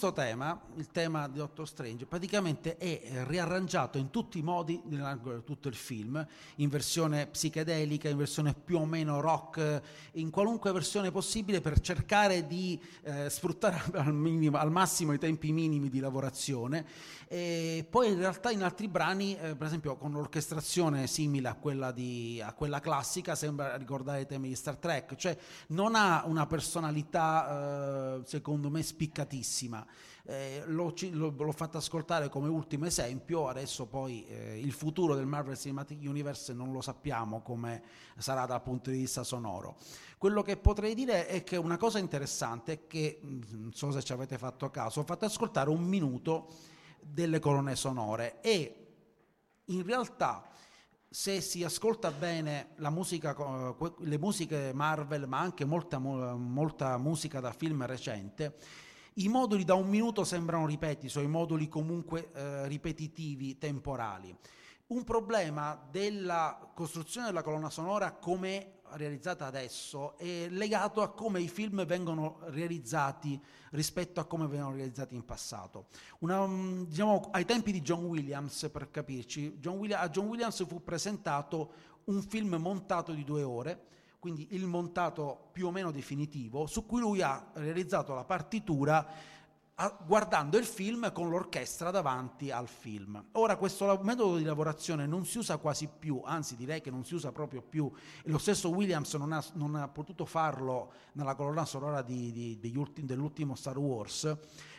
Questo 0.06 0.14
tema, 0.14 0.60
il 0.78 0.88
tema 0.88 1.28
di 1.28 1.38
Doctor 1.38 1.68
Strange, 1.68 2.06
praticamente 2.06 2.78
è 2.78 3.24
riarrangiato 3.26 3.98
in 3.98 4.10
tutti 4.10 4.40
i 4.40 4.42
modi 4.42 4.82
nell'arco 4.86 5.44
tutto 5.44 5.68
il 5.68 5.76
film, 5.76 6.26
in 6.58 6.70
versione 6.70 7.28
psichedelica, 7.28 8.10
in 8.10 8.18
versione 8.18 8.54
più 8.54 8.78
o 8.78 8.86
meno 8.86 9.20
rock, 9.22 9.82
in 10.14 10.30
qualunque 10.30 10.72
versione 10.72 11.12
possibile 11.12 11.62
per 11.62 11.80
cercare 11.80 12.48
di 12.48 12.80
eh, 13.04 13.30
sfruttare 13.30 13.82
al, 13.98 14.14
minimo, 14.14 14.58
al, 14.58 14.72
massimo 14.72 15.14
i 15.14 15.20
tempi 15.20 15.52
minimi 15.52 15.90
di 15.90 16.00
lavorazione. 16.00 16.86
E 17.28 17.86
poi 17.90 18.12
in 18.12 18.18
realtà 18.18 18.52
in 18.52 18.64
altri 18.64 18.88
brani, 18.88 19.38
eh, 19.38 19.56
per 19.56 19.68
esempio 19.68 19.96
con 19.96 20.14
un'orchestrazione 20.14 21.08
simile 21.08 21.50
a 21.50 21.56
quella, 21.56 21.92
di, 21.92 22.42
a 22.44 22.54
quella 22.54 22.80
classica, 22.80 23.36
sembra 23.36 23.76
ricordare 23.78 24.22
i 24.22 24.26
temi 24.26 24.50
di 24.50 24.56
Star 24.56 24.78
Trek, 24.78 25.16
cioè 25.16 25.38
non 25.68 25.96
ha 25.96 26.24
una 26.26 26.46
personalità 26.46 28.18
eh, 28.18 28.22
secondo 28.26 28.70
me 28.70 28.84
spiccatissima. 28.84 29.86
Eh, 30.28 30.64
l'ho, 30.66 30.92
l'ho, 31.12 31.52
fatto 31.52 31.78
ascoltare 31.78 32.30
come 32.30 32.50
ultimo 32.50 32.88
esempio, 32.88 33.48
adesso 33.48 33.86
poi 33.86 34.26
eh, 34.26 34.60
il 34.60 34.72
futuro 34.72 35.14
del 35.14 35.28
Marvel 35.28 35.56
Cinematic 35.56 36.00
Universe 36.02 36.52
non 36.52 36.72
lo 36.72 36.82
sappiamo 36.82 37.42
come 37.42 37.84
sarà 38.18 38.48
dal 38.48 38.64
punto 38.64 38.90
di 38.90 38.98
vista 38.98 39.24
sonoro. 39.24 39.78
Quello 40.18 40.42
che 40.42 40.58
potrei 40.58 40.96
dire 40.96 41.28
è 41.28 41.44
che 41.44 41.58
una 41.58 41.78
cosa 41.78 42.00
interessante 42.00 42.74
è 42.74 42.88
che, 42.88 43.20
mm, 43.24 43.42
non 43.52 43.74
so 43.74 43.92
se 43.92 44.02
ci 44.02 44.14
avete 44.14 44.40
fatto 44.40 44.72
caso, 44.72 45.02
ho 45.02 45.04
fatto 45.04 45.26
ascoltare 45.26 45.70
un 45.70 45.84
minuto 45.84 46.48
delle 47.00 47.38
colonne 47.38 47.76
sonore 47.76 48.42
e 48.42 48.86
in 49.66 49.84
realtà 49.84 50.50
se 51.08 51.40
si 51.40 51.64
ascolta 51.64 52.12
bene 52.12 52.72
musica, 52.78 53.36
le 54.00 54.18
musiche 54.18 54.74
Marvel, 54.74 55.28
ma 55.28 55.40
anche 55.40 55.64
molta, 55.64 55.98
molta 55.98 56.98
musica 56.98 57.40
da 57.40 57.54
film 57.54 57.86
recente, 57.86 58.58
i 59.16 59.28
moduli 59.30 59.64
da 59.64 59.76
un 59.76 59.88
minuto 59.88 60.24
sembrano 60.24 60.66
ripeti, 60.66 61.08
sono 61.08 61.26
i 61.26 61.30
moduli 61.30 61.68
comunque 61.68 62.32
eh, 62.34 62.68
ripetitivi, 62.68 63.58
temporali. 63.58 64.36
Un 64.88 65.04
problema 65.04 65.82
della 65.90 66.72
costruzione 66.74 67.28
della 67.28 67.42
colonna 67.42 67.70
sonora 67.70 68.12
come 68.12 68.82
realizzata 68.92 69.46
adesso 69.46 70.18
è 70.18 70.48
legato 70.50 71.02
a 71.02 71.12
come 71.12 71.42
i 71.42 71.48
film 71.48 71.86
vengono 71.86 72.40
realizzati 72.48 73.42
rispetto 73.72 74.20
a 74.20 74.26
come 74.26 74.48
vengono 74.48 74.76
realizzati 74.76 75.16
in 75.16 75.26
passato. 75.26 75.88
Una, 76.20 76.46
mm, 76.46 76.84
diciamo, 76.84 77.30
ai 77.32 77.46
tempi 77.46 77.72
di 77.72 77.82
John 77.82 78.04
Williams, 78.04 78.70
per 78.72 78.92
capirci, 78.92 79.58
John 79.60 79.78
Williams, 79.78 80.04
a 80.04 80.10
John 80.10 80.28
Williams 80.28 80.66
fu 80.68 80.84
presentato 80.84 81.72
un 82.06 82.22
film 82.22 82.56
montato 82.56 83.14
di 83.14 83.24
due 83.24 83.44
ore, 83.44 83.88
quindi 84.26 84.48
il 84.56 84.66
montato 84.66 85.50
più 85.52 85.68
o 85.68 85.72
meno 85.72 85.92
definitivo, 85.92 86.66
su 86.66 86.88
cui 86.88 87.00
lui 87.00 87.22
ha 87.22 87.52
realizzato 87.54 88.16
la 88.16 88.24
partitura 88.24 89.08
guardando 90.06 90.58
il 90.58 90.66
film 90.66 91.12
con 91.12 91.30
l'orchestra 91.30 91.92
davanti 91.92 92.50
al 92.50 92.68
film. 92.68 93.24
Ora 93.34 93.56
questo 93.56 94.00
metodo 94.02 94.38
di 94.38 94.44
lavorazione 94.44 95.06
non 95.06 95.26
si 95.26 95.38
usa 95.38 95.58
quasi 95.58 95.88
più, 95.88 96.22
anzi 96.26 96.56
direi 96.56 96.82
che 96.82 96.90
non 96.90 97.06
si 97.06 97.14
usa 97.14 97.32
proprio 97.32 97.62
più, 97.62 97.92
lo 98.24 98.38
stesso 98.40 98.70
Williams 98.70 99.14
non 99.14 99.32
ha, 99.32 99.44
non 99.54 99.76
ha 99.76 99.88
potuto 99.90 100.26
farlo 100.26 100.94
nella 101.12 101.36
colonna 101.36 101.66
sonora 101.66 102.02
di, 102.02 102.58
di, 102.60 102.78
ultimi, 102.78 103.06
dell'ultimo 103.06 103.54
Star 103.54 103.78
Wars, 103.78 104.36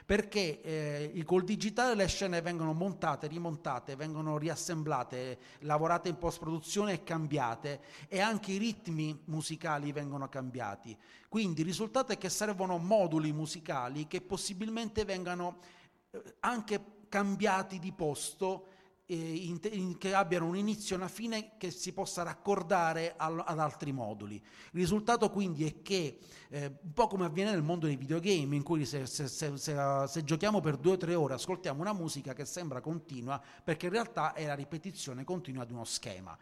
perché 0.07 0.61
eh, 0.63 1.25
col 1.25 1.43
digitale 1.43 1.97
le 1.97 2.07
scene 2.07 2.41
vengono 2.41 2.73
montate, 2.73 3.27
rimontate, 3.27 3.97
vengono 3.97 4.39
riassemblate, 4.39 5.39
lavorate 5.61 6.09
in 6.09 6.17
post-produzione 6.17 6.93
e 6.93 7.03
cambiate 7.03 7.81
e 8.07 8.21
anche 8.21 8.53
i 8.53 8.59
ritmi 8.59 9.21
musicali 9.25 9.91
vengono 9.91 10.29
cambiati. 10.29 10.97
Quindi 11.29 11.63
il 11.63 11.67
risultato 11.67 12.13
è 12.13 12.19
che 12.19 12.29
servono 12.29 12.79
moduli 12.79 13.33
musicali 13.33 14.07
che 14.07 14.21
possibilmente 14.21 15.05
vengano 15.05 15.59
eh, 16.13 16.23
anche 16.41 16.81
cambiati 17.09 17.81
di 17.81 17.93
posto 17.93 18.69
che 19.07 20.15
abbiano 20.15 20.47
un 20.47 20.57
inizio 20.57 20.97
e 20.97 20.99
una 20.99 21.09
fine 21.09 21.53
che 21.59 21.71
si 21.71 21.93
possa 21.93 22.25
raccordare 22.25 23.15
al, 23.17 23.41
ad 23.47 23.61
altri 23.61 23.93
moduli. 23.93 24.35
Il 24.35 24.43
risultato 24.73 25.31
quindi 25.31 25.65
è 25.65 25.81
che, 25.81 26.19
eh, 26.49 26.79
un 26.83 26.93
po' 26.93 27.07
come 27.07 27.25
avviene 27.25 27.53
nel 27.53 27.63
mondo 27.63 27.87
dei 27.87 27.97
videogame, 27.97 28.57
in 28.57 28.65
cui 28.65 28.85
se, 28.85 29.07
se, 29.07 29.29
se, 29.29 29.57
se, 29.57 30.25
giochiamo 30.25 30.61
per 30.61 30.77
due 30.77 30.93
o 30.93 30.97
tre 30.97 31.15
ore 31.15 31.35
ascoltiamo 31.35 31.81
una 31.81 31.93
musica 31.93 32.35
che 32.35 32.45
sembra 32.45 32.81
continua, 32.81 33.41
perché 33.63 33.87
in 33.87 33.93
realtà 33.93 34.33
è 34.33 34.45
la 34.45 34.55
ripetizione 34.55 35.23
continua 35.23 35.65
di 35.65 35.73
uno 35.73 35.85
schema. 35.85 36.37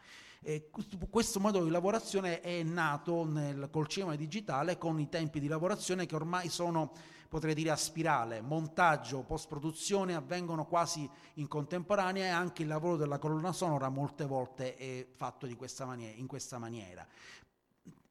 E 0.47 0.69
questo 1.09 1.41
modo 1.41 1.65
di 1.65 1.71
lavorazione 1.71 2.41
è 2.41 2.63
nato 2.63 3.25
nel, 3.25 3.71
col 3.73 3.87
cinema 3.87 4.15
digitale 4.15 4.77
con 4.77 5.01
i 5.01 5.09
tempi 5.09 5.41
di 5.41 5.49
lavorazione 5.49 6.05
che 6.05 6.15
ormai 6.15 6.51
sono 6.51 6.93
potrei 7.31 7.55
dire 7.55 7.71
a 7.71 7.77
spirale, 7.77 8.43
montaggio, 8.43 9.23
post-produzione 9.23 10.15
avvengono 10.15 10.67
quasi 10.67 11.09
in 11.35 11.49
contemporanea 11.49 12.27
e 12.27 12.29
anche 12.29 12.61
il 12.61 12.69
lavoro 12.69 12.97
della 12.97 13.19
colonna 13.19 13.53
sonora 13.53 13.89
molte 13.89 14.27
volte 14.27 14.77
è 14.77 15.07
fatto 15.11 15.49
questa 15.57 15.87
maniera, 15.87 16.15
in 16.19 16.27
questa 16.27 16.59
maniera. 16.59 17.07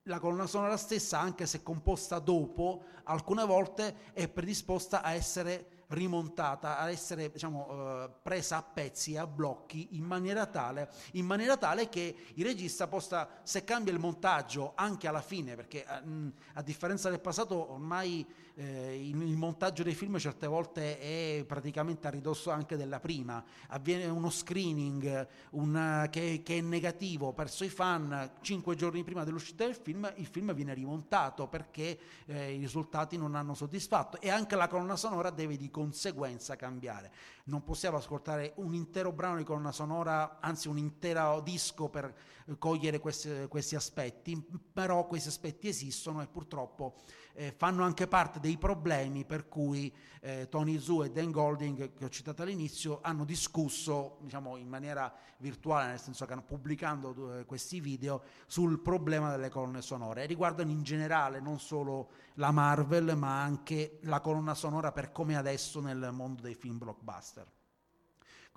La 0.08 0.20
colonna 0.20 0.48
sonora 0.48 0.76
stessa, 0.76 1.20
anche 1.20 1.46
se 1.46 1.62
composta 1.62 2.18
dopo, 2.18 2.84
alcune 3.04 3.46
volte 3.46 4.12
è 4.12 4.28
predisposta 4.28 5.04
a 5.04 5.14
essere 5.14 5.68
rimontata, 5.94 6.78
a 6.78 6.90
essere 6.90 7.32
diciamo, 7.32 7.68
eh, 7.70 8.10
presa 8.22 8.58
a 8.58 8.64
pezzi 8.64 9.14
e 9.14 9.18
a 9.20 9.28
blocchi 9.28 9.90
in 9.92 10.04
maniera, 10.04 10.46
tale, 10.46 10.90
in 11.14 11.26
maniera 11.26 11.58
tale 11.58 11.90
che 11.90 12.16
il 12.34 12.44
regista 12.44 12.88
possa, 12.88 13.28
se 13.44 13.64
cambia 13.64 13.94
il 13.94 14.00
montaggio 14.00 14.74
anche 14.76 15.08
alla 15.08 15.22
fine, 15.22 15.56
perché 15.56 15.86
a, 15.86 16.02
eh, 16.06 16.32
a 16.54 16.62
differenza 16.62 17.10
del 17.10 17.20
passato 17.20 17.72
ormai 17.72 18.26
eh, 18.56 19.08
il, 19.08 19.22
il, 19.22 19.36
montaggio 19.36 19.84
dei 19.84 19.96
film 19.96 20.18
certe 20.18 20.48
volte 20.48 21.00
è 21.00 21.44
praticamente 21.46 22.08
a 22.08 22.12
ridosso 22.12 22.52
anche 22.52 22.78
della 22.78 23.00
prima, 23.00 23.44
avviene 23.70 24.06
uno 24.06 24.30
screening 24.30 25.28
una, 25.52 26.08
che, 26.10 26.42
che, 26.44 26.58
è 26.58 26.62
negativo 26.62 27.34
verso 27.36 27.64
i 27.64 27.70
fan, 27.70 28.32
cinque 28.42 28.76
giorni 28.76 29.04
prima 29.04 29.24
dell'uscita 29.24 29.66
del 29.66 29.76
film 29.76 30.12
il 30.18 30.28
film 30.28 30.54
viene 30.54 30.74
rimontato 30.74 31.48
perché 31.48 31.98
eh, 32.26 32.54
i 32.54 32.60
risultati 32.60 33.18
non 33.18 33.36
hanno 33.36 33.54
soddisfatto 33.54 34.20
e 34.22 34.30
anche 34.30 34.56
la 34.56 34.68
colonna 34.68 34.96
sonora 34.96 35.30
deve 35.30 35.58
di 35.58 35.70
conseguenza 35.72 36.56
cambiare. 36.56 37.12
Non 37.46 37.64
possiamo 37.64 37.98
ascoltare 37.98 38.54
un 38.56 38.74
intero 38.74 39.12
brano 39.12 39.38
di 39.38 39.44
colonna 39.44 39.72
sonora, 39.72 40.38
anzi 40.40 40.68
un 40.68 40.78
intero 40.78 41.42
disco 41.42 41.90
per 41.90 42.14
cogliere 42.58 43.00
questi, 43.00 43.48
questi 43.48 43.76
aspetti, 43.76 44.42
però 44.72 45.08
questi 45.08 45.30
aspetti 45.30 45.68
esistono 45.68 46.22
e 46.22 46.28
purtroppo 46.28 46.96
eh, 47.34 47.52
fanno 47.52 47.84
anche 47.84 48.08
parte 48.08 48.40
dei 48.40 48.58
problemi 48.58 49.26
per 49.26 49.48
cui 49.48 49.94
eh, 50.22 50.48
Tony 50.50 50.80
Zhu 50.80 51.04
e 51.04 51.12
Dan 51.12 51.32
Golding, 51.32 51.94
che 51.94 52.06
ho 52.06 52.10
citato 52.10 52.44
all'inizio, 52.44 53.00
hanno 53.02 53.26
discusso 53.26 54.18
diciamo, 54.22 54.58
in 54.58 54.68
maniera 54.68 55.14
virtuale, 55.38 55.88
nel 55.88 56.00
senso 56.00 56.26
che 56.26 56.34
hanno 56.34 56.44
pubblicando 56.44 57.40
eh, 57.40 57.46
questi 57.46 57.80
video 57.80 58.24
sul 58.46 58.80
problema 58.80 59.32
delle 59.32 59.50
colonne 59.50 59.82
sonore 59.82 60.24
e 60.24 60.26
riguardano 60.26 60.72
in 60.72 60.84
generale 60.84 61.40
non 61.40 61.60
solo 61.60 62.12
la 62.36 62.52
Marvel 62.52 63.16
ma 63.18 63.42
anche 63.42 64.00
la 64.04 64.20
colonna 64.22 64.54
sonora 64.54 64.92
per 64.92 65.12
come 65.12 65.36
adesso 65.36 65.82
nel 65.82 66.10
mondo 66.12 66.42
dei 66.42 66.56
film 66.56 66.78
blockbuster. 66.78 67.50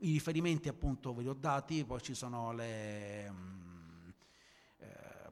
I 0.00 0.12
riferimenti 0.12 0.68
appunto 0.68 1.14
ve 1.14 1.22
li 1.22 1.28
ho 1.28 1.34
dati, 1.34 1.84
poi 1.84 2.02
ci 2.02 2.14
sono 2.14 2.52
le... 2.52 3.26
Um, 3.28 3.75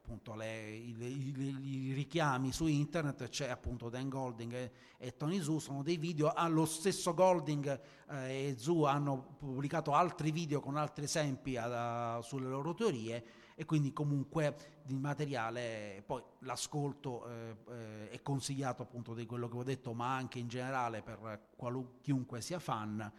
appunto 0.05 0.35
le, 0.35 0.69
i, 0.69 0.95
i, 1.01 1.89
i, 1.89 1.93
richiami 1.95 2.53
su 2.53 2.67
internet, 2.67 3.27
c'è 3.31 3.49
appunto 3.49 3.89
Dan 3.89 4.11
Golding 4.11 4.53
e, 4.53 4.73
e 4.99 5.17
Tony 5.17 5.41
Zu, 5.41 5.59
sono 5.59 5.83
dei 5.83 5.97
video, 5.97 6.29
ah, 6.29 6.47
lo 6.47 6.67
stesso 6.67 7.15
Golding 7.15 7.81
eh, 8.11 8.49
e 8.49 8.59
Zu 8.59 8.83
hanno 8.83 9.35
pubblicato 9.39 9.95
altri 9.95 10.31
video 10.31 10.61
con 10.61 10.77
altri 10.77 11.05
esempi 11.05 11.57
a, 11.57 12.17
a, 12.17 12.21
sulle 12.21 12.49
loro 12.49 12.75
teorie 12.75 13.25
e 13.55 13.65
quindi 13.65 13.95
comunque 13.95 14.83
di 14.83 14.99
materiale, 14.99 16.03
poi 16.05 16.23
l'ascolto 16.41 17.27
eh, 17.27 17.57
eh, 17.71 18.11
è 18.11 18.21
consigliato 18.21 18.83
appunto 18.83 19.15
di 19.15 19.25
quello 19.25 19.49
che 19.49 19.57
ho 19.57 19.63
detto, 19.63 19.95
ma 19.95 20.15
anche 20.15 20.39
in 20.39 20.49
generale 20.49 21.01
per 21.01 21.49
qualun, 21.57 22.01
chiunque 22.03 22.43
sia 22.43 22.59
fan. 22.59 23.11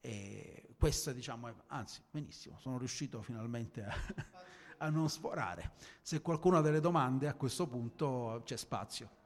E 0.00 0.74
questo 0.78 1.12
diciamo, 1.12 1.48
è, 1.48 1.54
anzi 1.68 2.00
benissimo, 2.10 2.58
sono 2.60 2.78
riuscito 2.78 3.20
finalmente 3.20 3.82
a 3.82 3.94
a 4.78 4.88
non 4.90 5.08
sforare. 5.08 5.72
Se 6.02 6.20
qualcuno 6.20 6.58
ha 6.58 6.60
delle 6.60 6.80
domande 6.80 7.28
a 7.28 7.34
questo 7.34 7.66
punto 7.66 8.42
c'è 8.44 8.56
spazio. 8.56 9.22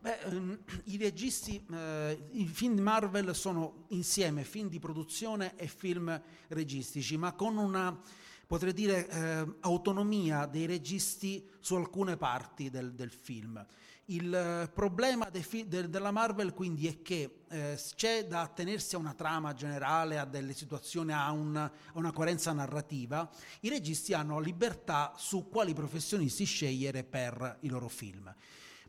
Beh, 0.00 0.20
ehm, 0.20 0.58
I 0.84 0.96
registi, 0.96 1.60
eh, 1.72 2.28
i 2.30 2.46
film 2.46 2.78
Marvel 2.78 3.34
sono 3.34 3.86
insieme 3.88 4.44
film 4.44 4.68
di 4.68 4.78
produzione 4.78 5.56
e 5.56 5.66
film 5.66 6.20
registici, 6.48 7.16
ma 7.16 7.32
con 7.32 7.56
una, 7.56 8.00
potrei 8.46 8.72
dire, 8.72 9.08
eh, 9.08 9.54
autonomia 9.60 10.46
dei 10.46 10.66
registi 10.66 11.44
su 11.58 11.74
alcune 11.74 12.16
parti 12.16 12.70
del, 12.70 12.94
del 12.94 13.10
film. 13.10 13.66
Il 14.04 14.32
eh, 14.32 14.70
problema 14.72 15.28
fi- 15.32 15.66
de- 15.66 15.88
della 15.90 16.12
Marvel 16.12 16.54
quindi 16.54 16.86
è 16.86 17.02
che 17.02 17.40
eh, 17.48 17.76
c'è 17.96 18.24
da 18.24 18.42
attenersi 18.42 18.94
a 18.94 18.98
una 18.98 19.14
trama 19.14 19.52
generale, 19.52 20.16
a 20.16 20.24
delle 20.24 20.54
situazioni, 20.54 21.12
a, 21.12 21.32
un, 21.32 21.56
a, 21.56 21.72
una 21.94 22.12
coerenza 22.12 22.52
narrativa, 22.52 23.28
i 23.62 23.68
registi 23.68 24.14
hanno 24.14 24.38
libertà 24.38 25.12
su 25.16 25.48
quali 25.48 25.74
professionisti 25.74 26.44
scegliere 26.44 27.02
per 27.02 27.58
i 27.62 27.68
loro 27.68 27.88
film. 27.88 28.32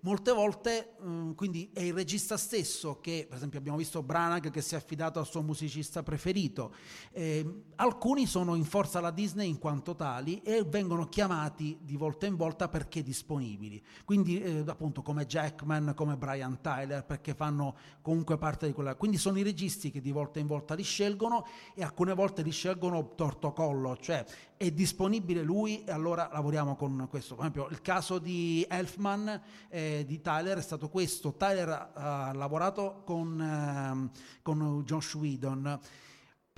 Molte 0.01 0.31
volte 0.31 0.95
mm, 1.03 1.31
quindi 1.31 1.71
è 1.73 1.81
il 1.81 1.93
regista 1.93 2.37
stesso 2.37 2.99
che, 3.01 3.25
per 3.27 3.35
esempio 3.35 3.59
abbiamo 3.59 3.77
visto 3.77 4.01
Branagh 4.01 4.49
che 4.49 4.61
si 4.61 4.75
è 4.75 4.77
affidato 4.77 5.19
al 5.19 5.27
suo 5.27 5.41
musicista 5.41 6.03
preferito, 6.03 6.73
eh, 7.11 7.63
alcuni 7.75 8.25
sono 8.25 8.55
in 8.55 8.63
forza 8.63 8.99
alla 8.99 9.11
Disney 9.11 9.49
in 9.49 9.57
quanto 9.57 9.95
tali 9.95 10.41
e 10.41 10.63
vengono 10.63 11.09
chiamati 11.09 11.79
di 11.81 11.97
volta 11.97 12.27
in 12.27 12.37
volta 12.37 12.69
perché 12.69 13.03
disponibili, 13.03 13.83
quindi 14.05 14.41
eh, 14.41 14.63
appunto 14.67 15.01
come 15.01 15.25
Jackman, 15.25 15.91
come 15.95 16.15
Brian 16.15 16.61
Tyler, 16.61 17.03
perché 17.03 17.33
fanno 17.33 17.75
comunque 18.01 18.37
parte 18.37 18.67
di 18.67 18.73
quella... 18.73 18.95
Quindi 18.95 19.17
sono 19.17 19.37
i 19.37 19.43
registi 19.43 19.91
che 19.91 19.99
di 19.99 20.11
volta 20.11 20.39
in 20.39 20.47
volta 20.47 20.75
li 20.75 20.83
scelgono 20.83 21.45
e 21.75 21.83
alcune 21.83 22.13
volte 22.13 22.41
li 22.41 22.51
scelgono 22.51 23.15
torto 23.15 23.51
collo, 23.51 23.97
cioè 23.97 24.23
è 24.55 24.71
disponibile 24.71 25.41
lui 25.41 25.83
e 25.83 25.91
allora 25.91 26.29
lavoriamo 26.31 26.75
con 26.75 27.07
questo. 27.09 27.35
Per 27.35 27.45
esempio 27.45 27.67
il 27.69 27.81
caso 27.81 28.19
di 28.19 28.65
Elfman 28.69 29.41
eh, 29.69 29.88
di 30.05 30.21
Tyler 30.21 30.57
è 30.57 30.61
stato 30.61 30.89
questo. 30.89 31.33
Tyler 31.33 31.91
ha 31.93 32.31
lavorato 32.33 33.01
con, 33.05 33.39
eh, 33.41 34.19
con 34.41 34.83
Josh 34.85 35.15
Whedon 35.15 35.79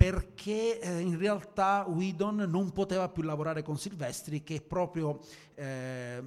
perché 0.02 0.80
eh, 0.80 0.98
in 0.98 1.16
realtà 1.16 1.84
Whedon 1.86 2.46
non 2.48 2.72
poteva 2.72 3.08
più 3.08 3.22
lavorare 3.22 3.62
con 3.62 3.78
Silvestri 3.78 4.42
che 4.42 4.60
proprio 4.60 5.20
eh, 5.54 6.20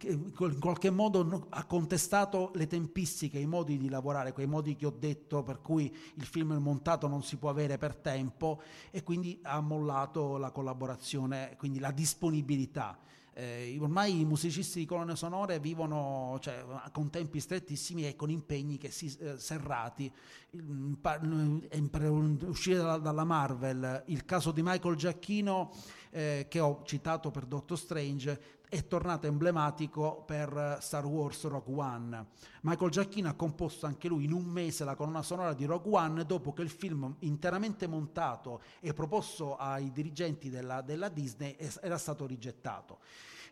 in 0.00 0.32
qualche 0.58 0.90
modo 0.90 1.46
ha 1.50 1.64
contestato 1.64 2.50
le 2.54 2.66
tempistiche, 2.66 3.38
i 3.38 3.46
modi 3.46 3.78
di 3.78 3.88
lavorare, 3.88 4.32
quei 4.32 4.48
modi 4.48 4.74
che 4.74 4.86
ho 4.86 4.90
detto 4.98 5.44
per 5.44 5.62
cui 5.62 5.96
il 6.14 6.24
film 6.24 6.54
montato 6.54 7.06
non 7.06 7.22
si 7.22 7.36
può 7.36 7.50
avere 7.50 7.78
per 7.78 7.94
tempo 7.94 8.62
e 8.90 9.04
quindi 9.04 9.38
ha 9.44 9.60
mollato 9.60 10.36
la 10.36 10.50
collaborazione, 10.50 11.54
quindi 11.56 11.78
la 11.78 11.92
disponibilità. 11.92 12.98
Eh, 13.40 13.78
ormai 13.80 14.20
i 14.20 14.24
musicisti 14.26 14.80
di 14.80 14.84
colonne 14.84 15.16
sonore 15.16 15.60
vivono 15.60 16.36
cioè, 16.42 16.62
con 16.92 17.08
tempi 17.08 17.40
strettissimi 17.40 18.06
e 18.06 18.14
con 18.14 18.28
impegni 18.28 18.76
che 18.76 18.90
si, 18.90 19.10
eh, 19.18 19.38
serrati. 19.38 20.12
Per 20.50 22.10
uscire 22.10 22.76
dalla, 22.76 22.98
dalla, 22.98 23.24
Marvel, 23.24 24.02
il 24.08 24.26
caso 24.26 24.50
di 24.50 24.60
Michael 24.62 24.96
Giacchino, 24.96 25.72
eh, 26.10 26.46
che 26.48 26.60
ho 26.60 26.82
citato 26.84 27.30
per 27.30 27.46
Doctor 27.46 27.78
Strange, 27.78 28.58
è 28.70 28.86
tornato 28.86 29.26
emblematico 29.26 30.22
per 30.24 30.78
Star 30.80 31.04
Wars 31.04 31.44
Rogue 31.44 31.74
One. 31.74 32.26
Michael 32.62 32.90
Giacchino 32.90 33.28
ha 33.28 33.34
composto 33.34 33.86
anche 33.86 34.06
lui 34.06 34.24
in 34.24 34.32
un 34.32 34.44
mese 34.44 34.84
la 34.84 34.94
colonna 34.94 35.22
sonora 35.22 35.54
di 35.54 35.64
Rogue 35.64 35.92
One 35.92 36.24
dopo 36.24 36.52
che 36.52 36.62
il 36.62 36.70
film 36.70 37.16
interamente 37.20 37.88
montato 37.88 38.62
e 38.78 38.92
proposto 38.94 39.56
ai 39.56 39.90
dirigenti 39.90 40.50
della, 40.50 40.82
della 40.82 41.08
Disney 41.08 41.56
era 41.80 41.98
stato 41.98 42.26
rigettato. 42.26 42.98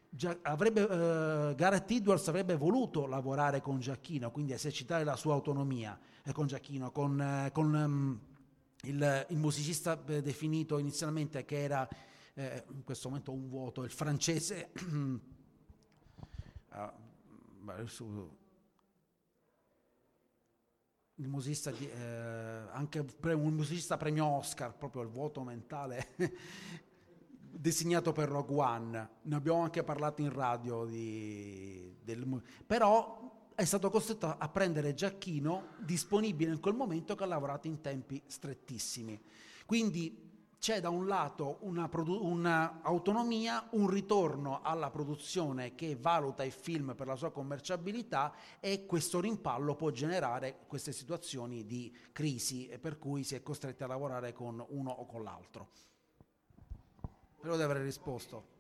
Gia- 0.09 0.39
avrebbe, 0.43 0.83
uh, 0.83 1.55
Gareth 1.55 1.91
Edwards 1.91 2.29
avrebbe 2.29 2.57
voluto 2.57 3.07
lavorare 3.07 3.61
con 3.61 3.81
Giacchino, 3.81 4.31
quindi 4.31 4.53
esercitare 4.53 5.05
la 5.05 5.17
sua 5.17 5.35
autonomia 5.35 5.99
eh, 6.23 6.33
con 6.33 6.47
Giacchino, 6.47 6.93
con, 6.93 7.21
eh, 7.21 7.51
con 7.53 7.75
um, 7.75 8.21
il, 8.83 9.27
il, 9.29 9.37
musicista 9.37 10.01
eh, 10.07 10.23
definito 10.23 10.79
inizialmente 10.79 11.45
che 11.45 11.63
era 11.63 11.87
eh, 12.39 12.65
in 12.71 12.85
questo 12.85 13.09
momento 13.09 13.33
un 13.33 13.49
vuoto, 13.49 13.83
il 13.83 13.91
francese, 13.91 14.71
ah, 16.71 16.95
il 21.17 21.29
musicista 21.29 21.73
di, 21.73 21.91
eh, 21.91 22.63
anche 22.71 23.05
un 23.23 23.53
musicista 23.53 23.97
premio 23.97 24.25
Oscar, 24.25 24.73
proprio 24.73 25.03
il 25.03 25.09
vuoto 25.09 25.43
mentale, 25.43 26.15
designato 27.51 28.13
per 28.13 28.29
Rogue 28.29 28.57
One. 28.57 29.09
Ne 29.23 29.35
abbiamo 29.35 29.63
anche 29.63 29.83
parlato 29.83 30.23
in 30.23 30.33
radio, 30.33 30.85
di, 30.85 31.97
del, 32.05 32.41
però 32.65 33.51
è 33.57 33.65
stato 33.65 33.91
costretto 33.91 34.37
a 34.39 34.49
prendere 34.49 34.95
Giacchino 34.95 35.71
disponibile 35.81 36.53
in 36.53 36.61
quel 36.61 36.75
momento 36.75 37.17
che 37.17 37.25
ha 37.25 37.27
lavorato 37.27 37.67
in 37.67 37.81
tempi 37.81 38.23
strettissimi. 38.25 39.21
Quindi 39.67 40.28
c'è 40.59 40.81
da 40.81 40.91
un 40.91 41.07
lato 41.07 41.59
un'autonomia, 41.61 43.69
un, 43.71 43.81
un 43.81 43.89
ritorno 43.89 44.61
alla 44.63 44.91
produzione 44.91 45.77
che 45.77 45.97
valuta 45.97 46.45
il 46.45 46.53
film 46.53 46.95
per 46.97 47.07
la 47.07 47.15
sua 47.15 47.31
commerciabilità 47.31 48.35
e 48.59 48.85
questo 48.85 49.21
rimpallo 49.21 49.77
può 49.77 49.91
generare 49.91 50.65
queste 50.67 50.93
situazioni 50.93 51.65
di 51.65 51.97
crisi 52.13 52.69
per 52.81 52.99
cui 52.99 53.23
si 53.23 53.37
è 53.37 53.43
costretti 53.43 53.85
a 53.85 53.87
lavorare 53.87 54.33
con 54.33 54.65
uno 54.71 54.91
o 54.91 55.07
con 55.07 55.23
l'altro. 55.23 55.69
Spero 57.37 57.57
di 57.57 57.63
aver 57.63 57.77
risposto. 57.79 58.57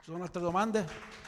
Ci 0.00 0.14
sono 0.14 0.22
altre 0.22 0.40
domande? 0.40 1.27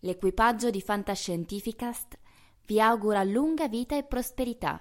L'equipaggio 0.00 0.68
di 0.68 0.82
Fantascientificast 0.82 2.18
vi 2.66 2.80
augura 2.80 3.22
lunga 3.22 3.66
vita 3.66 3.96
e 3.96 4.04
prosperità 4.04 4.80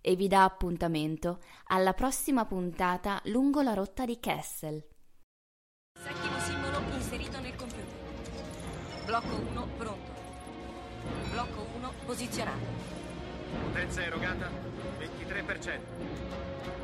e 0.00 0.16
vi 0.16 0.26
dà 0.26 0.44
appuntamento 0.44 1.40
alla 1.64 1.92
prossima 1.92 2.46
puntata 2.46 3.20
lungo 3.24 3.60
la 3.60 3.74
rotta 3.74 4.06
di 4.06 4.18
Kessel. 4.18 4.82
Settimo 5.98 6.38
simbolo 6.40 6.78
inserito 6.94 7.40
nel 7.40 7.54
computer. 7.56 7.84
Blocco 9.04 9.36
1 9.36 9.68
pronto. 9.76 10.12
Blocco 11.30 11.66
1 11.76 11.92
posizionato. 12.06 12.64
Potenza 13.66 14.02
erogata 14.02 14.50
23%. 14.98 16.83